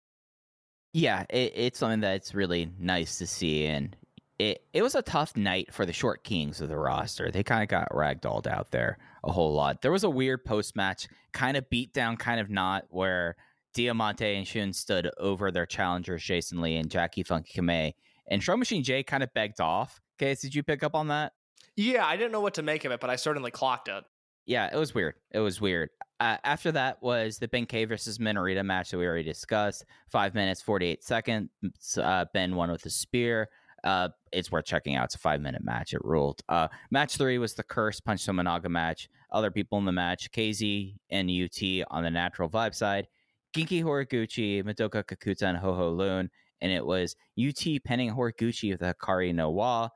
Yeah, 0.92 1.24
it, 1.30 1.52
it's 1.56 1.78
something 1.78 2.00
that's 2.00 2.34
really 2.34 2.70
nice 2.78 3.18
to 3.18 3.26
see, 3.26 3.66
and 3.66 3.96
it 4.38 4.62
it 4.74 4.82
was 4.82 4.94
a 4.94 5.02
tough 5.02 5.36
night 5.36 5.72
for 5.72 5.86
the 5.86 5.92
short 5.92 6.22
kings 6.22 6.60
of 6.60 6.68
the 6.68 6.76
roster. 6.76 7.30
They 7.30 7.42
kind 7.42 7.62
of 7.62 7.68
got 7.68 7.88
ragdolled 7.90 8.46
out 8.46 8.70
there 8.72 8.98
a 9.24 9.32
whole 9.32 9.54
lot. 9.54 9.80
There 9.80 9.90
was 9.90 10.04
a 10.04 10.10
weird 10.10 10.44
post 10.44 10.76
match, 10.76 11.08
kind 11.32 11.56
of 11.56 11.70
beat 11.70 11.94
down, 11.94 12.18
kind 12.18 12.40
of 12.40 12.50
not, 12.50 12.84
where 12.90 13.36
Diamante 13.74 14.36
and 14.36 14.46
Shun 14.46 14.72
stood 14.72 15.10
over 15.18 15.50
their 15.50 15.66
challengers, 15.66 16.22
Jason 16.22 16.60
Lee 16.60 16.76
and 16.76 16.90
Jackie 16.90 17.22
Funky 17.22 17.60
Kamei, 17.60 17.94
and 18.28 18.42
Strong 18.42 18.58
Machine 18.58 18.82
J 18.82 19.02
kind 19.02 19.22
of 19.22 19.32
begged 19.34 19.60
off. 19.60 20.00
Okay, 20.20 20.34
did 20.40 20.54
you 20.54 20.62
pick 20.62 20.82
up 20.82 20.94
on 20.94 21.08
that? 21.08 21.32
Yeah, 21.76 22.06
I 22.06 22.16
didn't 22.16 22.32
know 22.32 22.40
what 22.40 22.54
to 22.54 22.62
make 22.62 22.84
of 22.84 22.92
it, 22.92 23.00
but 23.00 23.10
I 23.10 23.16
certainly 23.16 23.50
clocked 23.50 23.88
it. 23.88 24.04
Yeah, 24.44 24.68
it 24.72 24.76
was 24.76 24.94
weird. 24.94 25.14
It 25.30 25.38
was 25.38 25.60
weird. 25.60 25.90
Uh, 26.20 26.36
after 26.44 26.72
that 26.72 27.02
was 27.02 27.38
the 27.38 27.48
Ben 27.48 27.66
K 27.66 27.84
versus 27.84 28.18
Minorita 28.18 28.64
match 28.64 28.90
that 28.90 28.98
we 28.98 29.06
already 29.06 29.22
discussed. 29.22 29.84
Five 30.08 30.34
minutes, 30.34 30.60
48 30.62 31.02
seconds. 31.02 31.50
Uh, 31.96 32.26
ben 32.32 32.54
won 32.54 32.70
with 32.70 32.84
a 32.86 32.90
spear. 32.90 33.48
Uh, 33.84 34.08
it's 34.32 34.52
worth 34.52 34.64
checking 34.64 34.94
out. 34.94 35.06
It's 35.06 35.14
a 35.16 35.18
five 35.18 35.40
minute 35.40 35.64
match. 35.64 35.92
It 35.92 36.04
ruled. 36.04 36.40
Uh, 36.48 36.68
match 36.90 37.16
three 37.16 37.38
was 37.38 37.54
the 37.54 37.64
Curse 37.64 38.00
Punch 38.00 38.24
Tominaga 38.24 38.68
match. 38.68 39.08
Other 39.30 39.50
people 39.50 39.78
in 39.78 39.84
the 39.84 39.92
match 39.92 40.30
KZ 40.30 40.94
and 41.10 41.30
UT 41.30 41.86
on 41.90 42.04
the 42.04 42.10
natural 42.10 42.48
vibe 42.48 42.74
side. 42.74 43.08
Genki 43.54 43.82
Horiguchi, 43.82 44.62
Madoka 44.62 45.04
Kakuta, 45.04 45.42
and 45.42 45.58
Ho 45.58 45.74
Ho 45.74 45.90
Lun. 45.90 46.30
And 46.60 46.72
it 46.72 46.84
was 46.84 47.16
UT 47.38 47.64
penning 47.84 48.12
Horiguchi 48.12 48.70
with 48.72 48.82
a 48.82 48.94
Hikari 48.94 49.34
no 49.34 49.50
Wa. 49.50 49.88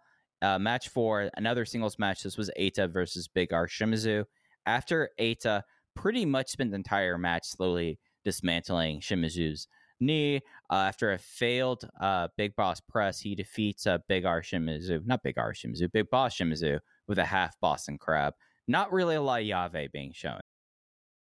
Uh, 0.43 0.59
match 0.59 0.89
four, 0.89 1.31
another 1.37 1.65
singles 1.65 1.99
match. 1.99 2.23
This 2.23 2.37
was 2.37 2.51
Eita 2.59 2.93
versus 2.93 3.29
Big 3.29 3.53
R 3.53 3.67
Shimizu. 3.67 4.25
After 4.67 5.11
Eita 5.19 5.63
pretty 5.95 6.27
much 6.27 6.51
spent 6.51 6.71
the 6.71 6.77
entire 6.77 7.17
match 7.17 7.47
slowly 7.47 7.99
dismantling 8.25 9.01
Shimizu's 9.01 9.69
knee. 10.01 10.43
Uh, 10.71 10.75
after 10.75 11.13
a 11.13 11.19
failed 11.19 11.89
uh, 12.01 12.29
Big 12.37 12.55
Boss 12.57 12.81
press, 12.81 13.21
he 13.21 13.35
defeats 13.35 13.87
uh, 13.87 13.99
Big 14.09 14.25
R 14.25 14.43
Shimizu, 14.43 15.07
not 15.07 15.23
Big 15.23 15.39
R 15.39 15.53
Shimizu, 15.53 15.91
Big 15.91 16.11
Boss 16.11 16.37
Shimizu 16.37 16.79
with 17.09 17.19
a 17.19 17.25
half 17.25 17.59
Boston 17.61 17.97
Crab. 17.99 18.35
Not 18.69 18.93
really 18.93 19.15
a 19.15 19.23
lot 19.23 19.43
of 19.43 19.47
Llave 19.47 19.89
being 19.93 20.13
shown. 20.13 20.41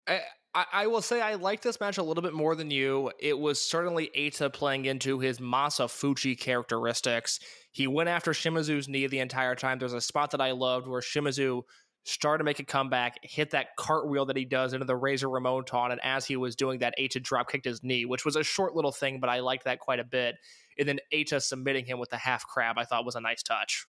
I, 0.07 0.21
I, 0.55 0.65
I 0.73 0.87
will 0.89 1.03
say 1.03 1.21
I 1.21 1.35
like 1.35 1.63
this 1.63 1.81
match 1.81 1.99
a 1.99 2.03
little 2.03 2.23
bit 2.23 2.33
more 2.33 2.55
than 2.55 2.71
you. 2.71 3.13
It 3.19 3.39
was 3.39 3.61
certainly 3.63 4.11
Eita 4.17 4.53
playing 4.53 4.87
into 4.87 5.21
his 5.21 5.39
Masafuchi 5.39 6.39
characteristics. 6.39 7.41
He 7.71 7.87
went 7.87 8.09
after 8.09 8.33
Shimizu's 8.33 8.89
knee 8.89 9.07
the 9.07 9.21
entire 9.21 9.55
time. 9.55 9.79
There's 9.79 9.93
a 9.93 10.01
spot 10.01 10.33
that 10.33 10.41
I 10.41 10.51
loved 10.53 10.89
where 10.89 11.01
Shimizu 11.01 11.63
started 12.05 12.39
to 12.39 12.45
make 12.45 12.59
a 12.59 12.65
comeback, 12.65 13.19
hit 13.23 13.51
that 13.51 13.77
cartwheel 13.77 14.27
that 14.27 14.37
he 14.37 14.45
does 14.45 14.73
into 14.73 14.87
the 14.87 14.97
Razor 14.97 15.29
Ramon 15.29 15.65
taunt, 15.65 15.93
and 15.93 16.01
as 16.03 16.27
he 16.27 16.37
was 16.37 16.57
doing 16.57 16.81
that, 16.81 16.95
Eita 16.99 17.23
drop 17.23 17.51
kicked 17.51 17.67
his 17.67 17.85
knee, 17.85 18.05
which 18.05 18.25
was 18.25 18.37
a 18.37 18.43
short 18.43 18.75
little 18.75 18.93
thing, 18.93 19.21
but 19.21 19.31
I 19.31 19.41
liked 19.41 19.65
that 19.65 19.79
quite 19.81 20.01
a 20.01 20.05
bit. 20.05 20.37
And 20.79 20.89
then 20.89 20.99
Eita 21.13 21.43
submitting 21.43 21.85
him 21.85 21.99
with 21.99 22.11
the 22.11 22.17
half 22.17 22.47
crab, 22.47 22.79
I 22.79 22.85
thought 22.85 23.05
was 23.05 23.17
a 23.17 23.21
nice 23.21 23.43
touch. 23.43 23.87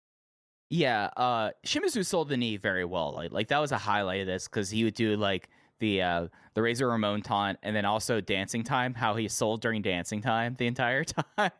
Yeah, 0.69 1.09
uh 1.15 1.51
Shimizu 1.65 2.05
sold 2.05 2.29
the 2.29 2.37
knee 2.37 2.57
very 2.57 2.85
well. 2.85 3.13
Like, 3.13 3.31
like 3.31 3.47
that 3.49 3.59
was 3.59 3.71
a 3.71 3.77
highlight 3.77 4.21
of 4.21 4.27
this 4.27 4.47
because 4.47 4.69
he 4.69 4.83
would 4.83 4.95
do 4.95 5.15
like 5.15 5.49
the 5.79 6.01
uh 6.01 6.27
the 6.53 6.61
Razor 6.61 6.87
Ramon 6.87 7.21
taunt 7.21 7.59
and 7.63 7.75
then 7.75 7.85
also 7.85 8.21
dancing 8.21 8.63
time, 8.63 8.93
how 8.93 9.15
he 9.15 9.27
sold 9.27 9.61
during 9.61 9.81
dancing 9.81 10.21
time 10.21 10.55
the 10.57 10.67
entire 10.67 11.03
time. 11.37 11.51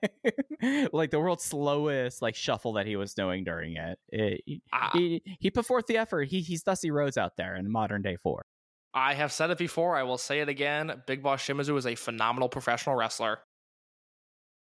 like 0.93 1.11
the 1.11 1.19
world's 1.19 1.43
slowest 1.43 2.21
like 2.21 2.35
shuffle 2.35 2.73
that 2.73 2.85
he 2.85 2.95
was 2.95 3.13
doing 3.13 3.43
during 3.43 3.75
it. 3.75 3.99
it 4.09 4.41
he, 4.45 4.61
Ah. 4.73 4.91
he 4.93 5.21
he 5.39 5.51
put 5.51 5.65
forth 5.65 5.85
the 5.87 5.97
effort. 5.97 6.29
He 6.29 6.41
he's 6.41 6.63
Dusty 6.63 6.91
Rhodes 6.91 7.17
out 7.17 7.37
there 7.37 7.55
in 7.55 7.69
modern 7.71 8.01
day 8.01 8.15
four. 8.15 8.43
I 8.93 9.13
have 9.15 9.33
said 9.33 9.49
it 9.49 9.57
before, 9.57 9.97
I 9.97 10.03
will 10.03 10.17
say 10.17 10.39
it 10.39 10.47
again. 10.47 11.01
Big 11.05 11.21
Boss 11.21 11.41
Shimizu 11.45 11.77
is 11.77 11.85
a 11.85 11.95
phenomenal 11.95 12.47
professional 12.47 12.95
wrestler. 12.95 13.39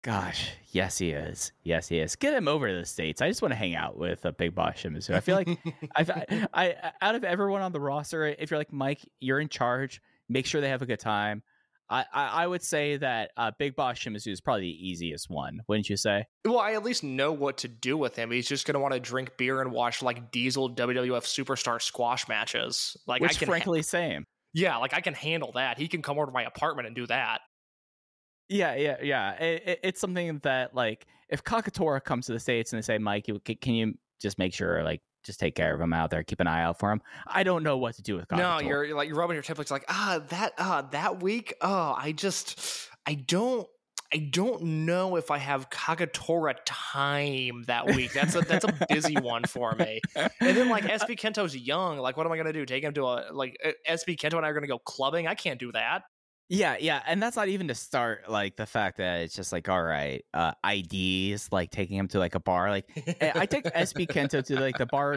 Gosh, 0.03 0.50
yes 0.72 0.98
he 0.98 1.11
is. 1.11 1.53
Yes 1.62 1.86
he 1.88 1.98
is. 1.98 2.16
Get 2.16 2.34
him 2.34 2.48
over 2.48 2.68
to 2.68 2.74
the 2.74 2.84
states. 2.84 3.22
I 3.22 3.28
just 3.28 3.40
want 3.40 3.53
to 3.53 3.57
hang 3.57 3.76
out 3.76 3.96
with 3.96 4.24
a 4.24 4.32
big 4.32 4.55
boss 4.55 4.74
Shimizu. 4.82 5.14
I 5.14 5.20
feel 5.20 5.36
like 5.36 5.48
I've, 5.96 6.11
I, 6.11 6.44
I 6.53 6.74
out 7.00 7.14
of 7.14 7.22
everyone 7.22 7.62
on 7.62 7.70
the 7.70 7.80
roster, 7.80 8.26
if 8.26 8.50
you're 8.50 8.59
like 8.59 8.72
Mike, 8.72 9.00
you're 9.20 9.38
in 9.38 9.48
charge. 9.48 10.00
Make 10.28 10.46
sure 10.46 10.61
they 10.61 10.70
have 10.70 10.82
a 10.82 10.86
good 10.86 10.98
time. 10.98 11.42
I, 11.88 12.05
I, 12.12 12.26
I 12.26 12.46
would 12.46 12.62
say 12.62 12.96
that 12.96 13.32
uh, 13.36 13.50
Big 13.59 13.76
Boss 13.76 13.98
Shimizu 13.98 14.32
is 14.32 14.40
probably 14.40 14.62
the 14.62 14.88
easiest 14.88 15.28
one, 15.28 15.61
wouldn't 15.68 15.90
you 15.90 15.96
say? 15.96 16.24
Well, 16.44 16.59
I 16.59 16.72
at 16.72 16.82
least 16.82 17.05
know 17.05 17.32
what 17.32 17.59
to 17.59 17.68
do 17.68 17.98
with 17.98 18.16
him. 18.16 18.30
He's 18.30 18.48
just 18.48 18.66
going 18.66 18.74
to 18.74 18.80
want 18.80 18.94
to 18.94 19.00
drink 19.00 19.36
beer 19.36 19.61
and 19.61 19.70
watch 19.70 20.03
like 20.03 20.32
Diesel 20.32 20.74
WWF 20.74 21.24
superstar 21.24 21.82
squash 21.82 22.26
matches. 22.28 22.96
Like 23.07 23.20
I 23.20 23.26
Which, 23.26 23.38
can, 23.38 23.46
frankly, 23.46 23.82
same. 23.82 24.24
yeah, 24.55 24.78
like 24.78 24.94
I 24.94 25.00
can 25.00 25.12
handle 25.12 25.53
that. 25.55 25.78
He 25.78 25.86
can 25.86 26.00
come 26.03 26.16
over 26.16 26.26
to 26.26 26.32
my 26.32 26.44
apartment 26.44 26.86
and 26.86 26.96
do 26.96 27.07
that. 27.09 27.40
Yeah, 28.49 28.74
yeah, 28.74 28.97
yeah. 29.03 29.32
It, 29.32 29.62
it, 29.66 29.80
it's 29.82 30.01
something 30.01 30.38
that 30.43 30.74
like 30.74 31.07
if 31.28 31.43
Kagetora 31.43 32.03
comes 32.03 32.26
to 32.26 32.32
the 32.32 32.40
states 32.40 32.72
and 32.72 32.78
they 32.78 32.82
say, 32.82 32.99
Mike, 32.99 33.28
you, 33.28 33.40
can, 33.40 33.74
you 33.74 33.95
just 34.20 34.38
make 34.38 34.53
sure 34.53 34.82
like 34.82 35.01
just 35.24 35.40
take 35.40 35.55
care 35.55 35.74
of 35.74 35.80
him 35.80 35.93
out 35.93 36.11
there, 36.11 36.22
keep 36.22 36.40
an 36.40 36.47
eye 36.47 36.62
out 36.62 36.78
for 36.78 36.90
him? 36.90 37.01
I 37.26 37.43
don't 37.43 37.62
know 37.62 37.78
what 37.78 37.95
to 37.97 38.03
do 38.03 38.16
with 38.16 38.28
Kagetora. 38.28 38.38
No, 38.38 38.68
you're, 38.68 38.84
you're 38.84 38.97
like 38.97 39.09
you're 39.09 39.16
rubbing 39.16 39.34
your 39.34 39.43
temples 39.43 39.70
like 39.70 39.84
ah 39.88 40.20
that 40.28 40.53
ah 40.59 40.82
that 40.93 41.22
week 41.22 41.55
oh 41.61 41.95
I 41.97 42.12
just 42.12 42.88
I 43.07 43.14
don't 43.14 43.66
I 44.14 44.18
don't 44.18 44.62
know 44.62 45.16
if 45.16 45.30
I 45.30 45.38
have 45.38 45.70
Kagetora 45.70 46.57
time 46.66 47.64
that 47.66 47.86
week. 47.86 48.12
That's 48.12 48.34
a 48.34 48.43
that's 48.43 48.64
a 48.64 48.86
busy 48.90 49.16
one 49.16 49.45
for 49.45 49.74
me. 49.74 50.01
And 50.14 50.57
then 50.57 50.68
like 50.68 50.84
SB 50.84 51.18
Kento's 51.18 51.57
young. 51.57 51.97
Like 51.97 52.18
what 52.18 52.26
am 52.26 52.32
I 52.32 52.36
gonna 52.36 52.53
do? 52.53 52.66
Take 52.66 52.84
him 52.84 52.93
to 52.95 53.05
a 53.05 53.32
like 53.32 53.57
SB 53.88 54.18
Kento 54.18 54.36
and 54.36 54.45
I 54.45 54.51
are 54.51 54.55
gonna 54.55 54.66
go 54.66 54.78
clubbing? 54.78 55.26
I 55.26 55.34
can't 55.34 55.59
do 55.59 55.72
that. 55.72 56.03
Yeah, 56.49 56.76
yeah, 56.78 57.03
and 57.07 57.22
that's 57.22 57.36
not 57.36 57.49
even 57.49 57.68
to 57.68 57.74
start 57.74 58.28
like 58.28 58.57
the 58.57 58.66
fact 58.66 58.99
that 58.99 59.20
it's 59.20 59.34
just 59.34 59.53
like 59.53 59.68
all 59.68 59.82
right, 59.82 60.24
uh, 60.34 60.53
IDs 60.64 61.49
like 61.51 61.70
taking 61.70 61.97
him 61.97 62.09
to 62.09 62.18
like 62.18 62.34
a 62.34 62.40
bar. 62.40 62.70
Like 62.70 62.86
eh, 63.20 63.32
I 63.34 63.47
take 63.47 63.64
SB 63.64 64.07
Kento 64.09 64.45
to 64.47 64.61
like 64.61 64.76
the 64.76 64.86
bar. 64.86 65.16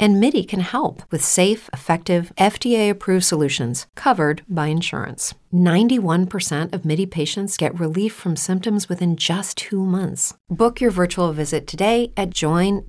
And 0.00 0.18
MIDI 0.18 0.44
can 0.44 0.60
help 0.60 1.02
with 1.10 1.22
safe, 1.22 1.68
effective, 1.74 2.32
FDA 2.38 2.88
approved 2.88 3.26
solutions 3.26 3.86
covered 3.96 4.42
by 4.48 4.68
insurance. 4.68 5.34
91% 5.52 6.72
of 6.72 6.86
MIDI 6.86 7.04
patients 7.04 7.58
get 7.58 7.78
relief 7.78 8.14
from 8.14 8.34
symptoms 8.34 8.88
within 8.88 9.14
just 9.14 9.58
two 9.58 9.84
months. 9.84 10.32
Book 10.48 10.80
your 10.80 10.90
virtual 10.90 11.34
visit 11.34 11.66
today 11.66 12.14
at 12.16 12.30
joinmidi.com. 12.30 12.82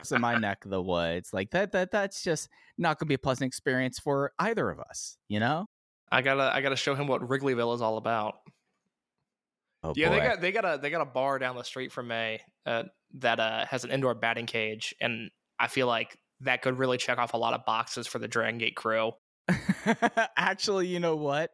It's 0.00 0.10
in 0.10 0.20
my 0.20 0.36
neck 0.38 0.64
of 0.64 0.72
the 0.72 0.82
woods. 0.82 1.32
Like 1.32 1.52
that 1.52 1.70
that 1.70 1.92
that's 1.92 2.24
just 2.24 2.48
not 2.76 2.98
gonna 2.98 3.06
be 3.06 3.14
a 3.14 3.18
pleasant 3.18 3.46
experience 3.46 4.00
for 4.00 4.32
either 4.40 4.70
of 4.70 4.80
us, 4.80 5.18
you 5.28 5.38
know? 5.38 5.66
I 6.10 6.20
gotta 6.22 6.52
I 6.52 6.60
gotta 6.62 6.74
show 6.74 6.96
him 6.96 7.06
what 7.06 7.22
Wrigleyville 7.22 7.76
is 7.76 7.80
all 7.80 7.96
about. 7.96 8.34
Oh 9.84 9.92
yeah, 9.94 10.08
they 10.08 10.18
got 10.18 10.40
they 10.40 10.50
got 10.50 10.64
a 10.64 10.78
they 10.82 10.90
got 10.90 11.02
a 11.02 11.06
bar 11.06 11.38
down 11.38 11.54
the 11.54 11.62
street 11.62 11.92
from 11.92 12.08
me 12.08 12.40
uh, 12.64 12.84
that 13.14 13.40
uh, 13.40 13.66
has 13.66 13.84
an 13.84 13.90
indoor 13.90 14.14
batting 14.14 14.46
cage, 14.46 14.94
and 15.00 15.30
I 15.58 15.68
feel 15.68 15.86
like 15.86 16.18
that 16.40 16.62
could 16.62 16.78
really 16.78 16.98
check 16.98 17.18
off 17.18 17.32
a 17.34 17.36
lot 17.36 17.54
of 17.54 17.64
boxes 17.64 18.06
for 18.06 18.18
the 18.18 18.28
Dragon 18.28 18.58
Gate 18.58 18.76
crew. 18.76 19.12
Actually, 20.36 20.88
you 20.88 21.00
know 21.00 21.16
what? 21.16 21.50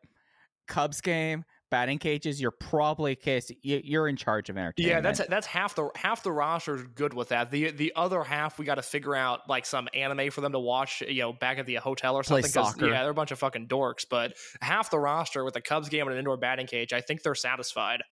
Cubs 0.66 1.00
game, 1.00 1.44
batting 1.70 1.98
cages, 1.98 2.40
you're 2.40 2.50
probably 2.50 3.16
case 3.16 3.50
you're 3.62 4.09
in 4.09 4.16
charge 4.16 4.48
of 4.48 4.57
entertainment. 4.57 4.94
Yeah, 4.94 5.00
that's 5.00 5.20
that's 5.28 5.46
half 5.46 5.74
the 5.74 5.90
half 5.96 6.22
the 6.22 6.32
roster 6.32 6.76
is 6.76 6.84
good 6.94 7.14
with 7.14 7.28
that. 7.28 7.50
The 7.50 7.70
the 7.70 7.92
other 7.96 8.22
half 8.22 8.59
we 8.59 8.64
got 8.64 8.76
to 8.76 8.82
figure 8.82 9.14
out 9.14 9.48
like 9.48 9.66
some 9.66 9.88
anime 9.94 10.30
for 10.30 10.40
them 10.40 10.53
to 10.53 10.59
watch, 10.59 11.03
you 11.03 11.22
know, 11.22 11.32
back 11.32 11.59
at 11.59 11.66
the 11.66 11.76
hotel 11.76 12.14
or 12.14 12.22
something. 12.22 12.42
Play 12.42 12.50
soccer. 12.50 12.88
Yeah, 12.88 13.03
they're 13.03 13.11
a 13.11 13.14
bunch 13.14 13.32
of 13.32 13.38
fucking 13.38 13.68
dorks. 13.68 14.05
But 14.09 14.34
half 14.61 14.90
the 14.90 14.98
roster 14.98 15.44
with 15.44 15.57
a 15.57 15.61
Cubs 15.61 15.88
game 15.88 16.03
and 16.07 16.12
an 16.12 16.18
indoor 16.18 16.36
batting 16.36 16.66
cage, 16.66 16.92
I 16.92 17.00
think 17.00 17.22
they're 17.22 17.34
satisfied. 17.34 18.03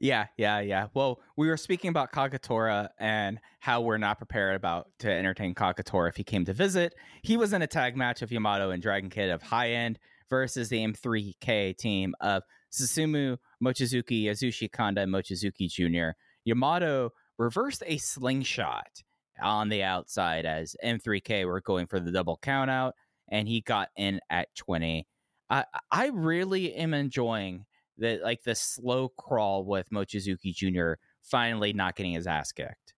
Yeah, 0.00 0.28
yeah, 0.38 0.60
yeah. 0.60 0.86
Well, 0.94 1.20
we 1.36 1.48
were 1.48 1.58
speaking 1.58 1.90
about 1.90 2.10
Kagetora 2.10 2.88
and 2.98 3.38
how 3.60 3.82
we're 3.82 3.98
not 3.98 4.16
prepared 4.16 4.56
about 4.56 4.88
to 5.00 5.12
entertain 5.12 5.54
Kagetora 5.54 6.08
if 6.08 6.16
he 6.16 6.24
came 6.24 6.46
to 6.46 6.54
visit. 6.54 6.94
He 7.22 7.36
was 7.36 7.52
in 7.52 7.60
a 7.60 7.66
tag 7.66 7.96
match 7.96 8.22
of 8.22 8.32
Yamato 8.32 8.70
and 8.70 8.82
Dragon 8.82 9.10
Kid 9.10 9.28
of 9.28 9.42
High 9.42 9.72
End 9.72 9.98
versus 10.30 10.70
the 10.70 10.78
M3K 10.78 11.76
team 11.76 12.14
of 12.22 12.42
Susumu, 12.72 13.36
Mochizuki, 13.62 14.24
Yasushi 14.24 14.72
Kanda, 14.72 15.02
and 15.02 15.12
Mochizuki 15.12 15.68
Jr. 15.68 16.16
Yamato 16.44 17.10
reversed 17.36 17.82
a 17.86 17.98
slingshot 17.98 19.02
on 19.42 19.68
the 19.68 19.82
outside 19.82 20.46
as 20.46 20.76
M3K 20.82 21.44
were 21.44 21.60
going 21.60 21.86
for 21.86 22.00
the 22.00 22.10
double 22.10 22.38
count 22.40 22.70
out, 22.70 22.94
and 23.28 23.46
he 23.46 23.60
got 23.60 23.90
in 23.98 24.20
at 24.30 24.48
20. 24.56 25.06
I 25.50 25.64
I 25.90 26.06
really 26.06 26.74
am 26.74 26.94
enjoying 26.94 27.66
the 28.00 28.18
like 28.22 28.42
the 28.42 28.54
slow 28.54 29.08
crawl 29.10 29.64
with 29.64 29.90
Mochizuki 29.90 30.52
Jr. 30.54 30.94
finally 31.22 31.72
not 31.72 31.94
getting 31.94 32.12
his 32.14 32.26
ass 32.26 32.50
kicked. 32.50 32.94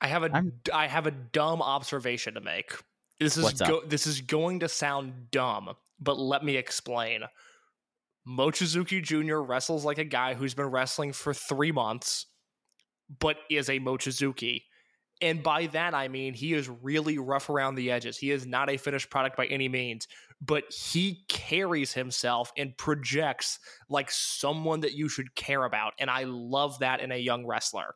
I 0.00 0.06
have 0.08 0.22
a 0.22 0.30
I'm- 0.32 0.60
I 0.72 0.86
have 0.86 1.06
a 1.06 1.10
dumb 1.10 1.62
observation 1.62 2.34
to 2.34 2.40
make. 2.40 2.72
This 3.18 3.36
is 3.36 3.44
go, 3.68 3.82
this 3.86 4.06
is 4.06 4.20
going 4.20 4.60
to 4.60 4.68
sound 4.68 5.30
dumb, 5.30 5.74
but 6.00 6.18
let 6.18 6.44
me 6.44 6.56
explain. 6.56 7.22
Mochizuki 8.28 9.02
Jr. 9.02 9.38
wrestles 9.38 9.84
like 9.84 9.98
a 9.98 10.04
guy 10.04 10.34
who's 10.34 10.54
been 10.54 10.66
wrestling 10.66 11.12
for 11.12 11.34
three 11.34 11.72
months, 11.72 12.26
but 13.18 13.36
is 13.50 13.68
a 13.68 13.80
Mochizuki. 13.80 14.62
And 15.20 15.42
by 15.42 15.66
that, 15.68 15.94
I 15.94 16.08
mean 16.08 16.34
he 16.34 16.52
is 16.52 16.68
really 16.68 17.18
rough 17.18 17.48
around 17.48 17.76
the 17.76 17.90
edges. 17.90 18.18
He 18.18 18.30
is 18.30 18.46
not 18.46 18.70
a 18.70 18.76
finished 18.76 19.10
product 19.10 19.36
by 19.36 19.46
any 19.46 19.68
means, 19.68 20.08
but 20.44 20.64
he 20.72 21.24
carries 21.28 21.92
himself 21.92 22.52
and 22.56 22.76
projects 22.76 23.60
like 23.88 24.10
someone 24.10 24.80
that 24.80 24.92
you 24.92 25.08
should 25.08 25.34
care 25.36 25.64
about. 25.64 25.94
And 26.00 26.10
I 26.10 26.24
love 26.24 26.80
that 26.80 27.00
in 27.00 27.12
a 27.12 27.16
young 27.16 27.46
wrestler. 27.46 27.94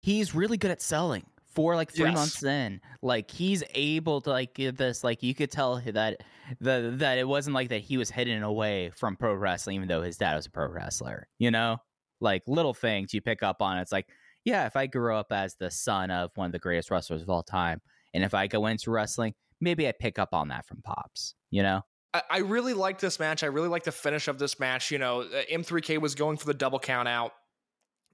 He's 0.00 0.34
really 0.34 0.56
good 0.58 0.70
at 0.70 0.82
selling 0.82 1.26
for 1.54 1.76
like 1.76 1.90
three 1.92 2.10
Yes. 2.10 2.14
months 2.14 2.42
in. 2.42 2.80
Like 3.02 3.30
he's 3.30 3.62
able 3.74 4.20
to 4.22 4.30
like 4.30 4.54
give 4.54 4.76
this 4.76 5.02
like 5.02 5.22
you 5.22 5.34
could 5.34 5.50
tell 5.50 5.80
that 5.80 6.22
the 6.60 6.92
that 6.98 7.18
it 7.18 7.26
wasn't 7.26 7.54
like 7.54 7.70
that 7.70 7.80
he 7.80 7.96
was 7.96 8.10
hidden 8.10 8.42
away 8.42 8.90
from 8.90 9.16
pro 9.16 9.34
wrestling 9.34 9.76
even 9.76 9.88
though 9.88 10.02
his 10.02 10.18
dad 10.18 10.34
was 10.36 10.46
a 10.46 10.50
pro 10.50 10.68
wrestler. 10.68 11.28
You 11.38 11.50
know? 11.50 11.78
Like 12.20 12.42
little 12.46 12.74
things 12.74 13.12
you 13.14 13.20
pick 13.20 13.42
up 13.42 13.60
on. 13.60 13.78
It's 13.78 13.92
like, 13.92 14.08
yeah, 14.44 14.66
if 14.66 14.76
I 14.76 14.86
grew 14.86 15.14
up 15.14 15.32
as 15.32 15.56
the 15.56 15.70
son 15.70 16.10
of 16.10 16.30
one 16.36 16.46
of 16.46 16.52
the 16.52 16.58
greatest 16.58 16.90
wrestlers 16.90 17.22
of 17.22 17.30
all 17.30 17.42
time, 17.42 17.80
and 18.14 18.22
if 18.24 18.34
I 18.34 18.46
go 18.46 18.66
into 18.66 18.90
wrestling, 18.90 19.34
maybe 19.60 19.88
I 19.88 19.92
pick 19.92 20.18
up 20.18 20.32
on 20.32 20.48
that 20.48 20.66
from 20.66 20.82
Pops, 20.82 21.34
you 21.50 21.62
know? 21.62 21.82
I, 22.30 22.38
really 22.38 22.74
like 22.74 23.00
this 23.00 23.18
match. 23.18 23.42
I 23.42 23.46
really 23.46 23.66
like 23.68 23.82
the 23.82 23.90
finish 23.90 24.28
of 24.28 24.38
this 24.38 24.60
match. 24.60 24.92
You 24.92 24.98
know, 24.98 25.22
uh, 25.22 25.42
M3K 25.50 26.00
was 26.00 26.14
going 26.14 26.36
for 26.36 26.46
the 26.46 26.54
double 26.54 26.78
count 26.78 27.08
out. 27.08 27.32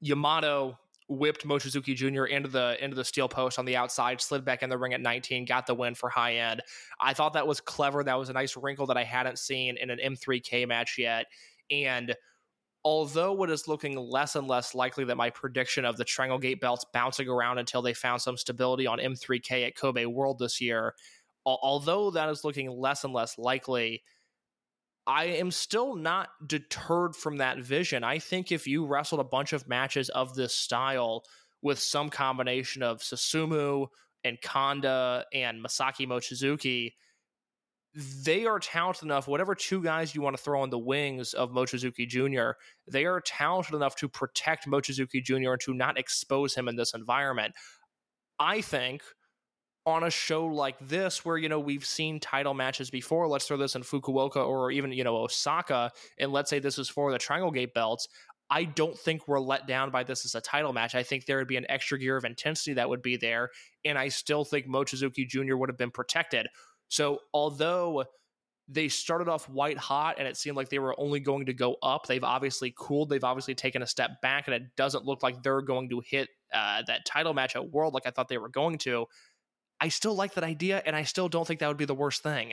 Yamato 0.01 0.79
whipped 1.11 1.47
Mochizuki 1.47 1.95
Jr. 1.95 2.25
into 2.25 2.49
the 2.49 2.83
into 2.83 2.97
the 2.97 3.05
steel 3.05 3.29
post 3.29 3.59
on 3.59 3.67
the 3.67 3.77
outside, 3.77 4.21
slid 4.21 4.45
back 4.45 4.63
in 4.63 4.71
the 4.71 4.79
ring 4.79 4.95
at 4.95 5.01
19, 5.01 5.45
got 5.45 5.67
the 5.67 5.75
win 5.75 5.95
for 5.95 6.09
high 6.09 6.37
end. 6.37 6.63
I 7.01 7.13
thought 7.13 7.35
that 7.35 7.47
was 7.47 7.61
clever. 7.61 8.03
That 8.03 8.19
was 8.19 8.31
a 8.31 8.33
nice 8.33 8.57
wrinkle 8.57 8.87
that 8.87 8.97
I 8.97 9.05
hadn't 9.05 9.39
seen 9.39 9.77
in 9.77 9.91
an 9.91 9.99
M3K 9.99 10.67
match 10.67 10.97
yet. 10.97 11.27
And 11.71 12.15
although 12.85 13.43
it 13.43 13.51
is 13.51 13.69
looking 13.69 13.97
less 13.97 14.37
and 14.37 14.49
less 14.49 14.75
likely 14.75 15.05
that 15.05 15.17
my 15.17 15.31
prediction 15.31 15.85
of 15.85 15.97
the 15.97 16.05
Triangle 16.05 16.39
Gate 16.39 16.61
belts 16.61 16.87
bouncing 16.93 17.29
around 17.29 17.59
until 17.59 17.83
they 17.83 17.93
found 17.93 18.23
some 18.23 18.37
stability 18.37 18.87
on 18.87 18.99
M3K 18.99 19.67
at 19.67 19.77
Kobe 19.77 20.07
World 20.07 20.39
this 20.39 20.61
year, 20.61 20.95
although 21.45 22.11
that 22.11 22.29
is 22.29 22.45
looking 22.45 22.71
less 22.71 23.05
and 23.05 23.13
less 23.13 23.39
likely, 23.39 24.03
I 25.07 25.25
am 25.25 25.51
still 25.51 25.97
not 25.97 26.29
deterred 26.47 27.17
from 27.17 27.39
that 27.39 27.59
vision. 27.59 28.05
I 28.05 28.19
think 28.19 28.53
if 28.53 28.67
you 28.67 28.87
wrestled 28.87 29.21
a 29.21 29.25
bunch 29.25 29.53
of 29.53 29.69
matches 29.69 30.09
of 30.11 30.35
this 30.35 30.55
style 30.55 31.25
with 31.63 31.79
some 31.79 32.11
combination 32.11 32.83
of 32.83 33.01
Susumu 33.01 33.89
and 34.25 34.41
Kanda 34.41 35.25
and 35.33 35.65
Masaki 35.65 36.07
Mochizuki, 36.07 36.93
they 37.95 38.47
are 38.47 38.61
talented 38.61 39.03
enough. 39.03 39.27
Whatever 39.27 39.55
two 39.55 39.83
guys 39.83 40.15
you 40.15 40.21
want 40.23 40.37
to 40.37 40.43
throw 40.43 40.63
in 40.63 40.71
the 40.71 40.79
wings 40.79 41.35
of 41.35 41.51
Mochizuki 41.51 42.07
Jr., 42.07 42.53
they 42.87 43.05
are 43.05 43.21
talented 43.21 43.75
enough 43.75 43.97
to 43.97 44.09
protect 44.09 44.69
Mochizuki 44.69 45.23
Jr. 45.25 45.53
and 45.53 45.61
to 45.63 45.75
not 45.75 45.99
expose 45.99 46.55
him 46.55 46.69
in 46.69 46.77
this 46.77 46.95
environment. 46.95 47.55
I 48.39 48.61
think 48.61 49.03
on 49.87 50.05
a 50.05 50.11
show 50.11 50.47
like 50.47 50.77
this 50.81 51.25
where 51.25 51.39
you 51.39 51.49
know 51.49 51.59
we've 51.59 51.87
seen 51.87 52.21
title 52.21 52.55
matches 52.55 52.91
before 52.91 53.27
let's 53.27 53.47
throw 53.47 53.57
this 53.57 53.75
in 53.75 53.83
fukuoka 53.83 54.37
or 54.37 54.71
even 54.71 54.93
you 54.93 55.05
know 55.05 55.17
osaka 55.17 55.91
and 56.19 56.33
let's 56.33 56.51
say 56.51 56.59
this 56.59 56.79
is 56.79 56.89
for 56.89 57.11
the 57.11 57.19
triangle 57.19 57.51
gate 57.51 57.73
belts 57.73 58.09
i 58.51 58.65
don't 58.65 58.99
think 58.99 59.27
we're 59.27 59.41
let 59.41 59.67
down 59.67 59.91
by 59.91 60.03
this 60.03 60.25
as 60.25 60.35
a 60.35 60.41
title 60.41 60.73
match. 60.73 60.95
I 60.95 61.03
think 61.03 61.25
there 61.25 61.39
would 61.39 61.49
be 61.49 61.57
an 61.57 61.67
extra 61.71 61.99
gear 61.99 62.17
of 62.17 62.25
intensity 62.25 62.75
that 62.75 62.89
would 62.89 63.03
be 63.03 63.17
there 63.17 63.51
and 63.85 63.97
i 63.97 64.09
still 64.09 64.45
think 64.45 64.67
mochizuki 64.67 65.27
jr 65.27 65.57
would 65.57 65.71
have 65.71 65.79
been 65.79 65.91
protected. 65.91 66.47
So 66.89 67.21
although 67.33 68.05
they 68.71 68.89
started 68.89 69.29
off 69.29 69.49
white 69.49 69.77
hot 69.77 70.17
and 70.19 70.29
it 70.29 70.37
seemed 70.37 70.57
like 70.57 70.69
they 70.69 70.79
were 70.79 70.99
only 70.99 71.19
going 71.19 71.47
to 71.47 71.53
go 71.53 71.77
up 71.83 72.07
they've 72.07 72.23
obviously 72.23 72.73
cooled 72.79 73.09
they've 73.09 73.25
obviously 73.25 73.55
taken 73.55 73.83
a 73.83 73.87
step 73.87 74.11
back 74.23 74.47
and 74.47 74.55
it 74.55 74.63
doesn't 74.77 75.05
look 75.05 75.23
like 75.23 75.43
they're 75.43 75.61
going 75.61 75.89
to 75.89 76.01
hit 76.07 76.29
uh, 76.53 76.83
that 76.87 77.05
title 77.05 77.35
match 77.35 77.57
at 77.57 77.71
world 77.71 77.95
like 77.95 78.07
i 78.07 78.11
thought 78.11 78.29
they 78.29 78.39
were 78.39 78.49
going 78.49 78.79
to 78.79 79.07
I 79.81 79.89
still 79.89 80.15
like 80.15 80.35
that 80.35 80.45
idea, 80.45 80.83
and 80.85 80.95
I 80.95 81.05
still 81.05 81.29
don't 81.29 81.47
think 81.47 81.61
that 81.61 81.69
would 81.69 81.77
be 81.77 81.85
the 81.87 81.95
worst 81.95 82.23
thing. 82.23 82.53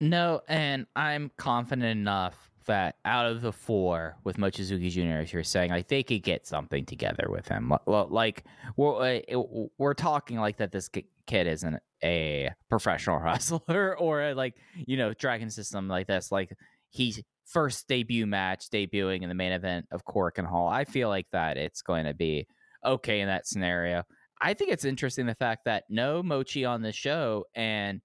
No, 0.00 0.40
and 0.48 0.86
I'm 0.96 1.30
confident 1.36 1.84
enough 1.98 2.50
that 2.66 2.96
out 3.04 3.26
of 3.26 3.42
the 3.42 3.52
four 3.52 4.16
with 4.24 4.36
Mochizuki 4.36 4.90
Jr., 4.90 5.20
as 5.20 5.32
you're 5.32 5.42
saying, 5.44 5.70
like 5.70 5.88
they 5.88 6.02
could 6.02 6.22
get 6.22 6.46
something 6.46 6.86
together 6.86 7.26
with 7.28 7.48
him. 7.48 7.70
Li- 7.70 7.76
li- 7.86 8.06
Like 8.08 8.44
we're 8.76 9.20
uh, 9.34 9.68
we're 9.78 9.94
talking 9.94 10.38
like 10.38 10.56
that. 10.58 10.72
This 10.72 10.88
kid 11.26 11.46
isn't 11.46 11.78
a 12.02 12.50
professional 12.70 13.18
wrestler 13.22 13.98
or 13.98 14.22
a, 14.22 14.34
like 14.34 14.54
you 14.74 14.96
know 14.96 15.12
Dragon 15.14 15.50
System 15.50 15.88
like 15.88 16.06
this. 16.06 16.32
Like 16.32 16.50
he's 16.88 17.22
first 17.44 17.86
debut 17.88 18.26
match 18.26 18.70
debuting 18.70 19.22
in 19.22 19.28
the 19.28 19.34
main 19.34 19.52
event 19.52 19.86
of 19.90 20.04
Korakuen 20.04 20.46
Hall. 20.46 20.68
I 20.68 20.84
feel 20.84 21.08
like 21.08 21.26
that 21.32 21.56
it's 21.58 21.82
going 21.82 22.04
to 22.06 22.14
be 22.14 22.46
okay 22.84 23.20
in 23.20 23.28
that 23.28 23.46
scenario. 23.46 24.04
I 24.40 24.54
think 24.54 24.70
it's 24.70 24.84
interesting 24.84 25.26
the 25.26 25.34
fact 25.34 25.64
that 25.66 25.84
no 25.88 26.22
Mochi 26.22 26.64
on 26.64 26.82
the 26.82 26.92
show 26.92 27.44
and 27.54 28.00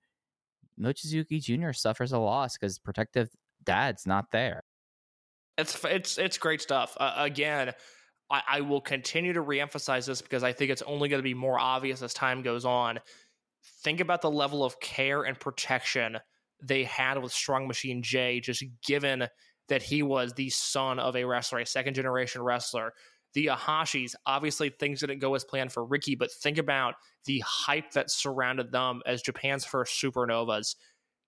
Mochizuki 0.80 1.42
Jr. 1.42 1.72
suffers 1.72 2.12
a 2.12 2.20
loss 2.20 2.58
because 2.58 2.78
protective 2.80 3.30
dad's 3.64 4.06
not 4.06 4.32
there. 4.32 4.64
It's 5.58 5.84
it's 5.86 6.18
it's 6.18 6.38
great 6.38 6.62
stuff. 6.62 6.98
Uh, 7.00 7.14
again, 7.18 7.72
I, 8.30 8.42
I 8.48 8.62
will 8.62 8.82
continue 8.82 9.34
to 9.34 9.42
reemphasize 9.42 10.06
this 10.06 10.22
because 10.22 10.44
I 10.44 10.52
think 10.52 10.72
it's 10.72 10.82
only 10.82 11.08
going 11.08 11.20
to 11.20 11.24
be 11.24 11.34
more 11.34 11.60
obvious 11.60 12.02
as 12.02 12.14
time 12.14 12.42
goes 12.42 12.66
on. 12.66 13.00
Think 13.84 14.00
about 14.00 14.22
the 14.22 14.32
level 14.32 14.64
of 14.64 14.80
care 14.80 15.24
and 15.24 15.40
protection 15.40 16.18
they 16.62 16.84
had 16.84 17.22
with 17.22 17.32
Strong 17.32 17.68
Machine 17.68 18.02
J, 18.04 18.40
just 18.40 18.64
given 18.86 19.28
that 19.68 19.82
he 19.82 20.04
was 20.04 20.34
the 20.34 20.50
son 20.50 21.00
of 21.00 21.16
a 21.16 21.26
wrestler, 21.26 21.60
a 21.60 21.66
second 21.66 21.94
generation 21.94 22.42
wrestler. 22.42 22.94
The 23.36 23.48
Ahashis. 23.48 24.16
Obviously, 24.26 24.70
things 24.70 25.02
didn't 25.02 25.20
go 25.20 25.36
as 25.36 25.44
planned 25.44 25.72
for 25.72 25.86
Ricky, 25.86 26.16
but 26.16 26.32
think 26.32 26.58
about 26.58 26.96
the 27.26 27.44
hype 27.46 27.92
that 27.92 28.10
surrounded 28.10 28.72
them 28.72 29.02
as 29.06 29.22
Japan's 29.22 29.66
first 29.66 30.02
supernovas. 30.02 30.76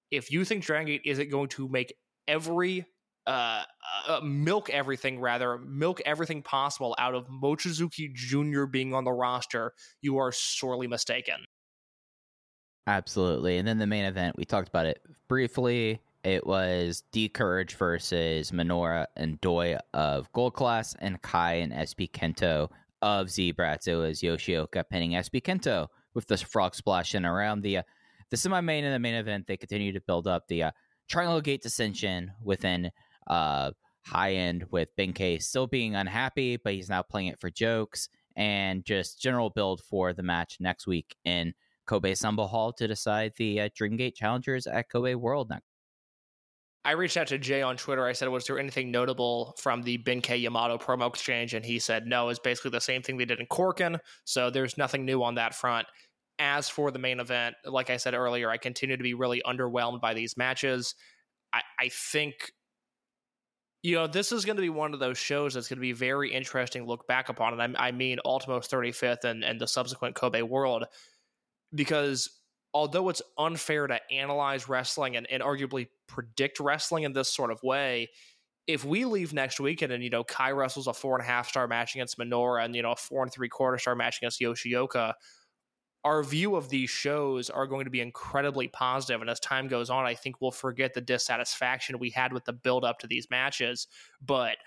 If 0.10 0.32
you 0.32 0.44
think 0.44 0.64
Dragon 0.64 0.88
Gate 0.88 1.02
isn't 1.06 1.30
going 1.30 1.50
to 1.50 1.68
make 1.68 1.94
every 2.28 2.86
uh, 3.28 3.64
uh, 4.08 4.22
milk 4.24 4.70
everything 4.70 5.20
rather 5.20 5.58
milk 5.58 6.02
everything 6.06 6.42
possible 6.42 6.96
out 6.98 7.14
of 7.14 7.28
Mochizuki 7.28 8.14
Jr. 8.14 8.64
being 8.66 8.94
on 8.94 9.04
the 9.04 9.12
roster, 9.12 9.74
you 10.02 10.18
are 10.18 10.32
sorely 10.32 10.88
mistaken. 10.88 11.36
Absolutely. 12.88 13.58
And 13.58 13.68
then 13.68 13.80
the 13.80 13.88
main 13.88 14.06
event, 14.06 14.38
we 14.38 14.46
talked 14.46 14.70
about 14.70 14.86
it 14.86 15.02
briefly. 15.28 16.00
It 16.28 16.46
was 16.46 17.06
D 17.14 17.30
Courage 17.30 17.76
versus 17.76 18.52
Minoura 18.52 19.06
and 19.16 19.40
Doi 19.40 19.78
of 19.94 20.30
Gold 20.34 20.56
Class 20.56 20.94
and 21.00 21.22
Kai 21.22 21.54
and 21.54 21.72
SB 21.72 22.12
Kento 22.12 22.70
of 23.02 23.30
Z-Brats. 23.30 23.88
It 23.88 23.96
was 23.96 24.20
Yoshioka 24.20 24.84
pinning 24.90 25.12
SB 25.12 25.42
Kento 25.42 25.88
with 26.14 26.28
the 26.28 26.36
frog 26.36 26.76
splash 26.76 27.14
and 27.14 27.26
around 27.26 27.62
the 27.62 27.78
uh, 27.78 27.84
the 28.30 28.36
semi 28.36 28.60
main 28.60 28.84
and 28.84 28.94
the 28.94 29.00
main 29.00 29.16
event. 29.16 29.48
They 29.48 29.56
continue 29.56 29.94
to 29.94 30.02
build 30.02 30.28
up 30.28 30.50
the 30.50 30.64
uh, 30.64 30.72
Triangle 31.08 31.40
Gate 31.40 31.62
dissension 31.62 32.34
within 32.44 32.92
uh, 33.28 33.72
high 34.06 34.34
end 34.34 34.66
with 34.70 34.90
Ben-K 34.98 35.40
still 35.40 35.66
being 35.66 35.96
unhappy, 35.96 36.58
but 36.58 36.74
he's 36.74 36.90
now 36.90 37.04
playing 37.04 37.28
it 37.28 37.40
for 37.40 37.50
jokes 37.50 38.10
and 38.36 38.84
just 38.84 39.22
general 39.22 39.50
build 39.50 39.80
for 39.80 40.12
the 40.12 40.24
match 40.24 40.58
next 40.60 40.88
week 40.88 41.16
in 41.24 41.54
Kobe 41.86 42.12
Sanbo 42.12 42.50
Hall 42.50 42.74
to 42.74 42.86
decide 42.86 43.32
the 43.38 43.62
uh, 43.62 43.70
Dreamgate 43.70 44.16
challengers 44.16 44.68
at 44.68 44.90
Kobe 44.90 45.16
World 45.16 45.50
next. 45.50 45.77
I 46.88 46.92
reached 46.92 47.18
out 47.18 47.28
to 47.28 47.38
Jay 47.38 47.62
on 47.62 47.76
Twitter. 47.76 48.06
I 48.06 48.14
said, 48.14 48.30
"Was 48.30 48.46
there 48.46 48.58
anything 48.58 48.92
notable 48.92 49.54
from 49.60 49.82
the 49.82 49.98
Ben-K 49.98 50.38
Yamato 50.38 50.78
promo 50.78 51.10
exchange?" 51.10 51.54
And 51.54 51.66
he 51.66 51.80
said, 51.80 52.08
"No, 52.08 52.30
it's 52.30 52.40
basically 52.40 52.72
the 52.72 52.80
same 52.80 53.02
thing 53.02 53.18
they 53.18 53.26
did 53.26 53.42
in 53.42 53.46
Korakuen. 53.48 54.00
So 54.24 54.50
there's 54.50 54.78
nothing 54.78 55.04
new 55.04 55.22
on 55.22 55.36
that 55.36 55.54
front." 55.54 55.86
As 56.40 56.70
for 56.70 56.90
the 56.92 57.00
main 57.00 57.20
event, 57.20 57.56
like 57.66 57.90
I 57.90 57.98
said 57.98 58.14
earlier, 58.14 58.50
I 58.50 58.58
continue 58.58 58.96
to 58.96 59.04
be 59.04 59.16
really 59.16 59.42
underwhelmed 59.46 60.00
by 60.00 60.14
these 60.14 60.38
matches. 60.38 60.96
I, 61.52 61.62
I 61.78 61.90
think 61.90 62.54
you 63.84 63.96
know, 63.96 64.08
this 64.08 64.32
is 64.32 64.46
going 64.46 64.56
to 64.56 64.62
be 64.62 64.70
one 64.70 64.94
of 64.94 65.00
those 65.00 65.18
shows 65.18 65.54
that's 65.54 65.68
going 65.68 65.78
to 65.78 65.82
be 65.82 65.94
very 65.94 66.34
interesting 66.34 66.84
to 66.84 66.88
look 66.88 67.08
back 67.08 67.30
upon. 67.30 67.60
And 67.60 67.78
I, 67.78 67.88
I 67.88 67.92
mean, 67.92 68.20
Ultimo's 68.26 68.68
35th 68.68 69.24
and, 69.24 69.44
and 69.44 69.62
the 69.62 69.68
subsequent 69.68 70.16
Kobe 70.16 70.42
World, 70.42 70.86
because 71.76 72.30
although 72.78 73.10
it's 73.10 73.24
unfair 73.40 73.88
to 73.88 74.00
analyze 74.12 74.70
wrestling 74.70 75.16
and, 75.16 75.26
and 75.32 75.42
arguably 75.42 75.88
predict 76.06 76.60
wrestling 76.60 77.06
in 77.06 77.12
this 77.12 77.34
sort 77.34 77.50
of 77.50 77.60
way, 77.64 78.08
if 78.68 78.86
we 78.86 79.04
leave 79.04 79.34
next 79.34 79.60
weekend 79.60 79.92
and, 79.92 80.04
you 80.04 80.12
know, 80.12 80.24
Kai 80.24 80.52
wrestles 80.52 80.86
a 80.86 80.94
four 80.94 81.16
and 81.16 81.24
a 81.24 81.28
half 81.28 81.50
star 81.50 81.68
match 81.68 81.96
against 81.96 82.20
Minoura 82.20 82.64
and, 82.64 82.76
you 82.76 82.84
know, 82.84 82.92
a 82.92 82.96
four 82.96 83.24
and 83.24 83.34
three 83.34 83.50
quarter 83.50 83.80
star 83.80 83.96
match 83.96 84.20
against 84.20 84.40
Yoshioka, 84.40 85.14
our 86.04 86.22
view 86.22 86.56
of 86.56 86.70
these 86.70 86.92
shows 86.92 87.50
are 87.50 87.66
going 87.66 87.86
to 87.86 87.90
be 87.90 88.00
incredibly 88.00 88.68
positive. 88.68 89.22
And 89.22 89.30
as 89.32 89.40
time 89.40 89.68
goes 89.68 89.90
on 89.90 90.06
i 90.06 90.14
think 90.14 90.40
we'll 90.40 90.52
forget 90.52 90.94
the 90.94 91.02
dissatisfaction 91.02 91.98
we 91.98 92.12
had 92.12 92.32
with 92.32 92.46
the 92.46 92.54
build 92.54 92.86
up 92.86 93.00
to 93.00 93.08
these 93.08 93.28
matches. 93.32 93.88
But 94.24 94.58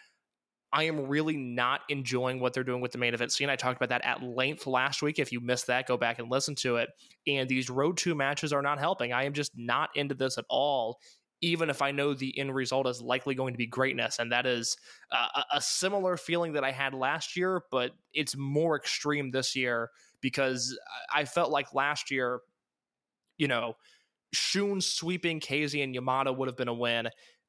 i 0.72 0.84
am 0.84 1.06
really 1.08 1.36
not 1.36 1.80
enjoying 1.88 2.40
what 2.40 2.52
they're 2.52 2.64
doing 2.64 2.80
with 2.80 2.92
the 2.92 2.98
main 2.98 3.14
event 3.14 3.32
scene 3.32 3.50
i 3.50 3.56
talked 3.56 3.76
about 3.76 3.88
that 3.88 4.04
at 4.04 4.22
length 4.22 4.66
last 4.66 5.02
week 5.02 5.18
if 5.18 5.32
you 5.32 5.40
missed 5.40 5.66
that 5.66 5.86
go 5.86 5.96
back 5.96 6.18
and 6.18 6.30
listen 6.30 6.54
to 6.54 6.76
it 6.76 6.90
and 7.26 7.48
these 7.48 7.70
road 7.70 7.96
two 7.96 8.14
matches 8.14 8.52
are 8.52 8.62
not 8.62 8.78
helping 8.78 9.12
i 9.12 9.24
am 9.24 9.32
just 9.32 9.52
not 9.56 9.90
into 9.94 10.14
this 10.14 10.38
at 10.38 10.44
all 10.48 10.98
even 11.42 11.70
if 11.70 11.80
I 11.80 11.90
know 11.90 12.12
the 12.12 12.38
end 12.38 12.54
result 12.54 12.86
is 12.86 13.00
likely 13.00 13.34
going 13.34 13.54
to 13.54 13.58
be 13.58 13.66
greatness. 13.66 14.18
And 14.18 14.30
that 14.32 14.46
is 14.46 14.76
uh, 15.10 15.42
a 15.52 15.60
similar 15.60 16.16
feeling 16.16 16.52
that 16.52 16.64
I 16.64 16.70
had 16.70 16.92
last 16.92 17.36
year, 17.36 17.62
but 17.70 17.92
it's 18.12 18.36
more 18.36 18.76
extreme 18.76 19.30
this 19.30 19.56
year 19.56 19.90
because 20.20 20.78
I 21.12 21.24
felt 21.24 21.50
like 21.50 21.74
last 21.74 22.10
year, 22.10 22.40
you 23.38 23.48
know, 23.48 23.74
Shun 24.32 24.80
sweeping 24.80 25.40
KZ 25.40 25.82
and 25.82 25.94
Yamato 25.94 26.32
would 26.32 26.46
have 26.46 26.56
been 26.56 26.68
a 26.68 26.74
win. 26.74 27.08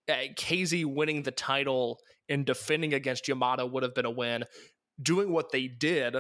Uh, 0.10 0.34
KZ 0.36 0.86
winning 0.86 1.24
the 1.24 1.32
title 1.32 2.00
and 2.30 2.46
defending 2.46 2.94
against 2.94 3.28
Yamato 3.28 3.66
would 3.66 3.84
have 3.84 3.96
been 3.96 4.06
a 4.06 4.12
win. 4.12 4.46
Doing 5.02 5.32
what 5.32 5.52
they 5.52 5.68
did, 5.68 6.16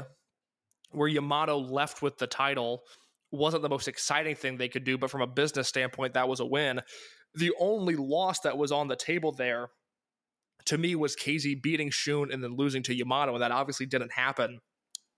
where 0.92 1.08
Yamato 1.08 1.58
left 1.58 2.02
with 2.02 2.18
the 2.18 2.28
title, 2.28 2.84
wasn't 3.32 3.64
the 3.64 3.70
most 3.70 3.88
exciting 3.88 4.36
thing 4.36 4.58
they 4.58 4.70
could 4.70 4.84
do, 4.84 4.98
but 4.98 5.10
from 5.10 5.22
a 5.22 5.28
business 5.28 5.68
standpoint, 5.68 6.14
that 6.14 6.28
was 6.28 6.40
a 6.40 6.46
win. 6.46 6.82
The 7.34 7.52
only 7.60 7.96
loss 7.96 8.40
that 8.42 8.58
was 8.58 8.72
on 8.72 8.88
the 8.88 8.96
table 8.96 9.32
there 9.32 9.70
to 10.66 10.78
me 10.78 10.96
was 10.96 11.16
KZ 11.16 11.62
beating 11.62 11.90
Shun 11.90 12.32
and 12.32 12.44
then 12.44 12.56
losing 12.56 12.84
to 12.84 12.96
Yamato, 12.96 13.34
and 13.34 13.42
that 13.42 13.52
obviously 13.52 13.86
didn't 13.86 14.12
happen 14.12 14.60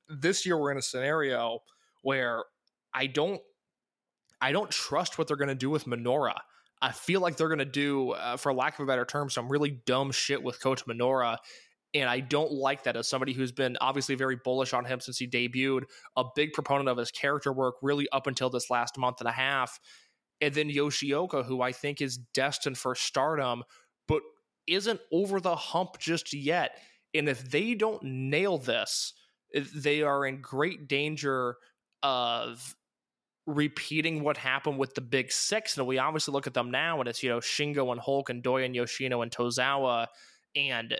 this 0.10 0.46
year 0.46 0.58
we're 0.58 0.72
in 0.72 0.78
a 0.78 0.82
scenario 0.82 1.60
where 2.02 2.44
I 2.94 3.08
don't 3.08 3.42
I 4.42 4.52
don't 4.52 4.70
trust 4.70 5.18
what 5.18 5.28
they're 5.28 5.38
going 5.38 5.48
to 5.48 5.56
do 5.56 5.70
with 5.70 5.86
Minoura. 5.86 6.36
I 6.84 6.92
feel 6.92 7.22
like 7.22 7.38
they're 7.38 7.48
going 7.48 7.60
to 7.60 7.66
do, 7.66 8.12
uh, 8.12 8.36
for 8.36 8.54
lack 8.54 8.78
of 8.78 8.84
a 8.84 8.86
better 8.86 9.06
term, 9.06 9.30
some 9.30 9.48
really 9.48 9.72
dumb 9.86 10.12
shit 10.12 10.44
with 10.44 10.62
Coach 10.62 10.86
Minoura. 10.86 11.38
And 11.94 12.10
I 12.10 12.20
don't 12.20 12.52
like 12.52 12.84
that 12.84 12.98
as 12.98 13.08
somebody 13.08 13.32
who's 13.32 13.54
been 13.54 13.78
obviously 13.80 14.16
very 14.16 14.36
bullish 14.36 14.74
on 14.74 14.84
him 14.84 15.00
since 15.00 15.18
he 15.18 15.26
debuted, 15.26 15.84
a 16.18 16.26
big 16.36 16.52
proponent 16.52 16.90
of 16.90 16.98
his 16.98 17.10
character 17.10 17.54
work 17.54 17.76
really 17.82 18.10
up 18.10 18.28
until 18.28 18.50
this 18.50 18.70
last 18.70 18.98
month 18.98 19.22
and 19.22 19.30
a 19.30 19.32
half. 19.32 19.80
And 20.42 20.54
then 20.54 20.70
Yoshioka, 20.70 21.46
who 21.46 21.62
I 21.62 21.72
think 21.72 22.02
is 22.02 22.18
destined 22.18 22.78
for 22.78 22.96
stardom, 22.96 23.64
but 24.06 24.22
isn't 24.68 25.00
over 25.14 25.40
the 25.40 25.56
hump 25.56 26.00
just 26.00 26.34
yet. 26.34 26.80
And 27.14 27.30
if 27.30 27.50
they 27.50 27.76
don't 27.76 28.04
nail 28.04 28.58
this, 28.58 29.14
they 29.74 30.02
are 30.02 30.26
in 30.26 30.42
great 30.42 30.90
danger 30.90 31.56
of 32.02 32.76
repeating 33.46 34.24
what 34.24 34.38
happened 34.38 34.78
with 34.78 34.96
the 34.96 35.02
big 35.02 35.32
six. 35.32 35.78
And 35.78 35.88
we 35.88 35.98
obviously 35.98 36.32
look 36.32 36.48
at 36.48 36.54
them 36.54 36.72
now, 36.72 37.00
and 37.00 37.10
it's 37.10 37.24
you 37.24 37.30
know 37.30 37.40
Shingo 37.40 37.92
and 37.92 38.00
Hulk 38.00 38.30
and 38.30 38.42
Doi 38.42 38.64
and 38.64 38.76
Yoshino 38.76 39.22
and 39.22 39.32
Tozawa, 39.32 40.08
and 40.56 40.98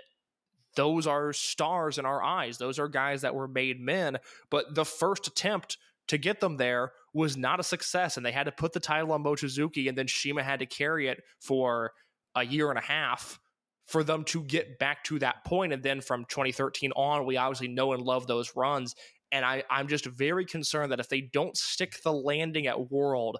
those 0.76 1.06
are 1.06 1.32
stars 1.32 1.98
in 1.98 2.04
our 2.04 2.22
eyes. 2.22 2.58
Those 2.58 2.78
are 2.78 2.88
guys 2.88 3.22
that 3.22 3.34
were 3.34 3.48
made 3.48 3.80
men. 3.80 4.18
But 4.50 4.74
the 4.74 4.84
first 4.84 5.26
attempt 5.26 5.78
to 6.08 6.18
get 6.18 6.40
them 6.40 6.56
there 6.56 6.92
was 7.12 7.36
not 7.36 7.60
a 7.60 7.62
success, 7.62 8.16
and 8.16 8.26
they 8.26 8.32
had 8.32 8.44
to 8.44 8.52
put 8.52 8.72
the 8.72 8.80
title 8.80 9.12
on 9.12 9.22
Mochizuki, 9.22 9.88
and 9.88 9.96
then 9.96 10.08
CIMA 10.08 10.42
had 10.42 10.58
to 10.58 10.66
carry 10.66 11.08
it 11.08 11.22
for 11.38 11.92
a 12.34 12.44
year 12.44 12.70
and 12.70 12.78
a 12.78 12.82
half 12.82 13.38
for 13.86 14.02
them 14.02 14.24
to 14.24 14.42
get 14.42 14.78
back 14.78 15.04
to 15.04 15.18
that 15.20 15.44
point. 15.44 15.72
And 15.72 15.82
then 15.82 16.00
from 16.00 16.24
2013 16.24 16.92
on, 16.92 17.26
we 17.26 17.36
obviously 17.36 17.68
know 17.68 17.92
and 17.92 18.02
love 18.02 18.26
those 18.26 18.56
runs. 18.56 18.94
And 19.34 19.44
I, 19.44 19.64
I'm 19.68 19.88
just 19.88 20.06
very 20.06 20.46
concerned 20.46 20.92
that 20.92 21.00
if 21.00 21.08
they 21.08 21.20
don't 21.20 21.56
stick 21.56 22.00
the 22.04 22.12
landing 22.12 22.68
at 22.68 22.92
World, 22.92 23.38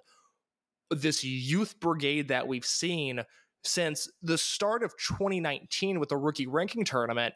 this 0.91 1.23
youth 1.23 1.79
brigade 1.79 2.27
that 2.27 2.49
we've 2.49 2.65
seen 2.65 3.23
since 3.63 4.11
the 4.21 4.37
start 4.37 4.83
of 4.83 4.91
2019 4.97 6.01
with 6.01 6.09
the 6.09 6.17
rookie 6.17 6.47
ranking 6.47 6.83
tournament 6.83 7.33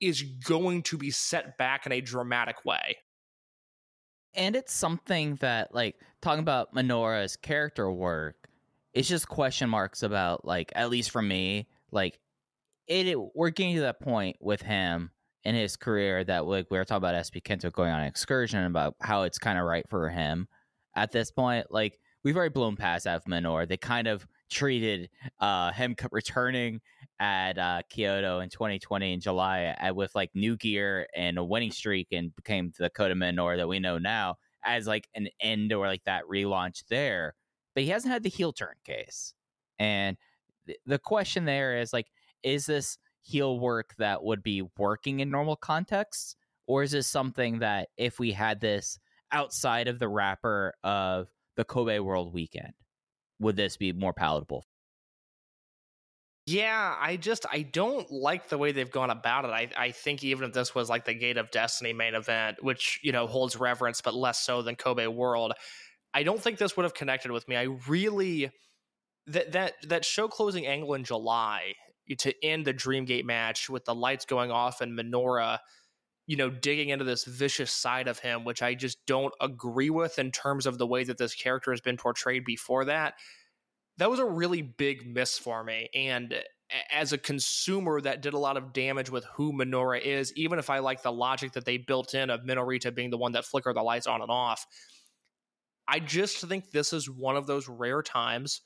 is 0.00 0.20
going 0.20 0.82
to 0.82 0.98
be 0.98 1.12
set 1.12 1.56
back 1.58 1.86
in 1.86 1.92
a 1.92 2.00
dramatic 2.00 2.64
way. 2.64 2.96
And 4.34 4.56
it's 4.56 4.72
something 4.72 5.36
that, 5.36 5.72
like, 5.72 5.94
talking 6.20 6.40
about 6.40 6.74
Minoura's 6.74 7.36
character 7.36 7.88
work, 7.88 8.48
it's 8.92 9.08
just 9.08 9.28
question 9.28 9.70
marks 9.70 10.02
about, 10.02 10.44
like, 10.44 10.72
at 10.74 10.90
least 10.90 11.12
for 11.12 11.22
me, 11.22 11.68
like, 11.92 12.18
it, 12.88 13.06
it, 13.06 13.36
we're 13.36 13.50
getting 13.50 13.76
to 13.76 13.82
that 13.82 14.00
point 14.00 14.38
with 14.40 14.62
him 14.62 15.12
in 15.44 15.54
his 15.54 15.76
career 15.76 16.22
that 16.24 16.46
like 16.46 16.66
we 16.70 16.78
were 16.78 16.84
talking 16.84 16.98
about 16.98 17.14
SB 17.14 17.42
Kento 17.42 17.72
going 17.72 17.90
on 17.90 18.00
an 18.00 18.06
excursion 18.06 18.64
about 18.64 18.94
how 19.00 19.22
it's 19.22 19.38
kind 19.38 19.58
of 19.58 19.64
right 19.64 19.88
for 19.88 20.08
him 20.08 20.48
at 20.94 21.12
this 21.12 21.30
point. 21.30 21.66
Like 21.70 21.98
we've 22.22 22.36
already 22.36 22.52
blown 22.52 22.76
past 22.76 23.04
that 23.04 23.24
Minoura. 23.26 23.68
They 23.68 23.76
kind 23.76 24.06
of 24.06 24.26
treated 24.50 25.08
uh, 25.40 25.72
him 25.72 25.96
returning 26.10 26.80
at 27.18 27.58
uh, 27.58 27.82
Kyoto 27.88 28.40
in 28.40 28.50
2020 28.50 29.14
in 29.14 29.20
July 29.20 29.74
at, 29.78 29.96
with 29.96 30.14
like 30.14 30.30
new 30.34 30.56
gear 30.56 31.06
and 31.14 31.38
a 31.38 31.44
winning 31.44 31.70
streak 31.70 32.08
and 32.12 32.34
became 32.36 32.72
the 32.78 32.90
Kota 32.90 33.14
Minoura 33.14 33.56
that 33.56 33.68
we 33.68 33.80
know 33.80 33.98
now 33.98 34.36
as 34.64 34.86
like 34.86 35.08
an 35.14 35.28
end 35.40 35.72
or 35.72 35.86
like 35.86 36.04
that 36.04 36.24
relaunch 36.30 36.84
there. 36.88 37.34
But 37.74 37.84
he 37.84 37.90
hasn't 37.90 38.12
had 38.12 38.22
the 38.22 38.28
heel 38.28 38.52
turn 38.52 38.74
case. 38.84 39.34
And 39.78 40.16
th- 40.66 40.78
the 40.86 40.98
question 40.98 41.46
there 41.46 41.78
is 41.78 41.92
like, 41.92 42.06
is 42.42 42.66
this 42.66 42.98
heel 43.22 43.58
work 43.58 43.94
that 43.98 44.22
would 44.22 44.42
be 44.42 44.62
working 44.78 45.20
in 45.20 45.30
normal 45.30 45.56
contexts? 45.56 46.36
Or 46.66 46.82
is 46.82 46.92
this 46.92 47.08
something 47.08 47.58
that 47.60 47.88
if 47.96 48.18
we 48.18 48.32
had 48.32 48.60
this 48.60 48.98
outside 49.32 49.88
of 49.88 49.98
the 49.98 50.08
wrapper 50.08 50.74
of 50.84 51.28
the 51.56 51.64
Kobe 51.64 51.98
World 51.98 52.32
Weekend, 52.32 52.72
would 53.40 53.56
this 53.56 53.76
be 53.76 53.92
more 53.92 54.12
palatable? 54.12 54.64
Yeah, 56.46 56.96
I 56.98 57.16
just 57.16 57.46
I 57.50 57.62
don't 57.62 58.10
like 58.10 58.48
the 58.48 58.58
way 58.58 58.72
they've 58.72 58.90
gone 58.90 59.10
about 59.10 59.44
it. 59.44 59.50
I 59.50 59.68
I 59.76 59.90
think 59.92 60.24
even 60.24 60.44
if 60.44 60.52
this 60.52 60.74
was 60.74 60.88
like 60.88 61.04
the 61.04 61.14
Gate 61.14 61.36
of 61.36 61.52
Destiny 61.52 61.92
main 61.92 62.14
event, 62.14 62.62
which 62.62 62.98
you 63.02 63.12
know 63.12 63.28
holds 63.28 63.56
reverence 63.56 64.00
but 64.00 64.14
less 64.14 64.40
so 64.40 64.60
than 64.60 64.74
Kobe 64.74 65.06
World, 65.06 65.52
I 66.12 66.24
don't 66.24 66.40
think 66.40 66.58
this 66.58 66.76
would 66.76 66.82
have 66.82 66.94
connected 66.94 67.30
with 67.30 67.46
me. 67.46 67.56
I 67.56 67.68
really 67.86 68.50
that 69.28 69.52
that 69.52 69.74
that 69.88 70.04
show 70.04 70.26
closing 70.26 70.66
angle 70.66 70.94
in 70.94 71.04
July 71.04 71.74
to 72.16 72.44
end 72.44 72.64
the 72.64 72.74
Dreamgate 72.74 73.24
match 73.24 73.68
with 73.70 73.84
the 73.84 73.94
lights 73.94 74.24
going 74.24 74.50
off 74.50 74.80
and 74.80 74.98
Minoura 74.98 75.58
you 76.26 76.36
know, 76.36 76.50
digging 76.50 76.90
into 76.90 77.04
this 77.04 77.24
vicious 77.24 77.72
side 77.72 78.08
of 78.08 78.18
him, 78.20 78.44
which 78.44 78.62
I 78.62 78.74
just 78.74 79.04
don't 79.06 79.34
agree 79.40 79.90
with 79.90 80.18
in 80.18 80.30
terms 80.30 80.66
of 80.66 80.78
the 80.78 80.86
way 80.86 81.04
that 81.04 81.18
this 81.18 81.34
character 81.34 81.72
has 81.72 81.80
been 81.80 81.96
portrayed 81.96 82.44
before 82.44 82.84
that. 82.86 83.14
That 83.98 84.10
was 84.10 84.20
a 84.20 84.24
really 84.24 84.62
big 84.62 85.06
miss 85.06 85.36
for 85.36 85.62
me. 85.64 85.90
And 85.94 86.34
as 86.90 87.12
a 87.12 87.18
consumer 87.18 88.00
that 88.00 88.22
did 88.22 88.34
a 88.34 88.38
lot 88.38 88.56
of 88.56 88.72
damage 88.72 89.10
with 89.10 89.24
who 89.34 89.52
Minoura 89.52 90.00
is, 90.00 90.32
even 90.36 90.58
if 90.58 90.70
I 90.70 90.78
like 90.78 91.02
the 91.02 91.12
logic 91.12 91.52
that 91.52 91.64
they 91.64 91.76
built 91.76 92.14
in 92.14 92.30
of 92.30 92.42
Minorita 92.42 92.94
being 92.94 93.10
the 93.10 93.18
one 93.18 93.32
that 93.32 93.44
flicker 93.44 93.74
the 93.74 93.82
lights 93.82 94.06
on 94.06 94.22
and 94.22 94.30
off, 94.30 94.66
I 95.88 95.98
just 95.98 96.38
think 96.38 96.70
this 96.70 96.92
is 96.92 97.10
one 97.10 97.36
of 97.36 97.46
those 97.46 97.68
rare 97.68 98.02
times 98.02 98.62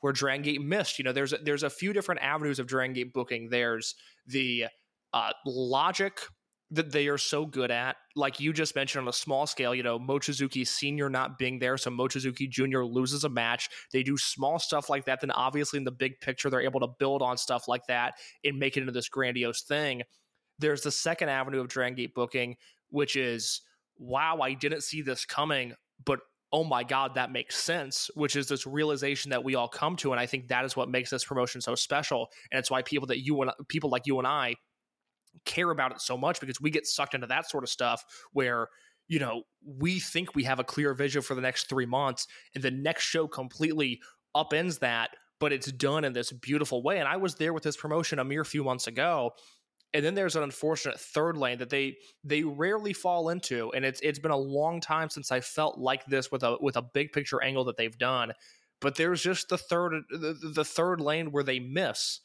where 0.00 0.12
Dragon 0.12 0.42
Gate 0.42 0.62
missed. 0.62 0.98
You 0.98 1.04
know, 1.04 1.12
there's 1.12 1.32
a, 1.32 1.38
there's 1.38 1.62
a 1.62 1.70
few 1.70 1.92
different 1.92 2.22
avenues 2.22 2.58
of 2.58 2.66
Dragon 2.66 2.94
Gate 2.94 3.12
booking. 3.12 3.48
There's 3.50 3.94
the 4.26 4.66
uh, 5.12 5.32
logic 5.46 6.20
that 6.72 6.92
they 6.92 7.08
are 7.08 7.18
so 7.18 7.44
good 7.44 7.70
at, 7.70 7.96
like 8.14 8.38
you 8.38 8.52
just 8.52 8.76
mentioned 8.76 9.02
on 9.02 9.08
a 9.08 9.12
small 9.12 9.44
scale. 9.46 9.74
You 9.74 9.82
know, 9.82 9.98
Mochizuki 9.98 10.66
Senior 10.66 11.10
not 11.10 11.36
being 11.36 11.58
there, 11.58 11.76
so 11.76 11.90
Mochizuki 11.90 12.48
Junior 12.48 12.84
loses 12.84 13.24
a 13.24 13.28
match. 13.28 13.68
They 13.92 14.04
do 14.04 14.16
small 14.16 14.60
stuff 14.60 14.88
like 14.88 15.04
that. 15.06 15.20
Then 15.20 15.32
obviously 15.32 15.78
in 15.78 15.84
the 15.84 15.90
big 15.90 16.20
picture, 16.20 16.48
they're 16.48 16.60
able 16.60 16.80
to 16.80 16.88
build 16.98 17.22
on 17.22 17.36
stuff 17.38 17.66
like 17.66 17.86
that 17.88 18.14
and 18.44 18.58
make 18.58 18.76
it 18.76 18.80
into 18.80 18.92
this 18.92 19.08
grandiose 19.08 19.62
thing. 19.62 20.02
There's 20.60 20.82
the 20.82 20.92
second 20.92 21.28
avenue 21.28 21.60
of 21.60 21.68
Dragon 21.68 21.96
Gate 21.96 22.14
booking, 22.14 22.56
which 22.90 23.16
is 23.16 23.62
wow, 23.98 24.38
I 24.40 24.54
didn't 24.54 24.82
see 24.82 25.02
this 25.02 25.26
coming, 25.26 25.74
but 26.04 26.20
oh 26.52 26.64
my 26.64 26.82
god 26.82 27.14
that 27.14 27.30
makes 27.30 27.56
sense 27.56 28.10
which 28.14 28.36
is 28.36 28.48
this 28.48 28.66
realization 28.66 29.30
that 29.30 29.44
we 29.44 29.54
all 29.54 29.68
come 29.68 29.96
to 29.96 30.12
and 30.12 30.20
i 30.20 30.26
think 30.26 30.48
that 30.48 30.64
is 30.64 30.76
what 30.76 30.88
makes 30.88 31.10
this 31.10 31.24
promotion 31.24 31.60
so 31.60 31.74
special 31.74 32.28
and 32.50 32.58
it's 32.58 32.70
why 32.70 32.82
people 32.82 33.06
that 33.06 33.24
you 33.24 33.40
and 33.42 33.50
people 33.68 33.90
like 33.90 34.06
you 34.06 34.18
and 34.18 34.26
i 34.26 34.54
care 35.44 35.70
about 35.70 35.92
it 35.92 36.00
so 36.00 36.16
much 36.16 36.40
because 36.40 36.60
we 36.60 36.70
get 36.70 36.86
sucked 36.86 37.14
into 37.14 37.26
that 37.26 37.48
sort 37.48 37.64
of 37.64 37.70
stuff 37.70 38.04
where 38.32 38.68
you 39.08 39.18
know 39.18 39.42
we 39.64 40.00
think 40.00 40.34
we 40.34 40.44
have 40.44 40.58
a 40.58 40.64
clear 40.64 40.94
vision 40.94 41.22
for 41.22 41.34
the 41.34 41.40
next 41.40 41.68
three 41.68 41.86
months 41.86 42.26
and 42.54 42.64
the 42.64 42.70
next 42.70 43.04
show 43.04 43.26
completely 43.26 44.00
upends 44.36 44.80
that 44.80 45.10
but 45.38 45.52
it's 45.52 45.70
done 45.72 46.04
in 46.04 46.12
this 46.12 46.32
beautiful 46.32 46.82
way 46.82 46.98
and 46.98 47.08
i 47.08 47.16
was 47.16 47.36
there 47.36 47.52
with 47.52 47.62
this 47.62 47.76
promotion 47.76 48.18
a 48.18 48.24
mere 48.24 48.44
few 48.44 48.64
months 48.64 48.86
ago 48.86 49.32
and 49.92 50.04
then 50.04 50.14
there's 50.14 50.36
an 50.36 50.42
unfortunate 50.42 50.98
third 50.98 51.36
lane 51.36 51.58
that 51.58 51.70
they 51.70 51.96
they 52.24 52.42
rarely 52.42 52.92
fall 52.92 53.28
into 53.28 53.70
and 53.72 53.84
it's 53.84 54.00
it's 54.02 54.18
been 54.18 54.30
a 54.30 54.36
long 54.36 54.80
time 54.80 55.10
since 55.10 55.32
i 55.32 55.40
felt 55.40 55.78
like 55.78 56.04
this 56.06 56.30
with 56.30 56.42
a 56.42 56.56
with 56.60 56.76
a 56.76 56.82
big 56.82 57.12
picture 57.12 57.42
angle 57.42 57.64
that 57.64 57.76
they've 57.76 57.98
done 57.98 58.32
but 58.80 58.94
there's 58.94 59.22
just 59.22 59.48
the 59.48 59.58
third 59.58 60.02
the, 60.10 60.50
the 60.54 60.64
third 60.64 61.00
lane 61.00 61.32
where 61.32 61.44
they 61.44 61.58
miss 61.58 62.20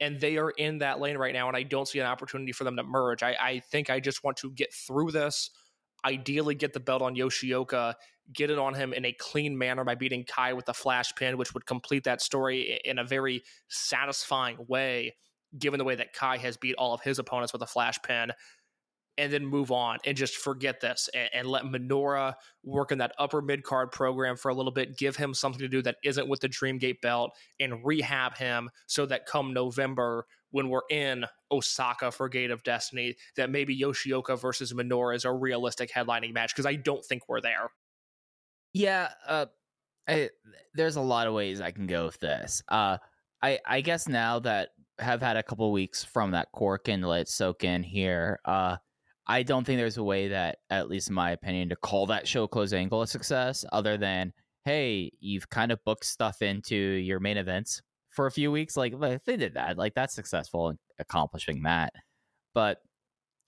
and 0.00 0.18
they 0.18 0.38
are 0.38 0.50
in 0.50 0.78
that 0.78 1.00
lane 1.00 1.16
right 1.16 1.34
now 1.34 1.48
and 1.48 1.56
i 1.56 1.62
don't 1.62 1.88
see 1.88 1.98
an 1.98 2.06
opportunity 2.06 2.52
for 2.52 2.64
them 2.64 2.76
to 2.76 2.82
merge. 2.82 3.22
I, 3.22 3.36
I 3.40 3.60
think 3.60 3.90
i 3.90 4.00
just 4.00 4.24
want 4.24 4.36
to 4.38 4.50
get 4.50 4.72
through 4.72 5.10
this 5.10 5.50
ideally 6.04 6.54
get 6.54 6.72
the 6.72 6.80
belt 6.80 7.02
on 7.02 7.14
yoshioka 7.14 7.94
get 8.32 8.50
it 8.50 8.58
on 8.58 8.74
him 8.74 8.92
in 8.92 9.04
a 9.04 9.12
clean 9.12 9.58
manner 9.58 9.84
by 9.84 9.96
beating 9.96 10.24
kai 10.24 10.52
with 10.52 10.68
a 10.68 10.74
flash 10.74 11.12
pin 11.14 11.36
which 11.36 11.52
would 11.52 11.66
complete 11.66 12.04
that 12.04 12.22
story 12.22 12.80
in 12.84 12.98
a 12.98 13.04
very 13.04 13.42
satisfying 13.68 14.56
way 14.68 15.14
given 15.58 15.78
the 15.78 15.84
way 15.84 15.94
that 15.94 16.12
Kai 16.12 16.36
has 16.38 16.56
beat 16.56 16.74
all 16.76 16.94
of 16.94 17.00
his 17.02 17.18
opponents 17.18 17.52
with 17.52 17.62
a 17.62 17.66
flash 17.66 17.98
pin, 18.02 18.32
and 19.18 19.32
then 19.32 19.44
move 19.44 19.70
on 19.70 19.98
and 20.06 20.16
just 20.16 20.36
forget 20.36 20.80
this 20.80 21.10
and, 21.14 21.28
and 21.34 21.46
let 21.46 21.64
Minoura 21.64 22.34
work 22.64 22.90
in 22.90 22.98
that 22.98 23.12
upper 23.18 23.42
mid 23.42 23.62
card 23.62 23.92
program 23.92 24.36
for 24.36 24.48
a 24.50 24.54
little 24.54 24.72
bit, 24.72 24.96
give 24.96 25.14
him 25.16 25.34
something 25.34 25.60
to 25.60 25.68
do 25.68 25.82
that 25.82 25.96
isn't 26.02 26.28
with 26.28 26.40
the 26.40 26.48
Dreamgate 26.48 27.00
belt, 27.02 27.32
and 27.58 27.84
rehab 27.84 28.36
him 28.36 28.70
so 28.86 29.04
that 29.06 29.26
come 29.26 29.52
November 29.52 30.24
when 30.52 30.68
we're 30.68 30.80
in 30.90 31.26
Osaka 31.52 32.10
for 32.10 32.28
Gate 32.28 32.50
of 32.50 32.62
Destiny, 32.62 33.14
that 33.36 33.50
maybe 33.50 33.78
Yoshioka 33.78 34.40
versus 34.40 34.72
Minoura 34.72 35.14
is 35.14 35.24
a 35.24 35.32
realistic 35.32 35.92
headlining 35.92 36.32
match 36.32 36.54
because 36.54 36.66
I 36.66 36.74
don't 36.74 37.04
think 37.04 37.28
we're 37.28 37.40
there. 37.40 37.70
Yeah, 38.72 39.10
uh, 39.26 39.46
I, 40.08 40.30
there's 40.74 40.96
a 40.96 41.00
lot 41.00 41.26
of 41.26 41.34
ways 41.34 41.60
I 41.60 41.70
can 41.70 41.86
go 41.86 42.06
with 42.06 42.18
this. 42.20 42.62
Uh, 42.68 42.98
I 43.42 43.58
I 43.66 43.80
guess 43.80 44.08
now 44.08 44.38
that 44.40 44.70
have 45.00 45.22
had 45.22 45.36
a 45.36 45.42
couple 45.42 45.70
weeks 45.72 46.04
from 46.04 46.30
that 46.32 46.48
Korakuen 46.54 47.04
let 47.04 47.22
it 47.22 47.28
soak 47.28 47.64
in 47.64 47.82
here. 47.82 48.38
Uh, 48.44 48.76
I 49.26 49.42
don't 49.42 49.64
think 49.64 49.78
there's 49.78 49.96
a 49.96 50.02
way 50.02 50.28
that, 50.28 50.58
at 50.70 50.88
least 50.88 51.08
in 51.08 51.14
my 51.14 51.30
opinion, 51.30 51.68
to 51.68 51.76
call 51.76 52.06
that 52.06 52.26
show 52.26 52.46
close 52.46 52.72
angle 52.72 53.02
a 53.02 53.06
success 53.06 53.64
other 53.72 53.96
than, 53.96 54.32
hey, 54.64 55.12
you've 55.20 55.48
kind 55.48 55.72
of 55.72 55.84
booked 55.84 56.04
stuff 56.04 56.42
into 56.42 56.76
your 56.76 57.20
main 57.20 57.36
events 57.36 57.80
for 58.10 58.26
a 58.26 58.30
few 58.32 58.50
weeks. 58.50 58.76
Like, 58.76 58.98
they 58.98 59.36
did 59.36 59.54
that, 59.54 59.78
like 59.78 59.94
that's 59.94 60.14
successful 60.14 60.70
in 60.70 60.78
accomplishing 60.98 61.62
that. 61.62 61.92
But 62.54 62.78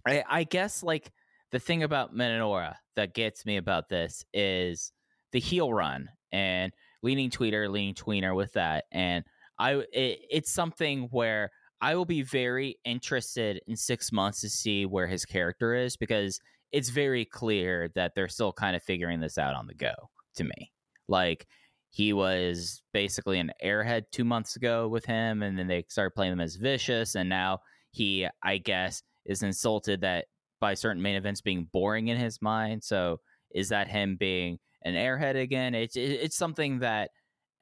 I, 0.07 0.23
I 0.29 0.45
guess 0.45 0.83
like 0.83 1.11
the 1.51 1.59
thing 1.59 1.83
about 1.83 2.15
Minoura 2.15 2.77
that 2.97 3.15
gets 3.15 3.45
me 3.45 3.57
about 3.57 3.89
this 3.89 4.25
is 4.33 4.93
the 5.33 5.41
heel 5.41 5.73
run 5.73 6.09
and 6.31 6.73
leaning 7.03 7.31
tweeter, 7.31 7.69
leaning 7.69 7.95
tweener 7.95 8.35
with 8.35 8.53
that. 8.53 8.85
And 8.93 9.25
I 9.59 9.75
it, 9.93 10.21
it's 10.31 10.53
something 10.53 11.09
where 11.11 11.51
I 11.81 11.95
will 11.97 12.05
be 12.05 12.23
very 12.23 12.79
interested 12.85 13.61
in 13.67 13.77
six 13.77 14.13
months 14.13 14.41
to 14.43 14.49
see 14.49 14.87
where 14.87 15.07
his 15.07 15.25
character 15.25 15.75
is 15.75 15.97
because 15.97 16.41
it's 16.71 16.89
very 16.89 17.25
clear 17.25 17.91
that 17.95 18.15
they're 18.15 18.29
still 18.29 18.53
kind 18.53 18.77
of 18.77 18.83
figuring 18.83 19.21
this 19.21 19.37
out 19.37 19.55
on 19.55 19.67
the 19.67 19.75
go 19.75 19.93
to 20.37 20.45
me. 20.45 20.73
Like 21.09 21.47
he 21.91 22.13
was 22.13 22.83
basically 22.95 23.39
an 23.39 23.53
airhead 23.63 24.05
two 24.11 24.25
months 24.25 24.57
ago 24.57 24.89
with 24.89 25.05
him, 25.05 25.43
and 25.43 25.59
then 25.59 25.67
they 25.67 25.85
started 25.89 26.15
playing 26.15 26.33
him 26.33 26.41
as 26.41 26.57
vicious, 26.57 27.15
and 27.15 27.29
now 27.29 27.61
he, 27.91 28.27
I 28.43 28.59
guess, 28.59 29.03
is 29.27 29.43
insulted 29.43 30.01
that 30.01 30.27
by 30.61 30.75
certain 30.75 31.03
main 31.03 31.17
events 31.17 31.43
being 31.43 31.69
boring 31.73 32.09
in 32.09 32.17
his 32.17 32.41
mind. 32.41 32.83
So 32.83 33.21
is 33.51 33.69
that 33.69 33.89
him 33.89 34.17
being 34.17 34.59
an 34.83 34.95
airhead 34.95 35.37
again? 35.37 35.75
It's 35.75 35.97
it's 35.97 36.37
something 36.37 36.79
that 36.79 37.11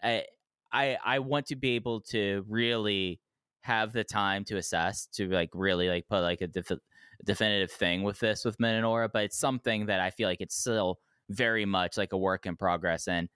I 0.03 0.25
I 0.72 0.98
I 1.05 1.18
want 1.20 1.47
to 1.47 1.56
be 1.56 1.70
able 1.76 2.01
to 2.02 2.44
really 2.48 3.20
have 3.62 3.92
the 3.92 4.05
time 4.05 4.44
to 4.47 4.56
assess 4.56 5.06
to 5.06 5.28
like 5.28 5.51
really 5.55 5.88
like 5.88 6.09
put 6.09 6.22
like 6.22 6.40
a 6.40 6.47
def- 6.47 6.78
definitive 7.24 7.70
thing 7.70 8.02
with 8.02 8.18
this 8.20 8.44
with 8.44 8.59
Minoura, 8.59 9.09
but 9.12 9.24
it's 9.24 9.38
something 9.38 9.86
that 9.86 10.01
I 10.01 10.10
feel 10.10 10.28
like 10.28 10.40
it's 10.40 10.56
still 10.56 10.98
very 11.28 11.66
much 11.66 11.97
like 11.97 12.12
a 12.12 12.18
work 12.18 12.47
in 12.47 12.56
progress. 12.56 13.09
And 13.09 13.28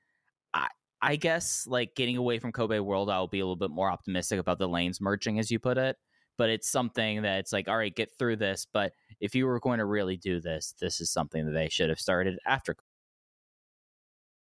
I 0.54 0.68
I 1.02 1.16
guess 1.16 1.66
like 1.66 1.94
getting 1.96 2.16
away 2.16 2.38
from 2.38 2.52
Kobe 2.52 2.78
World, 2.80 3.10
I'll 3.10 3.28
be 3.28 3.40
a 3.40 3.44
little 3.44 3.56
bit 3.56 3.70
more 3.70 3.90
optimistic 3.90 4.40
about 4.40 4.58
the 4.58 4.68
lanes 4.68 5.00
merging, 5.00 5.38
as 5.38 5.50
you 5.50 5.58
put 5.58 5.78
it. 5.78 5.96
But 6.38 6.50
it's 6.50 6.70
something 6.70 7.22
that 7.22 7.38
it's 7.40 7.52
like, 7.52 7.68
all 7.68 7.76
right, 7.76 7.94
get 7.94 8.10
through 8.18 8.36
this. 8.36 8.66
But 8.72 8.92
if 9.20 9.34
you 9.34 9.46
were 9.46 9.60
going 9.60 9.78
to 9.78 9.84
really 9.84 10.16
do 10.16 10.40
this, 10.40 10.74
this 10.80 11.00
is 11.00 11.10
something 11.12 11.46
that 11.46 11.52
they 11.52 11.68
should 11.68 11.90
have 11.90 12.00
started 12.00 12.38
after 12.46 12.76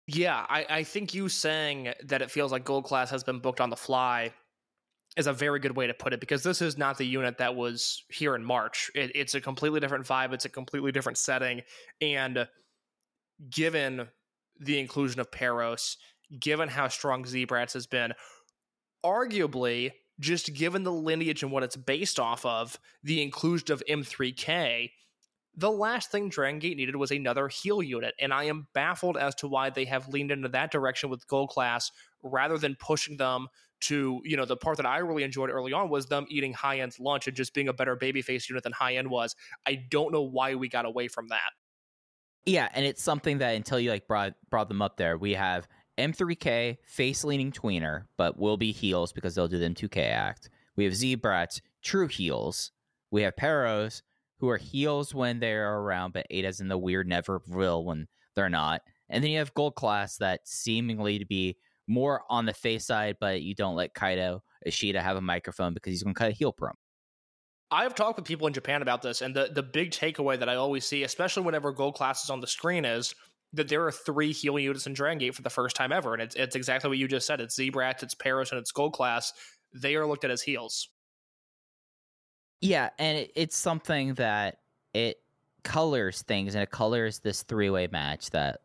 yeah, 0.06 0.44
I, 0.48 0.66
I 0.68 0.84
think 0.84 1.14
you 1.14 1.28
saying 1.28 1.92
that 2.04 2.22
it 2.22 2.30
feels 2.30 2.52
like 2.52 2.64
Gold 2.64 2.84
Class 2.84 3.10
has 3.10 3.22
been 3.22 3.38
booked 3.38 3.60
on 3.60 3.70
the 3.70 3.76
fly 3.76 4.32
is 5.16 5.26
a 5.26 5.32
very 5.32 5.60
good 5.60 5.76
way 5.76 5.86
to 5.86 5.94
put 5.94 6.12
it 6.12 6.20
because 6.20 6.42
this 6.42 6.62
is 6.62 6.78
not 6.78 6.98
the 6.98 7.04
unit 7.04 7.38
that 7.38 7.54
was 7.54 8.04
here 8.08 8.34
in 8.34 8.44
March. 8.44 8.90
It, 8.94 9.12
it's 9.14 9.34
a 9.34 9.40
completely 9.40 9.78
different 9.78 10.06
vibe, 10.06 10.32
it's 10.32 10.44
a 10.44 10.48
completely 10.48 10.90
different 10.90 11.18
setting. 11.18 11.62
And 12.00 12.48
given 13.50 14.08
the 14.58 14.78
inclusion 14.78 15.20
of 15.20 15.30
Perros, 15.30 15.98
given 16.40 16.68
how 16.68 16.88
strong 16.88 17.26
Z-Brats 17.26 17.74
has 17.74 17.86
been, 17.86 18.12
arguably, 19.04 19.92
just 20.18 20.54
given 20.54 20.82
the 20.82 20.92
lineage 20.92 21.42
and 21.42 21.52
what 21.52 21.62
it's 21.62 21.76
based 21.76 22.18
off 22.18 22.44
of, 22.46 22.78
the 23.02 23.22
inclusion 23.22 23.72
of 23.72 23.82
M3K 23.88 24.90
the 25.56 25.70
last 25.70 26.10
thing 26.10 26.28
Dragon 26.28 26.58
Gate 26.58 26.76
needed 26.76 26.96
was 26.96 27.10
another 27.10 27.48
heel 27.48 27.82
unit, 27.82 28.14
and 28.18 28.32
I 28.32 28.44
am 28.44 28.68
baffled 28.74 29.16
as 29.16 29.34
to 29.36 29.48
why 29.48 29.70
they 29.70 29.84
have 29.84 30.08
leaned 30.08 30.30
into 30.30 30.48
that 30.50 30.70
direction 30.70 31.10
with 31.10 31.26
Gold 31.26 31.50
Class 31.50 31.90
rather 32.22 32.56
than 32.56 32.76
pushing 32.78 33.16
them 33.16 33.48
to, 33.80 34.20
you 34.24 34.36
know, 34.36 34.44
the 34.44 34.56
part 34.56 34.76
that 34.76 34.86
I 34.86 34.98
really 34.98 35.24
enjoyed 35.24 35.50
early 35.50 35.72
on 35.72 35.90
was 35.90 36.06
them 36.06 36.26
eating 36.28 36.52
high 36.52 36.78
end's 36.78 37.00
lunch 37.00 37.26
and 37.26 37.36
just 37.36 37.52
being 37.52 37.68
a 37.68 37.72
better 37.72 37.96
babyface 37.96 38.48
unit 38.48 38.62
than 38.62 38.72
high 38.72 38.94
end 38.94 39.10
was. 39.10 39.34
I 39.66 39.84
don't 39.90 40.12
know 40.12 40.22
why 40.22 40.54
we 40.54 40.68
got 40.68 40.86
away 40.86 41.08
from 41.08 41.28
that. 41.28 41.50
Yeah, 42.44 42.68
and 42.72 42.86
it's 42.86 43.02
something 43.02 43.38
that 43.38 43.54
until 43.54 43.78
you 43.78 43.90
like 43.90 44.06
brought 44.06 44.34
brought 44.50 44.68
them 44.68 44.82
up 44.82 44.96
there, 44.96 45.16
we 45.18 45.34
have 45.34 45.68
M3K 45.98 46.78
face 46.84 47.24
leaning 47.24 47.52
tweener, 47.52 48.04
but 48.16 48.38
will 48.38 48.56
be 48.56 48.72
heels 48.72 49.12
because 49.12 49.34
they'll 49.34 49.48
do 49.48 49.58
the 49.58 49.68
M2K 49.68 50.10
act. 50.10 50.48
We 50.74 50.84
have 50.84 50.94
Z-Brats, 50.94 51.60
true 51.82 52.08
heels. 52.08 52.72
We 53.10 53.22
have 53.22 53.36
Perros, 53.36 54.02
who 54.42 54.48
are 54.48 54.58
heels 54.58 55.14
when 55.14 55.38
they're 55.38 55.78
around, 55.78 56.12
but 56.12 56.26
Eita's 56.28 56.60
in 56.60 56.66
the 56.66 56.76
weird 56.76 57.06
never 57.06 57.40
will 57.46 57.84
when 57.84 58.08
they're 58.34 58.50
not. 58.50 58.82
And 59.08 59.22
then 59.22 59.30
you 59.30 59.38
have 59.38 59.54
Gold 59.54 59.76
Class 59.76 60.16
that 60.16 60.40
seemingly 60.44 61.20
to 61.20 61.24
be 61.24 61.56
more 61.86 62.22
on 62.28 62.44
the 62.44 62.52
face 62.52 62.84
side, 62.84 63.18
but 63.20 63.42
you 63.42 63.54
don't 63.54 63.76
let 63.76 63.94
Kaito 63.94 64.40
Ishida 64.66 65.00
have 65.00 65.16
a 65.16 65.20
microphone 65.20 65.74
because 65.74 65.92
he's 65.92 66.02
going 66.02 66.14
to 66.14 66.18
cut 66.18 66.30
a 66.30 66.34
heel 66.34 66.52
promo. 66.52 66.72
I've 67.70 67.94
talked 67.94 68.16
with 68.16 68.26
people 68.26 68.48
in 68.48 68.52
Japan 68.52 68.82
about 68.82 69.00
this, 69.00 69.22
and 69.22 69.32
the, 69.32 69.48
the 69.54 69.62
big 69.62 69.92
takeaway 69.92 70.36
that 70.40 70.48
I 70.48 70.56
always 70.56 70.84
see, 70.84 71.04
especially 71.04 71.44
whenever 71.44 71.70
Gold 71.70 71.94
Class 71.94 72.24
is 72.24 72.30
on 72.30 72.40
the 72.40 72.48
screen, 72.48 72.84
is 72.84 73.14
that 73.52 73.68
there 73.68 73.86
are 73.86 73.92
three 73.92 74.32
heel 74.32 74.58
units 74.58 74.88
in 74.88 74.92
Dragon 74.92 75.18
Gate 75.18 75.36
for 75.36 75.42
the 75.42 75.50
first 75.50 75.76
time 75.76 75.92
ever. 75.92 76.14
And 76.14 76.22
it's, 76.22 76.34
it's 76.34 76.56
exactly 76.56 76.88
what 76.88 76.98
you 76.98 77.06
just 77.06 77.28
said. 77.28 77.40
It's 77.40 77.54
Z-Brats, 77.54 78.02
it's 78.02 78.16
Perros, 78.16 78.50
and 78.50 78.58
it's 78.58 78.72
Gold 78.72 78.92
Class. 78.92 79.32
They 79.72 79.94
are 79.94 80.06
looked 80.06 80.24
at 80.24 80.32
as 80.32 80.42
heels. 80.42 80.88
Yeah, 82.62 82.90
and 82.98 83.18
it, 83.18 83.32
it's 83.34 83.56
something 83.56 84.14
that 84.14 84.58
it 84.94 85.18
colors 85.64 86.22
things 86.22 86.54
and 86.54 86.62
it 86.62 86.70
colors 86.70 87.18
this 87.18 87.42
three 87.42 87.70
way 87.70 87.88
match 87.90 88.30
that 88.30 88.60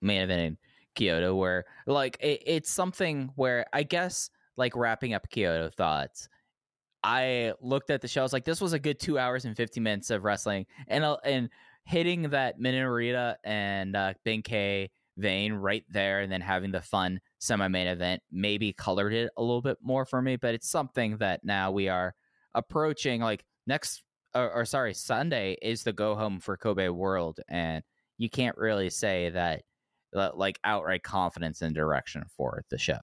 main 0.00 0.22
event 0.22 0.40
in 0.40 0.58
Kyoto 0.94 1.34
where 1.34 1.64
like 1.86 2.16
it, 2.20 2.42
it's 2.46 2.70
something 2.70 3.30
where 3.34 3.66
I 3.72 3.82
guess 3.82 4.30
like 4.56 4.76
wrapping 4.76 5.14
up 5.14 5.28
Kyoto 5.30 5.68
thoughts. 5.68 6.28
I 7.02 7.54
looked 7.60 7.90
at 7.90 8.02
the 8.02 8.08
show. 8.08 8.20
I 8.20 8.24
was 8.24 8.32
like, 8.32 8.44
this 8.44 8.60
was 8.60 8.72
a 8.72 8.78
good 8.78 9.00
two 9.00 9.18
hours 9.18 9.44
and 9.46 9.56
fifty 9.56 9.80
minutes 9.80 10.10
of 10.10 10.22
wrestling, 10.22 10.66
and 10.86 11.02
uh, 11.02 11.16
and 11.24 11.48
hitting 11.84 12.22
that 12.30 12.60
Minorita 12.60 13.36
and 13.42 13.96
uh, 13.96 14.14
Ben-K 14.24 14.90
vein 15.16 15.54
right 15.54 15.84
there, 15.90 16.20
and 16.20 16.30
then 16.30 16.40
having 16.40 16.70
the 16.70 16.82
fun 16.82 17.20
semi 17.38 17.66
main 17.68 17.88
event 17.88 18.22
maybe 18.30 18.72
colored 18.72 19.14
it 19.14 19.30
a 19.36 19.42
little 19.42 19.62
bit 19.62 19.78
more 19.82 20.04
for 20.04 20.22
me. 20.22 20.36
But 20.36 20.54
it's 20.54 20.68
something 20.68 21.16
that 21.16 21.42
now 21.42 21.72
we 21.72 21.88
are 21.88 22.14
approaching. 22.54 23.20
Like 23.20 23.44
next, 23.66 24.02
or, 24.34 24.50
or 24.52 24.64
sorry, 24.64 24.94
Sunday 24.94 25.56
is 25.60 25.82
the 25.82 25.92
go 25.92 26.14
home 26.14 26.40
for 26.40 26.56
Kobe 26.56 26.88
World, 26.88 27.40
and 27.48 27.82
you 28.18 28.30
can't 28.30 28.56
really 28.56 28.90
say 28.90 29.30
that 29.30 29.62
uh, 30.14 30.30
like 30.34 30.58
outright 30.64 31.02
confidence 31.02 31.62
and 31.62 31.74
direction 31.74 32.24
for 32.36 32.64
the 32.70 32.78
show. 32.78 32.98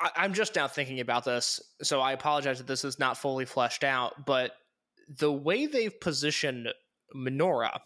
I, 0.00 0.10
I'm 0.16 0.34
just 0.34 0.56
now 0.56 0.68
thinking 0.68 1.00
about 1.00 1.24
this, 1.24 1.60
so 1.82 2.00
I 2.00 2.12
apologize 2.12 2.58
that 2.58 2.66
this 2.66 2.84
is 2.84 2.98
not 2.98 3.18
fully 3.18 3.44
fleshed 3.44 3.84
out, 3.84 4.24
but 4.24 4.52
the 5.18 5.32
way 5.32 5.66
they've 5.66 6.00
positioned 6.00 6.68
Minoura, 7.14 7.80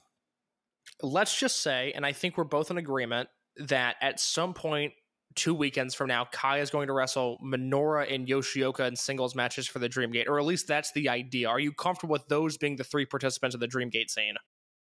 let's 1.02 1.38
just 1.38 1.62
say, 1.62 1.92
and 1.94 2.04
I 2.04 2.12
think 2.12 2.36
we're 2.36 2.44
both 2.44 2.70
in 2.70 2.78
agreement 2.78 3.28
that 3.56 3.96
at 4.02 4.20
some 4.20 4.52
point 4.52 4.92
two 5.34 5.54
weekends 5.54 5.94
from 5.94 6.08
now, 6.08 6.26
Kai 6.26 6.60
is 6.60 6.70
going 6.70 6.86
to 6.86 6.92
wrestle 6.92 7.38
Minoura 7.44 8.12
and 8.12 8.26
Yoshioka 8.26 8.86
in 8.86 8.96
singles 8.96 9.34
matches 9.34 9.66
for 9.66 9.78
the 9.78 9.88
Dreamgate, 9.88 10.28
or 10.28 10.38
at 10.38 10.44
least 10.44 10.66
that's 10.68 10.92
the 10.92 11.08
idea. 11.08 11.48
Are 11.48 11.60
you 11.60 11.72
comfortable 11.72 12.12
with 12.12 12.28
those 12.28 12.56
being 12.56 12.76
the 12.76 12.84
three 12.84 13.06
participants 13.06 13.54
of 13.54 13.60
the 13.60 13.68
Dreamgate 13.68 14.10
scene? 14.10 14.34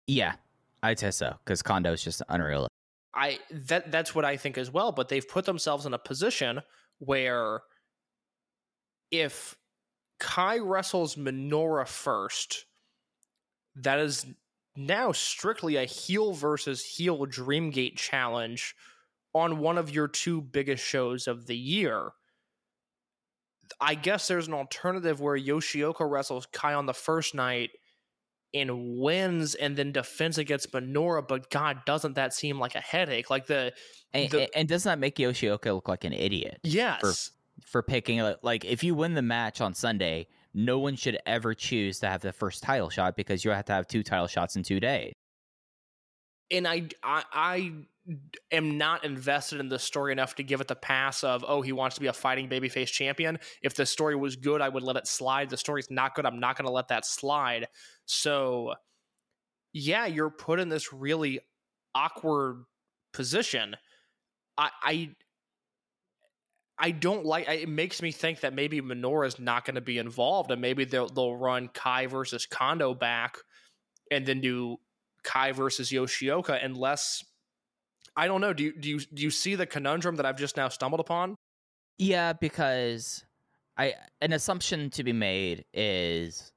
Yeah, 0.06 0.34
I'd 0.82 0.98
say 0.98 1.10
so 1.10 1.36
because 1.44 1.62
Kondo 1.62 1.92
is 1.92 2.02
just 2.02 2.22
unreal. 2.28 2.68
I 3.14 3.38
that 3.50 3.90
that's 3.90 4.14
what 4.14 4.24
I 4.24 4.36
think 4.36 4.58
as 4.58 4.70
well. 4.70 4.92
But 4.92 5.08
they've 5.08 5.26
put 5.26 5.44
themselves 5.44 5.86
in 5.86 5.94
a 5.94 5.98
position 5.98 6.62
where 6.98 7.60
if 9.10 9.56
Kai 10.18 10.58
wrestles 10.58 11.16
Minoura 11.16 11.86
first, 11.86 12.66
that 13.76 13.98
is 13.98 14.26
now 14.76 15.12
strictly 15.12 15.76
a 15.76 15.84
heel 15.84 16.32
versus 16.32 16.84
heel 16.84 17.26
Dreamgate 17.26 17.96
challenge 17.96 18.74
on 19.34 19.58
one 19.58 19.78
of 19.78 19.90
your 19.90 20.08
two 20.08 20.40
biggest 20.40 20.84
shows 20.84 21.26
of 21.26 21.46
the 21.46 21.56
year. 21.56 22.10
I 23.80 23.94
guess 23.94 24.28
there's 24.28 24.46
an 24.46 24.54
alternative 24.54 25.20
where 25.20 25.38
Yoshioka 25.38 26.08
wrestles 26.08 26.46
Kai 26.52 26.74
on 26.74 26.86
the 26.86 26.94
first 26.94 27.34
night 27.34 27.70
and 28.52 28.98
wins 28.98 29.56
and 29.56 29.76
then 29.76 29.90
defends 29.90 30.38
against 30.38 30.70
Minoura, 30.72 31.26
but 31.26 31.50
God, 31.50 31.78
doesn't 31.84 32.14
that 32.14 32.32
seem 32.32 32.60
like 32.60 32.76
a 32.76 32.80
headache? 32.80 33.30
Like 33.30 33.46
the 33.46 33.72
And, 34.12 34.30
The- 34.30 34.56
and 34.56 34.68
doesn't 34.68 34.88
that 34.88 34.98
make 35.00 35.16
Yoshioka 35.16 35.74
look 35.74 35.88
like 35.88 36.04
an 36.04 36.12
idiot 36.12 36.60
yes, 36.62 37.32
for 37.66 37.82
picking? 37.82 38.20
Uh, 38.20 38.36
like, 38.42 38.64
if 38.64 38.84
you 38.84 38.94
win 38.94 39.14
the 39.14 39.22
match 39.22 39.60
on 39.60 39.74
Sunday, 39.74 40.28
no 40.52 40.78
one 40.78 40.94
should 40.94 41.18
ever 41.26 41.52
choose 41.52 41.98
to 42.00 42.06
have 42.06 42.20
the 42.20 42.32
first 42.32 42.62
title 42.62 42.90
shot 42.90 43.16
because 43.16 43.44
you 43.44 43.50
have 43.50 43.64
to 43.64 43.72
have 43.72 43.88
two 43.88 44.04
title 44.04 44.28
shots 44.28 44.54
in 44.54 44.62
two 44.62 44.78
days. 44.78 45.12
And 46.50 46.68
I, 46.68 46.88
I 47.02 47.24
I 47.32 47.72
am 48.52 48.76
not 48.76 49.04
invested 49.04 49.60
in 49.60 49.68
the 49.68 49.78
story 49.78 50.12
enough 50.12 50.34
to 50.36 50.42
give 50.42 50.60
it 50.60 50.68
the 50.68 50.76
pass 50.76 51.24
of 51.24 51.44
oh 51.46 51.62
he 51.62 51.72
wants 51.72 51.94
to 51.94 52.00
be 52.00 52.06
a 52.06 52.12
fighting 52.12 52.48
babyface 52.48 52.88
champion. 52.88 53.38
If 53.62 53.74
the 53.74 53.86
story 53.86 54.14
was 54.14 54.36
good, 54.36 54.60
I 54.60 54.68
would 54.68 54.82
let 54.82 54.96
it 54.96 55.06
slide. 55.06 55.50
The 55.50 55.56
story's 55.56 55.90
not 55.90 56.14
good. 56.14 56.26
I'm 56.26 56.40
not 56.40 56.56
going 56.56 56.66
to 56.66 56.72
let 56.72 56.88
that 56.88 57.06
slide. 57.06 57.68
So 58.06 58.74
yeah, 59.72 60.06
you're 60.06 60.30
put 60.30 60.60
in 60.60 60.68
this 60.68 60.92
really 60.92 61.40
awkward 61.94 62.64
position. 63.12 63.76
I 64.56 64.70
I 64.82 65.10
I 66.78 66.90
don't 66.90 67.24
like. 67.24 67.48
It 67.48 67.68
makes 67.68 68.02
me 68.02 68.10
think 68.10 68.40
that 68.40 68.52
maybe 68.52 68.80
Minoura's 68.80 69.38
not 69.38 69.64
going 69.64 69.76
to 69.76 69.80
be 69.80 69.98
involved, 69.98 70.50
and 70.50 70.60
maybe 70.60 70.84
they'll 70.84 71.08
they'll 71.08 71.36
run 71.36 71.68
Kai 71.68 72.06
versus 72.06 72.46
Kondo 72.46 72.94
back, 72.94 73.36
and 74.10 74.26
then 74.26 74.40
do 74.40 74.78
Kai 75.24 75.52
versus 75.52 75.90
Yoshioka. 75.90 76.64
Unless 76.64 77.24
I 78.16 78.26
don't 78.26 78.40
know. 78.40 78.52
Do 78.52 78.64
you 78.64 78.72
do 78.72 78.88
you 78.88 79.00
do 79.00 79.22
you 79.22 79.30
see 79.30 79.54
the 79.54 79.66
conundrum 79.66 80.16
that 80.16 80.26
I've 80.26 80.38
just 80.38 80.56
now 80.56 80.68
stumbled 80.68 81.00
upon? 81.00 81.36
Yeah, 81.98 82.32
because 82.32 83.24
I 83.76 83.94
an 84.20 84.32
assumption 84.32 84.90
to 84.90 85.04
be 85.04 85.12
made 85.12 85.64
is 85.74 86.52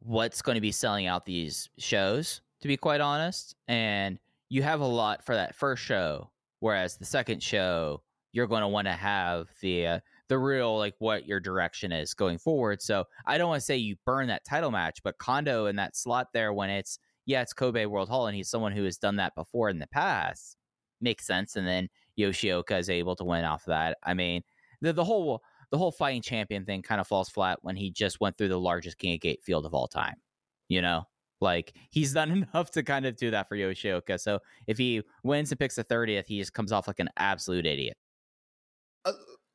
what's 0.00 0.42
going 0.42 0.56
to 0.56 0.60
be 0.60 0.72
selling 0.72 1.06
out 1.06 1.24
these 1.24 1.68
shows, 1.78 2.40
to 2.60 2.68
be 2.68 2.76
quite 2.76 3.00
honest. 3.00 3.54
And 3.68 4.18
you 4.48 4.62
have 4.62 4.80
a 4.80 4.86
lot 4.86 5.24
for 5.24 5.34
that 5.34 5.54
first 5.54 5.82
show, 5.82 6.30
whereas 6.60 6.96
the 6.96 7.04
second 7.04 7.42
show, 7.42 8.02
you're 8.32 8.46
going 8.46 8.62
to 8.62 8.68
want 8.68 8.86
to 8.86 8.92
have 8.92 9.48
the 9.60 9.86
uh, 9.86 10.00
the 10.28 10.38
real 10.38 10.78
like 10.78 10.94
what 10.98 11.26
your 11.26 11.40
direction 11.40 11.90
is 11.90 12.14
going 12.14 12.38
forward. 12.38 12.80
So 12.80 13.04
I 13.26 13.38
don't 13.38 13.48
want 13.48 13.60
to 13.60 13.66
say 13.66 13.76
you 13.76 13.96
burn 14.06 14.28
that 14.28 14.44
title 14.44 14.70
match, 14.70 15.00
but 15.02 15.18
Kondo 15.18 15.66
in 15.66 15.76
that 15.76 15.96
slot 15.96 16.28
there 16.32 16.52
when 16.52 16.70
it's 16.70 16.98
yeah, 17.26 17.42
it's 17.42 17.52
Kobe 17.52 17.86
World 17.86 18.08
Hall, 18.08 18.26
and 18.26 18.36
he's 18.36 18.48
someone 18.48 18.72
who 18.72 18.84
has 18.84 18.98
done 18.98 19.16
that 19.16 19.34
before 19.34 19.68
in 19.68 19.78
the 19.78 19.86
past. 19.86 20.56
Makes 21.00 21.26
sense, 21.26 21.56
and 21.56 21.66
then 21.66 21.88
Yoshioka 22.18 22.78
is 22.78 22.90
able 22.90 23.16
to 23.16 23.24
win 23.24 23.44
off 23.44 23.62
of 23.62 23.70
that. 23.70 23.98
I 24.02 24.14
mean, 24.14 24.42
the 24.80 24.92
the 24.92 25.04
whole 25.04 25.42
the 25.70 25.78
whole 25.78 25.92
fighting 25.92 26.22
champion 26.22 26.64
thing 26.64 26.82
kind 26.82 27.00
of 27.00 27.06
falls 27.06 27.28
flat 27.28 27.58
when 27.62 27.76
he 27.76 27.90
just 27.90 28.20
went 28.20 28.36
through 28.36 28.48
the 28.48 28.60
largest 28.60 28.98
King 28.98 29.14
of 29.14 29.20
Gate 29.20 29.42
field 29.42 29.64
of 29.64 29.74
all 29.74 29.88
time. 29.88 30.16
You 30.68 30.82
know, 30.82 31.06
like 31.40 31.74
he's 31.90 32.12
done 32.12 32.30
enough 32.54 32.70
to 32.72 32.82
kind 32.82 33.06
of 33.06 33.16
do 33.16 33.30
that 33.30 33.48
for 33.48 33.56
Yoshioka. 33.56 34.20
So 34.20 34.40
if 34.66 34.78
he 34.78 35.02
wins 35.22 35.50
and 35.50 35.58
picks 35.58 35.76
the 35.76 35.84
thirtieth, 35.84 36.26
he 36.26 36.38
just 36.38 36.52
comes 36.54 36.72
off 36.72 36.86
like 36.86 37.00
an 37.00 37.10
absolute 37.16 37.66
idiot. 37.66 37.96
Uh, 39.04 39.12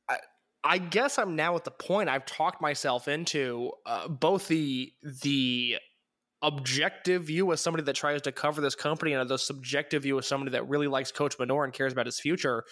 I, 0.08 0.18
I 0.64 0.78
guess 0.78 1.18
I'm 1.18 1.36
now 1.36 1.56
at 1.56 1.64
the 1.64 1.70
point 1.70 2.08
I've 2.08 2.26
talked 2.26 2.60
myself 2.60 3.08
into 3.08 3.72
uh, 3.86 4.08
both 4.08 4.48
the 4.48 4.92
the 5.22 5.78
objective 6.42 7.24
view 7.24 7.52
as 7.52 7.60
somebody 7.60 7.82
that 7.84 7.96
tries 7.96 8.22
to 8.22 8.32
cover 8.32 8.60
this 8.60 8.74
company 8.74 9.12
and 9.12 9.28
the 9.28 9.38
subjective 9.38 10.04
view 10.04 10.18
as 10.18 10.26
somebody 10.26 10.52
that 10.52 10.68
really 10.68 10.86
likes 10.86 11.10
Coach 11.10 11.36
Minor 11.38 11.64
and 11.64 11.72
cares 11.72 11.92
about 11.92 12.06
his 12.06 12.20
future. 12.20 12.64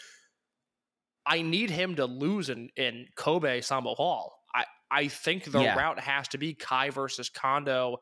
I 1.27 1.43
need 1.43 1.71
him 1.71 1.97
to 1.97 2.05
lose 2.07 2.49
in, 2.51 2.69
in 2.77 3.07
Kobe 3.17 3.61
Sambo 3.61 3.95
Hall. 3.95 4.39
I, 4.55 4.65
I 4.91 5.09
think 5.09 5.45
the 5.45 5.61
Yeah. 5.61 5.77
route 5.77 5.99
has 5.99 6.29
to 6.29 6.39
be 6.39 6.55
Kai 6.55 6.91
versus 6.91 7.29
Kondo 7.29 7.99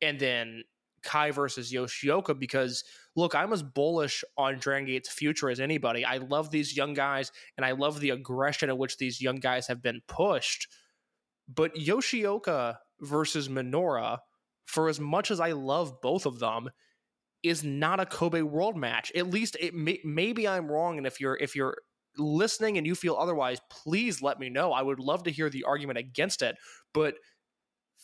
and 0.00 0.18
then 0.18 0.62
Kai 1.02 1.32
versus 1.32 1.70
Yoshioka 1.70 2.38
because 2.38 2.82
look, 3.14 3.34
I'm 3.34 3.52
as 3.52 3.62
bullish 3.62 4.24
on 4.38 4.58
Dragon 4.58 4.86
Gate's 4.86 5.10
future 5.10 5.50
as 5.50 5.60
anybody. 5.60 6.04
I 6.04 6.18
love 6.18 6.50
these 6.50 6.74
young 6.74 6.94
guys 6.94 7.30
and 7.58 7.66
I 7.66 7.72
love 7.72 8.00
the 8.00 8.10
aggression 8.10 8.70
in 8.70 8.78
which 8.78 8.96
these 8.96 9.20
young 9.20 9.36
guys 9.36 9.66
have 9.66 9.82
been 9.82 10.00
pushed. 10.08 10.68
But 11.52 11.74
Yoshioka 11.74 12.78
versus 13.00 13.48
Minoura, 13.48 14.18
for 14.72 14.88
as 14.88 14.98
much 14.98 15.30
as 15.30 15.38
I 15.38 15.52
love 15.52 16.00
both 16.00 16.24
of 16.24 16.38
them, 16.38 16.70
is 17.42 17.62
not 17.62 18.00
a 18.00 18.06
Kobe 18.06 18.40
World 18.40 18.76
match. 18.76 19.12
At 19.14 19.28
least 19.28 19.56
it 19.60 19.74
may, 19.74 20.00
maybe 20.02 20.48
I'm 20.48 20.70
wrong, 20.70 20.96
and 20.96 21.06
if 21.06 21.20
you're 21.20 21.36
if 21.36 21.54
you're 21.54 21.76
listening 22.16 22.78
and 22.78 22.86
you 22.86 22.94
feel 22.94 23.16
otherwise, 23.18 23.58
please 23.70 24.22
let 24.22 24.38
me 24.38 24.48
know. 24.48 24.72
I 24.72 24.82
would 24.82 24.98
love 24.98 25.24
to 25.24 25.30
hear 25.30 25.50
the 25.50 25.64
argument 25.64 25.98
against 25.98 26.40
it, 26.42 26.56
but 26.94 27.14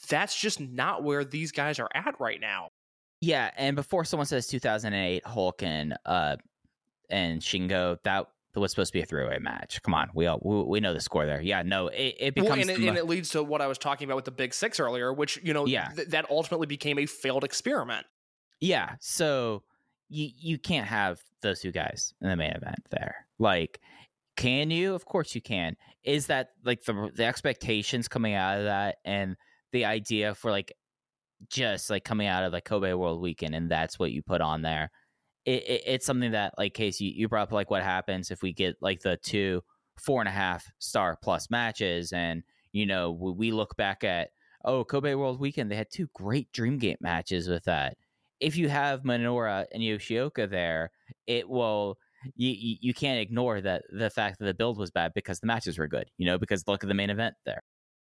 that's 0.08 0.38
just 0.38 0.60
not 0.60 1.02
where 1.04 1.24
these 1.24 1.52
guys 1.52 1.78
are 1.78 1.88
at 1.94 2.20
right 2.20 2.40
now. 2.40 2.68
Yeah, 3.20 3.50
and 3.56 3.74
before 3.74 4.04
someone 4.04 4.26
says 4.26 4.46
2008 4.46 5.26
Hulk 5.26 5.62
and 5.62 5.96
uh 6.04 6.36
and 7.08 7.40
Shingo, 7.40 7.96
that 8.04 8.26
was 8.54 8.72
supposed 8.72 8.92
to 8.92 8.98
be 8.98 9.02
a 9.02 9.06
three-way 9.06 9.38
match. 9.40 9.80
Come 9.82 9.94
on, 9.94 10.08
we 10.14 10.26
all 10.26 10.40
we, 10.42 10.62
we 10.64 10.80
know 10.80 10.94
the 10.94 11.00
score 11.00 11.26
there. 11.26 11.40
Yeah, 11.40 11.62
no, 11.62 11.88
it, 11.88 12.16
it 12.18 12.34
becomes 12.34 12.50
Well, 12.50 12.60
and, 12.60 12.70
it, 12.70 12.78
the 12.78 12.88
and 12.88 12.96
it 12.96 13.06
leads 13.06 13.30
to 13.30 13.42
what 13.42 13.60
I 13.60 13.66
was 13.66 13.78
talking 13.78 14.06
about 14.06 14.16
with 14.16 14.24
the 14.24 14.30
Big 14.30 14.52
Six 14.54 14.80
earlier, 14.80 15.12
which 15.12 15.38
you 15.42 15.52
know, 15.54 15.66
Yeah. 15.66 15.88
th- 15.94 16.08
that 16.08 16.30
ultimately 16.30 16.66
became 16.66 16.98
a 16.98 17.06
failed 17.06 17.44
experiment. 17.44 18.06
Yeah, 18.60 18.96
so 19.00 19.62
you 20.08 20.30
you 20.36 20.58
can't 20.58 20.86
have 20.86 21.20
those 21.42 21.60
two 21.60 21.70
guys 21.72 22.14
in 22.20 22.28
the 22.28 22.36
main 22.36 22.52
event 22.52 22.80
there. 22.90 23.26
Like, 23.38 23.78
can 24.36 24.70
you? 24.70 24.94
Of 24.94 25.04
course 25.04 25.34
you 25.34 25.40
can. 25.42 25.76
Is 26.02 26.26
that 26.26 26.48
like 26.64 26.82
the 26.84 27.10
the 27.14 27.24
expectations 27.24 28.08
coming 28.08 28.34
out 28.34 28.58
of 28.58 28.64
that 28.64 28.96
and 29.04 29.36
the 29.72 29.84
idea 29.84 30.34
for 30.34 30.50
like 30.50 30.72
just 31.50 31.90
like 31.90 32.02
coming 32.04 32.26
out 32.26 32.42
of 32.42 32.52
like 32.52 32.64
Kobe 32.64 32.92
World 32.94 33.20
Weekend 33.20 33.54
and 33.54 33.70
that's 33.70 33.98
what 33.98 34.10
you 34.10 34.22
put 34.22 34.40
on 34.40 34.62
there? 34.62 34.90
It, 35.48 35.62
it, 35.68 35.82
it's 35.86 36.06
something 36.06 36.32
that 36.32 36.54
like 36.58 36.74
case 36.74 37.00
you, 37.00 37.28
brought 37.28 37.44
up 37.44 37.52
like 37.52 37.70
what 37.70 37.82
happens 37.82 38.30
if 38.30 38.42
we 38.42 38.52
get 38.52 38.76
like 38.80 39.00
the 39.00 39.16
two 39.16 39.62
four 39.96 40.20
and 40.20 40.28
a 40.28 40.32
half 40.32 40.70
star 40.78 41.16
plus 41.22 41.50
matches 41.50 42.12
and 42.12 42.42
you 42.72 42.86
know 42.86 43.10
we, 43.10 43.50
look 43.50 43.76
back 43.76 44.04
at 44.04 44.30
oh 44.64 44.84
Kobe 44.84 45.14
World 45.14 45.40
Weekend 45.40 45.70
they 45.70 45.76
had 45.76 45.90
two 45.90 46.08
great 46.14 46.52
Dreamgate 46.52 47.00
matches 47.00 47.48
with 47.48 47.64
that 47.64 47.96
if 48.40 48.56
you 48.56 48.68
have 48.68 49.02
Minoura 49.02 49.66
and 49.72 49.82
Yoshioka 49.82 50.48
there, 50.48 50.90
it 51.26 51.48
will 51.48 51.98
you, 52.34 52.50
you 52.50 52.76
you 52.80 52.94
can't 52.94 53.20
ignore 53.20 53.60
that 53.60 53.82
the 53.90 54.10
fact 54.10 54.38
that 54.38 54.44
the 54.44 54.54
build 54.54 54.78
was 54.78 54.90
bad 54.90 55.12
because 55.14 55.40
the 55.40 55.46
matches 55.46 55.78
were 55.78 55.88
good, 55.88 56.10
you 56.18 56.26
know, 56.26 56.38
because 56.38 56.66
look 56.66 56.84
at 56.84 56.88
the 56.88 56.94
main 56.94 57.10
event 57.10 57.34
there. 57.44 57.62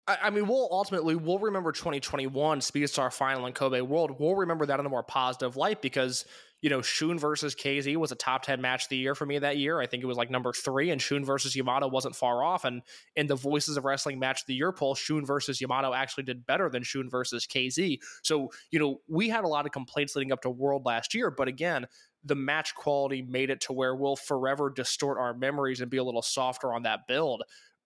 I, 0.07 0.19
I 0.25 0.31
mean, 0.31 0.47
we'll 0.47 0.69
ultimately 0.71 1.15
we'll 1.15 1.39
remember 1.39 1.73
2021 1.73 2.61
Speedstar 2.61 3.12
final 3.12 3.47
in 3.47 3.53
Kobe 3.53 3.81
World. 3.81 4.17
We'll 4.19 4.37
remember 4.37 4.67
that 4.67 4.81
in 4.81 4.87
a 4.87 4.89
more 4.89 5.03
positive 5.03 5.57
light 5.57 5.81
because 5.83 6.25
you 6.62 6.70
know 6.70 6.82
Shun 6.82 7.19
versus 7.19 7.55
KZ 7.55 7.97
was 7.97 8.12
a 8.12 8.16
top 8.16 8.43
10 8.43 8.61
match 8.61 8.85
of 8.85 8.89
the 8.91 8.97
year 8.97 9.15
for 9.15 9.27
me 9.27 9.39
that 9.39 9.57
year. 9.57 9.81
I 9.81 9.87
think 9.87 10.03
it 10.03 10.07
was 10.07 10.16
like 10.16 10.31
number 10.31 10.53
three, 10.53 10.91
and 10.91 11.01
Shun 11.01 11.24
versus 11.24 11.57
Yamato 11.57 11.89
wasn't 11.89 12.16
far 12.16 12.43
off. 12.43 12.65
And 12.65 12.82
in 13.16 13.27
the 13.27 13.37
Voices 13.37 13.77
of 13.77 13.85
Wrestling 13.85 14.19
match 14.19 14.43
of 14.43 14.47
the 14.47 14.55
year 14.55 14.73
poll, 14.73 14.95
Shun 14.95 15.24
versus 15.24 15.61
Yamato 15.61 15.95
actually 15.95 16.24
did 16.24 16.47
better 16.47 16.69
than 16.69 16.82
Shun 16.82 17.09
versus 17.09 17.47
KZ. 17.47 17.99
So 18.23 18.51
you 18.70 18.78
know 18.78 19.01
we 19.09 19.28
had 19.28 19.45
a 19.45 19.49
lot 19.49 19.66
of 19.66 19.73
complaints 19.73 20.16
leading 20.16 20.32
up 20.32 20.43
to 20.43 20.51
World 20.51 20.85
last 20.85 21.15
year, 21.15 21.31
but 21.31 21.49
again. 21.49 21.87
The 22.23 22.35
match 22.35 22.74
quality 22.74 23.23
made 23.23 23.49
it 23.49 23.62
to 23.62 23.73
where 23.73 23.97
we'll 23.97 24.15
forever 24.15 24.69
distort 24.69 25.16
our 25.16 25.32
memories 25.32 25.81
and 25.81 25.91
be 25.91 25.97
a 25.97 26.05
little 26.05 26.20
softer 26.20 26.74
on 26.74 26.82
that 26.82 27.07
build. 27.09 27.43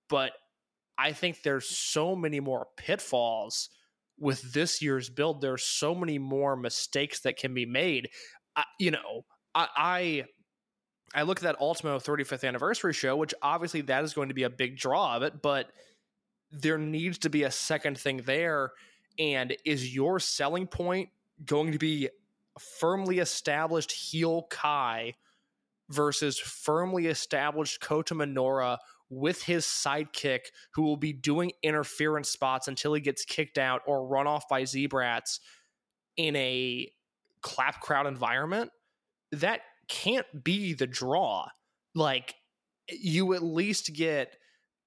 But 0.08 0.32
I 0.98 1.12
think 1.12 1.42
there's 1.42 1.68
so 1.68 2.14
many 2.14 2.40
more 2.40 2.66
pitfalls 2.76 3.68
with 4.18 4.52
this 4.52 4.80
year's 4.80 5.08
build. 5.10 5.40
There's 5.40 5.64
so 5.64 5.94
many 5.94 6.18
more 6.18 6.56
mistakes 6.56 7.20
that 7.20 7.36
can 7.36 7.54
be 7.54 7.66
made. 7.66 8.08
You 8.78 8.92
know, 8.92 9.24
I, 9.54 9.68
I 9.76 10.24
I 11.14 11.22
look 11.22 11.38
at 11.38 11.44
that 11.44 11.60
Ultimo 11.60 11.98
35th 11.98 12.46
anniversary 12.46 12.92
show, 12.92 13.16
which 13.16 13.34
obviously 13.40 13.82
that 13.82 14.04
is 14.04 14.14
going 14.14 14.28
to 14.28 14.34
be 14.34 14.42
a 14.42 14.50
big 14.50 14.76
draw 14.76 15.16
of 15.16 15.22
it, 15.22 15.40
but 15.42 15.70
there 16.50 16.78
needs 16.78 17.18
to 17.18 17.30
be 17.30 17.44
a 17.44 17.50
second 17.50 17.98
thing 17.98 18.18
there. 18.18 18.72
And 19.18 19.56
is 19.64 19.94
your 19.94 20.18
selling 20.18 20.66
point 20.66 21.10
going 21.44 21.72
to 21.72 21.78
be 21.78 22.08
firmly 22.58 23.18
established 23.18 23.92
heel 23.92 24.46
Kai 24.50 25.14
versus 25.90 26.38
firmly 26.38 27.06
established 27.06 27.80
Kota 27.80 28.14
Minoura 28.14 28.78
with 29.10 29.42
his 29.42 29.64
sidekick 29.64 30.46
who 30.72 30.82
will 30.82 30.96
be 30.96 31.12
doing 31.12 31.52
interference 31.62 32.30
spots 32.30 32.68
until 32.68 32.94
he 32.94 33.00
gets 33.00 33.24
kicked 33.24 33.58
out 33.58 33.82
or 33.86 34.06
run 34.06 34.26
off 34.26 34.48
by 34.48 34.64
Z-Brats 34.64 35.40
in 36.16 36.34
a 36.36 36.90
clap 37.44 37.80
crowd 37.80 38.06
environment, 38.06 38.70
that 39.32 39.60
can't 39.88 40.26
be 40.42 40.72
the 40.72 40.86
draw. 40.86 41.46
Like 41.94 42.34
you 42.88 43.34
at 43.34 43.42
least 43.42 43.92
get 43.92 44.36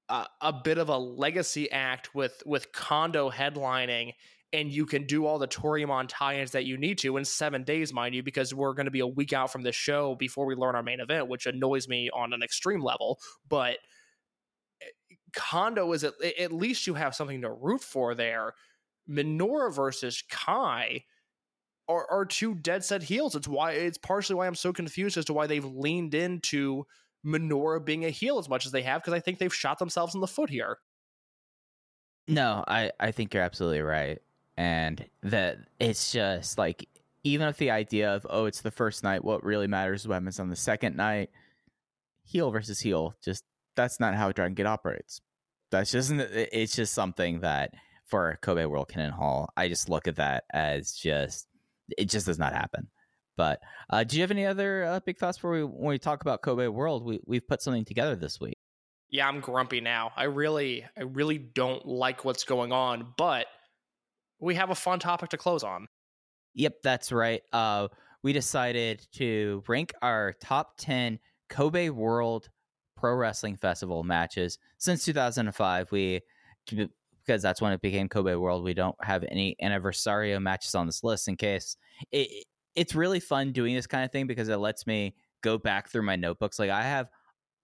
a, 0.09 0.25
a 0.41 0.51
bit 0.51 0.77
of 0.77 0.89
a 0.89 0.97
legacy 0.97 1.71
act 1.71 2.13
with 2.15 2.41
with 2.45 2.71
Kondo 2.71 3.29
headlining 3.29 4.13
and 4.53 4.71
you 4.71 4.85
can 4.85 5.05
do 5.05 5.25
all 5.25 5.39
the 5.39 5.47
Toryumon 5.47 6.05
tie-ins 6.07 6.51
that 6.51 6.65
you 6.65 6.77
need 6.77 6.97
to 6.99 7.17
in 7.17 7.25
seven 7.25 7.63
days, 7.63 7.93
mind 7.93 8.15
you, 8.15 8.23
because 8.23 8.53
we're 8.53 8.73
going 8.73 8.85
to 8.85 8.91
be 8.91 9.01
a 9.01 9.07
week 9.07 9.33
out 9.33 9.51
from 9.51 9.61
the 9.61 9.73
show 9.73 10.15
before 10.15 10.45
we 10.45 10.55
learn 10.55 10.73
our 10.73 10.83
main 10.83 11.01
event, 11.01 11.27
which 11.27 11.45
annoys 11.45 11.87
me 11.87 12.09
on 12.13 12.31
an 12.31 12.41
extreme 12.41 12.81
level. 12.81 13.19
But 13.49 13.77
eh, 14.81 14.85
Kondo 15.33 15.91
is 15.91 16.05
at, 16.05 16.13
at 16.39 16.53
least 16.53 16.87
you 16.87 16.93
have 16.93 17.13
something 17.13 17.41
to 17.41 17.51
root 17.51 17.81
for 17.81 18.15
there. 18.15 18.53
Minoura 19.09 19.73
versus 19.73 20.23
Kai 20.29 21.03
are, 21.87 22.09
are 22.09 22.25
two 22.25 22.55
dead 22.55 22.83
set 22.83 23.03
heels. 23.03 23.35
It's 23.35 23.47
why 23.47 23.71
it's 23.71 23.97
partially 23.97 24.35
why 24.35 24.47
I'm 24.47 24.55
so 24.55 24.73
confused 24.73 25.17
as 25.17 25.25
to 25.25 25.33
why 25.33 25.47
they've 25.47 25.65
leaned 25.65 26.13
into 26.13 26.85
Minoura 27.25 27.83
being 27.83 28.05
a 28.05 28.09
heel 28.09 28.39
as 28.39 28.49
much 28.49 28.65
as 28.65 28.71
they 28.71 28.81
have 28.83 29.01
because 29.01 29.13
I 29.13 29.19
think 29.19 29.39
they've 29.39 29.53
shot 29.53 29.79
themselves 29.79 30.15
in 30.15 30.21
the 30.21 30.27
foot 30.27 30.49
here. 30.49 30.77
No, 32.27 32.63
I 32.67 32.91
I 32.99 33.11
think 33.11 33.33
you're 33.33 33.43
absolutely 33.43 33.81
right, 33.81 34.19
and 34.57 35.05
that 35.23 35.59
it's 35.79 36.11
just 36.11 36.57
like 36.57 36.87
even 37.23 37.47
if 37.47 37.57
the 37.57 37.71
idea 37.71 38.13
of 38.13 38.27
oh 38.29 38.45
it's 38.45 38.61
the 38.61 38.71
first 38.71 39.03
night, 39.03 39.23
what 39.23 39.43
really 39.43 39.67
matters 39.67 40.01
is 40.01 40.07
what 40.07 40.15
happens 40.15 40.39
on 40.39 40.49
the 40.49 40.55
second 40.55 40.95
night. 40.95 41.29
Heel 42.25 42.51
versus 42.51 42.79
heel, 42.79 43.15
just 43.23 43.45
that's 43.75 43.99
not 43.99 44.15
how 44.15 44.31
Dragon 44.33 44.55
Gate 44.55 44.65
operates. 44.65 45.21
That's 45.71 45.91
just 45.91 46.11
it's 46.11 46.75
just 46.75 46.93
something 46.93 47.39
that 47.41 47.73
for 48.05 48.37
Kobe 48.41 48.65
World 48.65 48.89
Kinen 48.89 49.11
Hall, 49.11 49.49
I 49.55 49.67
just 49.67 49.89
look 49.89 50.07
at 50.07 50.15
that 50.15 50.45
as 50.51 50.93
just 50.93 51.47
it 51.97 52.09
just 52.09 52.25
does 52.25 52.39
not 52.39 52.53
happen. 52.53 52.87
But 53.35 53.59
uh, 53.89 54.03
do 54.03 54.17
you 54.17 54.23
have 54.23 54.31
any 54.31 54.45
other 54.45 54.83
uh, 54.83 54.99
big 55.05 55.17
thoughts 55.17 55.37
before 55.37 55.51
we 55.51 55.63
when 55.63 55.89
we 55.89 55.99
talk 55.99 56.21
about 56.21 56.41
Kobe 56.41 56.67
World? 56.67 57.05
We 57.05 57.19
we've 57.25 57.47
put 57.47 57.61
something 57.61 57.85
together 57.85 58.15
this 58.15 58.39
week. 58.39 58.57
Yeah, 59.09 59.27
I'm 59.27 59.39
grumpy 59.39 59.79
now. 59.79 60.11
I 60.15 60.23
really 60.25 60.85
I 60.97 61.03
really 61.03 61.37
don't 61.37 61.85
like 61.85 62.25
what's 62.25 62.43
going 62.43 62.71
on, 62.71 63.13
but 63.17 63.45
we 64.39 64.55
have 64.55 64.71
a 64.71 64.75
fun 64.75 64.99
topic 64.99 65.29
to 65.29 65.37
close 65.37 65.63
on. 65.63 65.87
Yep, 66.55 66.77
that's 66.83 67.11
right. 67.11 67.41
Uh, 67.53 67.87
we 68.23 68.33
decided 68.33 69.05
to 69.13 69.63
rank 69.67 69.93
our 70.01 70.33
top 70.41 70.73
10 70.79 71.19
Kobe 71.49 71.89
World 71.89 72.49
Pro 72.95 73.13
Wrestling 73.13 73.55
Festival 73.55 74.03
matches 74.03 74.57
since 74.79 75.05
2005. 75.05 75.91
We 75.91 76.21
because 77.27 77.41
that's 77.41 77.61
when 77.61 77.73
it 77.73 77.81
became 77.81 78.07
Kobe 78.07 78.35
World. 78.35 78.63
We 78.63 78.73
don't 78.73 78.95
have 79.03 79.25
any 79.29 79.55
anniversario 79.61 80.41
matches 80.41 80.73
on 80.73 80.85
this 80.85 81.03
list 81.03 81.27
in 81.27 81.35
case 81.35 81.75
it, 82.11 82.45
it's 82.75 82.95
really 82.95 83.19
fun 83.19 83.51
doing 83.51 83.75
this 83.75 83.87
kind 83.87 84.05
of 84.05 84.11
thing 84.11 84.27
because 84.27 84.49
it 84.49 84.57
lets 84.57 84.87
me 84.87 85.15
go 85.41 85.57
back 85.57 85.89
through 85.89 86.03
my 86.03 86.15
notebooks. 86.15 86.57
Like 86.57 86.69
I 86.69 86.83
have 86.83 87.09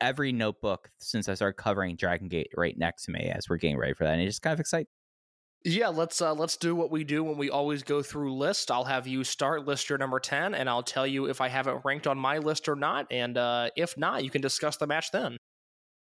every 0.01 0.31
notebook 0.31 0.89
since 0.99 1.29
I 1.29 1.33
started 1.35 1.55
covering 1.55 1.95
Dragon 1.95 2.27
Gate 2.27 2.51
right 2.57 2.77
next 2.77 3.05
to 3.05 3.11
me 3.11 3.31
as 3.33 3.49
we're 3.49 3.57
getting 3.57 3.77
ready 3.77 3.93
for 3.93 4.03
that, 4.03 4.13
and 4.13 4.21
it 4.21 4.25
just 4.25 4.41
kind 4.41 4.53
of 4.53 4.59
excites. 4.59 4.89
Yeah, 5.65 5.87
let's 5.87 6.21
uh, 6.21 6.33
let's 6.33 6.57
do 6.57 6.75
what 6.75 6.91
we 6.91 7.05
do 7.05 7.23
when 7.23 7.37
we 7.37 7.49
always 7.49 7.83
go 7.83 8.01
through 8.01 8.35
list. 8.35 8.69
I'll 8.69 8.83
have 8.83 9.07
you 9.07 9.23
start 9.23 9.65
list 9.65 9.89
your 9.89 9.97
number 9.97 10.19
ten, 10.19 10.53
and 10.53 10.69
I'll 10.69 10.83
tell 10.83 11.07
you 11.07 11.25
if 11.25 11.39
I 11.39 11.47
have 11.47 11.67
it 11.67 11.77
ranked 11.85 12.05
on 12.05 12.17
my 12.17 12.39
list 12.39 12.67
or 12.67 12.75
not. 12.75 13.07
And 13.09 13.37
uh, 13.37 13.69
if 13.77 13.97
not, 13.97 14.25
you 14.25 14.29
can 14.29 14.41
discuss 14.41 14.75
the 14.75 14.87
match 14.87 15.11
then. 15.11 15.37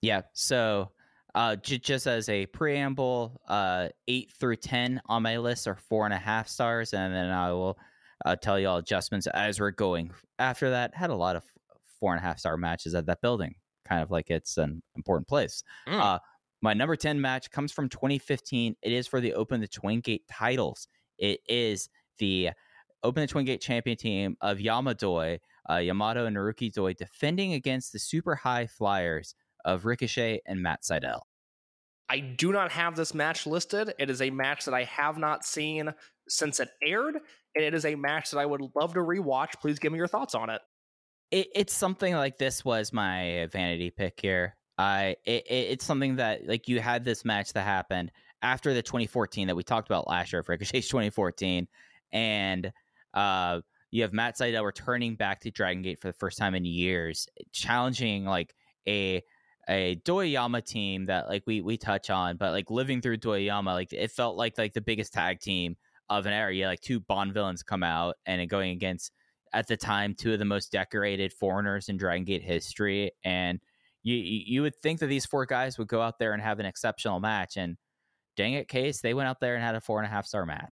Yeah. 0.02 0.22
So, 0.34 0.90
uh, 1.36 1.54
j- 1.56 1.78
just 1.78 2.06
as 2.06 2.28
a 2.28 2.46
preamble, 2.46 3.40
uh, 3.46 3.88
eight 4.08 4.32
through 4.40 4.56
ten 4.56 5.00
on 5.06 5.22
my 5.22 5.36
list 5.36 5.68
are 5.68 5.76
four 5.76 6.06
and 6.06 6.14
a 6.14 6.18
half 6.18 6.48
stars, 6.48 6.94
and 6.94 7.14
then 7.14 7.30
I 7.30 7.52
will 7.52 7.78
uh, 8.24 8.36
tell 8.36 8.58
you 8.58 8.68
all 8.68 8.78
adjustments 8.78 9.26
as 9.28 9.60
we're 9.60 9.70
going. 9.70 10.10
After 10.38 10.70
that, 10.70 10.94
had 10.94 11.10
a 11.10 11.14
lot 11.14 11.36
of 11.36 11.44
four 12.00 12.14
and 12.14 12.20
a 12.20 12.26
half 12.26 12.38
star 12.38 12.56
matches 12.56 12.94
at 12.94 13.04
that 13.06 13.20
building, 13.20 13.54
kind 13.84 14.02
of 14.02 14.10
like 14.10 14.30
it's 14.30 14.56
an 14.56 14.82
important 14.96 15.28
place. 15.28 15.62
Mm. 15.86 16.00
Uh, 16.00 16.18
my 16.62 16.72
number 16.72 16.96
10 16.96 17.20
match 17.20 17.50
comes 17.50 17.70
from 17.70 17.90
2015. 17.90 18.74
It 18.82 18.92
is 18.92 19.06
for 19.06 19.20
the 19.20 19.34
Open 19.34 19.60
the 19.60 19.68
Twin 19.68 20.00
Gate 20.00 20.22
titles. 20.30 20.88
It 21.18 21.40
is 21.46 21.90
the 22.18 22.50
Open 23.02 23.20
the 23.20 23.26
Twin 23.26 23.44
Gate 23.44 23.60
champion 23.60 23.98
team 23.98 24.36
of 24.40 24.58
Yamadoi, 24.58 25.38
uh, 25.70 25.76
Yamato 25.76 26.24
and 26.24 26.36
Naruki 26.36 26.72
Doi 26.72 26.94
defending 26.94 27.52
against 27.52 27.92
the 27.92 27.98
super 27.98 28.34
high 28.34 28.66
flyers 28.66 29.34
of 29.66 29.84
Ricochet 29.84 30.40
and 30.46 30.62
Matt 30.62 30.82
Sydal. 30.82 31.20
I 32.08 32.20
do 32.20 32.52
not 32.52 32.70
have 32.72 32.96
this 32.96 33.12
match 33.12 33.46
listed. 33.46 33.92
It 33.98 34.08
is 34.08 34.22
a 34.22 34.30
match 34.30 34.64
that 34.64 34.74
I 34.74 34.84
have 34.84 35.18
not 35.18 35.44
seen 35.44 35.92
since 36.28 36.60
it 36.60 36.70
aired, 36.82 37.16
and 37.54 37.64
it 37.64 37.74
is 37.74 37.84
a 37.84 37.96
match 37.96 38.30
that 38.30 38.38
I 38.38 38.46
would 38.46 38.62
love 38.74 38.94
to 38.94 39.00
rewatch. 39.00 39.60
Please 39.60 39.78
give 39.78 39.92
me 39.92 39.98
your 39.98 40.06
thoughts 40.06 40.34
on 40.34 40.48
it. 40.48 40.62
It, 41.32 41.48
it's 41.54 41.74
something 41.74 42.14
like 42.14 42.38
this 42.38 42.64
was 42.64 42.92
my 42.92 43.48
vanity 43.52 43.90
pick 43.90 44.20
here. 44.20 44.56
I 44.78 45.16
it, 45.24 45.46
it, 45.48 45.66
it's 45.72 45.84
something 45.84 46.16
that 46.16 46.46
like 46.46 46.68
you 46.68 46.80
had 46.80 47.04
this 47.04 47.24
match 47.24 47.52
that 47.54 47.62
happened 47.62 48.12
after 48.42 48.72
the 48.72 48.82
2014 48.82 49.48
that 49.48 49.56
we 49.56 49.64
talked 49.64 49.88
about 49.88 50.06
last 50.06 50.32
year, 50.32 50.40
of 50.40 50.48
Ricochet's 50.48 50.88
2014, 50.88 51.66
and 52.12 52.72
uh, 53.14 53.60
you 53.90 54.02
have 54.02 54.12
Matt 54.12 54.36
Sydal 54.38 54.64
returning 54.64 55.16
back 55.16 55.40
to 55.40 55.50
Dragon 55.50 55.82
Gate 55.82 56.00
for 56.00 56.08
the 56.08 56.12
first 56.12 56.38
time 56.38 56.54
in 56.54 56.64
years, 56.64 57.26
challenging 57.52 58.24
like 58.24 58.54
a 58.86 59.22
a 59.68 59.96
Doyama 60.04 60.62
team 60.62 61.06
that 61.06 61.28
like 61.28 61.42
we 61.46 61.60
we 61.60 61.76
touch 61.76 62.10
on, 62.10 62.36
but 62.36 62.52
like 62.52 62.70
living 62.70 63.00
through 63.00 63.18
Doyama, 63.18 63.72
like 63.72 63.92
it 63.92 64.10
felt 64.10 64.36
like 64.36 64.58
like 64.58 64.72
the 64.72 64.80
biggest 64.80 65.12
tag 65.12 65.40
team 65.40 65.76
of 66.08 66.26
an 66.26 66.32
era. 66.32 66.54
Yeah, 66.54 66.68
like 66.68 66.80
two 66.80 67.00
Bond 67.00 67.34
villains 67.34 67.62
come 67.62 67.82
out 67.82 68.16
and 68.26 68.48
going 68.48 68.70
against 68.70 69.12
at 69.52 69.66
the 69.66 69.76
time 69.76 70.14
two 70.14 70.32
of 70.32 70.38
the 70.38 70.44
most 70.44 70.70
decorated 70.72 71.32
foreigners 71.32 71.88
in 71.88 71.96
Dragon 71.96 72.24
Gate 72.24 72.42
history, 72.42 73.10
and 73.24 73.60
you 74.02 74.16
you 74.16 74.62
would 74.62 74.76
think 74.76 75.00
that 75.00 75.06
these 75.06 75.26
four 75.26 75.46
guys 75.46 75.78
would 75.78 75.88
go 75.88 76.00
out 76.00 76.18
there 76.18 76.32
and 76.32 76.42
have 76.42 76.60
an 76.60 76.66
exceptional 76.66 77.20
match, 77.20 77.56
and 77.56 77.76
dang 78.36 78.54
it, 78.54 78.68
case 78.68 79.00
they 79.00 79.14
went 79.14 79.28
out 79.28 79.40
there 79.40 79.54
and 79.54 79.64
had 79.64 79.74
a 79.74 79.80
four 79.80 79.98
and 79.98 80.06
a 80.06 80.10
half 80.10 80.26
star 80.26 80.46
match. 80.46 80.70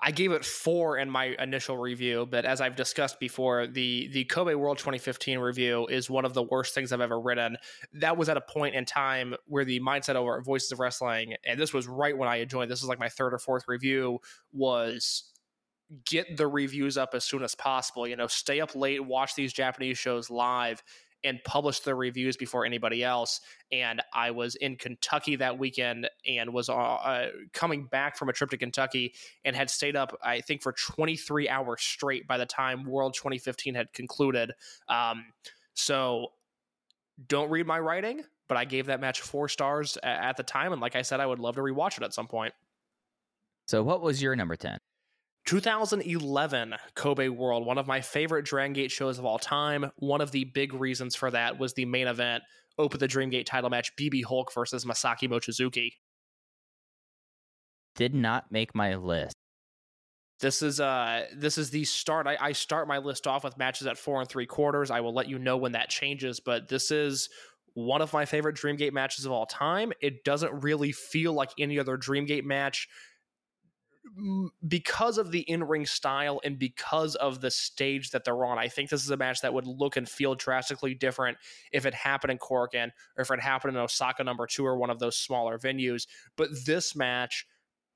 I 0.00 0.12
gave 0.12 0.30
it 0.30 0.44
four 0.44 0.96
in 0.96 1.10
my 1.10 1.34
initial 1.40 1.76
review, 1.76 2.26
but 2.30 2.44
as 2.44 2.60
I've 2.60 2.76
discussed 2.76 3.18
before, 3.18 3.66
the 3.66 4.08
the 4.12 4.24
Kobe 4.24 4.54
World 4.54 4.78
2015 4.78 5.38
review 5.38 5.86
is 5.86 6.08
one 6.08 6.24
of 6.24 6.34
the 6.34 6.42
worst 6.42 6.74
things 6.74 6.92
I've 6.92 7.00
ever 7.00 7.20
written. 7.20 7.56
That 7.94 8.16
was 8.16 8.28
at 8.28 8.36
a 8.36 8.40
point 8.40 8.76
in 8.76 8.84
time 8.84 9.34
where 9.46 9.64
the 9.64 9.80
mindset 9.80 10.14
over 10.14 10.40
Voices 10.40 10.70
of 10.70 10.78
Wrestling, 10.78 11.34
and 11.44 11.58
this 11.58 11.72
was 11.72 11.88
right 11.88 12.16
when 12.16 12.28
I 12.28 12.44
joined. 12.44 12.70
This 12.70 12.82
is 12.82 12.88
like 12.88 13.00
my 13.00 13.08
third 13.08 13.34
or 13.34 13.38
fourth 13.38 13.64
review. 13.66 14.20
Was 14.52 15.32
get 16.04 16.36
the 16.36 16.46
reviews 16.46 16.96
up 16.96 17.10
as 17.14 17.24
soon 17.24 17.42
as 17.42 17.54
possible. 17.54 18.06
You 18.06 18.16
know, 18.16 18.26
stay 18.26 18.60
up 18.60 18.76
late, 18.76 19.04
watch 19.04 19.34
these 19.34 19.52
Japanese 19.52 19.98
shows 19.98 20.30
live, 20.30 20.82
and 21.24 21.42
published 21.44 21.84
the 21.84 21.94
reviews 21.94 22.36
before 22.36 22.64
anybody 22.64 23.02
else. 23.02 23.40
And 23.72 24.00
I 24.14 24.30
was 24.30 24.54
in 24.56 24.76
Kentucky 24.76 25.36
that 25.36 25.58
weekend 25.58 26.08
and 26.26 26.52
was 26.52 26.68
uh, 26.68 26.74
uh, 26.74 27.28
coming 27.52 27.86
back 27.86 28.16
from 28.16 28.28
a 28.28 28.32
trip 28.32 28.50
to 28.50 28.56
Kentucky 28.56 29.14
and 29.44 29.56
had 29.56 29.70
stayed 29.70 29.96
up, 29.96 30.16
I 30.22 30.40
think, 30.40 30.62
for 30.62 30.72
23 30.72 31.48
hours 31.48 31.82
straight 31.82 32.26
by 32.26 32.38
the 32.38 32.46
time 32.46 32.84
World 32.84 33.14
2015 33.14 33.74
had 33.74 33.92
concluded. 33.92 34.52
Um, 34.88 35.26
so 35.74 36.28
don't 37.26 37.50
read 37.50 37.66
my 37.66 37.78
writing, 37.78 38.22
but 38.48 38.56
I 38.56 38.64
gave 38.64 38.86
that 38.86 39.00
match 39.00 39.20
four 39.20 39.48
stars 39.48 39.98
at 40.02 40.36
the 40.36 40.42
time. 40.42 40.72
And 40.72 40.80
like 40.80 40.94
I 40.96 41.02
said, 41.02 41.20
I 41.20 41.26
would 41.26 41.40
love 41.40 41.56
to 41.56 41.60
rewatch 41.62 41.96
it 41.98 42.04
at 42.04 42.14
some 42.14 42.28
point. 42.28 42.54
So, 43.66 43.82
what 43.82 44.00
was 44.00 44.22
your 44.22 44.34
number 44.34 44.56
10? 44.56 44.78
2011 45.46 46.74
Kobe 46.94 47.28
World, 47.28 47.66
one 47.66 47.78
of 47.78 47.86
my 47.86 48.00
favorite 48.00 48.44
Dragon 48.44 48.74
Gate 48.74 48.90
shows 48.90 49.18
of 49.18 49.24
all 49.24 49.38
time. 49.38 49.90
One 49.96 50.20
of 50.20 50.30
the 50.30 50.44
big 50.44 50.74
reasons 50.74 51.16
for 51.16 51.30
that 51.30 51.58
was 51.58 51.74
the 51.74 51.86
main 51.86 52.06
event, 52.06 52.42
Open 52.78 53.00
the 53.00 53.08
Dream 53.08 53.30
Gate 53.30 53.46
title 53.46 53.70
match, 53.70 53.96
BB 53.96 54.24
Hulk 54.24 54.52
versus 54.52 54.84
Masaki 54.84 55.28
Mochizuki. 55.28 55.92
Did 57.96 58.14
not 58.14 58.52
make 58.52 58.74
my 58.74 58.94
list. 58.94 59.34
This 60.40 60.62
is 60.62 60.78
uh 60.78 61.24
this 61.34 61.58
is 61.58 61.70
the 61.70 61.84
start. 61.84 62.28
I, 62.28 62.36
I 62.40 62.52
start 62.52 62.86
my 62.86 62.98
list 62.98 63.26
off 63.26 63.42
with 63.42 63.58
matches 63.58 63.88
at 63.88 63.98
four 63.98 64.20
and 64.20 64.28
three 64.28 64.46
quarters. 64.46 64.90
I 64.90 65.00
will 65.00 65.12
let 65.12 65.28
you 65.28 65.38
know 65.38 65.56
when 65.56 65.72
that 65.72 65.88
changes, 65.88 66.38
but 66.38 66.68
this 66.68 66.92
is 66.92 67.28
one 67.74 68.02
of 68.02 68.12
my 68.12 68.24
favorite 68.24 68.56
Dreamgate 68.56 68.92
matches 68.92 69.24
of 69.24 69.32
all 69.32 69.46
time. 69.46 69.92
It 70.00 70.24
doesn't 70.24 70.62
really 70.62 70.92
feel 70.92 71.32
like 71.32 71.50
any 71.58 71.78
other 71.78 71.96
Dreamgate 71.96 72.44
match 72.44 72.88
because 74.66 75.18
of 75.18 75.30
the 75.30 75.40
in-ring 75.40 75.86
style 75.86 76.40
and 76.44 76.58
because 76.58 77.14
of 77.16 77.40
the 77.40 77.50
stage 77.50 78.10
that 78.10 78.24
they're 78.24 78.44
on. 78.44 78.58
I 78.58 78.68
think 78.68 78.90
this 78.90 79.04
is 79.04 79.10
a 79.10 79.16
match 79.16 79.40
that 79.42 79.54
would 79.54 79.66
look 79.66 79.96
and 79.96 80.08
feel 80.08 80.34
drastically 80.34 80.94
different 80.94 81.38
if 81.72 81.86
it 81.86 81.94
happened 81.94 82.32
in 82.32 82.38
Korakuen 82.38 82.90
or 83.16 83.22
if 83.22 83.30
it 83.30 83.40
happened 83.40 83.76
in 83.76 83.82
Osaka 83.82 84.24
number 84.24 84.46
2 84.46 84.64
or 84.64 84.76
one 84.76 84.90
of 84.90 84.98
those 84.98 85.16
smaller 85.16 85.58
venues, 85.58 86.06
but 86.36 86.48
this 86.66 86.94
match 86.96 87.46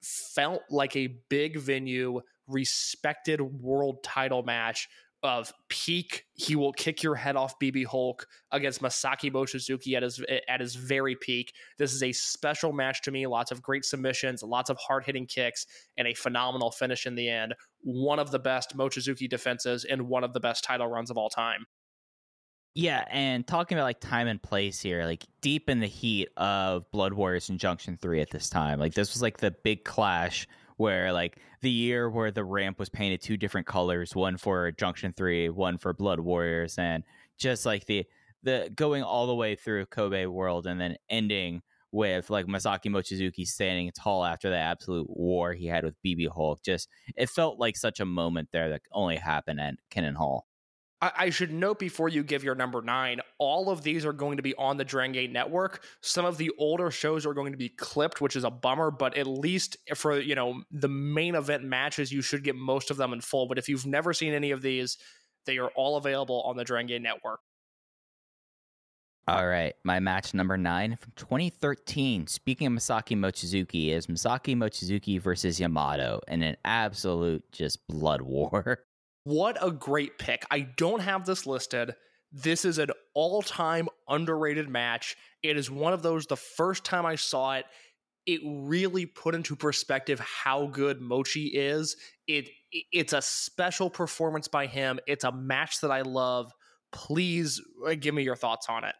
felt 0.02 0.62
like 0.70 0.96
a 0.96 1.16
big 1.28 1.58
venue 1.58 2.20
respected 2.48 3.40
world 3.40 4.02
title 4.02 4.42
match 4.42 4.88
of 5.22 5.52
peak 5.68 6.24
he 6.34 6.56
will 6.56 6.72
kick 6.72 7.02
your 7.02 7.14
head 7.14 7.36
off 7.36 7.58
BB 7.60 7.86
Hulk 7.86 8.26
against 8.50 8.82
Masaki 8.82 9.30
Mochizuki 9.30 9.94
at 9.94 10.02
his 10.02 10.20
at 10.48 10.60
his 10.60 10.74
very 10.74 11.14
peak. 11.16 11.54
This 11.78 11.92
is 11.92 12.02
a 12.02 12.12
special 12.12 12.72
match 12.72 13.02
to 13.02 13.10
me. 13.10 13.26
Lots 13.26 13.52
of 13.52 13.62
great 13.62 13.84
submissions, 13.84 14.42
lots 14.42 14.70
of 14.70 14.76
hard-hitting 14.78 15.26
kicks 15.26 15.66
and 15.96 16.08
a 16.08 16.14
phenomenal 16.14 16.70
finish 16.70 17.06
in 17.06 17.14
the 17.14 17.28
end. 17.28 17.54
One 17.82 18.18
of 18.18 18.30
the 18.30 18.38
best 18.38 18.76
Mochizuki 18.76 19.28
defenses 19.28 19.84
and 19.84 20.08
one 20.08 20.24
of 20.24 20.32
the 20.32 20.40
best 20.40 20.64
title 20.64 20.88
runs 20.88 21.10
of 21.10 21.16
all 21.16 21.30
time. 21.30 21.66
Yeah, 22.74 23.04
and 23.10 23.46
talking 23.46 23.76
about 23.76 23.84
like 23.84 24.00
time 24.00 24.28
and 24.28 24.42
place 24.42 24.80
here, 24.80 25.04
like 25.04 25.26
deep 25.42 25.68
in 25.68 25.80
the 25.80 25.86
heat 25.86 26.30
of 26.38 26.90
Blood 26.90 27.12
Warriors 27.12 27.50
and 27.50 27.60
Junction 27.60 27.98
3 28.00 28.22
at 28.22 28.30
this 28.30 28.48
time. 28.48 28.80
Like 28.80 28.94
this 28.94 29.12
was 29.12 29.20
like 29.20 29.38
the 29.38 29.50
big 29.62 29.84
clash 29.84 30.48
where 30.82 31.12
like 31.12 31.38
the 31.60 31.70
year 31.70 32.10
where 32.10 32.32
the 32.32 32.42
ramp 32.42 32.76
was 32.80 32.88
painted 32.88 33.22
two 33.22 33.36
different 33.36 33.68
colors, 33.68 34.16
one 34.16 34.36
for 34.36 34.72
Junction 34.72 35.14
3, 35.16 35.48
one 35.50 35.78
for 35.78 35.92
Blood 35.92 36.18
Warriors 36.18 36.76
and 36.76 37.04
just 37.38 37.64
like 37.64 37.86
the 37.86 38.04
the 38.42 38.68
going 38.74 39.04
all 39.04 39.28
the 39.28 39.34
way 39.34 39.54
through 39.54 39.86
Kobe 39.86 40.26
World 40.26 40.66
and 40.66 40.80
then 40.80 40.96
ending 41.08 41.62
with 41.92 42.30
like 42.30 42.46
Masaki 42.46 42.86
Mochizuki 42.86 43.46
standing 43.46 43.92
tall 43.96 44.24
after 44.24 44.50
the 44.50 44.56
absolute 44.56 45.08
war 45.08 45.52
he 45.52 45.66
had 45.66 45.84
with 45.84 45.94
BB 46.04 46.26
Hulk. 46.34 46.60
Just 46.64 46.88
it 47.16 47.30
felt 47.30 47.60
like 47.60 47.76
such 47.76 48.00
a 48.00 48.04
moment 48.04 48.48
there 48.50 48.70
that 48.70 48.82
only 48.90 49.16
happened 49.16 49.60
at 49.60 49.74
Kinen 49.88 50.16
Hall. 50.16 50.48
I, 51.02 51.12
I 51.18 51.30
should 51.30 51.52
note 51.52 51.78
before 51.78 52.08
you 52.08 52.22
give 52.22 52.44
your 52.44 52.54
number 52.54 52.80
nine, 52.80 53.20
all 53.38 53.68
of 53.68 53.82
these 53.82 54.06
are 54.06 54.12
going 54.12 54.36
to 54.36 54.42
be 54.42 54.54
on 54.54 54.76
the 54.76 54.84
Drangate 54.84 55.32
network. 55.32 55.84
Some 56.00 56.24
of 56.24 56.38
the 56.38 56.50
older 56.58 56.90
shows 56.90 57.26
are 57.26 57.34
going 57.34 57.52
to 57.52 57.58
be 57.58 57.68
clipped, 57.68 58.20
which 58.20 58.36
is 58.36 58.44
a 58.44 58.50
bummer, 58.50 58.90
but 58.90 59.16
at 59.18 59.26
least 59.26 59.76
for 59.94 60.18
you 60.18 60.36
know 60.36 60.62
the 60.70 60.88
main 60.88 61.34
event 61.34 61.64
matches, 61.64 62.12
you 62.12 62.22
should 62.22 62.44
get 62.44 62.56
most 62.56 62.90
of 62.90 62.96
them 62.96 63.12
in 63.12 63.20
full. 63.20 63.46
But 63.46 63.58
if 63.58 63.68
you've 63.68 63.84
never 63.84 64.14
seen 64.14 64.32
any 64.32 64.52
of 64.52 64.62
these, 64.62 64.96
they 65.44 65.58
are 65.58 65.70
all 65.74 65.96
available 65.96 66.42
on 66.42 66.56
the 66.56 66.64
Drangate 66.64 67.02
network. 67.02 67.40
All 69.28 69.46
right, 69.46 69.74
my 69.84 70.00
match 70.00 70.34
number 70.34 70.56
nine 70.56 70.96
from 71.00 71.12
2013. 71.14 72.26
Speaking 72.26 72.66
of 72.66 72.72
Masaki 72.72 73.16
Mochizuki, 73.16 73.90
is 73.90 74.08
Masaki 74.08 74.56
Mochizuki 74.56 75.20
versus 75.20 75.60
Yamato 75.60 76.20
in 76.26 76.42
an 76.42 76.56
absolute 76.64 77.44
just 77.52 77.86
blood 77.86 78.20
war. 78.20 78.80
What 79.24 79.56
a 79.60 79.70
great 79.70 80.18
pick. 80.18 80.44
I 80.50 80.60
don't 80.60 81.00
have 81.00 81.26
this 81.26 81.46
listed. 81.46 81.94
This 82.32 82.64
is 82.64 82.78
an 82.78 82.90
all 83.14 83.42
time 83.42 83.88
underrated 84.08 84.68
match. 84.68 85.16
It 85.42 85.56
is 85.56 85.70
one 85.70 85.92
of 85.92 86.02
those, 86.02 86.26
the 86.26 86.36
first 86.36 86.84
time 86.84 87.06
I 87.06 87.16
saw 87.16 87.54
it, 87.54 87.66
it 88.26 88.40
really 88.44 89.06
put 89.06 89.34
into 89.34 89.56
perspective 89.56 90.20
how 90.20 90.66
good 90.66 91.00
Mochi 91.00 91.46
is. 91.46 91.96
It 92.26 92.48
It's 92.70 93.12
a 93.12 93.22
special 93.22 93.90
performance 93.90 94.48
by 94.48 94.66
him. 94.66 95.00
It's 95.06 95.24
a 95.24 95.32
match 95.32 95.80
that 95.80 95.90
I 95.90 96.02
love. 96.02 96.52
Please 96.92 97.60
uh, 97.86 97.94
give 97.94 98.14
me 98.14 98.22
your 98.22 98.36
thoughts 98.36 98.66
on 98.68 98.84
it. 98.84 98.94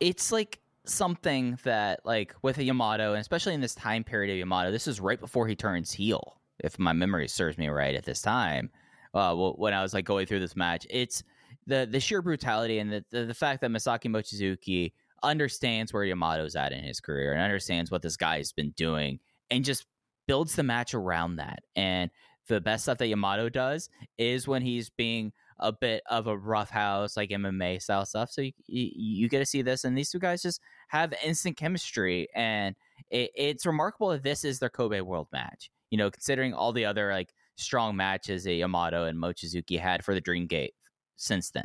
It's 0.00 0.32
like 0.32 0.60
something 0.84 1.58
that, 1.64 2.00
like 2.04 2.34
with 2.42 2.58
a 2.58 2.64
Yamato, 2.64 3.12
and 3.12 3.20
especially 3.20 3.54
in 3.54 3.60
this 3.60 3.74
time 3.74 4.04
period 4.04 4.32
of 4.32 4.38
Yamato, 4.38 4.70
this 4.70 4.86
is 4.86 5.00
right 5.00 5.20
before 5.20 5.46
he 5.48 5.56
turns 5.56 5.92
heel, 5.92 6.40
if 6.62 6.78
my 6.78 6.92
memory 6.92 7.28
serves 7.28 7.58
me 7.58 7.68
right 7.68 7.94
at 7.94 8.04
this 8.04 8.22
time. 8.22 8.70
Uh, 9.16 9.34
when 9.34 9.74
I 9.74 9.82
was 9.82 9.94
like 9.94 10.04
going 10.04 10.26
through 10.26 10.40
this 10.40 10.56
match, 10.56 10.86
it's 10.90 11.22
the 11.66 11.88
the 11.90 12.00
sheer 12.00 12.22
brutality 12.22 12.78
and 12.78 12.92
the, 12.92 13.04
the, 13.10 13.24
the 13.24 13.34
fact 13.34 13.60
that 13.62 13.70
Masaki 13.70 14.10
Mochizuki 14.10 14.92
understands 15.22 15.92
where 15.92 16.04
Yamato's 16.04 16.56
at 16.56 16.72
in 16.72 16.84
his 16.84 17.00
career 17.00 17.32
and 17.32 17.42
understands 17.42 17.90
what 17.90 18.02
this 18.02 18.16
guy 18.16 18.36
has 18.36 18.52
been 18.52 18.70
doing 18.76 19.18
and 19.50 19.64
just 19.64 19.86
builds 20.26 20.54
the 20.54 20.62
match 20.62 20.94
around 20.94 21.36
that. 21.36 21.60
And 21.74 22.10
the 22.48 22.60
best 22.60 22.84
stuff 22.84 22.98
that 22.98 23.08
Yamato 23.08 23.48
does 23.48 23.88
is 24.18 24.46
when 24.46 24.62
he's 24.62 24.90
being 24.90 25.32
a 25.58 25.72
bit 25.72 26.02
of 26.10 26.26
a 26.26 26.36
roughhouse, 26.36 27.16
like 27.16 27.30
MMA 27.30 27.80
style 27.80 28.04
stuff. 28.04 28.30
So 28.30 28.42
you, 28.42 28.52
you, 28.66 28.90
you 28.94 29.28
get 29.28 29.38
to 29.38 29.46
see 29.46 29.62
this, 29.62 29.84
and 29.84 29.96
these 29.96 30.10
two 30.10 30.18
guys 30.18 30.42
just 30.42 30.60
have 30.88 31.14
instant 31.24 31.56
chemistry, 31.56 32.28
and 32.34 32.76
it, 33.10 33.30
it's 33.34 33.66
remarkable 33.66 34.10
that 34.10 34.22
this 34.22 34.44
is 34.44 34.58
their 34.58 34.68
Kobe 34.68 35.00
World 35.00 35.28
match. 35.32 35.70
You 35.90 35.98
know, 35.98 36.10
considering 36.10 36.52
all 36.52 36.72
the 36.72 36.84
other 36.84 37.10
like 37.12 37.32
strong 37.56 37.96
matches 37.96 38.44
that 38.44 38.54
Yamato 38.54 39.04
and 39.04 39.18
Mochizuki 39.18 39.78
had 39.78 40.04
for 40.04 40.14
the 40.14 40.20
Dream 40.20 40.46
Gate 40.46 40.74
since 41.16 41.50
then. 41.50 41.64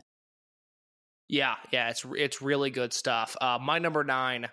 Yeah, 1.28 1.56
yeah, 1.72 1.90
it's 1.90 2.06
it's 2.18 2.42
really 2.42 2.72
good 2.72 2.92
stuff. 2.92 3.38
Uh, 3.40 3.58
my 3.62 3.80
number 3.80 4.04
nine, 4.04 4.50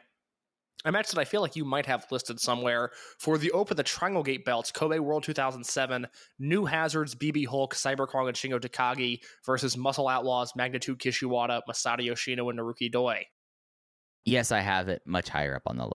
a 0.84 0.92
match 0.92 1.10
that 1.10 1.18
I 1.18 1.24
feel 1.24 1.40
like 1.40 1.56
you 1.56 1.64
might 1.64 1.86
have 1.86 2.06
listed 2.12 2.38
somewhere 2.38 2.90
for 3.18 3.36
the 3.36 3.50
Open 3.50 3.76
the 3.76 3.82
Triangle 3.82 4.22
Gate 4.22 4.44
belts, 4.44 4.70
Kobe 4.70 5.00
World 5.00 5.24
2007, 5.24 6.06
New 6.38 6.64
Hazards, 6.66 7.16
BB 7.16 7.48
Hulk, 7.48 7.74
Cyber 7.74 8.06
Kong, 8.06 8.28
and 8.28 8.36
Shingo 8.36 8.60
Takagi 8.60 9.20
versus 9.44 9.76
Muscle 9.76 10.06
Outlaws, 10.06 10.52
Magnitude 10.54 11.00
Kishiwada, 11.00 11.62
Masato 11.68 12.04
Yoshino, 12.04 12.48
and 12.48 12.60
Naruki 12.60 12.90
Doi. 12.90 13.24
Yes, 14.24 14.52
I 14.52 14.60
have 14.60 14.88
it 14.88 15.02
much 15.04 15.28
higher 15.28 15.56
up 15.56 15.62
on 15.66 15.78
the 15.78 15.84
list. 15.84 15.94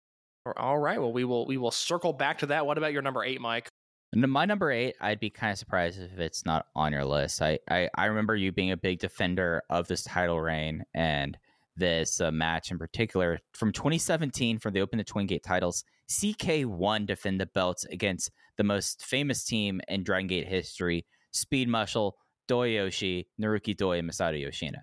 All 0.58 0.78
right, 0.78 1.00
well 1.00 1.14
we 1.14 1.24
will 1.24 1.48
we 1.48 1.56
will 1.56 1.72
circle 1.72 2.12
back 2.12 2.40
to 2.40 2.48
that. 2.48 2.66
What 2.66 2.78
about 2.78 2.92
your 2.92 3.02
number 3.02 3.24
eight, 3.24 3.40
Mike? 3.40 3.70
My 4.16 4.46
number 4.46 4.72
eight, 4.72 4.96
I'd 5.02 5.20
be 5.20 5.30
kind 5.30 5.52
of 5.52 5.58
surprised 5.58 6.00
if 6.00 6.20
it's 6.20 6.46
not 6.46 6.68
on 6.76 6.92
your 6.92 7.06
list. 7.06 7.42
I, 7.42 7.60
I, 7.70 7.90
I 7.96 8.06
remember 8.06 8.36
you 8.36 8.52
being 8.52 8.72
a 8.72 8.78
big 8.78 9.00
defender 9.00 9.64
of 9.70 9.88
this 9.88 10.04
title 10.04 10.40
reign 10.40 10.86
and 10.94 11.38
this 11.76 12.22
uh, 12.22 12.32
match 12.32 12.70
in 12.70 12.78
particular 12.78 13.40
from 13.54 13.72
2017 13.72 14.60
for 14.60 14.70
the 14.70 14.82
Open 14.82 14.98
the 14.98 15.04
Twin 15.04 15.26
Gate 15.26 15.44
titles. 15.44 15.84
CK1 16.10 17.08
defend 17.08 17.42
the 17.42 17.48
belts 17.48 17.86
against 17.86 18.30
the 18.58 18.64
most 18.64 19.04
famous 19.04 19.44
team 19.44 19.82
in 19.88 20.04
Dragon 20.04 20.28
Gate 20.28 20.48
history, 20.48 21.06
Speed 21.32 21.68
Muscle, 21.68 22.16
Doyoshi, 22.48 23.26
Naruki 23.42 23.76
Doi, 23.76 24.00
and 24.00 24.10
Masato 24.10 24.40
Yoshino. 24.40 24.80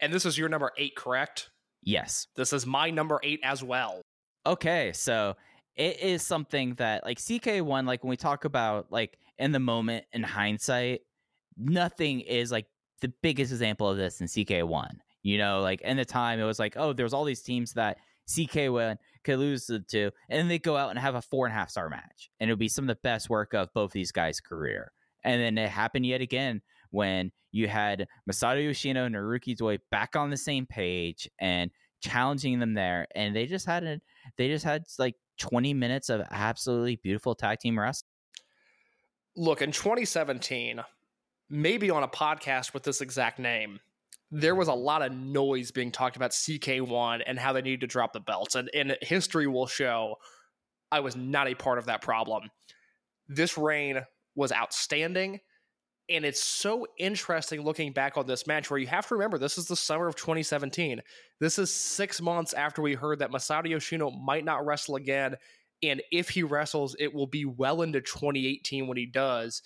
And 0.00 0.12
this 0.12 0.26
is 0.26 0.36
your 0.36 0.50
number 0.50 0.72
eight, 0.76 0.94
correct? 0.96 1.50
Yes. 1.82 2.26
This 2.36 2.52
is 2.52 2.66
my 2.66 2.90
number 2.90 3.20
eight 3.22 3.40
as 3.42 3.62
well. 3.62 4.02
Okay, 4.46 4.92
so 4.92 5.36
it 5.76 6.00
is 6.00 6.22
something 6.22 6.74
that 6.74 7.04
like 7.04 7.18
CK1 7.18 7.86
like 7.86 8.02
when 8.04 8.10
we 8.10 8.16
talk 8.16 8.44
about 8.44 8.86
like 8.90 9.18
in 9.38 9.52
the 9.52 9.60
moment 9.60 10.04
in 10.12 10.22
hindsight 10.22 11.00
nothing 11.56 12.20
is 12.20 12.52
like 12.52 12.66
the 13.00 13.12
biggest 13.22 13.52
example 13.52 13.88
of 13.88 13.96
this 13.96 14.20
in 14.20 14.26
CK1 14.26 14.90
you 15.22 15.38
know 15.38 15.60
like 15.60 15.80
in 15.82 15.96
the 15.96 16.04
time 16.04 16.38
it 16.38 16.44
was 16.44 16.58
like 16.58 16.74
oh 16.76 16.92
there's 16.92 17.12
all 17.12 17.24
these 17.24 17.42
teams 17.42 17.72
that 17.72 17.98
CK1 18.28 18.96
could 19.22 19.38
lose 19.38 19.66
to 19.88 20.10
and 20.28 20.50
they 20.50 20.58
go 20.58 20.76
out 20.76 20.90
and 20.90 20.98
have 20.98 21.14
a 21.14 21.22
four 21.22 21.46
and 21.46 21.54
a 21.54 21.58
half 21.58 21.70
star 21.70 21.88
match 21.88 22.30
and 22.40 22.50
it'll 22.50 22.58
be 22.58 22.68
some 22.68 22.84
of 22.84 22.88
the 22.88 23.00
best 23.02 23.28
work 23.28 23.54
of 23.54 23.72
both 23.74 23.92
these 23.92 24.12
guys 24.12 24.40
career. 24.40 24.92
And 25.24 25.40
then 25.40 25.56
it 25.58 25.70
happened 25.70 26.06
yet 26.06 26.20
again 26.20 26.62
when 26.90 27.32
you 27.50 27.68
had 27.68 28.06
Masato 28.30 28.62
Yoshino 28.62 29.06
and 29.06 29.14
Naruki 29.14 29.56
Doi 29.56 29.78
back 29.90 30.16
on 30.16 30.30
the 30.30 30.36
same 30.36 30.66
page 30.66 31.28
and 31.38 31.70
challenging 32.02 32.58
them 32.58 32.74
there 32.74 33.06
and 33.14 33.34
they 33.34 33.46
just 33.46 33.66
had 33.66 33.84
a, 33.84 34.00
they 34.36 34.48
just 34.48 34.64
had 34.64 34.84
like 34.98 35.16
20 35.38 35.74
minutes 35.74 36.08
of 36.08 36.22
absolutely 36.30 36.96
beautiful 36.96 37.34
tag 37.34 37.58
team 37.60 37.78
wrestling. 37.78 38.08
Look, 39.36 39.62
in 39.62 39.72
2017, 39.72 40.80
maybe 41.50 41.90
on 41.90 42.02
a 42.02 42.08
podcast 42.08 42.72
with 42.72 42.84
this 42.84 43.00
exact 43.00 43.38
name, 43.38 43.80
there 44.30 44.54
was 44.54 44.68
a 44.68 44.74
lot 44.74 45.02
of 45.02 45.12
noise 45.12 45.70
being 45.70 45.92
talked 45.92 46.16
about 46.16 46.30
CK1 46.30 47.22
and 47.26 47.38
how 47.38 47.52
they 47.52 47.62
needed 47.62 47.80
to 47.80 47.86
drop 47.86 48.12
the 48.12 48.20
belts. 48.20 48.54
And, 48.54 48.70
and 48.74 48.96
history 49.00 49.46
will 49.46 49.66
show 49.66 50.16
I 50.90 51.00
was 51.00 51.16
not 51.16 51.48
a 51.48 51.54
part 51.54 51.78
of 51.78 51.86
that 51.86 52.02
problem. 52.02 52.50
This 53.28 53.58
reign 53.58 54.00
was 54.34 54.52
outstanding. 54.52 55.40
And 56.10 56.24
it's 56.24 56.42
so 56.42 56.86
interesting 56.98 57.62
looking 57.62 57.92
back 57.92 58.18
on 58.18 58.26
this 58.26 58.46
match 58.46 58.70
where 58.70 58.78
you 58.78 58.86
have 58.86 59.06
to 59.08 59.14
remember 59.14 59.38
this 59.38 59.56
is 59.56 59.66
the 59.66 59.76
summer 59.76 60.06
of 60.06 60.16
2017. 60.16 61.00
This 61.40 61.58
is 61.58 61.72
six 61.72 62.20
months 62.20 62.52
after 62.52 62.82
we 62.82 62.94
heard 62.94 63.20
that 63.20 63.30
Masato 63.30 63.68
Yoshino 63.68 64.10
might 64.10 64.44
not 64.44 64.66
wrestle 64.66 64.96
again. 64.96 65.36
And 65.82 66.02
if 66.12 66.28
he 66.28 66.42
wrestles, 66.42 66.94
it 66.98 67.14
will 67.14 67.26
be 67.26 67.46
well 67.46 67.80
into 67.82 68.00
2018 68.00 68.86
when 68.86 68.98
he 68.98 69.06
does. 69.06 69.62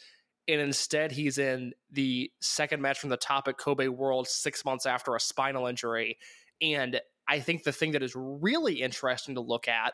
And 0.47 0.61
instead, 0.61 1.13
he's 1.13 1.39
in 1.39 1.73
the 1.91 2.31
second 2.41 2.81
match 2.81 3.01
from 3.01 3.11
the 3.11 3.17
top 3.17 3.49
at 3.49 3.59
Kobe 3.59 3.89
World 3.89 4.29
six 4.29 4.65
months 4.65 4.87
after 4.87 5.15
a 5.15 5.21
spinal 5.21 5.67
injury. 5.67 6.19
And 6.63 7.01
I 7.29 7.41
think 7.41 7.65
the 7.65 7.73
thing 7.73 7.93
that 7.93 8.03
is 8.03 8.15
really 8.17 8.81
interesting 8.81 9.35
to 9.35 9.41
look 9.41 9.69
at 9.69 9.93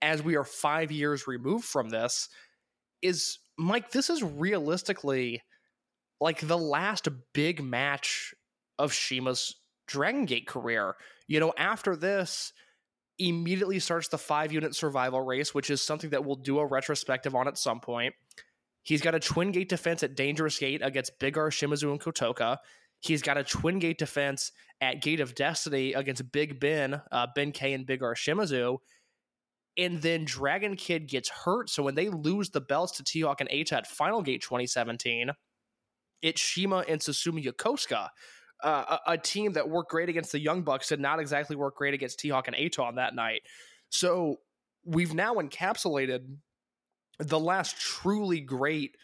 as 0.00 0.22
we 0.22 0.36
are 0.36 0.44
five 0.44 0.90
years 0.90 1.26
removed 1.26 1.64
from 1.64 1.88
this 1.88 2.28
is 3.02 3.38
Mike, 3.58 3.90
this 3.90 4.08
is 4.08 4.22
realistically 4.22 5.42
like 6.24 6.40
the 6.40 6.56
last 6.56 7.06
big 7.34 7.62
match 7.62 8.34
of 8.78 8.94
CIMA's 8.94 9.56
Dragon 9.86 10.24
Gate 10.24 10.46
career. 10.46 10.96
You 11.26 11.38
know, 11.38 11.52
after 11.58 11.94
this, 11.96 12.54
immediately 13.18 13.78
starts 13.78 14.08
the 14.08 14.16
five 14.16 14.50
unit 14.50 14.74
survival 14.74 15.20
race, 15.20 15.52
which 15.52 15.68
is 15.68 15.82
something 15.82 16.08
that 16.10 16.24
we'll 16.24 16.36
do 16.36 16.60
a 16.60 16.66
retrospective 16.66 17.34
on 17.34 17.46
at 17.46 17.58
some 17.58 17.78
point. 17.78 18.14
He's 18.84 19.02
got 19.02 19.14
a 19.14 19.20
twin 19.20 19.52
gate 19.52 19.68
defense 19.68 20.02
at 20.02 20.16
Dangerous 20.16 20.58
Gate 20.58 20.80
against 20.82 21.18
Big 21.18 21.36
R, 21.36 21.50
Shimizu, 21.50 21.90
and 21.90 22.00
Kotoka. 22.00 22.56
He's 23.00 23.20
got 23.20 23.36
a 23.36 23.44
twin 23.44 23.78
gate 23.78 23.98
defense 23.98 24.50
at 24.80 25.02
Gate 25.02 25.20
of 25.20 25.34
Destiny 25.34 25.92
against 25.92 26.32
Big 26.32 26.58
Ben, 26.58 27.02
uh, 27.12 27.26
Ben 27.34 27.52
K, 27.52 27.74
and 27.74 27.84
Big 27.84 28.02
R 28.02 28.14
Shimizu. 28.14 28.78
And 29.76 30.00
then 30.00 30.24
Dragon 30.24 30.74
Kid 30.74 31.06
gets 31.06 31.28
hurt. 31.28 31.68
So 31.68 31.82
when 31.82 31.96
they 31.96 32.08
lose 32.08 32.48
the 32.48 32.62
belts 32.62 32.92
to 32.92 33.04
T 33.04 33.20
Hawk 33.20 33.42
and 33.42 33.50
Eita 33.50 33.72
at 33.74 33.86
Final 33.86 34.22
Gate 34.22 34.40
2017, 34.40 35.30
it's 36.22 36.40
CIMA 36.40 36.84
and 36.88 37.00
Susumu 37.00 37.44
Yokosuka, 37.44 38.08
uh, 38.62 38.96
a, 39.06 39.12
a, 39.12 39.18
team 39.18 39.52
that 39.52 39.68
worked 39.68 39.90
great 39.90 40.08
against 40.08 40.32
the 40.32 40.38
Young 40.38 40.62
Bucks, 40.62 40.88
did 40.88 41.00
not 41.00 41.20
exactly 41.20 41.56
work 41.56 41.76
great 41.76 41.94
against 41.94 42.18
T 42.18 42.30
Hawk 42.30 42.48
and 42.48 42.56
Aton 42.56 42.94
that 42.96 43.14
night. 43.14 43.42
So 43.90 44.36
we've 44.84 45.14
now 45.14 45.34
encapsulated 45.34 46.36
the 47.18 47.38
last 47.38 47.78
truly 47.78 48.40
great 48.40 48.96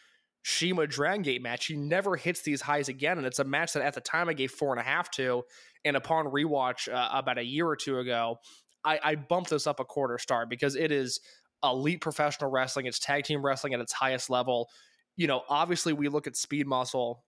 CIMA 0.45 0.87
Dragon 0.87 1.23
Gate 1.23 1.43
match. 1.43 1.67
He 1.67 1.77
never 1.77 2.17
hits 2.17 2.43
these 2.43 2.63
highs 2.63 2.89
again, 2.89 3.19
and 3.19 3.27
it's 3.27 3.39
a 3.39 3.45
match 3.45 3.75
that 3.75 3.83
at 3.83 3.95
the 3.95 4.01
time 4.01 4.29
I 4.29 4.33
gave 4.33 4.51
four 4.51 4.73
and 4.73 4.81
a 4.81 4.85
half 4.85 5.11
to, 5.13 5.43
and 5.85 5.97
upon 5.97 6.27
rewatch 6.27 6.93
uh, 6.93 7.09
about 7.13 7.39
a 7.39 7.45
year 7.45 7.67
or 7.67 7.77
two 7.77 7.99
ago, 7.99 8.39
I, 8.85 8.99
I 9.03 9.15
bumped 9.17 9.51
this 9.51 9.67
up 9.67 9.81
a 9.81 9.85
quarter 9.85 10.19
star 10.19 10.47
because 10.47 10.75
it 10.77 10.91
is 10.91 11.21
elite 11.63 12.01
professional 12.01 12.51
wrestling. 12.51 12.87
It's 12.87 12.99
tag 12.99 13.25
team 13.25 13.45
wrestling 13.45 13.75
at 13.75 13.81
its 13.81 13.93
highest 13.93 14.31
level. 14.31 14.69
You 15.17 15.27
know, 15.27 15.43
obviously 15.49 15.93
we 15.93 16.09
look 16.09 16.27
at 16.27 16.37
Speed 16.37 16.67
Muscle 16.67 17.25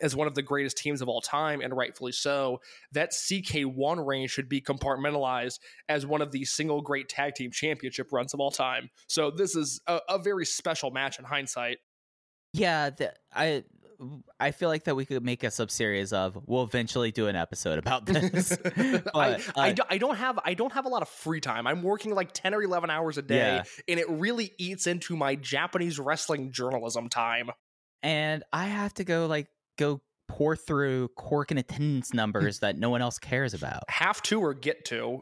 as 0.00 0.16
one 0.16 0.26
of 0.26 0.34
the 0.34 0.42
greatest 0.42 0.78
teams 0.78 1.02
of 1.02 1.08
all 1.08 1.20
time, 1.20 1.60
and 1.60 1.76
rightfully 1.76 2.12
so. 2.12 2.60
That 2.92 3.12
CK1 3.12 4.06
range 4.06 4.30
should 4.30 4.48
be 4.48 4.60
compartmentalized 4.60 5.58
as 5.88 6.06
one 6.06 6.22
of 6.22 6.32
the 6.32 6.44
single 6.44 6.80
great 6.80 7.08
tag 7.08 7.34
team 7.34 7.50
championship 7.50 8.08
runs 8.12 8.34
of 8.34 8.40
all 8.40 8.50
time. 8.50 8.90
So 9.06 9.30
this 9.30 9.54
is 9.54 9.80
a, 9.86 10.00
a 10.08 10.18
very 10.18 10.46
special 10.46 10.90
match 10.90 11.18
in 11.18 11.24
hindsight. 11.24 11.78
Yeah, 12.52 12.90
the, 12.90 13.14
I 13.32 13.64
I 14.38 14.50
feel 14.52 14.68
like 14.68 14.84
that 14.84 14.94
we 14.94 15.04
could 15.04 15.24
make 15.24 15.44
a 15.44 15.50
sub 15.50 15.70
series 15.70 16.12
of. 16.12 16.38
We'll 16.46 16.62
eventually 16.64 17.10
do 17.12 17.26
an 17.28 17.36
episode 17.36 17.78
about 17.78 18.06
this. 18.06 18.56
but, 18.64 19.14
I, 19.14 19.32
uh, 19.34 19.38
I, 19.56 19.72
do, 19.72 19.82
I, 19.90 19.98
don't 19.98 20.16
have 20.16 20.38
I 20.44 20.54
don't 20.54 20.72
have 20.72 20.86
a 20.86 20.88
lot 20.88 21.02
of 21.02 21.08
free 21.08 21.40
time. 21.40 21.66
I'm 21.66 21.82
working 21.82 22.14
like 22.14 22.32
ten 22.32 22.54
or 22.54 22.62
eleven 22.62 22.90
hours 22.90 23.18
a 23.18 23.22
day, 23.22 23.36
Yeah. 23.36 23.64
and 23.88 24.00
it 24.00 24.08
really 24.08 24.52
eats 24.58 24.86
into 24.86 25.16
my 25.16 25.34
Japanese 25.34 25.98
wrestling 25.98 26.52
journalism 26.52 27.08
time. 27.08 27.50
and 28.02 28.42
I 28.52 28.66
have 28.66 28.94
to 28.94 29.04
go 29.04 29.26
like 29.26 29.48
go 29.78 30.00
pour 30.28 30.54
through 30.56 31.08
Korakuen 31.18 31.58
attendance 31.58 32.14
numbers 32.14 32.60
that 32.60 32.78
no 32.78 32.88
one 32.88 33.02
else 33.02 33.18
cares 33.18 33.52
about. 33.52 33.82
Have 33.88 34.22
to 34.22 34.40
or 34.40 34.54
get 34.54 34.84
to. 34.86 35.20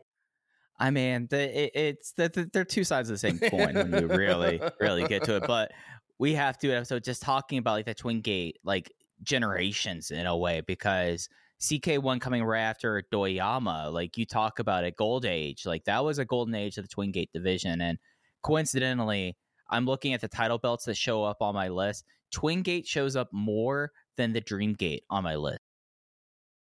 I 0.80 0.90
mean, 0.90 1.26
the, 1.28 1.64
it, 1.64 1.70
it's 1.74 2.12
the, 2.12 2.28
the, 2.28 2.50
they're 2.52 2.64
two 2.64 2.84
sides 2.84 3.10
of 3.10 3.14
the 3.14 3.18
same 3.18 3.38
coin 3.40 3.74
when 3.74 3.92
you 3.92 4.06
really, 4.06 4.60
really 4.78 5.08
get 5.08 5.24
to 5.24 5.36
it. 5.36 5.44
But 5.44 5.72
we 6.18 6.34
have 6.34 6.58
to 6.58 6.66
do 6.66 6.70
an 6.72 6.78
episode 6.78 7.04
just 7.04 7.22
talking 7.22 7.58
about 7.58 7.72
like 7.72 7.86
the 7.86 7.94
Twin 7.94 8.20
Gate, 8.20 8.58
like 8.64 8.92
generations 9.22 10.10
in 10.10 10.26
a 10.26 10.36
way, 10.36 10.60
because 10.66 11.28
CK1 11.60 12.20
coming 12.20 12.44
right 12.44 12.60
after 12.60 13.02
Doyama, 13.12 13.92
like 13.92 14.16
you 14.16 14.26
talk 14.26 14.58
about 14.58 14.84
it, 14.84 14.96
Gold 14.96 15.24
Age, 15.24 15.66
like 15.66 15.84
that 15.84 16.04
was 16.04 16.18
a 16.18 16.24
golden 16.24 16.54
age 16.54 16.78
of 16.78 16.84
the 16.84 16.88
Twin 16.88 17.10
Gate 17.10 17.30
division. 17.32 17.80
And 17.80 17.98
coincidentally, 18.42 19.36
I'm 19.70 19.84
looking 19.84 20.12
at 20.14 20.20
the 20.20 20.28
title 20.28 20.58
belts 20.58 20.84
that 20.86 20.96
show 20.96 21.24
up 21.24 21.42
on 21.42 21.54
my 21.54 21.68
list. 21.68 22.04
Twin 22.30 22.62
Gate 22.62 22.86
shows 22.86 23.16
up 23.16 23.28
more 23.32 23.92
than 24.16 24.32
the 24.32 24.40
Dream 24.40 24.74
Gate 24.74 25.04
on 25.10 25.24
my 25.24 25.36
list. 25.36 25.60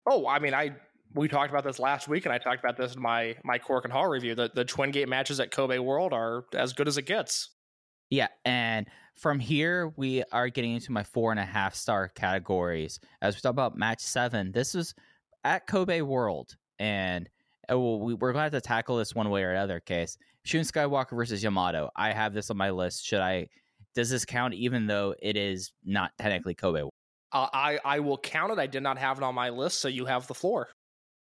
Oh, 0.06 0.26
I 0.26 0.38
mean, 0.38 0.54
I 0.54 0.76
we 1.14 1.28
talked 1.28 1.50
about 1.50 1.64
this 1.64 1.78
last 1.78 2.08
week, 2.08 2.26
and 2.26 2.32
I 2.32 2.38
talked 2.38 2.62
about 2.62 2.76
this 2.76 2.94
in 2.94 3.02
my 3.02 3.36
my 3.44 3.58
Korakuen 3.58 3.90
Hall 3.90 4.08
review. 4.08 4.34
The 4.34 4.50
the 4.54 4.64
Twin 4.64 4.90
Gate 4.90 5.08
matches 5.08 5.40
at 5.40 5.50
Kobe 5.50 5.78
World 5.78 6.12
are 6.12 6.44
as 6.54 6.72
good 6.72 6.88
as 6.88 6.98
it 6.98 7.06
gets. 7.06 7.50
Yeah, 8.10 8.28
and 8.44 8.86
from 9.16 9.38
here 9.38 9.92
we 9.96 10.22
are 10.32 10.48
getting 10.48 10.72
into 10.72 10.92
my 10.92 11.02
four 11.02 11.30
and 11.30 11.40
a 11.40 11.44
half 11.44 11.74
star 11.74 12.08
categories. 12.08 13.00
As 13.22 13.34
we 13.34 13.40
talk 13.40 13.50
about 13.50 13.76
match 13.76 14.00
seven, 14.00 14.52
this 14.52 14.74
was 14.74 14.94
at 15.44 15.66
Kobe 15.66 16.00
World, 16.00 16.56
and 16.78 17.28
uh, 17.70 17.78
we, 17.78 18.14
we're 18.14 18.32
going 18.32 18.40
to 18.40 18.42
have 18.42 18.52
to 18.52 18.60
tackle 18.60 18.96
this 18.96 19.14
one 19.14 19.30
way 19.30 19.42
or 19.42 19.50
another. 19.50 19.80
Case 19.80 20.18
Shun 20.44 20.62
Skywalker 20.62 21.16
versus 21.16 21.42
Yamato. 21.42 21.90
I 21.96 22.12
have 22.12 22.34
this 22.34 22.50
on 22.50 22.56
my 22.56 22.70
list. 22.70 23.06
Should 23.06 23.20
I? 23.20 23.48
Does 23.94 24.10
this 24.10 24.24
count? 24.24 24.54
Even 24.54 24.86
though 24.86 25.14
it 25.20 25.36
is 25.36 25.72
not 25.84 26.12
technically 26.18 26.54
Kobe. 26.54 26.82
World? 26.82 26.92
Uh, 27.32 27.48
I 27.52 27.78
I 27.84 28.00
will 28.00 28.18
count 28.18 28.52
it. 28.52 28.58
I 28.58 28.66
did 28.66 28.82
not 28.82 28.98
have 28.98 29.18
it 29.18 29.24
on 29.24 29.34
my 29.34 29.50
list, 29.50 29.80
so 29.80 29.88
you 29.88 30.04
have 30.06 30.26
the 30.26 30.34
floor. 30.34 30.68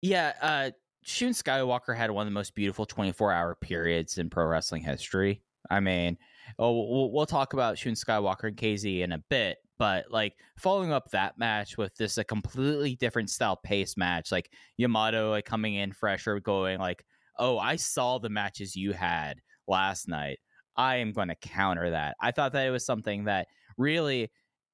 Yeah, 0.01 0.33
uh, 0.41 0.71
Shun 1.03 1.31
Skywalker 1.31 1.95
had 1.95 2.11
one 2.11 2.27
of 2.27 2.31
the 2.31 2.35
most 2.35 2.53
beautiful 2.53 2.85
24 2.85 3.31
hour 3.31 3.55
periods 3.55 4.17
in 4.17 4.29
pro 4.29 4.45
wrestling 4.45 4.83
history. 4.83 5.41
I 5.69 5.79
mean, 5.79 6.17
oh, 6.59 6.71
we'll, 6.71 7.11
we'll 7.11 7.25
talk 7.25 7.53
about 7.53 7.77
Shun 7.77 7.93
Skywalker 7.93 8.45
and 8.45 8.57
KZ 8.57 9.01
in 9.01 9.11
a 9.11 9.19
bit, 9.29 9.57
but 9.77 10.11
like 10.11 10.33
following 10.57 10.91
up 10.91 11.09
that 11.11 11.37
match 11.37 11.77
with 11.77 11.95
this 11.95 12.17
a 12.17 12.23
completely 12.23 12.95
different 12.95 13.29
style 13.29 13.59
pace 13.63 13.97
match, 13.97 14.31
like 14.31 14.51
Yamato 14.77 15.31
like 15.31 15.45
coming 15.45 15.75
in 15.75 15.91
fresher, 15.91 16.39
going 16.39 16.79
like, 16.79 17.03
"Oh, 17.37 17.57
I 17.57 17.75
saw 17.75 18.17
the 18.17 18.29
matches 18.29 18.75
you 18.75 18.93
had 18.93 19.41
last 19.67 20.07
night. 20.07 20.39
I 20.75 20.97
am 20.97 21.13
going 21.13 21.29
to 21.29 21.35
counter 21.35 21.91
that." 21.91 22.15
I 22.21 22.31
thought 22.31 22.53
that 22.53 22.67
it 22.67 22.71
was 22.71 22.85
something 22.85 23.25
that 23.25 23.47
really 23.77 24.31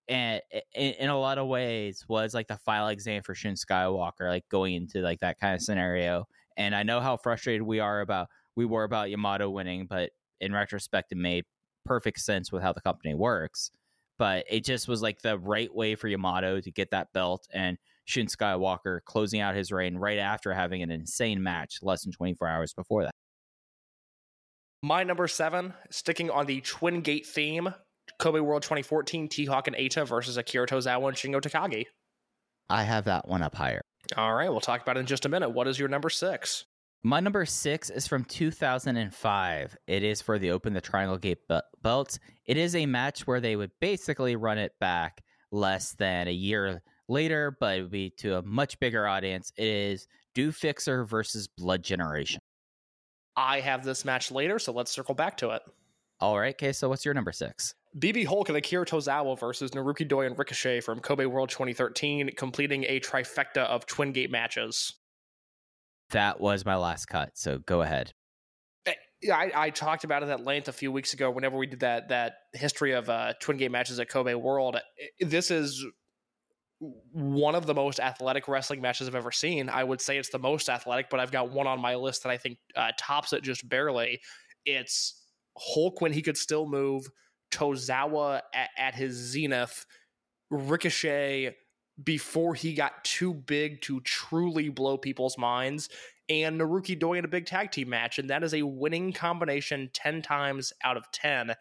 and 0.09 0.41
in, 0.75 0.93
in 0.93 1.09
a 1.09 1.19
lot 1.19 1.37
of 1.37 1.47
ways 1.47 2.05
was 2.07 2.33
like 2.33 2.47
the 2.47 2.57
final 2.57 2.89
exam 2.89 3.23
for 3.23 3.35
Shun 3.35 3.53
Skywalker, 3.53 4.27
like 4.27 4.47
going 4.49 4.75
into 4.75 4.99
like 4.99 5.19
that 5.19 5.39
kind 5.39 5.55
of 5.55 5.61
scenario. 5.61 6.25
And 6.57 6.75
I 6.75 6.83
know 6.83 6.99
how 6.99 7.17
frustrated 7.17 7.61
we 7.63 7.79
are 7.79 8.01
about 8.01 8.27
we 8.55 8.65
were 8.65 8.83
about 8.83 9.09
Yamato 9.09 9.49
winning, 9.49 9.87
but 9.87 10.11
in 10.39 10.53
retrospect, 10.53 11.11
it 11.11 11.17
made 11.17 11.45
perfect 11.85 12.19
sense 12.19 12.51
with 12.51 12.63
how 12.63 12.73
the 12.73 12.81
company 12.81 13.13
works. 13.13 13.71
But 14.19 14.45
it 14.49 14.63
just 14.63 14.87
was 14.87 15.01
like 15.01 15.21
the 15.21 15.37
right 15.37 15.73
way 15.73 15.95
for 15.95 16.07
Yamato 16.07 16.61
to 16.61 16.71
get 16.71 16.91
that 16.91 17.11
belt 17.13 17.47
and 17.53 17.77
Shun 18.05 18.27
Skywalker 18.27 18.99
closing 19.05 19.39
out 19.39 19.55
his 19.55 19.71
reign 19.71 19.97
right 19.97 20.19
after 20.19 20.53
having 20.53 20.83
an 20.83 20.91
insane 20.91 21.41
match 21.41 21.79
less 21.81 22.03
than 22.03 22.11
24 22.11 22.47
hours 22.47 22.73
before 22.73 23.03
that. 23.03 23.11
My 24.83 25.03
number 25.03 25.27
seven, 25.27 25.73
sticking 25.89 26.29
on 26.29 26.45
the 26.45 26.59
Twin 26.61 27.01
Gate 27.01 27.25
theme, 27.25 27.73
Kobe 28.19 28.41
World 28.41 28.63
2014, 28.63 29.29
T 29.29 29.45
Hawk 29.45 29.67
and 29.67 29.75
Eita 29.75 30.05
versus 30.05 30.37
Akira 30.37 30.67
Tozawa 30.67 31.07
and 31.07 31.17
Shingo 31.17 31.41
Takagi. 31.41 31.85
I 32.69 32.83
have 32.83 33.05
that 33.05 33.27
one 33.27 33.41
up 33.41 33.55
higher. 33.55 33.81
All 34.17 34.33
right, 34.33 34.49
we'll 34.49 34.59
talk 34.59 34.81
about 34.81 34.97
it 34.97 35.01
in 35.01 35.05
just 35.05 35.25
a 35.25 35.29
minute. 35.29 35.49
What 35.49 35.67
is 35.67 35.79
your 35.79 35.87
number 35.87 36.09
six? 36.09 36.65
My 37.05 37.19
number 37.19 37.45
six 37.45 37.89
is 37.89 38.07
from 38.07 38.23
2005. 38.23 39.77
It 39.87 40.03
is 40.03 40.21
for 40.21 40.39
the 40.39 40.51
Open 40.51 40.71
the 40.71 40.79
Triangle 40.79 41.17
Gate 41.17 41.45
be- 41.49 41.59
belt. 41.81 42.17
It 42.45 42.55
is 42.55 42.77
a 42.77 42.85
match 42.85 43.27
where 43.27 43.41
they 43.41 43.57
would 43.57 43.71
basically 43.81 44.37
run 44.37 44.57
it 44.57 44.71
back 44.79 45.21
less 45.51 45.95
than 45.95 46.29
a 46.29 46.31
year 46.31 46.81
later, 47.09 47.57
but 47.59 47.77
it 47.77 47.81
would 47.81 47.91
be 47.91 48.09
to 48.19 48.37
a 48.37 48.41
much 48.43 48.79
bigger 48.79 49.05
audience. 49.05 49.51
It 49.57 49.67
is 49.67 50.07
Do 50.33 50.53
Fixer 50.53 51.03
versus 51.03 51.49
Blood 51.49 51.83
Generation. 51.83 52.39
I 53.35 53.59
have 53.59 53.83
this 53.83 54.05
match 54.05 54.31
later, 54.31 54.57
so 54.57 54.71
let's 54.71 54.91
circle 54.91 55.13
back 55.13 55.35
to 55.37 55.49
it. 55.49 55.61
All 56.21 56.39
right, 56.39 56.55
okay, 56.55 56.71
so 56.71 56.87
what's 56.87 57.03
your 57.03 57.13
number 57.13 57.33
six? 57.33 57.75
BB 57.99 58.25
Hulk 58.27 58.47
and 58.47 58.57
Akira 58.57 58.85
Tozawa 58.85 59.37
versus 59.37 59.71
Naruki 59.71 60.07
Doi 60.07 60.25
and 60.25 60.39
Ricochet 60.39 60.79
from 60.79 61.01
Kobe 61.01 61.25
World 61.25 61.49
2013, 61.49 62.31
completing 62.37 62.85
a 62.85 63.01
trifecta 63.01 63.65
of 63.65 63.85
Twin 63.87 64.13
Gate 64.13 64.31
matches. 64.31 64.93
That 66.13 66.39
was 66.39 66.65
my 66.65 66.75
last 66.75 67.05
cut, 67.05 67.31
so 67.35 67.59
go 67.59 67.81
ahead. 67.81 68.13
I, 69.31 69.51
I 69.55 69.69
talked 69.69 70.03
about 70.03 70.23
it 70.23 70.29
at 70.29 70.43
length 70.43 70.67
a 70.67 70.73
few 70.73 70.91
weeks 70.91 71.13
ago. 71.13 71.31
Whenever 71.31 71.57
we 71.57 71.67
did 71.67 71.79
that 71.81 72.09
that 72.09 72.33
history 72.53 72.91
of 72.91 73.09
uh, 73.09 73.33
Twin 73.39 73.57
Gate 73.57 73.71
matches 73.71 73.99
at 73.99 74.09
Kobe 74.09 74.33
World, 74.33 74.77
this 75.19 75.49
is 75.49 75.85
one 76.79 77.55
of 77.55 77.65
the 77.65 77.73
most 77.73 77.99
athletic 77.99 78.47
wrestling 78.47 78.81
matches 78.81 79.07
I've 79.07 79.15
ever 79.15 79.31
seen. 79.31 79.69
I 79.69 79.83
would 79.83 80.01
say 80.01 80.17
it's 80.17 80.29
the 80.29 80.39
most 80.39 80.69
athletic, 80.69 81.09
but 81.09 81.19
I've 81.19 81.31
got 81.31 81.51
one 81.51 81.67
on 81.67 81.79
my 81.79 81.95
list 81.95 82.23
that 82.23 82.29
I 82.29 82.37
think 82.37 82.57
uh, 82.75 82.91
tops 82.97 83.31
it 83.33 83.43
just 83.43 83.67
barely. 83.67 84.19
It's 84.65 85.21
Hulk 85.57 86.01
when 86.01 86.11
he 86.11 86.21
could 86.21 86.37
still 86.37 86.67
move, 86.67 87.07
Tozawa 87.51 88.41
at, 88.53 88.69
at 88.77 88.95
his 88.95 89.15
zenith, 89.15 89.85
Ricochet 90.49 91.55
before 92.01 92.55
he 92.55 92.73
got 92.73 93.03
too 93.03 93.33
big 93.33 93.81
to 93.81 94.01
truly 94.01 94.69
blow 94.69 94.97
people's 94.97 95.37
minds, 95.37 95.89
and 96.29 96.59
Naruki 96.59 96.97
Doi 96.97 97.17
in 97.17 97.25
a 97.25 97.29
big 97.29 97.45
tag 97.45 97.71
team 97.71 97.89
match. 97.89 98.17
And 98.17 98.29
that 98.29 98.43
is 98.43 98.53
a 98.53 98.63
winning 98.63 99.11
combination 99.11 99.89
10 99.93 100.21
times 100.21 100.71
out 100.83 100.97
of 100.97 101.11
10. 101.11 101.53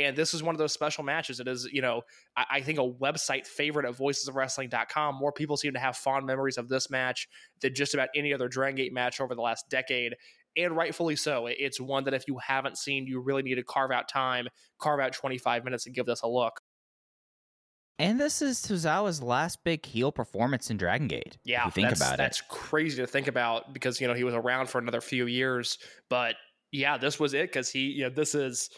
And 0.00 0.16
this 0.16 0.32
is 0.32 0.42
one 0.42 0.54
of 0.54 0.58
those 0.58 0.72
special 0.72 1.02
matches. 1.02 1.40
It 1.40 1.48
is, 1.48 1.68
you 1.72 1.82
know, 1.82 2.02
I, 2.36 2.44
I 2.52 2.60
think 2.60 2.78
a 2.78 2.82
website 2.82 3.46
favorite 3.46 3.86
at 3.86 3.96
voicesofwrestling.com. 3.96 5.16
More 5.16 5.32
people 5.32 5.56
seem 5.56 5.72
to 5.72 5.78
have 5.78 5.96
fond 5.96 6.24
memories 6.26 6.58
of 6.58 6.68
this 6.68 6.88
match 6.90 7.28
than 7.60 7.74
just 7.74 7.94
about 7.94 8.08
any 8.14 8.32
other 8.32 8.48
Dragon 8.48 8.76
Gate 8.76 8.92
match 8.92 9.20
over 9.20 9.34
the 9.34 9.42
last 9.42 9.68
decade. 9.68 10.14
And 10.56 10.76
rightfully 10.76 11.16
so. 11.16 11.46
It's 11.46 11.80
one 11.80 12.04
that 12.04 12.14
if 12.14 12.26
you 12.26 12.38
haven't 12.38 12.78
seen, 12.78 13.06
you 13.06 13.20
really 13.20 13.42
need 13.42 13.56
to 13.56 13.64
carve 13.64 13.90
out 13.90 14.08
time, 14.08 14.48
carve 14.78 15.00
out 15.00 15.12
25 15.12 15.64
minutes 15.64 15.86
and 15.86 15.94
give 15.94 16.06
this 16.06 16.22
a 16.22 16.28
look. 16.28 16.60
And 17.98 18.20
this 18.20 18.40
is 18.42 18.60
Tozawa's 18.60 19.20
last 19.20 19.64
big 19.64 19.84
heel 19.84 20.12
performance 20.12 20.70
in 20.70 20.76
Dragon 20.76 21.08
Gate. 21.08 21.34
if 21.34 21.40
Yeah, 21.44 21.64
you 21.64 21.70
think 21.72 21.88
that's, 21.88 22.12
it. 22.12 22.16
that's 22.16 22.40
crazy 22.42 23.02
to 23.02 23.06
think 23.06 23.26
about 23.26 23.72
because 23.72 24.00
you 24.00 24.06
know 24.06 24.14
he 24.14 24.24
was 24.24 24.34
around 24.34 24.68
for 24.68 24.78
another 24.78 25.00
few 25.00 25.26
years, 25.26 25.78
but 26.08 26.36
yeah, 26.70 26.96
this 26.98 27.18
was 27.18 27.34
it 27.34 27.48
because 27.48 27.70
he, 27.70 27.80
you 27.86 28.04
know, 28.04 28.10
this 28.10 28.34
is 28.34 28.70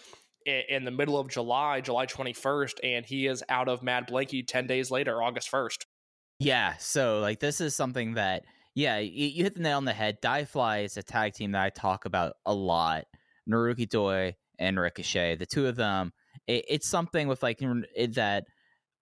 in 0.47 0.85
the 0.85 0.91
middle 0.91 1.19
of 1.19 1.29
July, 1.29 1.81
July 1.83 2.07
twenty 2.07 2.33
first, 2.33 2.81
and 2.83 3.05
he 3.05 3.27
is 3.27 3.45
out 3.49 3.69
of 3.69 3.83
Mad 3.83 4.09
Blankey 4.09 4.47
ten 4.47 4.67
days 4.67 4.91
later, 4.91 5.23
August 5.23 5.51
first. 5.51 5.87
Yeah. 6.39 6.77
So 6.79 7.21
like 7.21 7.41
this 7.41 7.61
is 7.61 7.75
something 7.75 8.15
that 8.15 8.45
yeah, 8.75 8.99
you, 8.99 9.27
you 9.27 9.43
hit 9.43 9.55
the 9.55 9.61
nail 9.61 9.77
on 9.77 9.85
the 9.85 9.93
head. 9.93 10.19
Die 10.23 10.45
Fly 10.47 10.79
is 10.79 10.97
a 10.97 11.03
tag 11.03 11.35
team 11.35 11.53
that 11.53 11.63
I 11.63 11.69
talk 11.71 12.07
about 12.07 12.37
a 12.47 12.55
lot. 12.55 13.05
Naruki 13.49 13.89
Doi 13.89 14.37
and 14.59 14.79
Ricochet, 14.79 15.37
the 15.37 15.47
two 15.47 15.67
of 15.67 15.77
them. 15.77 16.13
It, 16.47 16.65
it's 16.69 16.89
something 16.89 17.29
with 17.29 17.43
like 17.43 17.59
it, 17.61 18.15
that 18.15 18.47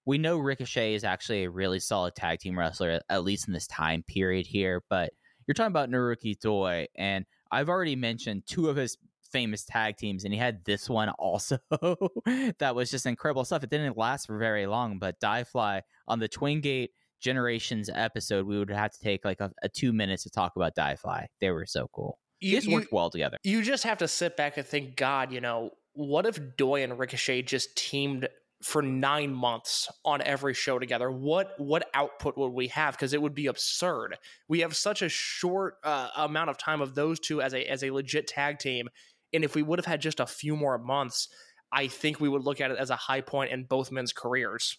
we 0.09 0.17
know 0.17 0.39
Ricochet 0.39 0.95
is 0.95 1.05
actually 1.05 1.45
a 1.45 1.51
really 1.51 1.79
solid 1.79 2.15
tag 2.15 2.39
team 2.39 2.59
wrestler, 2.59 2.99
at- 3.11 3.25
least 3.25 3.47
in 3.47 3.53
this 3.53 3.67
time 3.67 4.03
period 4.03 4.47
here. 4.47 4.83
But 4.89 5.13
you're 5.47 5.53
talking 5.53 5.71
about 5.71 5.91
Naruki 5.91 6.41
Doi, 6.41 6.87
and 6.97 7.27
I've 7.53 7.69
already 7.69 7.95
mentioned 7.95 8.45
two 8.47 8.71
of 8.71 8.77
his 8.77 8.97
famous 9.31 9.67
tag 9.67 9.99
teams, 9.99 10.25
and 10.25 10.33
he 10.33 10.41
had 10.41 10.65
this 10.65 10.89
one 10.89 11.11
also 11.11 11.59
that 12.59 12.75
was 12.75 12.91
just 12.91 13.05
incredible 13.05 13.45
stuff. 13.45 13.63
It 13.63 13.69
didn't 13.69 13.99
last 13.99 14.29
for 14.29 14.39
very 14.39 14.67
long, 14.67 14.99
but 14.99 15.21
Die 15.21 15.45
Fly 15.45 15.83
on 16.09 16.21
the 16.21 16.29
Twin 16.29 16.63
Gate 16.63 16.93
Generations 17.21 17.91
episode, 17.93 18.47
we 18.47 18.59
would 18.59 18.71
have 18.71 18.93
to 18.93 19.01
take 19.01 19.27
like 19.27 19.43
a, 19.43 19.53
a 19.63 19.69
two 19.69 19.93
minutes 19.93 20.23
to 20.23 20.31
talk 20.31 20.57
about 20.57 20.75
Die 20.75 20.97
Fly. 20.97 21.27
They 21.39 21.51
were 21.51 21.67
so 21.67 21.87
cool. 21.93 22.19
You, 22.41 22.53
just 22.53 22.67
you, 22.67 22.77
worked 22.77 22.93
well 22.93 23.11
together. 23.11 23.37
you 23.43 23.61
just 23.61 23.85
have 23.85 23.99
to 23.99 24.09
sit 24.09 24.39
back 24.39 24.57
and 24.57 24.67
think, 24.67 24.97
God, 24.97 25.33
you 25.33 25.43
know, 25.43 25.73
what 25.93 26.25
if 26.25 26.57
Doi 26.57 26.83
and 26.83 26.99
Ricochet 26.99 27.43
just 27.43 27.77
teamed 27.77 28.27
for 28.63 28.83
nine 28.83 29.33
months 29.33 29.89
on 30.05 30.21
every 30.23 30.55
show 30.55 30.79
together? 30.79 31.11
What 31.11 31.55
what 31.59 31.89
output 31.95 32.37
would 32.37 32.53
we 32.53 32.69
have? 32.69 32.95
Because 32.95 33.13
it 33.13 33.23
would 33.23 33.35
be 33.35 33.47
absurd. 33.47 34.17
We 34.49 34.61
have 34.61 34.77
such 34.77 35.03
a 35.03 35.09
short 35.09 35.75
uh, 35.85 36.09
amount 36.17 36.51
of 36.51 36.59
time 36.59 36.81
of 36.81 36.95
those 36.95 37.21
two 37.21 37.41
as 37.41 37.55
a 37.55 37.65
as 37.71 37.85
a 37.85 37.91
legit 37.91 38.27
tag 38.27 38.59
team, 38.59 38.89
and 39.33 39.45
if 39.45 39.55
we 39.55 39.63
would 39.63 39.79
have 39.79 39.87
had 39.87 40.01
just 40.01 40.21
a 40.21 40.27
few 40.27 40.57
more 40.57 40.79
months, 40.79 41.29
I 41.71 41.89
think 41.89 42.21
we 42.21 42.29
would 42.29 42.45
look 42.45 42.61
at 42.61 42.71
it 42.71 42.79
as 42.79 42.91
a 42.91 42.97
high 42.97 43.21
point 43.21 43.53
in 43.53 43.65
both 43.65 43.93
men's 43.93 44.13
careers. 44.13 44.77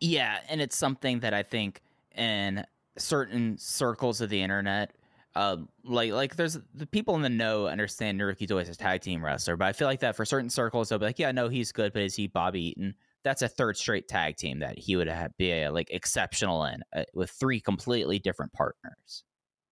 Yeah, 0.00 0.38
and 0.48 0.60
it's 0.60 0.76
something 0.76 1.20
that 1.20 1.34
I 1.34 1.42
think 1.42 1.82
in 2.14 2.64
certain 2.96 3.58
circles 3.58 4.20
of 4.20 4.30
the 4.30 4.42
internet, 4.42 4.92
uh, 5.34 5.58
like 5.84 6.12
like 6.12 6.36
there's 6.36 6.58
the 6.74 6.86
people 6.86 7.14
in 7.14 7.22
the 7.22 7.28
know 7.28 7.66
understand 7.66 8.20
Naruki 8.20 8.46
Doi 8.46 8.58
as 8.60 8.68
a 8.68 8.74
tag 8.74 9.00
team 9.00 9.24
wrestler, 9.24 9.56
but 9.56 9.66
I 9.66 9.72
feel 9.72 9.86
like 9.88 10.00
that 10.00 10.16
for 10.16 10.24
certain 10.24 10.50
circles 10.50 10.88
they'll 10.88 10.98
be 10.98 11.06
like, 11.06 11.18
yeah, 11.18 11.32
no, 11.32 11.48
he's 11.48 11.72
good, 11.72 11.92
but 11.92 12.02
is 12.02 12.14
he 12.16 12.26
Bobby 12.26 12.68
Eaton? 12.68 12.94
That's 13.22 13.42
a 13.42 13.48
third 13.48 13.76
straight 13.76 14.08
tag 14.08 14.36
team 14.36 14.60
that 14.60 14.78
he 14.78 14.96
would 14.96 15.06
have 15.06 15.36
be 15.36 15.64
uh, 15.64 15.72
like 15.72 15.90
exceptional 15.90 16.64
in 16.64 16.82
uh, 16.94 17.04
with 17.14 17.30
three 17.30 17.60
completely 17.60 18.18
different 18.18 18.52
partners. 18.52 19.24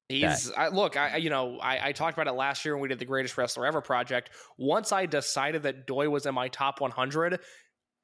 He's 0.09 0.51
I, 0.52 0.68
look, 0.68 0.97
I- 0.97 1.16
you 1.16 1.28
know 1.28 1.59
I, 1.59 1.89
I 1.89 1.93
talked 1.93 2.16
about 2.16 2.28
it 2.32 2.36
last 2.36 2.64
year 2.64 2.74
when 2.74 2.82
we 2.82 2.89
did 2.89 2.98
the 2.98 3.05
Greatest 3.05 3.36
Wrestler 3.36 3.66
Ever 3.66 3.80
project. 3.80 4.30
Once 4.56 4.93
I 4.93 5.06
decided 5.06 5.64
that 5.64 5.86
Doi 5.86 6.09
was 6.09 6.24
in 6.24 6.35
my 6.35 6.48
top 6.48 6.80
100, 6.80 7.40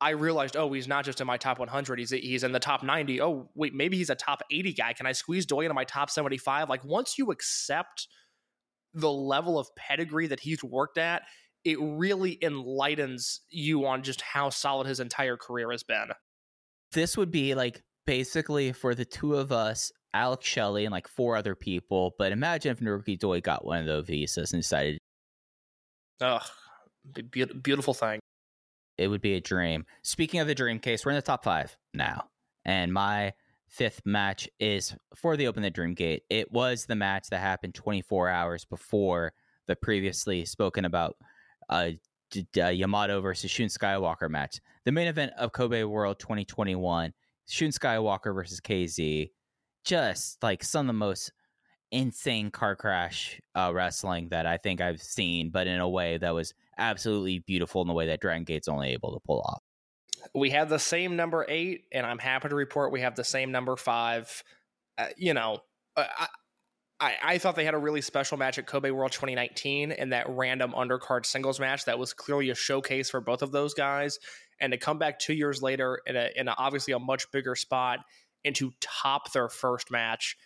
I 0.01 0.11
realized, 0.11 0.57
oh, 0.57 0.73
he's 0.73 0.89
not 0.89 1.05
just 1.05 1.21
in 1.21 1.27
my 1.27 1.37
top 1.37 1.59
100. 1.59 1.99
He's 1.99 2.11
he's 2.11 2.45
in 2.45 2.53
the 2.53 2.61
top 2.61 2.83
90. 2.83 3.21
Oh, 3.21 3.51
wait, 3.55 3.75
maybe 3.75 3.97
he's 3.97 4.11
a 4.11 4.15
top 4.15 4.43
80 4.51 4.73
guy. 4.75 4.93
Can 4.93 5.07
I 5.07 5.13
squeeze 5.13 5.47
Doi 5.47 5.63
into 5.65 5.75
my 5.75 5.85
top 5.85 6.11
75? 6.11 6.69
Like 6.69 6.85
once 6.85 7.17
you 7.19 7.31
accept 7.31 8.09
the 8.93 9.11
level 9.11 9.59
of 9.59 9.69
pedigree 9.77 10.27
that 10.27 10.41
he's 10.41 10.63
worked 10.63 10.99
at, 10.99 11.23
it 11.65 11.79
really 11.81 12.39
enlightens 12.43 13.41
you 13.51 13.87
on 13.87 14.03
just 14.03 14.21
how 14.21 14.51
solid 14.51 14.87
his 14.87 15.01
entire 15.01 15.37
career 15.37 15.71
has 15.71 15.83
been. 15.83 16.09
This 16.93 17.17
would 17.17 17.31
be 17.31 17.55
like 17.55 17.83
basically 18.07 18.73
for 18.73 18.95
the 18.95 19.05
two 19.05 19.35
of 19.35 19.51
us, 19.51 19.91
Alex 20.13 20.47
Shelley 20.47 20.85
and 20.85 20.93
like 20.93 21.09
four 21.09 21.37
other 21.37 21.55
people. 21.55 22.15
But 22.19 22.33
imagine 22.33 22.71
if 22.71 22.81
Naruki 22.81 23.19
Doi 23.19 23.41
got 23.41 23.65
one 23.65 23.81
of 23.81 23.87
those 23.87 24.07
visas 24.07 24.53
and 24.53 24.63
decided 24.63 24.99
Ugh, 26.21 26.43
be- 27.31 27.45
beautiful 27.45 27.95
thing. 27.95 28.21
It 28.99 29.09
would 29.09 29.21
be 29.21 29.35
a 29.35 29.41
dream. 29.41 29.87
Speaking 30.03 30.41
of 30.41 30.47
the 30.47 30.55
dream 30.55 30.79
case, 30.79 31.05
we're 31.05 31.13
in 31.13 31.17
the 31.17 31.23
top 31.23 31.45
five 31.45 31.77
now. 31.93 32.29
And 32.65 32.93
my 32.93 33.35
fifth 33.69 34.03
match 34.05 34.49
is 34.61 34.95
for 35.15 35.37
the 35.37 35.47
Open 35.47 35.63
the 35.63 35.71
Dream 35.71 35.95
Gate. 35.95 36.23
It 36.31 36.53
was 36.53 36.87
the 36.87 36.95
match 36.95 37.29
that 37.31 37.41
happened 37.41 37.75
24 37.75 38.29
hours 38.29 38.65
before 38.65 39.33
the 39.67 39.77
previously 39.77 40.45
spoken 40.45 40.85
about 40.85 41.17
uh, 41.69 41.91
D- 42.31 42.47
uh, 42.61 42.69
Yamato 42.69 43.21
versus 43.21 43.51
Shun 43.51 43.67
Skywalker 43.67 44.31
match. 44.31 44.61
The 44.85 44.93
main 44.93 45.09
event 45.09 45.33
of 45.39 45.53
Kobe 45.53 45.83
World 45.85 46.19
2021, 46.19 47.13
Shun 47.49 47.69
Skywalker 47.69 48.35
versus 48.35 48.61
KZ. 48.61 49.31
Just 49.85 50.43
like 50.43 50.65
some 50.65 50.83
of 50.83 50.87
the 50.89 50.93
most 50.99 51.33
insane 51.91 52.51
car 52.51 52.75
crash 52.75 53.41
uh, 53.55 53.71
wrestling 53.75 54.29
that 54.31 54.47
I 54.47 54.57
think 54.57 54.81
I've 54.81 55.03
seen, 55.03 55.51
but 55.51 55.67
in 55.67 55.81
a 55.81 55.89
way 55.89 56.19
that 56.19 56.35
was 56.35 56.55
absolutely 56.79 57.41
beautiful 57.41 57.83
in 57.83 57.89
the 57.89 57.95
way 57.95 58.07
that 58.09 58.21
Dragon 58.21 58.45
Gate's 58.45 58.69
only 58.69 58.91
able 58.91 59.13
to 59.13 59.21
pull 59.27 59.41
off. 59.41 59.63
we 60.35 60.51
have 60.51 60.69
the 60.69 60.79
same 60.79 61.17
number 61.17 61.45
eight, 61.49 61.85
and 61.93 62.07
I'm 62.07 62.19
happy 62.19 62.49
to 62.49 62.55
report 62.55 62.93
we 62.93 63.01
have 63.01 63.17
the 63.17 63.25
same 63.25 63.53
number 63.53 63.77
five. 63.77 64.43
Uh, 64.97 65.09
you 65.17 65.35
know, 65.35 65.59
uh, 65.97 66.05
I, 66.19 66.27
I 67.01 67.15
I 67.23 67.39
thought 67.39 67.57
they 67.57 67.65
had 67.65 67.75
a 67.75 67.79
really 67.79 68.01
special 68.01 68.39
match 68.39 68.59
at 68.59 68.67
Kobe 68.67 68.91
World 68.91 69.13
2019 69.13 69.93
in 69.93 70.11
that 70.11 70.27
random 70.29 70.73
undercard 70.73 71.27
singles 71.27 71.61
match 71.61 71.85
that 71.87 71.99
was 71.99 72.13
clearly 72.13 72.51
a 72.51 72.55
showcase 72.55 73.11
for 73.11 73.21
both 73.21 73.43
of 73.43 73.53
those 73.53 73.75
guys, 73.75 74.19
and 74.61 74.73
to 74.73 74.79
come 74.79 74.99
back 74.99 75.19
two 75.19 75.35
years 75.35 75.63
later 75.63 76.01
in 76.07 76.17
a 76.17 76.31
in 76.37 76.49
a, 76.49 76.55
obviously 76.57 76.95
a 76.95 76.99
much 76.99 77.31
bigger 77.33 77.55
spot 77.55 78.01
and 78.45 78.55
to 78.55 78.73
top 78.81 79.33
their 79.33 79.49
first 79.49 79.91
match 79.91 80.37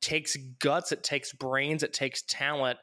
takes 0.00 0.36
guts, 0.58 0.92
it 0.92 1.02
takes 1.02 1.32
brains, 1.32 1.82
it 1.82 1.92
takes 1.92 2.22
talent. 2.22 2.78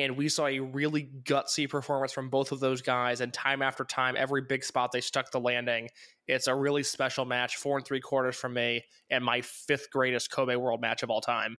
And 0.00 0.16
we 0.16 0.28
saw 0.28 0.46
a 0.46 0.58
really 0.60 1.08
gutsy 1.24 1.68
performance 1.68 2.12
from 2.12 2.28
both 2.30 2.52
of 2.52 2.60
those 2.60 2.80
guys. 2.82 3.20
And 3.20 3.32
time 3.32 3.62
after 3.62 3.84
time, 3.84 4.14
every 4.16 4.42
big 4.42 4.64
spot 4.64 4.92
they 4.92 5.00
stuck 5.00 5.30
the 5.30 5.40
landing. 5.40 5.88
It's 6.26 6.46
a 6.46 6.54
really 6.54 6.82
special 6.82 7.24
match, 7.24 7.56
four 7.56 7.76
and 7.76 7.86
three 7.86 8.00
quarters 8.00 8.36
from 8.36 8.54
me, 8.54 8.84
and 9.10 9.24
my 9.24 9.40
fifth 9.42 9.90
greatest 9.90 10.30
Kobe 10.30 10.56
World 10.56 10.80
match 10.80 11.02
of 11.02 11.10
all 11.10 11.20
time. 11.20 11.56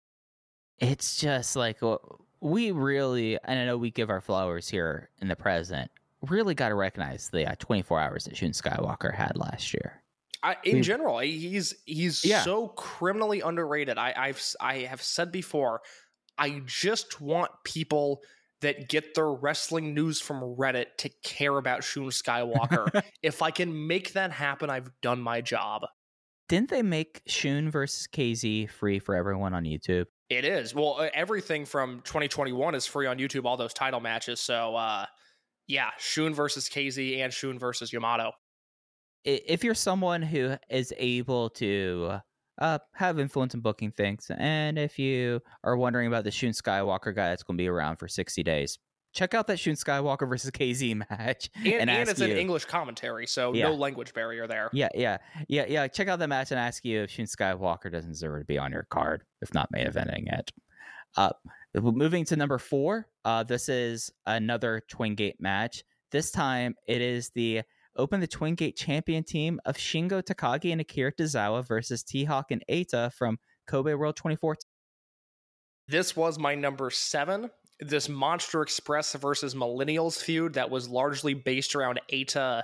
It's 0.80 1.18
just 1.18 1.55
like 1.55 1.84
uh, 1.84 1.97
we 2.39 2.72
really, 2.72 3.38
and 3.43 3.59
I 3.59 3.65
know 3.65 3.77
we 3.77 3.91
give 3.91 4.09
our 4.09 4.22
flowers 4.22 4.68
here 4.68 5.09
in 5.19 5.27
the 5.27 5.35
present, 5.35 5.91
really 6.22 6.55
got 6.55 6.69
to 6.69 6.76
recognize 6.76 7.30
the 7.30 7.47
uh, 7.51 7.55
24 7.59 7.99
hours 7.99 8.26
that 8.26 8.38
Shun 8.38 8.51
Skywalker 8.51 9.13
had 9.13 9.38
last 9.38 9.73
year. 9.73 10.01
I, 10.43 10.55
in 10.63 10.77
We- 10.77 10.81
general, 10.81 11.19
he's 11.19 11.76
he's 11.85 12.26
Yeah. 12.26 12.41
so 12.41 12.69
criminally 12.69 13.41
underrated. 13.41 13.99
I, 13.99 14.13
I've 14.18 14.38
s- 14.38 14.55
I 14.59 14.80
have 14.80 15.03
said 15.03 15.31
before, 15.31 15.81
I 16.41 16.63
just 16.65 17.22
want 17.22 17.51
people 17.63 18.23
that 18.61 18.89
get 18.89 19.13
their 19.13 19.31
wrestling 19.31 19.93
news 19.93 20.19
from 20.19 20.41
Reddit 20.41 20.88
to 20.97 21.09
care 21.23 21.55
about 21.57 21.84
Shun 21.84 22.05
Skywalker. 22.05 23.03
if 23.22 23.43
I 23.43 23.51
can 23.51 23.88
make 23.88 24.13
that 24.13 24.31
happen, 24.31 24.69
I've 24.72 24.89
done 25.01 25.22
my 25.22 25.41
job. 25.41 25.84
Didn't 26.49 26.69
they 26.69 26.81
make 26.81 27.22
Shun 27.27 27.69
versus 27.69 28.07
KZ 28.11 28.72
free 28.72 28.97
for 28.97 29.13
everyone 29.13 29.53
on 29.53 29.65
YouTube? 29.65 30.05
It 30.30 30.43
is. 30.43 30.73
Well, 30.73 31.07
everything 31.13 31.65
from 31.65 32.01
2021 32.05 32.73
is 32.73 32.88
free 32.88 33.05
on 33.05 33.19
YouTube, 33.19 33.45
all 33.45 33.55
those 33.55 33.73
title 33.73 33.99
matches. 33.99 34.39
So, 34.39 34.76
uh, 34.76 35.05
yeah, 35.68 35.91
Shun 35.99 36.34
versus 36.34 36.68
KZ 36.69 37.19
and 37.19 37.31
Shun 37.31 37.59
versus 37.59 37.93
Yamato. 37.93 38.31
If 39.23 39.63
you're 39.63 39.76
someone 39.76 40.23
who 40.23 40.55
is 40.69 40.91
able 40.97 41.51
to 41.51 42.19
uh, 42.61 42.79
have 42.93 43.19
influence 43.19 43.53
in 43.53 43.59
booking 43.59 43.91
things, 43.91 44.31
and 44.38 44.77
if 44.79 44.97
you 44.97 45.41
are 45.63 45.75
wondering 45.75 46.07
about 46.07 46.23
the 46.23 46.31
Shun 46.31 46.51
Skywalker 46.51 47.13
guy 47.13 47.29
that's 47.29 47.43
going 47.43 47.57
to 47.57 47.61
be 47.61 47.67
around 47.67 47.97
for 47.97 48.07
60 48.07 48.43
days, 48.43 48.79
check 49.13 49.33
out 49.33 49.47
that 49.47 49.57
Shun 49.57 49.73
Skywalker 49.73 50.29
versus 50.29 50.51
KZ 50.51 50.95
match. 51.09 51.49
And, 51.55 51.73
and, 51.73 51.89
ask 51.89 52.11
it's 52.11 52.21
an 52.21 52.31
English 52.31 52.65
commentary, 52.65 53.27
so 53.27 53.53
Yeah. 53.53 53.69
no 53.69 53.73
language 53.75 54.13
barrier 54.13 54.47
there. 54.47 54.69
Yeah, 54.73 54.89
yeah, 54.93 55.17
yeah, 55.47 55.65
yeah. 55.67 55.88
Check 55.88 56.07
out 56.07 56.19
the 56.19 56.27
match 56.27 56.51
and 56.51 56.59
ask 56.59 56.85
you 56.85 57.01
if 57.01 57.11
Shun 57.11 57.25
Skywalker 57.25 57.91
doesn't 57.91 58.11
deserve 58.11 58.39
to 58.41 58.45
be 58.45 58.57
on 58.57 58.71
your 58.71 58.88
card, 58.89 59.23
if 59.41 59.53
not 59.53 59.69
main 59.71 59.88
eventing 59.88 60.31
it. 60.31 60.51
Uh, 61.17 61.31
moving 61.73 62.23
to 62.25 62.35
number 62.35 62.57
four, 62.57 63.07
uh, 63.25 63.43
this 63.43 63.69
is 63.69 64.11
another 64.25 64.83
Twin 64.88 65.15
Gate 65.15 65.41
match. 65.41 65.83
This 66.11 66.31
time 66.31 66.75
it 66.88 67.01
is 67.01 67.31
the 67.35 67.63
opened 67.95 68.23
the 68.23 68.27
Twin 68.27 68.55
Gate 68.55 68.76
champion 68.76 69.23
team 69.23 69.59
of 69.65 69.77
Shingo 69.77 70.22
Takagi 70.22 70.72
and 70.72 70.81
Akira 70.81 71.11
Tozawa 71.11 71.65
versus 71.68 72.03
T 72.03 72.23
Hawk 72.26 72.51
and 72.51 72.63
Eita 72.69 73.11
from 73.13 73.38
Kobe 73.68 73.93
World 73.93 74.15
2014. 74.15 74.57
This 75.88 76.15
was 76.15 76.39
my 76.39 76.55
number 76.55 76.89
seven. 76.89 77.49
This 77.80 78.07
Monster 78.07 78.61
Express 78.61 79.13
versus 79.15 79.55
Millennials 79.55 80.22
feud 80.22 80.53
that 80.53 80.69
was 80.69 80.88
largely 80.88 81.34
based 81.34 81.76
around 81.76 81.99
Eita 82.11 82.63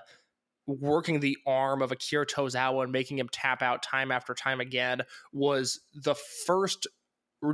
working 0.67 1.19
the 1.19 1.37
arm 1.47 1.81
of 1.81 1.91
Akira 1.91 2.25
Tozawa 2.25 2.83
and 2.83 2.91
making 2.91 3.17
him 3.17 3.29
tap 3.31 3.61
out 3.61 3.81
time 3.81 4.11
after 4.11 4.33
time 4.33 4.59
again 4.59 5.01
was 5.31 5.79
the 5.95 6.15
first 6.45 6.87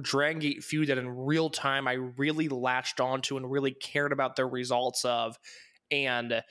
Dragon 0.02 0.40
Gate 0.40 0.64
feud 0.64 0.88
that 0.88 0.98
in 0.98 1.10
real 1.10 1.50
time 1.50 1.88
I 1.88 1.94
really 1.94 2.50
latched 2.50 3.00
onto 3.00 3.38
and 3.38 3.50
really 3.50 3.72
cared 3.72 4.12
about 4.12 4.36
the 4.36 4.46
results 4.46 5.06
of. 5.06 5.38
And 5.92 6.42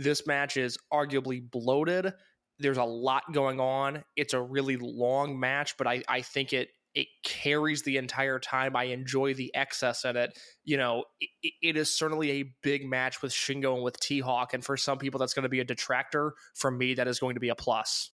this 0.00 0.26
match 0.26 0.56
is 0.56 0.78
arguably 0.92 1.48
bloated. 1.48 2.12
There's 2.58 2.78
a 2.78 2.84
lot 2.84 3.32
going 3.32 3.60
on. 3.60 4.02
It's 4.16 4.34
a 4.34 4.40
really 4.40 4.76
long 4.76 5.38
match, 5.38 5.76
but 5.76 5.86
I, 5.86 6.02
I 6.08 6.22
think 6.22 6.52
it 6.52 6.70
it 6.92 7.06
carries 7.22 7.82
the 7.82 7.98
entire 7.98 8.40
time. 8.40 8.74
I 8.74 8.84
enjoy 8.84 9.34
the 9.34 9.54
excess 9.54 10.04
in 10.04 10.16
it. 10.16 10.36
You 10.64 10.76
know, 10.76 11.04
it, 11.20 11.52
it 11.62 11.76
is 11.76 11.96
certainly 11.96 12.32
a 12.32 12.52
big 12.64 12.84
match 12.84 13.22
with 13.22 13.30
Shingo 13.30 13.74
and 13.74 13.84
with 13.84 14.00
T 14.00 14.18
Hawk, 14.20 14.54
and 14.54 14.64
for 14.64 14.76
some 14.76 14.98
people 14.98 15.20
that's 15.20 15.34
going 15.34 15.44
to 15.44 15.48
be 15.48 15.60
a 15.60 15.64
detractor. 15.64 16.34
For 16.54 16.70
me, 16.70 16.94
that 16.94 17.06
is 17.06 17.20
going 17.20 17.34
to 17.34 17.40
be 17.40 17.50
a 17.50 17.54
plus. 17.54 18.10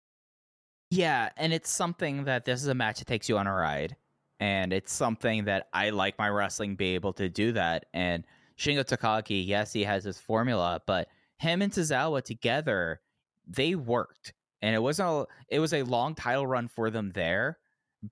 Yeah, 0.90 1.30
and 1.36 1.52
it's 1.52 1.70
something 1.70 2.24
that 2.24 2.44
this 2.44 2.62
is 2.62 2.68
a 2.68 2.74
match 2.74 2.98
that 2.98 3.06
takes 3.06 3.28
you 3.28 3.38
on 3.38 3.46
a 3.46 3.54
ride, 3.54 3.96
and 4.40 4.72
it's 4.72 4.92
something 4.92 5.46
that 5.46 5.68
I 5.72 5.90
like 5.90 6.18
my 6.18 6.28
wrestling 6.28 6.76
be 6.76 6.94
able 6.94 7.14
to 7.14 7.28
do 7.28 7.52
that. 7.52 7.86
And 7.94 8.24
Shingo 8.58 8.84
Takagi, 8.84 9.46
yes, 9.46 9.72
he 9.72 9.84
has 9.84 10.04
his 10.04 10.18
formula, 10.18 10.82
but 10.86 11.08
him 11.38 11.62
and 11.62 11.72
Tozawa 11.72 12.22
together, 12.22 13.00
they 13.46 13.74
worked, 13.74 14.32
and 14.62 14.74
it 14.74 14.80
wasn't. 14.80 15.08
A, 15.08 15.26
it 15.48 15.60
was 15.60 15.72
a 15.72 15.82
long 15.82 16.14
title 16.14 16.46
run 16.46 16.68
for 16.68 16.90
them 16.90 17.12
there 17.14 17.58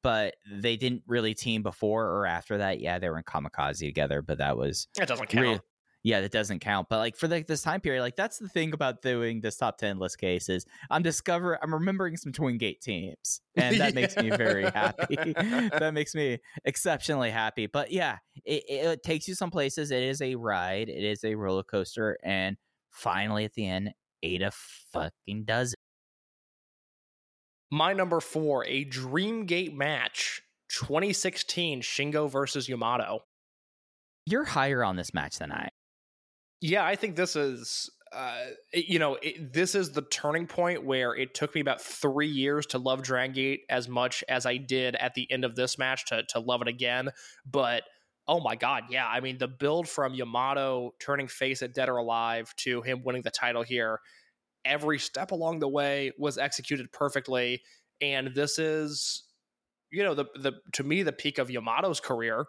but 0.03 0.35
they 0.51 0.77
didn't 0.77 1.03
really 1.07 1.35
team 1.35 1.63
before 1.63 2.07
or 2.07 2.27
after 2.27 2.59
that. 2.59 2.81
Yeah, 2.81 2.99
they 2.99 3.09
were 3.09 3.19
in 3.19 3.25
Kamikaze 3.25 3.79
together, 3.81 4.23
but 4.23 4.39
that 4.39 4.57
was 4.57 4.89
That 4.97 5.09
doesn't 5.09 5.29
count. 5.29 5.43
real- 5.43 5.65
yeah, 6.03 6.21
that 6.21 6.33
doesn't 6.33 6.59
count. 6.59 6.89
But 6.91 6.99
like 6.99 7.17
for 7.17 7.29
like 7.29 7.47
this 7.47 7.63
time 7.63 7.81
period, 7.81 8.03
like 8.03 8.15
that's 8.15 8.39
the 8.39 8.49
thing 8.49 8.75
about 8.75 9.01
doing 9.01 9.41
this 9.41 9.57
top 9.57 9.79
ten 9.79 9.99
list 9.99 10.19
cases. 10.19 10.67
I'm 10.91 11.03
discover 11.03 11.59
I'm 11.63 11.73
remembering 11.73 12.17
some 12.19 12.31
Twin 12.33 12.59
Gate 12.59 12.83
teams, 12.83 13.41
and 13.57 13.81
that 13.81 13.95
makes 13.95 14.15
me 14.17 14.29
very 14.31 14.65
happy. 14.65 15.17
that 15.17 15.93
makes 15.95 16.15
me 16.15 16.41
exceptionally 16.67 17.31
happy. 17.31 17.67
But 17.67 17.91
yeah, 17.91 18.19
it, 18.45 18.65
it, 18.69 18.87
it 18.87 19.03
takes 19.03 19.27
you 19.29 19.35
some 19.35 19.51
places. 19.51 19.91
It 19.91 20.03
is 20.03 20.21
a 20.21 20.35
ride. 20.35 20.91
It 20.91 21.05
is 21.05 21.25
a 21.25 21.35
roller 21.35 21.63
coaster, 21.63 22.19
and 22.23 22.59
finally 22.95 23.45
at 23.45 23.53
the 23.55 23.69
end, 23.69 23.91
Ada 24.23 24.51
fucking 24.93 25.45
does 25.45 25.73
it. 25.73 25.79
My 27.71 27.93
number 27.93 28.21
four, 28.21 28.65
a 28.67 28.85
Dreamgate 28.85 29.75
match, 29.75 30.43
2016 30.71 31.83
Shingo 31.83 32.31
versus 32.31 32.69
Yamato. 32.69 33.21
You're 34.27 34.45
higher 34.45 34.83
on 34.85 34.97
this 34.97 35.13
match 35.13 35.39
than 35.39 35.53
I. 35.53 35.69
Yeah, 36.61 36.85
I 36.85 36.97
think 36.97 37.17
this 37.17 37.37
is, 37.37 37.91
uh, 38.13 38.45
you 38.73 38.99
know, 38.99 39.19
it, 39.21 39.53
this 39.53 39.75
is 39.75 39.93
the 39.93 40.03
turning 40.03 40.47
point 40.47 40.85
where 40.85 41.15
it 41.15 41.35
took 41.35 41.55
me 41.55 41.61
about 41.61 41.83
three 41.83 42.29
years 42.29 42.65
to 42.67 42.79
love 42.79 43.03
Dragon 43.03 43.35
Gate 43.35 43.61
as 43.69 43.89
much 43.89 44.25
as 44.29 44.47
I 44.47 44.57
did 44.57 44.95
at 44.97 45.15
the 45.15 45.31
end 45.31 45.45
of 45.45 45.57
this 45.57 45.77
match 45.77 46.07
to 46.07 46.23
to 46.31 46.41
love 46.41 46.63
it 46.63 46.69
again. 46.69 47.11
But 47.45 47.83
oh 48.27 48.41
my 48.41 48.57
god, 48.57 48.85
yeah, 48.91 49.07
I 49.07 49.21
mean 49.21 49.39
the 49.39 49.49
build 49.49 49.89
from 49.89 50.15
Yamato 50.15 50.93
turning 51.01 51.29
face 51.29 51.63
at 51.63 51.75
Dead 51.75 51.89
or 51.89 51.97
Alive 51.97 52.53
to 52.59 52.83
him 52.83 53.03
winning 53.05 53.23
the 53.23 53.31
title 53.31 53.63
here, 53.63 54.01
every 54.65 54.99
step 54.99 55.31
along 55.31 55.61
the 55.61 55.69
way 55.69 56.13
was 56.19 56.39
executed 56.39 56.91
perfectly, 56.93 57.63
and 58.01 58.35
this 58.35 58.59
is, 58.59 59.25
you 59.91 60.03
know, 60.03 60.15
the 60.15 60.27
the 60.37 60.53
to 60.73 60.85
me 60.85 61.03
the 61.03 61.13
peak 61.13 61.39
of 61.39 61.49
Yamato's 61.49 62.01
career 62.01 62.47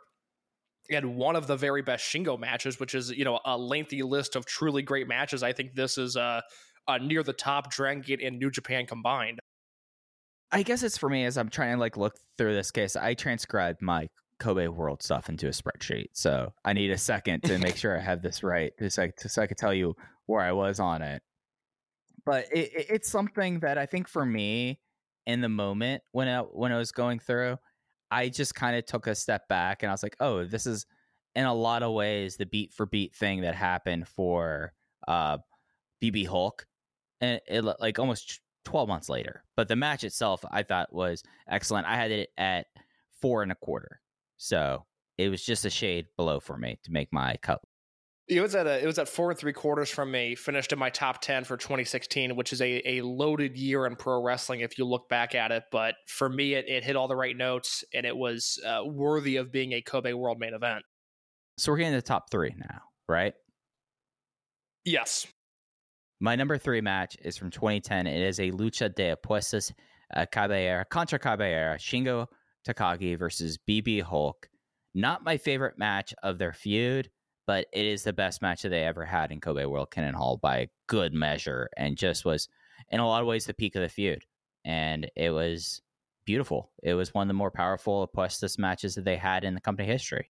and 0.89 1.15
one 1.15 1.35
of 1.35 1.47
the 1.47 1.57
very 1.57 1.81
best 1.81 2.05
Shingo 2.05 2.39
matches, 2.39 2.79
which 2.79 2.95
is 2.95 3.11
you 3.11 3.25
know 3.25 3.39
a 3.45 3.57
lengthy 3.57 4.03
list 4.03 4.35
of 4.35 4.45
truly 4.45 4.81
great 4.81 5.07
matches. 5.07 5.43
I 5.43 5.53
think 5.53 5.73
this 5.73 5.97
is 5.97 6.15
uh, 6.15 6.41
uh 6.87 6.97
near 6.97 7.23
the 7.23 7.33
top 7.33 7.71
Dragon 7.71 8.01
Gate 8.01 8.21
and 8.21 8.39
New 8.39 8.51
Japan 8.51 8.85
combined. 8.85 9.39
I 10.51 10.63
guess 10.63 10.83
it's 10.83 10.97
for 10.97 11.09
me 11.09 11.25
as 11.25 11.37
I'm 11.37 11.49
trying 11.49 11.73
to 11.73 11.79
like 11.79 11.97
look 11.97 12.15
through 12.37 12.53
this 12.53 12.71
case. 12.71 12.95
I 12.95 13.13
transcribed 13.13 13.81
my 13.81 14.07
Kobe 14.39 14.67
World 14.67 15.01
stuff 15.01 15.29
into 15.29 15.47
a 15.47 15.51
spreadsheet, 15.51 16.09
so 16.13 16.53
I 16.63 16.73
need 16.73 16.91
a 16.91 16.97
second 16.97 17.43
to 17.43 17.57
make 17.57 17.77
sure 17.77 17.97
I 17.97 18.01
have 18.01 18.21
this 18.21 18.43
right, 18.43 18.73
just 18.79 18.99
so 19.29 19.41
I 19.41 19.47
could 19.47 19.57
tell 19.57 19.73
you 19.73 19.95
where 20.25 20.41
I 20.41 20.51
was 20.51 20.79
on 20.79 21.01
it. 21.01 21.21
But 22.25 22.45
it, 22.51 22.71
it, 22.73 22.85
it's 22.89 23.09
something 23.09 23.59
that 23.59 23.77
I 23.77 23.85
think 23.85 24.07
for 24.07 24.25
me, 24.25 24.79
in 25.25 25.41
the 25.41 25.49
moment 25.49 26.03
when 26.11 26.27
I 26.27 26.39
when 26.39 26.71
I 26.71 26.77
was 26.77 26.91
going 26.91 27.19
through, 27.19 27.57
I 28.11 28.29
just 28.29 28.55
kind 28.55 28.75
of 28.75 28.85
took 28.85 29.07
a 29.07 29.15
step 29.15 29.47
back 29.47 29.83
and 29.83 29.89
I 29.89 29.93
was 29.93 30.03
like, 30.03 30.15
oh, 30.19 30.45
this 30.45 30.65
is 30.65 30.85
in 31.35 31.45
a 31.45 31.53
lot 31.53 31.83
of 31.83 31.93
ways 31.93 32.37
the 32.37 32.45
beat 32.45 32.73
for 32.73 32.85
beat 32.85 33.13
thing 33.15 33.41
that 33.41 33.55
happened 33.55 34.07
for 34.07 34.73
uh, 35.07 35.37
BB 36.01 36.27
Hulk, 36.27 36.65
and 37.21 37.41
it 37.47 37.63
like 37.79 37.99
almost 37.99 38.41
12 38.65 38.87
months 38.87 39.09
later. 39.09 39.43
But 39.55 39.67
the 39.67 39.75
match 39.75 40.03
itself, 40.03 40.43
I 40.49 40.63
thought 40.63 40.93
was 40.93 41.23
excellent. 41.49 41.87
I 41.87 41.95
had 41.95 42.11
it 42.11 42.29
at 42.37 42.67
four 43.21 43.43
and 43.43 43.51
a 43.51 43.55
quarter, 43.55 43.99
so 44.37 44.85
it 45.17 45.29
was 45.29 45.43
just 45.43 45.65
a 45.65 45.69
shade 45.69 46.07
below 46.17 46.39
for 46.39 46.57
me 46.57 46.77
to 46.83 46.91
make 46.91 47.11
my 47.11 47.37
cut. 47.41 47.61
It 48.27 48.41
was 48.41 48.55
at 48.55 48.65
a, 48.65 48.81
it 48.81 48.87
was 48.87 48.97
at 48.97 49.07
four 49.07 49.29
and 49.29 49.39
three 49.39 49.53
quarters 49.53 49.89
from 49.89 50.09
me. 50.09 50.33
Finished 50.33 50.73
in 50.73 50.79
my 50.79 50.89
top 50.89 51.21
ten 51.21 51.43
for 51.43 51.57
2016, 51.57 52.35
which 52.35 52.53
is 52.53 52.61
a, 52.61 52.81
a 52.97 53.01
loaded 53.01 53.55
year 53.55 53.85
in 53.85 53.95
pro 53.95 54.19
wrestling 54.21 54.61
if 54.61 54.79
you 54.79 54.85
look 54.85 55.07
back 55.09 55.35
at 55.35 55.51
it. 55.51 55.63
But 55.71 55.93
for 56.07 56.27
me, 56.27 56.55
it, 56.55 56.67
it 56.67 56.83
hit 56.83 56.95
all 56.95 57.07
the 57.07 57.15
right 57.15 57.37
notes 57.37 57.83
and 57.93 58.03
it 58.03 58.17
was 58.17 58.59
uh, 58.65 58.81
worthy 58.83 59.35
of 59.35 59.51
being 59.51 59.73
a 59.73 59.81
Kobe 59.81 60.13
World 60.13 60.39
main 60.39 60.55
event. 60.55 60.83
So 61.57 61.71
we're 61.71 61.77
getting 61.77 61.93
the 61.93 62.01
top 62.01 62.31
three 62.31 62.55
now, 62.57 62.81
right? 63.07 63.33
Yes, 64.85 65.27
My 66.19 66.35
number 66.35 66.57
three 66.57 66.81
match 66.81 67.17
is 67.21 67.37
from 67.37 67.51
2010. 67.51 68.07
It 68.07 68.21
is 68.21 68.39
a 68.39 68.51
lucha 68.51 68.93
de 68.93 69.15
apuestas 69.15 69.71
uh, 70.15 70.25
cabellera 70.31 70.85
contra 70.89 71.19
cabellera 71.19 71.75
Shingo 71.75 72.27
Takagi 72.67 73.17
versus 73.17 73.57
BB 73.67 74.01
Hulk. 74.01 74.49
Not 74.93 75.23
my 75.23 75.37
favorite 75.37 75.77
match 75.77 76.13
of 76.23 76.37
their 76.37 76.53
feud, 76.53 77.09
but 77.47 77.67
it 77.73 77.85
is 77.85 78.03
the 78.03 78.13
best 78.13 78.41
match 78.41 78.61
that 78.63 78.69
they 78.69 78.83
ever 78.83 79.05
had 79.05 79.31
in 79.31 79.41
Kobe 79.41 79.65
World 79.65 79.91
Kinen 79.91 80.13
Hall 80.13 80.37
by 80.37 80.69
good 80.87 81.13
measure, 81.13 81.69
and 81.77 81.97
just 81.97 82.25
was 82.25 82.47
in 82.89 82.99
a 82.99 83.07
lot 83.07 83.21
of 83.21 83.27
ways 83.27 83.45
the 83.45 83.53
peak 83.53 83.75
of 83.75 83.81
the 83.81 83.89
feud. 83.89 84.23
And 84.63 85.09
it 85.15 85.29
was 85.31 85.81
beautiful. 86.25 86.71
It 86.81 86.95
was 86.95 87.13
one 87.13 87.23
of 87.23 87.27
the 87.27 87.33
more 87.35 87.51
powerful 87.51 88.07
apuestas 88.07 88.57
matches 88.57 88.95
that 88.95 89.05
they 89.05 89.17
had 89.17 89.43
in 89.43 89.53
the 89.53 89.61
company 89.61 89.87
history. 89.87 90.31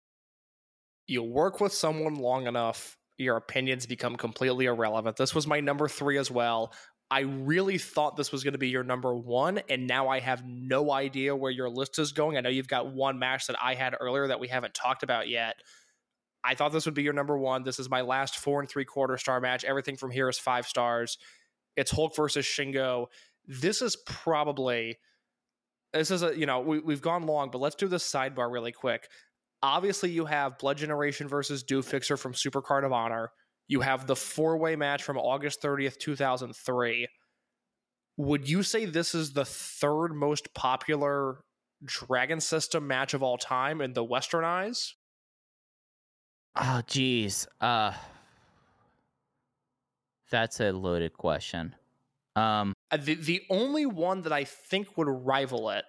you 1.07 1.23
work 1.23 1.61
with 1.61 1.73
someone 1.73 2.17
long 2.17 2.47
enough, 2.47 2.99
your 3.19 3.37
opinions 3.37 3.87
become 3.87 4.17
completely 4.17 4.67
irrelevant. 4.67 5.17
This 5.17 5.35
was 5.35 5.47
my 5.47 5.61
number 5.61 5.89
three 5.89 6.19
as 6.19 6.31
well. 6.31 6.73
I 7.11 7.21
really 7.21 7.79
thought 7.79 8.17
this 8.17 8.33
was 8.33 8.43
going 8.43 8.55
to 8.55 8.59
be 8.59 8.69
your 8.69 8.83
number 8.83 9.15
one, 9.15 9.61
and 9.69 9.87
now 9.87 10.09
I 10.09 10.19
have 10.21 10.45
no 10.45 10.91
idea 10.91 11.37
where 11.37 11.53
your 11.53 11.71
list 11.71 11.99
is 11.99 12.13
going. 12.13 12.37
I 12.37 12.41
know 12.41 12.49
you've 12.49 12.69
got 12.69 12.93
one 12.93 13.19
match 13.19 13.47
that 13.47 13.57
I 13.63 13.75
had 13.75 13.95
earlier 14.01 14.27
that 14.29 14.41
we 14.41 14.49
haven't 14.49 14.75
talked 14.75 15.03
about 15.03 15.29
yet. 15.29 15.57
I 16.43 16.55
thought 16.55 16.73
this 16.73 16.85
would 16.85 16.95
be 16.95 17.03
your 17.03 17.13
number 17.13 17.39
one. 17.39 17.63
This 17.63 17.79
is 17.79 17.89
my 17.89 18.01
last 18.01 18.37
four 18.39 18.61
and 18.61 18.69
three 18.69 18.85
quarter 18.85 19.17
star 19.19 19.41
match. 19.41 19.65
Everything 19.65 19.97
from 19.97 20.11
here 20.11 20.29
is 20.29 20.39
five 20.39 20.67
stars. 20.67 21.19
It's 21.77 21.91
Hulk 21.91 22.17
versus 22.17 22.45
Shingo. 22.45 23.07
This 23.47 23.83
is 23.83 23.97
probably 23.97 24.99
this 25.93 26.11
is 26.11 26.23
a 26.23 26.37
you 26.37 26.47
know 26.47 26.61
we, 26.61 26.81
we've 26.81 27.03
gone 27.03 27.27
long, 27.27 27.51
but 27.51 27.61
let's 27.61 27.77
do 27.77 27.89
this 27.89 28.09
sidebar 28.09 28.51
really 28.51 28.73
quick 28.73 29.09
obviously 29.63 30.11
you 30.11 30.25
have 30.27 30.59
Blood 30.59 30.79
Generation 30.79 31.29
versus 31.29 31.63
Do 31.63 31.83
Fixer 31.83 32.17
from 32.17 32.35
Super 32.35 32.63
Card 32.63 32.85
of 32.85 32.93
Honor. 32.93 33.33
You 33.69 33.81
have 33.81 34.07
the 34.07 34.17
four 34.17 34.57
way 34.57 34.77
match 34.77 35.03
from 35.03 35.19
August 35.19 35.61
30th, 35.61 35.99
2003. 35.99 37.09
Would 38.19 38.49
you 38.49 38.63
say 38.63 38.85
this 38.87 39.15
is 39.15 39.33
the 39.33 39.45
third 39.45 40.15
most 40.15 40.55
popular 40.55 41.41
Dragon 41.85 42.41
System 42.41 42.87
match 42.87 43.13
of 43.13 43.23
all 43.23 43.37
time 43.37 43.81
in 43.81 43.93
the 43.93 44.05
Western 44.05 44.45
eyes? 44.45 44.95
Oh, 46.55 46.81
geez. 46.87 47.47
Uh, 47.61 47.93
that's 50.31 50.61
a 50.61 50.73
loaded 50.73 51.13
question. 51.13 51.75
Um, 52.35 52.73
Uh, 52.91 52.97
The, 52.97 53.15
the 53.15 53.43
only 53.51 53.85
one 53.87 54.23
that 54.23 54.33
I 54.33 54.45
think 54.45 54.97
would 54.97 55.09
rival 55.09 55.71
it 55.71 55.85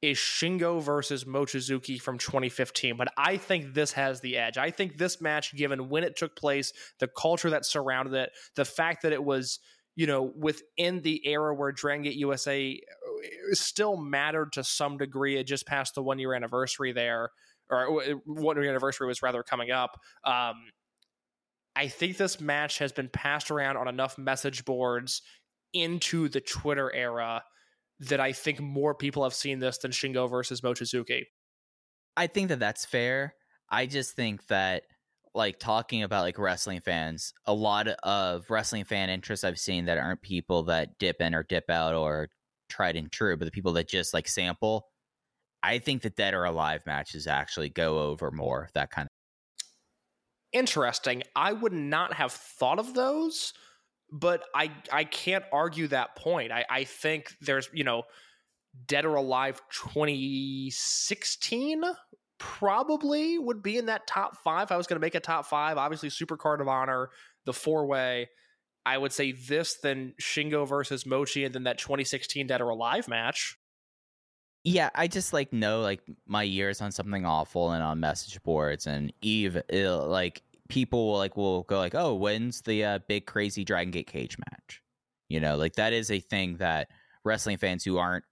is 0.00 0.16
Shingo 0.16 0.80
versus 0.80 1.24
Mochizuki 1.24 2.00
from 2.00 2.18
2015. 2.18 2.96
But 2.96 3.08
I 3.16 3.36
think 3.36 3.74
this 3.74 3.92
has 3.92 4.20
the 4.20 4.36
edge. 4.36 4.56
I 4.56 4.70
think 4.70 4.96
this 4.96 5.20
match, 5.20 5.54
given 5.54 5.88
when 5.88 6.04
it 6.04 6.16
took 6.16 6.36
place, 6.36 6.72
the 7.00 7.08
culture 7.08 7.50
that 7.50 7.66
surrounded 7.66 8.14
it, 8.14 8.30
the 8.54 8.64
fact 8.64 9.02
that 9.02 9.12
it 9.12 9.22
was, 9.22 9.58
you 9.96 10.06
know, 10.06 10.32
within 10.36 11.02
the 11.02 11.26
era 11.26 11.54
where 11.54 11.72
Dragon 11.72 12.02
Gate 12.02 12.16
USA 12.16 12.78
uh, 12.78 13.54
still 13.54 13.96
mattered 13.96 14.52
to 14.52 14.62
some 14.62 14.98
degree. 14.98 15.36
It 15.36 15.44
just 15.44 15.66
passed 15.66 15.96
the 15.96 16.02
one 16.02 16.20
year 16.20 16.32
anniversary 16.32 16.92
there, 16.92 17.30
or 17.68 18.02
uh, 18.02 18.14
one 18.24 18.56
year 18.56 18.70
anniversary 18.70 19.08
was 19.08 19.22
rather 19.22 19.42
coming 19.42 19.72
up. 19.72 19.98
Um, 20.24 20.54
I 21.74 21.88
think 21.88 22.16
this 22.16 22.40
match 22.40 22.78
has 22.78 22.92
been 22.92 23.08
passed 23.08 23.50
around 23.50 23.76
on 23.76 23.88
enough 23.88 24.16
message 24.16 24.64
boards 24.64 25.22
into 25.72 26.28
the 26.28 26.40
Twitter 26.40 26.92
era 26.94 27.42
that 28.00 28.20
I 28.20 28.32
think 28.32 28.60
more 28.60 28.94
people 28.94 29.24
have 29.24 29.34
seen 29.34 29.58
this 29.58 29.78
than 29.78 29.90
Shingo 29.90 30.30
versus 30.30 30.60
Mochizuki. 30.60 31.24
I 32.16 32.26
think 32.26 32.48
that 32.48 32.60
that's 32.60 32.84
fair. 32.84 33.34
I 33.70 33.86
just 33.86 34.14
think 34.14 34.46
that 34.48 34.84
like 35.34 35.58
talking 35.58 36.02
about 36.02 36.22
like 36.22 36.38
wrestling 36.38 36.80
fans, 36.80 37.32
a 37.46 37.54
lot 37.54 37.88
of 37.88 38.48
wrestling 38.50 38.84
fan 38.84 39.10
interests 39.10 39.44
I've 39.44 39.58
seen 39.58 39.84
that 39.86 39.98
aren't 39.98 40.22
people 40.22 40.64
that 40.64 40.98
dip 40.98 41.20
in 41.20 41.34
or 41.34 41.42
dip 41.42 41.68
out 41.70 41.94
or 41.94 42.28
tried 42.68 42.96
and 42.96 43.10
true, 43.10 43.36
but 43.36 43.44
the 43.44 43.50
people 43.50 43.72
that 43.74 43.88
just 43.88 44.14
like 44.14 44.28
sample. 44.28 44.86
I 45.62 45.78
think 45.78 46.02
the 46.02 46.10
dead 46.10 46.34
or 46.34 46.44
alive 46.44 46.82
matches 46.86 47.26
actually 47.26 47.68
go 47.68 47.98
over 47.98 48.30
more. 48.30 48.68
That 48.74 48.90
kind 48.90 49.06
of 49.06 49.10
Interesting. 50.52 51.22
I 51.36 51.52
would 51.52 51.72
not 51.72 52.14
have 52.14 52.32
thought 52.32 52.78
of 52.78 52.94
those, 52.94 53.52
but 54.10 54.44
I 54.54 54.70
I 54.92 55.04
can't 55.04 55.44
argue 55.52 55.88
that 55.88 56.16
point. 56.16 56.52
I, 56.52 56.64
I 56.68 56.84
think 56.84 57.34
there's, 57.40 57.68
you 57.72 57.84
know, 57.84 58.04
Dead 58.86 59.04
or 59.04 59.16
Alive 59.16 59.60
2016 59.70 61.82
probably 62.38 63.38
would 63.38 63.62
be 63.62 63.76
in 63.76 63.86
that 63.86 64.06
top 64.06 64.38
five. 64.42 64.70
I 64.70 64.76
was 64.76 64.86
going 64.86 64.96
to 64.96 65.04
make 65.04 65.14
a 65.14 65.20
top 65.20 65.46
five. 65.46 65.76
Obviously, 65.76 66.10
Super 66.10 66.36
Card 66.36 66.60
of 66.60 66.68
Honor, 66.68 67.10
the 67.44 67.52
four 67.52 67.86
way. 67.86 68.28
I 68.86 68.96
would 68.96 69.12
say 69.12 69.32
this, 69.32 69.78
then 69.82 70.14
Shingo 70.20 70.66
versus 70.66 71.04
Mochi, 71.04 71.44
and 71.44 71.54
then 71.54 71.64
that 71.64 71.78
2016 71.78 72.46
Dead 72.46 72.60
or 72.60 72.70
Alive 72.70 73.08
match. 73.08 73.58
Yeah, 74.64 74.90
I 74.94 75.08
just 75.08 75.32
like 75.32 75.52
know 75.52 75.80
like 75.80 76.00
my 76.26 76.42
years 76.42 76.80
on 76.80 76.92
something 76.92 77.24
awful 77.24 77.72
and 77.72 77.82
on 77.82 78.00
message 78.00 78.42
boards 78.42 78.86
and 78.86 79.12
Eve 79.22 79.60
like 79.70 80.42
people 80.68 81.06
will 81.06 81.18
like 81.18 81.36
will 81.36 81.62
go 81.64 81.78
like, 81.78 81.94
"Oh, 81.94 82.14
when's 82.14 82.62
the 82.62 82.84
uh, 82.84 82.98
big 83.08 83.26
crazy 83.26 83.64
Dragon 83.64 83.90
Gate 83.90 84.06
cage 84.06 84.36
match?" 84.38 84.82
You 85.28 85.40
know, 85.40 85.56
like 85.56 85.74
that 85.74 85.92
is 85.92 86.10
a 86.10 86.20
thing 86.20 86.56
that 86.56 86.88
wrestling 87.24 87.58
fans 87.58 87.84
who 87.84 87.98
aren't 87.98 88.24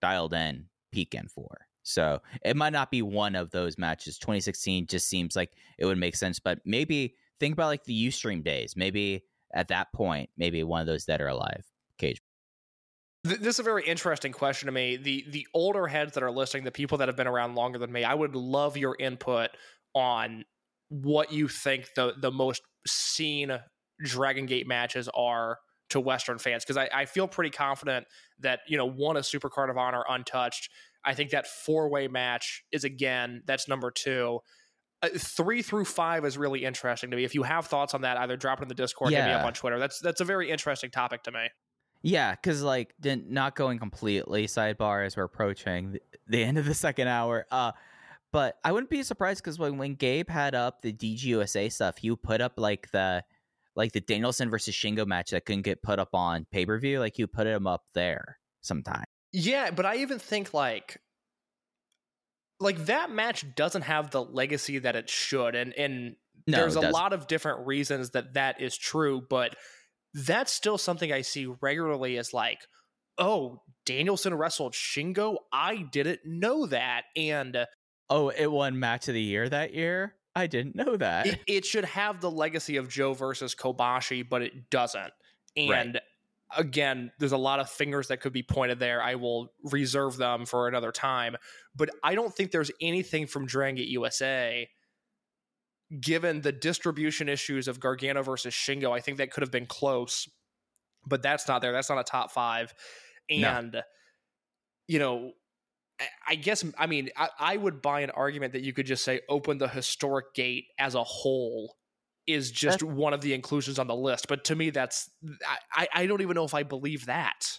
dialed 0.00 0.34
in 0.34 0.66
peek 0.92 1.14
in 1.14 1.28
for. 1.28 1.66
So 1.82 2.20
it 2.42 2.56
might 2.56 2.72
not 2.72 2.90
be 2.90 3.02
one 3.02 3.34
of 3.34 3.50
those 3.50 3.76
matches. 3.76 4.18
2016 4.18 4.86
just 4.86 5.08
seems 5.08 5.36
like 5.36 5.52
it 5.78 5.84
would 5.84 5.98
make 5.98 6.16
sense, 6.16 6.38
but 6.38 6.60
maybe 6.64 7.14
think 7.40 7.52
about 7.52 7.66
like 7.66 7.84
the 7.84 8.08
UStream 8.08 8.42
days. 8.42 8.74
Maybe 8.76 9.24
at 9.52 9.68
that 9.68 9.92
point, 9.92 10.30
maybe 10.36 10.62
one 10.64 10.80
of 10.80 10.86
those 10.86 11.04
that 11.06 11.20
are 11.20 11.28
alive 11.28 11.64
cage. 11.98 12.22
This 13.22 13.40
is 13.40 13.58
a 13.58 13.62
very 13.62 13.84
interesting 13.84 14.32
question 14.32 14.66
to 14.66 14.72
me. 14.72 14.96
The 14.96 15.24
the 15.28 15.46
older 15.54 15.86
heads 15.86 16.12
that 16.14 16.22
are 16.22 16.30
listening, 16.30 16.64
the 16.64 16.72
people 16.72 16.98
that 16.98 17.08
have 17.08 17.16
been 17.16 17.26
around 17.26 17.54
longer 17.54 17.78
than 17.78 17.90
me, 17.90 18.04
I 18.04 18.14
would 18.14 18.36
love 18.36 18.76
your 18.76 18.96
input 18.98 19.50
on 19.94 20.44
what 20.88 21.32
you 21.32 21.48
think 21.48 21.88
the 21.96 22.14
the 22.20 22.30
most 22.30 22.62
seen 22.86 23.58
Dragon 24.02 24.46
Gate 24.46 24.66
matches 24.66 25.08
are 25.14 25.58
to 25.90 26.00
Western 26.00 26.38
fans. 26.38 26.64
Because 26.64 26.76
I, 26.76 26.88
I 26.92 27.04
feel 27.04 27.28
pretty 27.28 27.50
confident 27.50 28.06
that, 28.40 28.60
you 28.66 28.76
know, 28.76 28.86
one 28.86 29.16
a 29.16 29.22
Super 29.22 29.48
Card 29.48 29.70
of 29.70 29.76
Honor 29.76 30.02
untouched. 30.08 30.70
I 31.04 31.14
think 31.14 31.30
that 31.30 31.46
four 31.46 31.88
way 31.88 32.08
match 32.08 32.64
is 32.72 32.84
again, 32.84 33.42
that's 33.46 33.68
number 33.68 33.90
two. 33.90 34.40
Uh, 35.02 35.08
three 35.18 35.60
through 35.60 35.84
five 35.84 36.24
is 36.24 36.38
really 36.38 36.64
interesting 36.64 37.10
to 37.10 37.16
me. 37.16 37.24
If 37.24 37.34
you 37.34 37.42
have 37.42 37.66
thoughts 37.66 37.92
on 37.92 38.00
that, 38.02 38.16
either 38.16 38.36
drop 38.36 38.60
it 38.60 38.62
in 38.62 38.68
the 38.68 38.74
Discord, 38.74 39.12
hit 39.12 39.24
me 39.24 39.32
up 39.32 39.42
Yeah. 39.42 39.46
on 39.46 39.52
Twitter. 39.52 39.78
That's 39.78 40.00
that's 40.00 40.20
a 40.20 40.24
very 40.24 40.50
interesting 40.50 40.90
topic 40.90 41.22
to 41.24 41.32
me. 41.32 41.48
Yeah, 42.02 42.32
because 42.32 42.62
like 42.62 42.94
not 43.04 43.54
going 43.54 43.78
completely 43.78 44.46
sidebar 44.46 45.06
as 45.06 45.16
we're 45.16 45.24
approaching 45.24 45.92
the, 45.92 46.02
the 46.26 46.42
end 46.42 46.58
of 46.58 46.64
the 46.64 46.74
second 46.74 47.08
hour. 47.08 47.46
Uh, 47.50 47.72
but 48.34 48.58
I 48.64 48.72
wouldn't 48.72 48.90
be 48.90 49.04
surprised 49.04 49.44
because 49.44 49.60
when 49.60 49.78
when 49.78 49.94
Gabe 49.94 50.28
had 50.28 50.56
up 50.56 50.82
the 50.82 50.92
DGUSA 50.92 51.70
stuff, 51.70 51.98
he 51.98 52.14
put 52.16 52.40
up 52.40 52.54
like 52.56 52.90
the 52.90 53.22
like 53.76 53.92
the 53.92 54.00
Danielson 54.00 54.50
versus 54.50 54.74
Shingo 54.74 55.06
match 55.06 55.30
that 55.30 55.46
couldn't 55.46 55.62
get 55.62 55.84
put 55.84 56.00
up 56.00 56.08
on 56.14 56.44
pay 56.50 56.66
per 56.66 56.76
view. 56.80 56.98
Like 56.98 57.16
you 57.16 57.28
put 57.28 57.46
him 57.46 57.68
up 57.68 57.84
there 57.94 58.38
sometime. 58.60 59.04
Yeah, 59.32 59.70
but 59.70 59.86
I 59.86 59.98
even 59.98 60.18
think 60.18 60.52
like 60.52 61.00
like 62.58 62.86
that 62.86 63.12
match 63.12 63.44
doesn't 63.54 63.82
have 63.82 64.10
the 64.10 64.24
legacy 64.24 64.80
that 64.80 64.96
it 64.96 65.08
should 65.08 65.54
and 65.54 65.72
and 65.74 66.16
No, 66.48 66.58
there's 66.58 66.74
a 66.74 66.80
doesn't. 66.80 66.92
lot 66.92 67.12
of 67.12 67.28
different 67.28 67.68
reasons 67.68 68.10
that 68.10 68.34
that 68.34 68.60
is 68.60 68.76
true, 68.76 69.22
but 69.30 69.54
that's 70.12 70.52
still 70.52 70.76
something 70.76 71.12
I 71.12 71.20
see 71.20 71.46
regularly 71.60 72.18
as 72.18 72.34
like, 72.34 72.66
oh, 73.16 73.62
Danielson 73.86 74.34
wrestled 74.34 74.72
Shingo. 74.72 75.36
I 75.52 75.84
didn't 75.92 76.22
know 76.24 76.66
that, 76.66 77.02
and 77.14 77.64
Oh, 78.10 78.28
it 78.28 78.50
won 78.50 78.78
match 78.78 79.08
of 79.08 79.14
the 79.14 79.22
year 79.22 79.48
that 79.48 79.72
year. 79.74 80.14
I 80.36 80.46
didn't 80.46 80.74
know 80.74 80.96
that. 80.96 81.26
it, 81.26 81.40
it 81.46 81.64
should 81.64 81.84
have 81.84 82.20
the 82.20 82.30
legacy 82.30 82.76
of 82.76 82.88
Joe 82.88 83.14
versus 83.14 83.54
Kobashi, 83.54 84.28
but 84.28 84.42
it 84.42 84.68
doesn't. 84.70 85.12
And 85.56 85.70
Right. 85.94 86.02
again, 86.56 87.12
there's 87.18 87.32
a 87.32 87.36
lot 87.38 87.60
of 87.60 87.70
fingers 87.70 88.08
that 88.08 88.20
could 88.20 88.32
be 88.32 88.42
pointed 88.42 88.78
there. 88.80 89.00
I 89.02 89.14
will 89.14 89.52
reserve 89.62 90.16
them 90.16 90.44
for 90.44 90.66
another 90.68 90.90
time. 90.92 91.36
But 91.76 91.90
I 92.02 92.14
don't 92.16 92.34
think 92.34 92.50
there's 92.50 92.72
anything 92.80 93.26
from 93.28 93.46
Dragon 93.46 93.84
USA, 93.86 94.68
given 96.00 96.40
the 96.40 96.52
distribution 96.52 97.28
issues 97.28 97.68
of 97.68 97.78
Gargano 97.78 98.22
versus 98.22 98.52
Shingo. 98.54 98.90
I 98.90 99.00
think 99.00 99.18
that 99.18 99.30
could 99.30 99.42
have 99.42 99.52
been 99.52 99.66
close, 99.66 100.28
but 101.06 101.22
that's 101.22 101.46
not 101.46 101.62
there. 101.62 101.72
That's 101.72 101.88
not 101.88 101.98
a 101.98 102.04
top 102.04 102.32
five. 102.32 102.74
No. 103.30 103.48
And, 103.48 103.82
you 104.88 104.98
know, 104.98 105.32
I- 106.26 106.34
guess 106.34 106.64
I 106.78 106.86
mean 106.86 107.10
I, 107.16 107.28
I 107.38 107.56
would 107.56 107.80
buy 107.82 108.00
an 108.00 108.10
argument 108.10 108.52
that 108.52 108.62
you 108.62 108.72
could 108.72 108.86
just 108.86 109.04
say 109.04 109.20
open 109.28 109.58
the 109.58 109.68
historic 109.68 110.34
gate 110.34 110.66
as 110.78 110.94
a 110.94 111.04
whole 111.04 111.76
is 112.26 112.50
just 112.50 112.82
one 112.82 113.12
of 113.12 113.20
the 113.20 113.34
inclusions 113.34 113.78
on 113.78 113.86
the 113.86 113.94
list. 113.94 114.28
But 114.28 114.44
to 114.44 114.56
me, 114.56 114.70
that's 114.70 115.10
I, 115.72 115.88
I 115.92 116.06
don't 116.06 116.22
even 116.22 116.34
know 116.34 116.44
if 116.44 116.54
I 116.54 116.62
believe 116.62 117.06
that. 117.06 117.58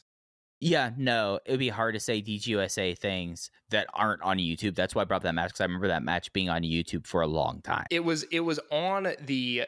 Yeah, 0.60 0.91
no, 0.98 1.40
it 1.45 1.52
would 1.52 1.60
be 1.60 1.70
hard 1.70 1.94
to 1.95 1.99
say 1.99 2.22
DGUSA 2.22 2.98
things 2.98 3.52
that 3.70 3.88
aren't 3.94 4.22
on 4.22 4.38
YouTube. 4.38 4.74
That's 4.76 4.95
why 4.95 5.02
I 5.02 5.06
brought 5.06 5.22
that 5.24 5.36
match 5.36 5.49
because 5.49 5.62
I 5.62 5.66
remember 5.66 5.90
that 5.90 6.02
match 6.02 6.32
being 6.34 6.49
on 6.49 6.64
YouTube 6.64 7.06
for 7.06 7.22
a 7.22 7.28
long 7.28 7.62
time. 7.62 7.86
It 7.91 8.03
was 8.03 8.24
it 8.32 8.40
was 8.40 8.60
on 8.72 9.10
the 9.22 9.66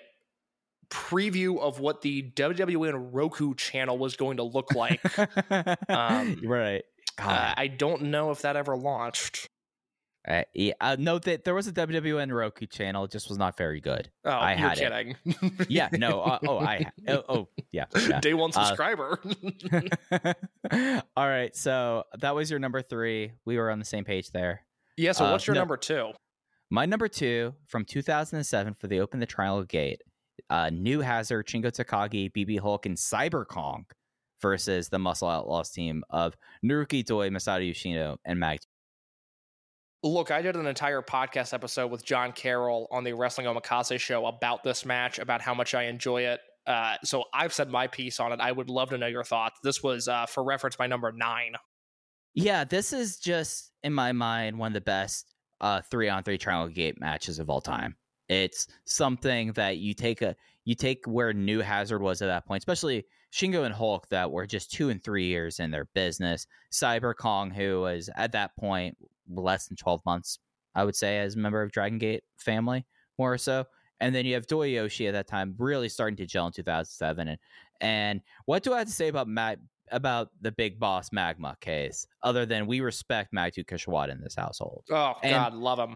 preview 0.89 1.60
of 1.60 1.80
what 1.80 2.02
the 2.02 2.31
WWN 2.31 3.10
Roku 3.11 3.53
channel 3.56 3.98
was 3.98 4.15
going 4.15 4.38
to 4.38 4.44
look 4.44 4.73
like. 4.73 5.02
Um, 5.89 6.41
right. 6.45 6.84
Uh, 7.19 7.53
I 7.57 7.68
don't 7.68 8.03
know 8.03 8.31
if 8.31 8.41
that 8.41 8.56
ever 8.56 8.76
launched. 8.76 9.49
Uh, 10.27 10.41
yeah, 10.53 10.73
uh, 10.81 10.98
note 10.99 11.23
that 11.23 11.45
there 11.45 11.56
was 11.56 11.68
a 11.68 11.72
WWN 11.72 12.34
Roku 12.35 12.65
channel. 12.65 13.06
It 13.06 13.11
just 13.11 13.30
was 13.30 13.38
not 13.38 13.56
very 13.56 13.80
good. 13.80 14.10
Oh, 14.26 14.30
I 14.31 14.56
you're 14.56 14.68
had 14.69 14.77
it. 14.77 15.15
kidding. 15.31 15.53
Yeah, 15.69 15.88
no. 15.94 16.19
Uh, 16.22 16.39
oh, 16.48 16.60
I. 16.60 16.85
Oh, 17.07 17.23
oh, 17.30 17.48
yeah. 17.72 17.85
yeah. 18.10 18.19
Day 18.19 18.34
one 18.34 18.52
Uh, 18.53 18.65
subscriber. 18.65 19.22
All 21.15 21.27
right. 21.27 21.56
So 21.56 22.03
that 22.19 22.35
was 22.35 22.49
your 22.49 22.60
number 22.60 22.81
three. 22.81 23.31
We 23.45 23.57
were 23.57 23.72
on 23.72 23.80
the 23.80 23.85
same 23.85 24.03
page 24.03 24.31
there. 24.31 24.65
yeah. 24.98 25.14
So 25.14 25.26
uh, 25.26 25.31
what's 25.31 25.48
your 25.48 25.53
no. 25.53 25.61
number 25.61 25.77
two? 25.77 26.11
My 26.69 26.85
number 26.85 27.07
two 27.07 27.53
from 27.68 27.85
2007 27.85 28.73
for 28.73 28.88
the 28.88 28.99
Open 28.99 29.22
the 29.22 29.26
Trial 29.26 29.64
Gate, 29.64 30.02
uh, 30.49 30.69
New 30.69 30.99
Hazard, 30.99 31.48
Shingo 31.48 31.72
Takagi, 31.72 32.30
BB 32.34 32.60
Hulk, 32.60 32.85
and 32.85 32.98
Cyber 32.98 33.48
Kong 33.48 33.85
versus 34.41 34.89
the 34.89 34.99
Muscle 34.99 35.27
Outlaws 35.27 35.72
team 35.72 36.03
of 36.09 36.35
Naruki 36.64 37.05
Doi, 37.05 37.30
Masato 37.30 37.65
Yoshino, 37.65 38.18
and 38.26 38.39
Mag. 38.39 38.59
Look, 40.03 40.30
I 40.31 40.41
did 40.41 40.55
an 40.55 40.68
entire 40.68 41.01
podcast 41.01 41.53
episode 41.53 41.91
with 41.91 42.05
John 42.05 42.31
Carroll 42.31 42.88
on 42.91 43.03
the 43.03 43.14
Wrestling 43.14 43.47
Omakase 43.47 43.99
show 43.99 44.27
about 44.27 44.64
this 44.64 44.85
match, 44.85 45.19
about 45.19 45.41
how 45.41 45.53
much 45.53 45.73
I 45.73 45.84
enjoy 45.84 46.22
it. 46.22 46.39
Uh, 46.68 46.95
so 47.03 47.23
I've 47.34 47.53
said 47.53 47.69
my 47.69 47.88
piece 47.88 48.19
on 48.19 48.31
it. 48.31 48.39
I 48.39 48.51
would 48.51 48.69
love 48.69 48.89
to 48.89 48.97
know 48.97 49.07
your 49.07 49.23
thoughts. 49.23 49.59
This 49.64 49.81
was, 49.81 50.07
uh, 50.07 50.26
for 50.26 50.43
reference, 50.43 50.77
my 50.77 50.85
number 50.85 51.11
nine. 51.11 51.53
Yeah, 52.34 52.64
this 52.64 52.93
is 52.93 53.18
just 53.18 53.72
in 53.84 53.93
my 53.93 54.11
mind 54.11 54.59
one 54.59 54.68
of 54.68 54.73
the 54.73 54.81
best 54.81 55.34
uh, 55.61 55.81
three 55.89 56.09
on 56.09 56.23
three 56.23 56.38
Triangle 56.38 56.69
Gate 56.69 56.99
matches 56.99 57.39
of 57.39 57.49
all 57.49 57.61
time. 57.61 57.95
It's 58.30 58.68
something 58.85 59.53
that 59.53 59.77
you 59.77 59.93
take 59.93 60.22
a 60.22 60.35
you 60.65 60.76
take 60.76 61.05
where 61.05 61.34
New 61.34 61.61
Hazard 61.61 62.01
was 62.01 62.22
at 62.22 62.27
that 62.27 62.45
point, 62.45 62.61
especially 62.61 63.05
Shingo 63.34 63.66
and 63.66 63.74
Hulk 63.74 64.08
that 64.10 64.32
were 64.32 64.45
just 64.48 64.72
two 64.72 64.90
and 64.90 65.04
three 65.04 65.26
years 65.26 65.60
in 65.60 65.72
their 65.72 65.86
business. 65.94 66.48
Cyber 66.72 67.16
Kong, 67.16 67.52
who 67.52 67.82
was 67.82 68.10
at 68.16 68.32
that 68.32 68.56
point 68.58 68.98
less 69.30 69.68
than 69.68 69.78
twelve 69.78 70.02
months, 70.06 70.40
I 70.76 70.84
would 70.84 70.95
say, 70.95 71.20
as 71.20 71.36
a 71.36 71.40
member 71.40 71.62
of 71.62 71.72
Dragon 71.72 71.98
Gate 71.98 72.24
family, 72.38 72.86
more 73.18 73.34
or 73.34 73.38
so. 73.38 73.66
And 73.99 74.14
then 74.14 74.26
you 74.26 74.36
have 74.36 74.45
Doyoshi 74.45 75.08
at 75.08 75.14
that 75.14 75.28
time, 75.28 75.56
really 75.58 75.90
starting 75.90 76.18
to 76.18 76.28
gel 76.28 76.45
in 76.45 76.54
2007. 76.54 77.28
And, 77.30 77.40
and 77.82 78.22
what 78.45 78.62
do 78.62 78.72
I 78.74 78.78
have 78.80 78.88
to 78.88 78.94
say 78.94 79.08
about 79.08 79.28
Matt 79.28 79.58
about 79.91 80.30
the 80.41 80.52
big 80.52 80.80
boss 80.80 81.12
Magma 81.12 81.56
case, 81.62 82.06
other 82.22 82.45
than 82.45 82.68
we 82.68 82.82
respect 82.82 83.34
Magdu 83.34 83.66
Kishiwada 83.66 84.12
in 84.12 84.22
this 84.22 84.36
household. 84.36 84.84
Oh, 84.91 85.14
And- 85.24 85.32
God, 85.34 85.54
love 85.54 85.80
him. 85.80 85.94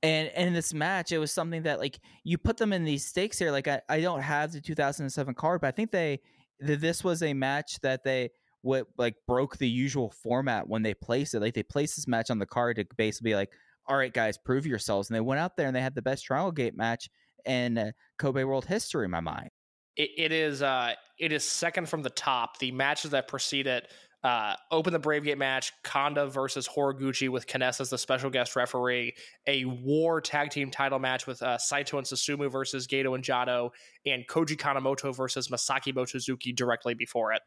And, 0.00 0.28
and 0.28 0.46
in 0.48 0.54
this 0.54 0.72
match, 0.72 1.10
it 1.10 1.18
was 1.18 1.32
something 1.32 1.64
that 1.64 1.80
like 1.80 1.98
you 2.22 2.38
put 2.38 2.56
them 2.56 2.72
in 2.72 2.84
these 2.84 3.04
stakes 3.04 3.36
here. 3.36 3.50
Like 3.50 3.66
I, 3.66 3.80
I 3.88 4.00
don't 4.00 4.20
have 4.20 4.52
the 4.52 4.60
2007 4.60 5.34
card, 5.34 5.60
but 5.60 5.66
I 5.66 5.70
think 5.72 5.90
they 5.90 6.18
th- 6.18 6.22
this 6.60 7.04
was 7.04 7.22
a 7.22 7.34
match 7.34 7.78
that 7.82 8.04
they 8.04 8.30
what 8.62 8.86
like 8.96 9.14
broke 9.26 9.56
the 9.58 9.68
usual 9.68 10.10
format 10.10 10.68
when 10.68 10.82
they 10.82 10.94
placed 10.94 11.34
it. 11.34 11.40
Like 11.40 11.54
they 11.54 11.62
placed 11.62 11.96
this 11.96 12.08
match 12.08 12.30
on 12.30 12.38
the 12.38 12.46
card 12.46 12.76
to 12.76 12.86
basically 12.96 13.34
like, 13.34 13.50
all 13.86 13.96
right, 13.96 14.12
guys, 14.12 14.36
prove 14.36 14.66
yourselves. 14.66 15.08
And 15.08 15.16
they 15.16 15.20
went 15.20 15.40
out 15.40 15.56
there 15.56 15.66
and 15.66 15.76
they 15.76 15.80
had 15.80 15.94
the 15.94 16.02
best 16.02 16.24
trial 16.24 16.50
gate 16.50 16.76
match 16.76 17.08
in 17.46 17.78
uh, 17.78 17.92
Kobe 18.18 18.44
World 18.44 18.66
history 18.66 19.04
in 19.04 19.10
my 19.10 19.20
mind. 19.20 19.50
It, 19.96 20.10
it 20.16 20.32
is 20.32 20.62
uh, 20.62 20.94
it 21.18 21.32
is 21.32 21.44
second 21.44 21.88
from 21.88 22.02
the 22.02 22.10
top. 22.10 22.58
The 22.58 22.70
matches 22.72 23.10
that 23.12 23.28
precede 23.28 23.66
it 23.66 23.90
uh, 24.24 24.54
open 24.70 24.92
the 24.92 24.98
Brave 24.98 25.24
Gate 25.24 25.38
match, 25.38 25.72
Kanda 25.84 26.26
versus 26.26 26.68
Horiguchi 26.68 27.28
with 27.28 27.46
Kness 27.46 27.80
as 27.80 27.90
the 27.90 27.98
special 27.98 28.30
guest 28.30 28.56
referee, 28.56 29.14
a 29.46 29.64
war 29.64 30.20
tag 30.20 30.50
team 30.50 30.70
title 30.70 30.98
match 30.98 31.26
with 31.26 31.40
uh, 31.42 31.56
Saito 31.58 31.98
and 31.98 32.06
Susumu 32.06 32.50
versus 32.50 32.86
Gedo 32.86 33.14
and 33.14 33.22
Jado, 33.22 33.70
and 34.04 34.26
Koji 34.26 34.56
Kanemoto 34.56 35.14
versus 35.14 35.48
Masaaki 35.48 35.94
Mochizuki 35.94 36.54
directly 36.54 36.94
before 36.94 37.32
it. 37.32 37.42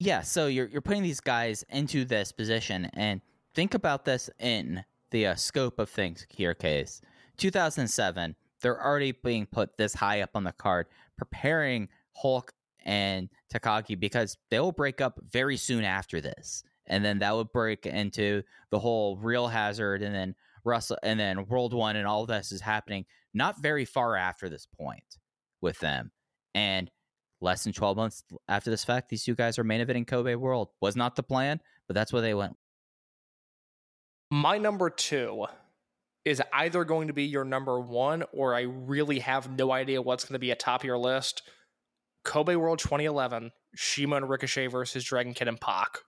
Yeah, 0.00 0.22
so 0.22 0.46
you're 0.46 0.66
you're 0.66 0.80
putting 0.80 1.02
these 1.02 1.20
guys 1.20 1.64
into 1.68 2.04
this 2.04 2.32
position, 2.32 2.90
and 2.94 3.20
think 3.54 3.74
about 3.74 4.04
this 4.04 4.30
in 4.40 4.84
the 5.10 5.28
uh, 5.28 5.34
scope 5.34 5.78
of 5.78 5.88
things 5.88 6.26
here. 6.30 6.54
Case 6.54 7.00
2007, 7.36 8.34
they're 8.60 8.82
already 8.82 9.12
being 9.12 9.46
put 9.46 9.76
this 9.76 9.94
high 9.94 10.22
up 10.22 10.30
on 10.34 10.44
the 10.44 10.52
card, 10.52 10.86
preparing 11.16 11.88
Hulk 12.16 12.52
and 12.84 13.28
Takagi 13.52 13.98
because 13.98 14.36
they 14.50 14.60
will 14.60 14.72
break 14.72 15.00
up 15.00 15.20
very 15.30 15.56
soon 15.56 15.84
after 15.84 16.20
this, 16.20 16.62
and 16.86 17.04
then 17.04 17.18
that 17.20 17.34
would 17.34 17.52
break 17.52 17.86
into 17.86 18.42
the 18.70 18.78
whole 18.78 19.16
Real 19.16 19.48
Hazard, 19.48 20.02
and 20.02 20.14
then 20.14 20.34
Russell, 20.64 20.98
and 21.02 21.18
then 21.18 21.46
World 21.46 21.72
One, 21.74 21.96
and 21.96 22.06
all 22.06 22.26
this 22.26 22.52
is 22.52 22.60
happening 22.60 23.04
not 23.32 23.60
very 23.62 23.84
far 23.84 24.16
after 24.16 24.48
this 24.48 24.66
point 24.66 25.18
with 25.60 25.78
them, 25.78 26.10
and 26.54 26.90
less 27.40 27.64
than 27.64 27.72
12 27.72 27.96
months 27.96 28.24
after 28.48 28.70
this 28.70 28.84
fact, 28.84 29.08
these 29.08 29.24
two 29.24 29.34
guys 29.34 29.58
are 29.58 29.64
main 29.64 29.84
eventing 29.84 30.06
Kobe 30.06 30.34
World. 30.34 30.68
Was 30.80 30.96
not 30.96 31.16
the 31.16 31.22
plan, 31.22 31.60
but 31.86 31.94
that's 31.94 32.12
where 32.12 32.22
they 32.22 32.34
went. 32.34 32.56
My 34.30 34.58
number 34.58 34.90
two 34.90 35.46
is 36.24 36.42
either 36.52 36.84
going 36.84 37.08
to 37.08 37.14
be 37.14 37.24
your 37.24 37.44
number 37.44 37.80
one, 37.80 38.24
or 38.32 38.54
I 38.54 38.62
really 38.62 39.20
have 39.20 39.50
no 39.50 39.72
idea 39.72 40.02
what's 40.02 40.24
going 40.24 40.34
to 40.34 40.38
be 40.38 40.50
atop 40.50 40.84
your 40.84 40.98
list. 40.98 41.42
Kobe 42.24 42.56
World 42.56 42.78
2011, 42.78 43.50
CIMA 43.76 44.16
and 44.16 44.28
Ricochet 44.28 44.66
versus 44.66 45.04
Dragon 45.04 45.34
Kid 45.34 45.48
and 45.48 45.60
Pac. 45.60 45.98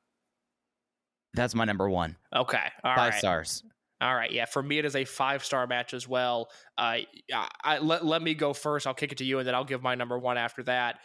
That's 1.35 1.55
my 1.55 1.65
number 1.65 1.89
one. 1.89 2.17
Okay, 2.35 2.59
all 2.85 2.91
right, 2.91 2.97
Five 2.97 3.15
stars. 3.15 3.63
All 4.03 4.15
right, 4.15 4.33
yeah. 4.33 4.47
For 4.47 4.63
me, 4.63 4.79
it 4.79 4.85
is 4.85 4.97
a 4.97 5.05
five 5.05 5.45
star 5.45 5.67
match 5.67 5.95
as 5.95 6.09
well. 6.09 6.51
Uh, 6.77 7.07
I, 7.33 7.49
I, 7.63 7.79
let 7.79 8.05
let 8.05 8.21
me 8.21 8.35
go 8.35 8.53
first. 8.53 8.87
I'll 8.87 8.95
kick 8.95 9.13
it 9.13 9.19
to 9.19 9.25
you, 9.25 9.39
and 9.39 9.47
then 9.47 9.55
I'll 9.55 9.65
give 9.65 9.83
my 9.83 9.95
number 9.95 10.19
one 10.19 10.37
after 10.37 10.63
that. 10.65 10.99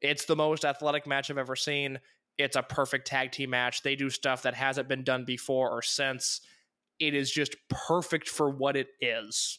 It's 0.00 0.26
the 0.26 0.36
most 0.36 0.64
athletic 0.64 1.06
match 1.06 1.30
I've 1.30 1.38
ever 1.38 1.56
seen. 1.56 1.98
It's 2.38 2.56
a 2.56 2.62
perfect 2.62 3.06
tag 3.06 3.32
team 3.32 3.50
match. 3.50 3.82
They 3.82 3.96
do 3.96 4.10
stuff 4.10 4.42
that 4.42 4.54
hasn't 4.54 4.88
been 4.88 5.04
done 5.04 5.24
before 5.24 5.70
or 5.70 5.82
since. 5.82 6.40
It 6.98 7.14
is 7.14 7.30
just 7.30 7.56
perfect 7.68 8.28
for 8.28 8.50
what 8.50 8.76
it 8.76 8.88
is. 9.00 9.58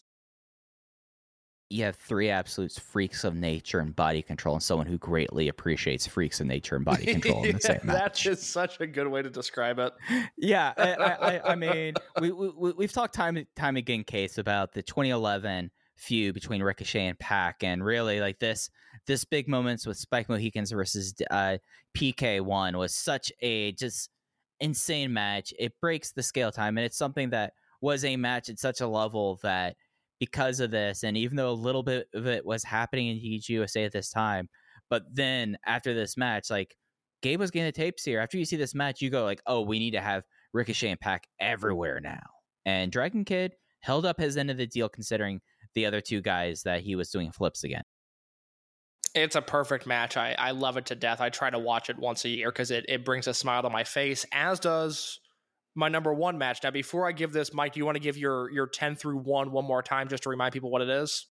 You 1.74 1.86
have 1.86 1.96
three 1.96 2.30
absolute 2.30 2.72
freaks 2.74 3.24
of 3.24 3.36
nature 3.36 3.80
and 3.80 3.96
body 3.96 4.22
control, 4.22 4.54
and 4.54 4.64
someone 4.64 4.86
who 4.86 5.00
greatly 5.00 5.48
appreciates 5.48 6.06
freaks 6.06 6.40
of 6.40 6.46
nature 6.46 6.76
and 6.76 6.86
body 6.86 7.06
control 7.06 7.44
in 7.44 7.56
the 7.56 7.62
same 7.62 7.80
match. 7.84 7.96
That's 7.96 8.22
just 8.22 8.44
such 8.52 8.80
a 8.80 8.86
good 8.86 9.08
way 9.08 9.24
to 9.24 9.30
describe 9.30 9.80
it. 9.80 9.92
yeah, 10.38 10.74
I, 10.78 10.94
I, 10.94 11.52
I 11.52 11.56
mean, 11.56 11.96
we, 12.22 12.32
we 12.32 12.72
we've 12.74 12.92
talked 12.92 13.16
time 13.16 13.44
time 13.56 13.76
again, 13.76 14.04
case 14.04 14.38
about 14.38 14.74
the 14.74 14.84
2011 14.84 15.72
feud 15.96 16.36
between 16.36 16.62
Ricochet 16.62 17.08
and 17.08 17.18
Pac, 17.18 17.64
and 17.64 17.84
really 17.84 18.20
like 18.20 18.38
this 18.38 18.70
this 19.08 19.26
big 19.26 19.48
moments 19.48 19.88
with 19.88 19.98
Spike 19.98 20.30
Mohicans 20.30 20.72
versus 20.72 21.16
uh, 21.32 21.58
PK 21.98 22.40
one 22.40 22.78
was 22.78 22.94
such 22.94 23.32
a 23.42 23.72
just 23.72 24.12
insane 24.60 25.12
match. 25.12 25.54
It 25.58 25.74
breaks 25.82 26.12
the 26.12 26.22
scale 26.22 26.52
time, 26.52 26.78
and 26.78 26.86
it's 26.86 26.98
something 26.98 27.32
that 27.32 27.54
was 27.82 28.06
a 28.06 28.16
match 28.16 28.50
at 28.50 28.60
such 28.60 28.80
a 28.80 28.88
level 28.88 29.40
that 29.44 29.76
because 30.20 30.60
of 30.60 30.72
this, 30.72 31.04
and 31.04 31.18
even 31.18 31.36
though 31.36 31.50
a 31.50 31.54
little 31.54 31.84
bit 31.84 32.08
of 32.14 32.28
it 32.28 32.46
was 32.46 32.64
happening 32.64 33.08
in 33.08 33.42
USA 33.48 33.86
at 33.86 33.92
this 33.92 34.10
time, 34.10 34.50
but 34.90 35.04
then 35.12 35.58
after 35.66 35.94
this 35.94 36.18
match, 36.18 36.50
like 36.50 36.76
Gabe 37.22 37.40
was 37.40 37.52
getting 37.52 37.68
the 37.68 37.72
tapes 37.72 38.04
here. 38.04 38.20
After 38.20 38.38
you 38.38 38.46
see 38.46 38.58
this 38.58 38.76
match, 38.76 39.02
you 39.02 39.10
go 39.10 39.24
like, 39.24 39.42
"Oh, 39.48 39.62
we 39.62 39.80
need 39.80 39.92
to 39.92 40.02
have 40.02 40.24
Ricochet 40.54 40.90
and 40.90 41.00
Pac 41.00 41.28
everywhere 41.40 42.00
now." 42.00 42.22
And 42.66 42.92
Dragon 42.92 43.26
Kid 43.26 43.54
held 43.80 44.06
up 44.06 44.20
his 44.20 44.38
end 44.38 44.52
of 44.52 44.58
the 44.58 44.68
deal, 44.68 44.90
considering 44.90 45.42
the 45.74 45.86
other 45.86 46.02
two 46.02 46.22
guys 46.22 46.64
that 46.64 46.82
he 46.82 46.96
was 46.96 47.10
doing 47.10 47.32
flips 47.32 47.64
again. 47.64 47.84
It's 49.16 49.36
a 49.36 49.42
perfect 49.42 49.86
match. 49.86 50.18
I, 50.18 50.36
I 50.38 50.52
love 50.52 50.78
it 50.78 50.88
to 50.88 50.96
death. 50.96 51.22
I 51.22 51.30
try 51.30 51.50
to 51.50 51.60
watch 51.60 51.90
it 51.90 52.00
once 52.00 52.26
a 52.26 52.30
year 52.30 52.52
because 52.52 52.72
it, 52.72 52.86
it 52.90 53.06
brings 53.06 53.28
a 53.28 53.34
smile 53.34 53.62
to 53.62 53.70
my 53.70 53.84
face, 53.84 54.26
as 54.32 54.60
does 54.60 55.20
my 55.76 55.90
number 55.90 56.14
one 56.14 56.38
match. 56.38 56.60
Now, 56.64 56.72
before 56.72 57.08
I 57.08 57.12
give 57.12 57.34
this, 57.34 57.54
Mike, 57.54 57.74
do 57.74 57.80
you 57.80 57.86
want 57.86 57.96
to 57.96 58.02
give 58.02 58.18
your 58.18 58.52
your 58.52 58.68
10 58.68 58.96
through 58.96 59.18
1 59.18 59.52
one 59.52 59.66
more 59.66 59.82
time 59.82 60.08
just 60.08 60.24
to 60.24 60.30
remind 60.30 60.54
people 60.54 60.70
what 60.70 60.82
it 60.82 60.90
is? 60.90 61.28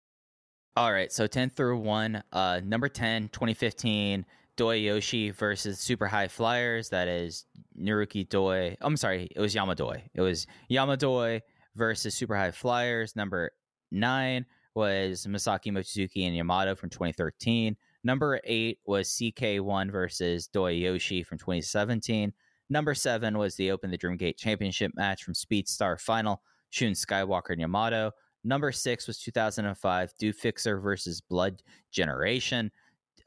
All 0.74 0.92
right, 0.92 1.12
so 1.12 1.26
10 1.26 1.50
through 1.50 1.78
1, 1.78 2.22
uh, 2.32 2.60
number 2.64 2.88
10, 2.88 3.28
2015, 3.28 4.24
Doi 4.56 4.76
Yoshi 4.76 5.30
versus 5.30 5.78
Super 5.78 6.06
High 6.06 6.28
Flyers. 6.28 6.88
That 6.88 7.08
is 7.08 7.44
Naruki 7.78 8.26
Doi. 8.26 8.76
I'm 8.80 8.96
sorry, 8.96 9.28
it 9.36 9.40
was 9.40 9.54
Yamadoi. 9.54 10.02
It 10.14 10.22
was 10.22 10.46
Yamadoi 10.70 11.42
versus 11.76 12.14
Super 12.14 12.36
High 12.36 12.52
Flyers. 12.52 13.14
Number 13.14 13.52
9 13.90 14.46
was 14.74 15.26
Masaaki 15.28 15.70
Mochizuki 15.70 16.26
and 16.26 16.34
Yamato 16.34 16.74
from 16.74 16.88
2013. 16.88 17.76
Number 18.02 18.40
8 18.42 18.78
was 18.86 19.08
CK1 19.10 19.92
versus 19.92 20.46
Doi 20.48 20.72
Yoshi 20.72 21.22
from 21.22 21.36
2017. 21.36 22.32
Number 22.72 22.94
7 22.94 23.36
was 23.36 23.54
the 23.56 23.70
Open 23.70 23.90
the 23.90 23.98
Dream 23.98 24.16
Gate 24.16 24.38
Championship 24.38 24.92
match 24.94 25.24
from 25.24 25.34
Speedstar 25.34 26.00
Final, 26.00 26.40
Shun 26.70 26.92
Skywalker 26.92 27.50
and 27.50 27.60
Yamato. 27.60 28.12
Number 28.44 28.72
six 28.72 29.06
was 29.06 29.18
2005, 29.18 30.14
Do 30.18 30.32
Fixer 30.32 30.80
versus 30.80 31.20
Blood 31.20 31.62
Generation. 31.90 32.72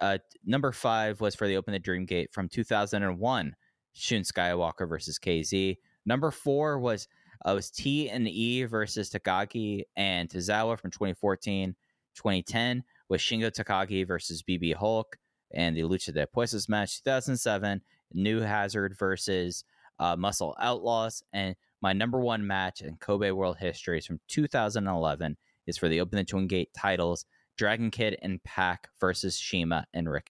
Uh, 0.01 0.17
number 0.47 0.71
five 0.71 1.21
was 1.21 1.35
for 1.35 1.47
the 1.47 1.57
Open 1.57 1.73
the 1.73 1.77
Dream 1.77 2.07
Gate 2.07 2.33
from 2.33 2.49
2001, 2.49 3.55
Shun 3.93 4.21
Skywalker 4.21 4.89
versus 4.89 5.19
KZ. 5.19 5.77
Number 6.07 6.31
four 6.31 6.79
was 6.79 7.07
uh, 7.45 7.53
was 7.53 7.69
T 7.69 8.09
and 8.09 8.27
E 8.27 8.63
versus 8.63 9.11
Takagi 9.11 9.83
and 9.95 10.27
Tozawa 10.27 10.79
from 10.79 10.89
2014. 10.89 11.75
2010 12.15 12.83
was 13.09 13.21
Shingo 13.21 13.51
Takagi 13.51 14.07
versus 14.07 14.41
BB 14.41 14.73
Hulk 14.73 15.19
and 15.53 15.77
the 15.77 15.81
Lucha 15.81 16.11
de 16.11 16.25
Puestos 16.25 16.67
match. 16.67 17.03
2007, 17.03 17.79
New 18.13 18.41
Hazard 18.41 18.95
versus 18.97 19.63
uh, 19.99 20.15
Muscle 20.15 20.55
Outlaws, 20.59 21.23
and 21.33 21.55
my 21.81 21.93
number 21.93 22.19
one 22.19 22.45
match 22.45 22.81
in 22.81 22.97
Kobe 22.97 23.31
World 23.31 23.57
history 23.59 23.99
is 23.99 24.05
from 24.05 24.19
2011. 24.27 25.37
Is 25.67 25.77
for 25.77 25.89
the 25.89 25.99
Open 26.01 26.17
the 26.17 26.23
Twin 26.23 26.47
Gate 26.47 26.69
titles: 26.77 27.25
Dragon 27.57 27.91
Kid 27.91 28.17
and 28.21 28.43
Pac 28.43 28.89
versus 28.99 29.35
CIMA 29.35 29.85
and 29.93 30.09
Rick. 30.09 30.31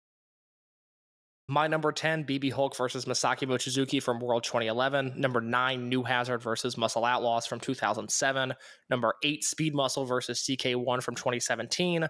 My 1.51 1.67
number 1.67 1.91
10, 1.91 2.23
BB 2.23 2.53
Hulk 2.53 2.77
versus 2.77 3.03
Masaaki 3.03 3.45
Mochizuki 3.45 4.01
from 4.01 4.21
World 4.21 4.45
2011. 4.45 5.15
Number 5.17 5.41
9, 5.41 5.89
New 5.89 6.01
Hazard 6.01 6.41
versus 6.41 6.77
Muscle 6.77 7.03
Outlaws 7.03 7.45
from 7.45 7.59
2007. 7.59 8.53
Number 8.89 9.15
8, 9.21 9.43
Speed 9.43 9.75
Muscle 9.75 10.05
versus 10.05 10.41
CK1 10.43 11.03
from 11.03 11.15
2017. 11.15 12.07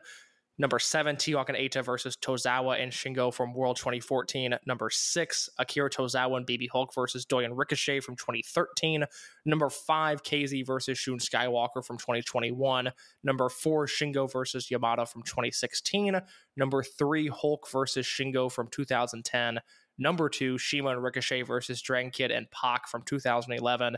Number 0.62 0.78
7, 0.78 1.18
T-Hawk 1.18 1.50
and 1.50 1.58
Eita 1.58 1.84
versus 1.84 2.16
Tozawa 2.16 2.80
and 2.80 2.92
Shingo 2.92 3.34
from 3.34 3.52
World 3.52 3.78
2014. 3.78 4.56
Number 4.68 4.92
6, 4.92 5.50
Akira 5.58 5.90
Tozawa 5.90 6.38
and 6.38 6.46
BB 6.46 6.70
Hulk 6.72 6.94
versus 6.94 7.26
Doi 7.26 7.46
and 7.46 7.58
Ricochet 7.58 8.00
from 8.00 8.16
2013. 8.16 9.04
Number 9.44 9.72
5, 9.72 10.22
KZ 10.22 10.64
versus 10.64 11.00
Shun 11.00 11.18
Skywalker 11.18 11.84
from 11.84 11.98
2021. 11.98 12.92
Number 13.24 13.50
4, 13.50 13.88
Shingo 13.88 14.32
versus 14.32 14.70
Yamato 14.70 15.04
from 15.06 15.24
2016. 15.24 16.22
Number 16.56 16.84
3, 16.84 17.30
Hulk 17.30 17.68
versus 17.72 18.06
Shingo 18.06 18.52
from 18.52 18.68
2010. 18.68 19.62
Number 19.98 20.30
2, 20.30 20.60
CIMA 20.60 20.92
and 20.92 21.04
Ricochet 21.04 21.42
versus 21.42 21.82
Dragon 21.82 22.12
Kid 22.12 22.30
and 22.30 22.46
Pac 22.52 22.88
from 22.88 23.02
2011. 23.02 23.98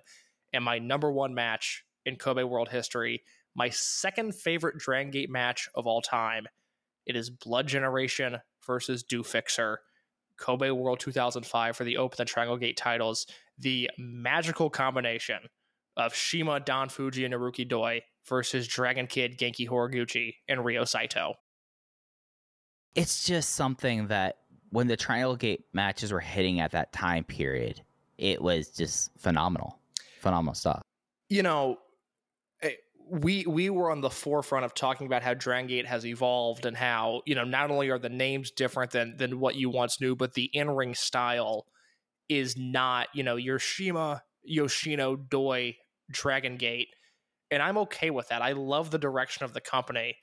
And 0.53 0.63
my 0.63 0.79
number 0.79 1.11
one 1.11 1.33
match 1.33 1.83
in 2.05 2.15
Kobe 2.15 2.43
World 2.43 2.69
history, 2.69 3.23
my 3.55 3.69
second 3.69 4.35
favorite 4.35 4.77
Dragon 4.77 5.11
Gate 5.11 5.29
match 5.29 5.69
of 5.75 5.87
all 5.87 6.01
time. 6.01 6.45
It 7.05 7.15
is 7.15 7.29
Blood 7.29 7.67
Generation 7.67 8.39
versus 8.65 9.03
Do 9.03 9.23
Fixer. 9.23 9.79
Kobe 10.37 10.71
World 10.71 10.99
2005 10.99 11.75
for 11.75 11.83
the 11.83 11.97
Open 11.97 12.15
the 12.17 12.25
Triangle 12.25 12.57
Gate 12.57 12.77
titles. 12.77 13.27
The 13.59 13.89
magical 13.97 14.69
combination 14.69 15.39
of 15.95 16.15
CIMA, 16.15 16.61
Don 16.61 16.89
Fujii, 16.89 17.25
and 17.25 17.33
Naruki 17.33 17.67
Doi 17.67 18.01
versus 18.27 18.67
Dragon 18.67 19.07
Kid, 19.07 19.37
Genki 19.37 19.67
Horiguchi, 19.67 20.35
and 20.47 20.65
Ryo 20.65 20.85
Saito. 20.85 21.35
It's 22.95 23.25
just 23.25 23.51
something 23.51 24.07
that 24.07 24.37
when 24.69 24.87
the 24.87 24.97
Triangle 24.97 25.35
Gate 25.35 25.65
matches 25.73 26.11
were 26.11 26.19
hitting 26.19 26.59
at 26.59 26.71
that 26.71 26.91
time 26.91 27.23
period, 27.23 27.81
it 28.17 28.41
was 28.41 28.69
just 28.69 29.11
phenomenal, 29.19 29.79
phenomenal 30.19 30.55
stuff. 30.55 30.81
You 31.29 31.43
know, 31.43 31.77
we 33.09 33.45
we 33.45 33.69
were 33.69 33.91
on 33.91 34.01
the 34.01 34.09
forefront 34.09 34.65
of 34.65 34.73
talking 34.73 35.07
about 35.07 35.23
how 35.23 35.33
Dragon 35.33 35.67
Gate 35.67 35.87
has 35.87 36.05
evolved 36.05 36.65
and 36.65 36.77
how 36.77 37.21
you 37.25 37.35
know 37.35 37.43
not 37.43 37.71
only 37.71 37.89
are 37.89 37.99
the 37.99 38.09
names 38.09 38.51
different 38.51 38.91
than 38.91 39.17
than 39.17 39.39
what 39.39 39.55
you 39.55 39.69
once 39.69 40.01
knew, 40.01 40.15
but 40.15 40.33
the 40.33 40.49
in 40.53 40.71
ring 40.71 40.95
style 40.95 41.67
is 42.29 42.57
not 42.57 43.07
you 43.13 43.23
know 43.23 43.35
your 43.35 43.59
CIMA, 43.59 44.23
Yoshino, 44.43 45.15
Doi, 45.15 45.77
Dragon 46.11 46.57
Gate, 46.57 46.89
and 47.51 47.61
I'm 47.61 47.77
okay 47.79 48.09
with 48.09 48.29
that. 48.29 48.41
I 48.41 48.53
love 48.53 48.91
the 48.91 48.99
direction 48.99 49.45
of 49.45 49.53
the 49.53 49.61
company, 49.61 50.17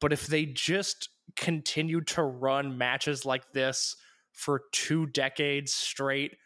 But 0.00 0.12
if 0.12 0.26
they 0.26 0.46
just 0.46 1.08
continued 1.36 2.06
to 2.08 2.22
run 2.22 2.78
matches 2.78 3.24
like 3.24 3.52
this 3.52 3.96
for 4.32 4.62
two 4.72 5.06
decades 5.06 5.72
straight, 5.72 6.36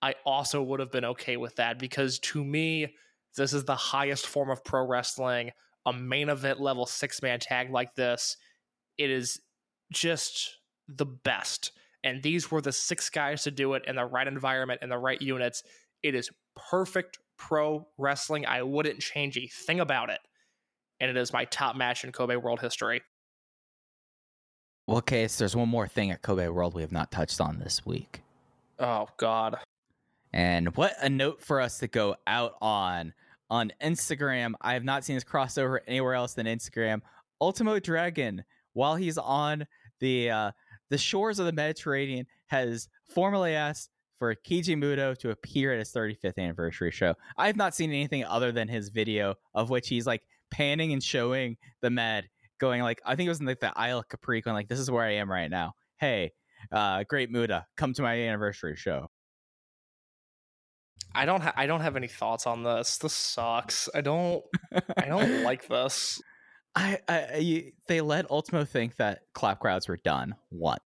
I 0.00 0.14
also 0.24 0.62
would 0.62 0.80
have 0.80 0.92
been 0.92 1.04
okay 1.06 1.36
with 1.36 1.56
that 1.56 1.78
because 1.78 2.18
to 2.20 2.44
me, 2.44 2.94
this 3.36 3.52
is 3.52 3.64
the 3.64 3.76
highest 3.76 4.26
form 4.26 4.50
of 4.50 4.64
pro 4.64 4.86
wrestling. 4.86 5.50
A 5.86 5.92
main 5.92 6.28
event 6.28 6.60
level 6.60 6.86
six 6.86 7.22
man 7.22 7.40
tag 7.40 7.70
like 7.70 7.94
this, 7.94 8.36
it 8.98 9.10
is 9.10 9.40
just 9.92 10.58
the 10.88 11.06
best. 11.06 11.72
And 12.04 12.22
these 12.22 12.50
were 12.50 12.60
the 12.60 12.72
six 12.72 13.10
guys 13.10 13.42
to 13.44 13.50
do 13.50 13.74
it 13.74 13.84
in 13.86 13.96
the 13.96 14.04
right 14.04 14.26
environment 14.26 14.80
and 14.82 14.90
the 14.90 14.98
right 14.98 15.20
units. 15.20 15.62
It 16.02 16.14
is 16.14 16.30
perfect 16.56 17.18
pro 17.36 17.86
wrestling. 17.98 18.46
I 18.46 18.62
wouldn't 18.62 19.00
change 19.00 19.36
a 19.36 19.46
thing 19.46 19.80
about 19.80 20.10
it. 20.10 20.20
And 21.00 21.10
it 21.10 21.16
is 21.16 21.32
my 21.32 21.44
top 21.46 21.76
match 21.76 22.04
in 22.04 22.12
Kobe 22.12 22.36
World 22.36 22.60
history. 22.60 23.02
Well, 24.86 25.00
case 25.00 25.38
there's 25.38 25.56
one 25.56 25.68
more 25.68 25.88
thing 25.88 26.10
at 26.10 26.22
Kobe 26.22 26.48
World 26.48 26.74
we 26.74 26.82
have 26.82 26.92
not 26.92 27.10
touched 27.10 27.40
on 27.40 27.58
this 27.58 27.86
week. 27.86 28.22
Oh, 28.78 29.08
God. 29.16 29.56
And 30.32 30.76
what 30.76 30.94
a 31.00 31.08
note 31.08 31.40
for 31.40 31.60
us 31.60 31.78
to 31.78 31.88
go 31.88 32.16
out 32.26 32.54
on 32.60 33.14
on 33.52 33.70
Instagram. 33.82 34.54
I 34.62 34.72
have 34.72 34.82
not 34.82 35.04
seen 35.04 35.14
this 35.14 35.24
crossover 35.24 35.80
anywhere 35.86 36.14
else 36.14 36.32
than 36.32 36.46
Instagram. 36.46 37.02
Ultimo 37.38 37.78
Dragon, 37.78 38.42
while 38.72 38.96
he's 38.96 39.18
on 39.18 39.66
the 40.00 40.30
uh, 40.30 40.50
the 40.88 40.96
shores 40.96 41.38
of 41.38 41.44
the 41.44 41.52
Mediterranean, 41.52 42.26
has 42.46 42.88
formally 43.14 43.54
asked 43.54 43.90
for 44.18 44.34
Keiji 44.34 44.74
Muto 44.74 45.16
to 45.18 45.30
appear 45.30 45.72
at 45.72 45.80
his 45.80 45.92
35th 45.92 46.38
anniversary 46.38 46.90
show. 46.90 47.14
I 47.36 47.46
have 47.46 47.56
not 47.56 47.74
seen 47.74 47.90
anything 47.90 48.24
other 48.24 48.52
than 48.52 48.68
his 48.68 48.88
video 48.88 49.34
of 49.54 49.68
which 49.68 49.88
he's 49.88 50.06
like 50.06 50.22
panning 50.50 50.94
and 50.94 51.02
showing 51.02 51.58
the 51.82 51.90
Med, 51.90 52.30
going 52.58 52.80
like 52.80 53.02
I 53.04 53.16
think 53.16 53.26
it 53.26 53.30
was 53.30 53.40
in 53.40 53.46
like 53.46 53.60
the 53.60 53.78
Isle 53.78 53.98
of 53.98 54.08
Capri, 54.08 54.40
going 54.40 54.54
like 54.54 54.68
this 54.68 54.80
is 54.80 54.90
where 54.90 55.04
I 55.04 55.16
am 55.16 55.30
right 55.30 55.50
now. 55.50 55.74
Hey, 55.98 56.32
uh, 56.70 57.04
great 57.06 57.30
Muta, 57.30 57.66
come 57.76 57.92
to 57.92 58.02
my 58.02 58.14
anniversary 58.14 58.76
show. 58.76 59.08
I 61.14 61.24
don't 61.26 61.42
ha- 61.42 61.52
I 61.56 61.66
don't 61.66 61.80
have 61.80 61.96
any 61.96 62.08
thoughts 62.08 62.46
on 62.46 62.62
this. 62.62 62.98
This 62.98 63.12
sucks. 63.12 63.88
I 63.94 64.00
don't 64.00 64.42
I 64.96 65.06
don't 65.06 65.42
like 65.44 65.68
this. 65.68 66.20
I, 66.74 66.98
I 67.08 67.72
they 67.86 68.00
let 68.00 68.30
Ultimo 68.30 68.64
think 68.64 68.96
that 68.96 69.20
clap 69.34 69.60
crowds 69.60 69.88
were 69.88 69.98
done. 69.98 70.34
What? 70.50 70.80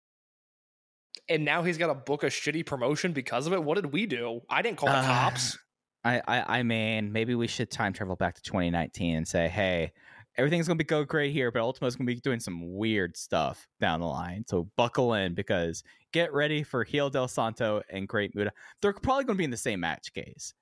And 1.29 1.45
now 1.45 1.63
he's 1.63 1.79
got 1.79 1.89
to 1.89 1.95
book 1.95 2.23
a 2.23 2.27
shitty 2.27 2.67
promotion 2.67 3.13
because 3.13 3.47
of 3.47 3.53
it. 3.53 3.63
What 3.63 3.77
did 3.77 3.93
we 3.93 4.07
do? 4.07 4.41
I 4.49 4.63
didn't 4.63 4.79
call 4.79 4.89
the 4.91 4.97
Uh, 4.97 5.05
cops. 5.05 5.59
I, 6.05 6.21
I 6.27 6.59
I 6.59 6.63
mean, 6.63 7.13
maybe 7.13 7.35
we 7.35 7.47
should 7.47 7.71
time 7.71 7.93
travel 7.93 8.17
back 8.17 8.35
to 8.35 8.43
2019 8.43 9.17
and 9.17 9.27
say, 9.29 9.49
hey, 9.49 9.93
everything's 10.37 10.67
gonna 10.67 10.79
be 10.79 10.85
go 10.85 11.05
great 11.05 11.33
here, 11.33 11.51
but 11.51 11.61
Ultimo's 11.61 11.97
gonna 11.97 12.07
be 12.07 12.17
doing 12.17 12.41
some 12.41 12.77
weird 12.77 13.17
stuff 13.17 13.67
down 13.81 14.01
the 14.01 14.07
line. 14.07 14.45
So 14.49 14.69
buckle 14.77 15.15
in 15.15 15.35
because 15.35 15.83
get 16.13 16.33
ready 16.33 16.63
for 16.63 16.85
Hijo 16.85 17.11
Del 17.11 17.29
Santo 17.29 17.83
and 17.91 18.09
Great 18.09 18.35
Muta. 18.35 18.53
They're 18.81 18.93
probably 18.93 19.25
gonna 19.25 19.37
be 19.37 19.45
in 19.45 19.51
the 19.51 19.57
same 19.57 19.81
match 19.81 20.13
case. 20.13 20.55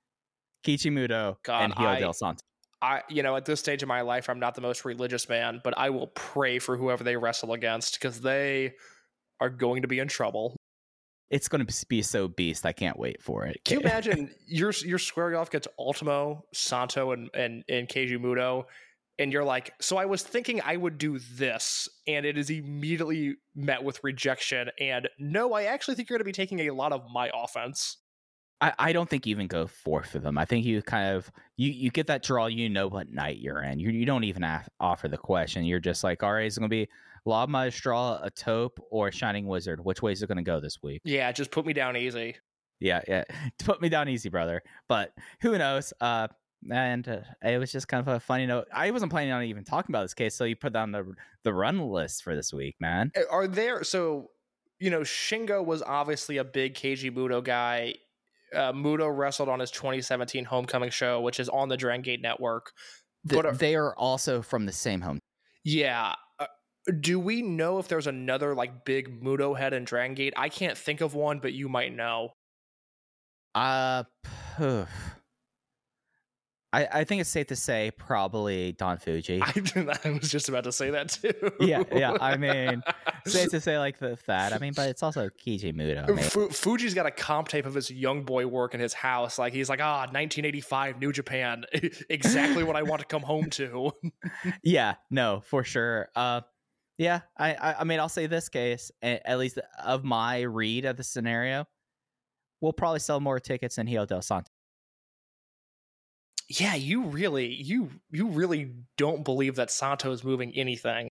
Keiji 0.65 0.91
Muto 0.91 1.37
God, 1.43 1.63
and 1.63 1.73
Hijo 1.73 1.89
I- 1.89 1.99
Del 1.99 2.13
Santo. 2.13 2.41
I, 2.83 3.03
you 3.09 3.21
know, 3.21 3.35
at 3.35 3.45
this 3.45 3.59
stage 3.59 3.83
of 3.83 3.87
my 3.87 4.01
life, 4.01 4.27
I'm 4.27 4.39
not 4.39 4.55
the 4.55 4.61
most 4.61 4.85
religious 4.85 5.29
man, 5.29 5.61
but 5.63 5.77
I 5.77 5.91
will 5.91 6.07
pray 6.07 6.57
for 6.57 6.75
whoever 6.75 7.03
they 7.03 7.15
wrestle 7.15 7.53
against 7.53 7.93
because 7.99 8.21
they 8.21 8.73
are 9.39 9.51
going 9.51 9.83
to 9.83 9.87
be 9.87 9.99
in 9.99 10.07
trouble. 10.07 10.55
It's 11.29 11.47
gonna 11.47 11.67
be 11.87 12.01
so 12.01 12.27
beast. 12.27 12.65
I 12.65 12.73
can't 12.73 12.97
wait 12.97 13.21
for 13.21 13.45
it. 13.45 13.61
Can 13.63 13.79
you 13.79 13.85
imagine 13.85 14.33
you're 14.47 14.73
you're 14.83 14.97
squaring 14.99 15.35
off 15.35 15.49
against 15.49 15.67
Ultimo, 15.77 16.43
Santo, 16.53 17.11
and 17.11 17.29
and 17.35 17.63
and 17.69 17.87
Keiji 17.87 18.19
Muto, 18.19 18.65
and 19.21 19.31
you're 19.31 19.43
like, 19.43 19.73
so 19.79 19.97
I 19.97 20.05
was 20.05 20.23
thinking 20.23 20.61
I 20.65 20.75
would 20.75 20.97
do 20.97 21.19
this, 21.19 21.87
and 22.07 22.25
it 22.25 22.37
is 22.37 22.49
immediately 22.49 23.35
met 23.55 23.83
with 23.83 24.03
rejection. 24.03 24.69
And 24.79 25.07
no, 25.19 25.53
I 25.53 25.63
actually 25.63 25.95
think 25.95 26.09
you're 26.09 26.17
going 26.17 26.25
to 26.25 26.25
be 26.25 26.31
taking 26.31 26.61
a 26.61 26.71
lot 26.71 26.91
of 26.91 27.03
my 27.13 27.29
offense. 27.33 27.97
I, 28.61 28.73
I 28.79 28.93
don't 28.93 29.07
think 29.07 29.27
you 29.27 29.31
even 29.31 29.45
go 29.47 29.67
forth 29.67 30.15
of 30.15 30.23
them. 30.23 30.39
I 30.39 30.45
think 30.45 30.65
you 30.65 30.81
kind 30.81 31.15
of 31.15 31.31
you 31.55 31.69
you 31.69 31.91
get 31.91 32.07
that 32.07 32.23
draw. 32.23 32.47
You 32.47 32.67
know 32.67 32.87
what 32.87 33.11
night 33.11 33.37
you're 33.37 33.61
in. 33.61 33.79
You 33.79 33.91
you 33.91 34.05
don't 34.05 34.23
even 34.23 34.43
af- 34.43 34.69
offer 34.79 35.07
the 35.07 35.17
question. 35.17 35.65
You're 35.65 35.79
just 35.79 36.03
like, 36.03 36.23
all 36.23 36.33
right, 36.33 36.45
it's 36.45 36.57
gonna 36.57 36.67
be 36.67 36.89
La 37.25 37.45
Magistral, 37.45 38.19
a 38.23 38.31
Tope, 38.31 38.79
or 38.89 39.09
a 39.09 39.11
Shining 39.11 39.45
Wizard. 39.45 39.83
Which 39.83 40.01
way 40.01 40.11
is 40.11 40.23
it 40.23 40.27
gonna 40.27 40.41
go 40.41 40.59
this 40.59 40.79
week? 40.81 41.01
Yeah, 41.05 41.31
just 41.31 41.51
put 41.51 41.65
me 41.65 41.73
down 41.73 41.95
easy. 41.95 42.35
Yeah, 42.81 43.01
yeah. 43.07 43.23
Put 43.63 43.79
me 43.79 43.89
down 43.89 44.09
easy, 44.09 44.27
brother. 44.27 44.61
But 44.89 45.13
who 45.41 45.57
knows? 45.57 45.93
Uh, 46.01 46.27
and 46.69 47.07
uh, 47.07 47.19
it 47.43 47.57
was 47.57 47.71
just 47.71 47.87
kind 47.87 48.01
of 48.01 48.07
a 48.13 48.19
funny 48.19 48.45
note. 48.45 48.67
I 48.73 48.91
wasn't 48.91 49.11
planning 49.11 49.31
on 49.31 49.43
even 49.43 49.63
talking 49.63 49.93
about 49.93 50.03
this 50.03 50.13
case, 50.13 50.35
so 50.35 50.43
you 50.43 50.55
put 50.55 50.75
on 50.75 50.91
the 50.91 51.13
the 51.43 51.53
run 51.53 51.79
list 51.79 52.23
for 52.23 52.35
this 52.35 52.51
week, 52.53 52.75
man. 52.79 53.11
Uh, 53.15 53.21
Are 53.31 53.47
there 53.47 53.83
so 53.83 54.29
you 54.79 54.89
know 54.89 55.01
Shingo 55.01 55.63
was 55.65 55.81
obviously 55.81 56.37
a 56.37 56.43
big 56.43 56.75
Keiji 56.75 57.11
Muto 57.11 57.43
guy. 57.43 57.95
Uh, 58.53 58.73
Muto 58.73 59.15
wrestled 59.15 59.47
on 59.47 59.59
his 59.61 59.71
2017 59.71 60.43
Homecoming 60.45 60.89
show, 60.89 61.21
which 61.21 61.39
is 61.39 61.47
on 61.47 61.69
the 61.69 61.77
Dragon 61.77 62.01
Gate 62.01 62.21
Network. 62.21 62.71
Th- 63.29 63.41
But 63.41 63.45
are- 63.45 63.55
they 63.55 63.75
are 63.75 63.95
also 63.95 64.41
from 64.41 64.65
the 64.65 64.73
same 64.73 64.99
home. 65.01 65.19
Yeah. 65.63 66.15
Uh, 66.37 66.47
do 66.99 67.17
we 67.19 67.41
know 67.43 67.77
if 67.79 67.87
there's 67.87 68.07
another 68.07 68.53
like 68.53 68.83
big 68.83 69.23
Muto 69.23 69.57
head 69.57 69.71
in 69.73 69.85
Dragon 69.85 70.15
Gate? 70.15 70.33
I 70.35 70.49
can't 70.49 70.77
think 70.77 70.99
of 70.99 71.13
one, 71.15 71.39
but 71.39 71.53
you 71.53 71.69
might 71.69 71.95
know. 71.95 72.33
Uh, 73.55 74.03
phew. 74.57 74.85
I 76.73 76.87
I 76.91 77.03
think 77.03 77.21
it's 77.21 77.29
safe 77.29 77.47
to 77.47 77.55
say 77.55 77.91
probably 77.97 78.71
Don 78.73 78.97
Fujii. 78.97 79.41
I, 79.41 80.09
I 80.09 80.11
was 80.11 80.29
just 80.29 80.49
about 80.49 80.63
to 80.65 80.71
say 80.71 80.91
that 80.91 81.09
too. 81.09 81.33
Yeah, 81.59 81.83
yeah, 81.91 82.17
I 82.19 82.37
mean, 82.37 82.81
safe 83.25 83.49
to 83.49 83.59
say 83.59 83.77
like 83.77 83.99
the 83.99 84.17
that. 84.27 84.53
I 84.53 84.59
mean, 84.59 84.73
but 84.75 84.89
it's 84.89 85.03
also 85.03 85.29
Keiji 85.29 85.73
Muto. 85.73 86.09
I 86.09 86.13
mean, 86.13 86.23
Fu- 86.23 86.49
Fujii's 86.49 86.93
got 86.93 87.05
a 87.05 87.11
comp 87.11 87.49
tape 87.49 87.65
of 87.65 87.73
his 87.73 87.91
young 87.91 88.23
boy 88.23 88.47
work 88.47 88.73
in 88.73 88.79
his 88.79 88.93
house. 88.93 89.37
Like 89.37 89.53
he's 89.53 89.69
like, 89.69 89.81
ah, 89.81 90.01
1985 90.11 90.99
New 90.99 91.11
Japan, 91.11 91.65
exactly 92.09 92.63
what 92.63 92.75
I 92.75 92.83
want 92.83 93.01
to 93.01 93.05
come 93.05 93.21
home 93.21 93.49
to. 93.51 93.91
yeah, 94.63 94.95
no, 95.09 95.41
for 95.45 95.63
sure. 95.63 96.09
Uh, 96.15 96.41
yeah, 96.97 97.21
I, 97.37 97.53
I, 97.53 97.75
I 97.79 97.83
mean, 97.83 97.99
I'll 97.99 98.09
say 98.09 98.27
this 98.27 98.47
case, 98.47 98.91
at 99.01 99.39
least 99.39 99.59
of 99.83 100.03
my 100.03 100.41
read 100.41 100.85
of 100.85 100.97
the 100.97 101.03
scenario, 101.03 101.65
we'll 102.61 102.73
probably 102.73 102.99
sell 102.99 103.19
more 103.19 103.39
tickets 103.39 103.75
than 103.77 103.87
Hijo 103.87 104.05
Del 104.05 104.21
Santo. 104.21 104.51
Yeah, 106.59 106.75
you 106.75 107.03
really, 107.05 107.47
you, 107.47 107.89
you 108.11 108.27
really 108.27 108.71
don't 108.97 109.23
believe 109.23 109.55
that 109.55 109.71
Santo 109.71 110.11
is 110.11 110.23
moving 110.23 110.51
anything. 110.55 111.09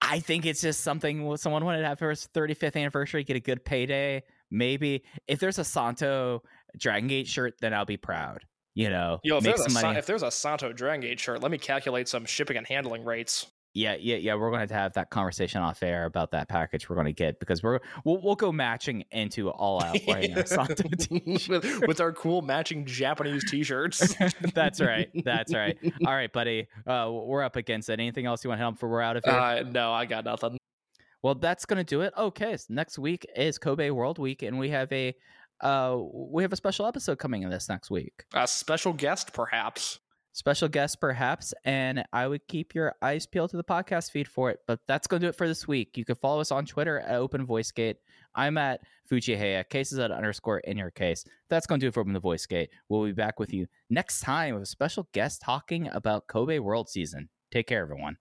I 0.00 0.18
think 0.18 0.46
it's 0.46 0.60
just 0.60 0.80
something 0.80 1.36
someone 1.36 1.64
wanted 1.64 1.82
to 1.82 1.86
have 1.88 1.98
for 1.98 2.10
his 2.10 2.28
35th 2.34 2.76
anniversary, 2.76 3.24
get 3.24 3.36
a 3.36 3.40
good 3.40 3.64
payday. 3.64 4.22
Maybe 4.50 5.04
if 5.28 5.38
there's 5.38 5.58
a 5.58 5.64
Santo 5.64 6.42
Dragon 6.76 7.08
Gate 7.08 7.28
shirt, 7.28 7.54
then 7.60 7.72
I'll 7.72 7.84
be 7.84 7.96
proud. 7.96 8.44
You 8.74 8.88
know, 8.88 9.20
Yo, 9.22 9.36
if 9.36 9.44
make 9.44 9.56
there's, 9.56 9.66
a, 9.66 9.70
some 9.70 9.80
Sa- 9.80 9.86
money. 9.88 9.98
if 9.98 10.06
there's 10.06 10.22
a 10.22 10.30
Santo 10.30 10.72
Dragon 10.72 11.02
Gate 11.02 11.20
shirt, 11.20 11.42
let 11.42 11.52
me 11.52 11.58
calculate 11.58 12.08
some 12.08 12.24
shipping 12.24 12.56
and 12.56 12.66
handling 12.66 13.04
rates. 13.04 13.46
Yeah, 13.74 13.96
yeah, 13.98 14.16
yeah. 14.16 14.34
We're 14.34 14.50
going 14.50 14.66
to 14.66 14.74
have 14.74 14.92
that 14.94 15.10
conversation 15.10 15.62
off 15.62 15.82
air 15.82 16.04
about 16.04 16.32
that 16.32 16.48
package 16.48 16.88
we're 16.88 16.96
going 16.96 17.06
to 17.06 17.12
get 17.12 17.40
because 17.40 17.62
we're 17.62 17.80
we'll, 18.04 18.20
we'll 18.20 18.34
go 18.34 18.52
matching 18.52 19.04
into 19.10 19.50
all 19.50 19.82
out 19.82 19.98
wearing 20.06 20.36
our 20.36 20.44
Santo 20.44 20.84
with, 21.48 21.86
with 21.86 22.00
our 22.00 22.12
cool 22.12 22.42
matching 22.42 22.84
Japanese 22.84 23.48
t-shirts. 23.50 24.14
That's 24.54 24.80
right. 24.80 25.10
That's 25.24 25.54
right. 25.54 25.78
All 26.06 26.14
right, 26.14 26.32
buddy. 26.32 26.68
Uh, 26.86 27.10
we're 27.10 27.42
up 27.42 27.56
against 27.56 27.88
it. 27.88 27.94
Anything 27.94 28.26
else 28.26 28.44
you 28.44 28.48
want 28.50 28.60
to 28.60 28.64
on 28.64 28.74
before 28.74 28.90
we're 28.90 29.00
out 29.00 29.16
of 29.16 29.24
here? 29.24 29.34
Uh, 29.34 29.62
no, 29.62 29.92
I 29.92 30.04
got 30.04 30.24
nothing. 30.24 30.58
well, 31.22 31.34
that's 31.34 31.64
gonna 31.64 31.84
do 31.84 32.02
it. 32.02 32.12
Okay, 32.16 32.56
so 32.56 32.66
next 32.68 32.98
week 32.98 33.26
is 33.36 33.58
Kobe 33.58 33.90
World 33.90 34.18
Week, 34.18 34.42
and 34.42 34.58
we 34.58 34.68
have 34.70 34.92
a 34.92 35.14
uh, 35.62 35.96
we 36.12 36.42
have 36.42 36.52
a 36.52 36.56
special 36.56 36.86
episode 36.86 37.18
coming 37.18 37.42
in 37.42 37.50
this 37.50 37.68
next 37.68 37.90
week. 37.90 38.24
A 38.34 38.46
special 38.46 38.92
guest, 38.92 39.32
perhaps. 39.32 40.00
Special 40.34 40.66
guest, 40.66 40.98
perhaps, 40.98 41.52
and 41.64 42.04
I 42.10 42.26
would 42.26 42.48
keep 42.48 42.74
your 42.74 42.94
eyes 43.02 43.26
peeled 43.26 43.50
to 43.50 43.58
the 43.58 43.64
podcast 43.64 44.10
feed 44.10 44.26
for 44.26 44.50
it. 44.50 44.60
But 44.66 44.80
that's 44.88 45.06
gonna 45.06 45.20
do 45.20 45.28
it 45.28 45.34
for 45.34 45.46
this 45.46 45.68
week. 45.68 45.98
You 45.98 46.06
can 46.06 46.16
follow 46.16 46.40
us 46.40 46.50
on 46.50 46.64
Twitter 46.64 47.00
at 47.00 47.16
Open 47.16 47.44
Voice 47.44 47.70
Gate. 47.70 47.98
I'm 48.34 48.56
at 48.56 48.80
Fujiheya. 49.10 49.68
Cases 49.68 49.98
at 49.98 50.10
underscore 50.10 50.60
in 50.60 50.78
your 50.78 50.90
case. 50.90 51.24
That's 51.50 51.66
gonna 51.66 51.80
do 51.80 51.88
it 51.88 51.94
for 51.94 52.00
Open 52.00 52.14
the 52.14 52.20
Voice 52.20 52.46
Gate. 52.46 52.70
We'll 52.88 53.04
be 53.04 53.12
back 53.12 53.38
with 53.38 53.52
you 53.52 53.66
next 53.90 54.20
time 54.20 54.54
with 54.54 54.62
a 54.62 54.66
special 54.66 55.06
guest 55.12 55.42
talking 55.42 55.88
about 55.88 56.28
Kobe 56.28 56.58
World 56.58 56.88
Season. 56.88 57.28
Take 57.50 57.66
care, 57.66 57.82
everyone. 57.82 58.16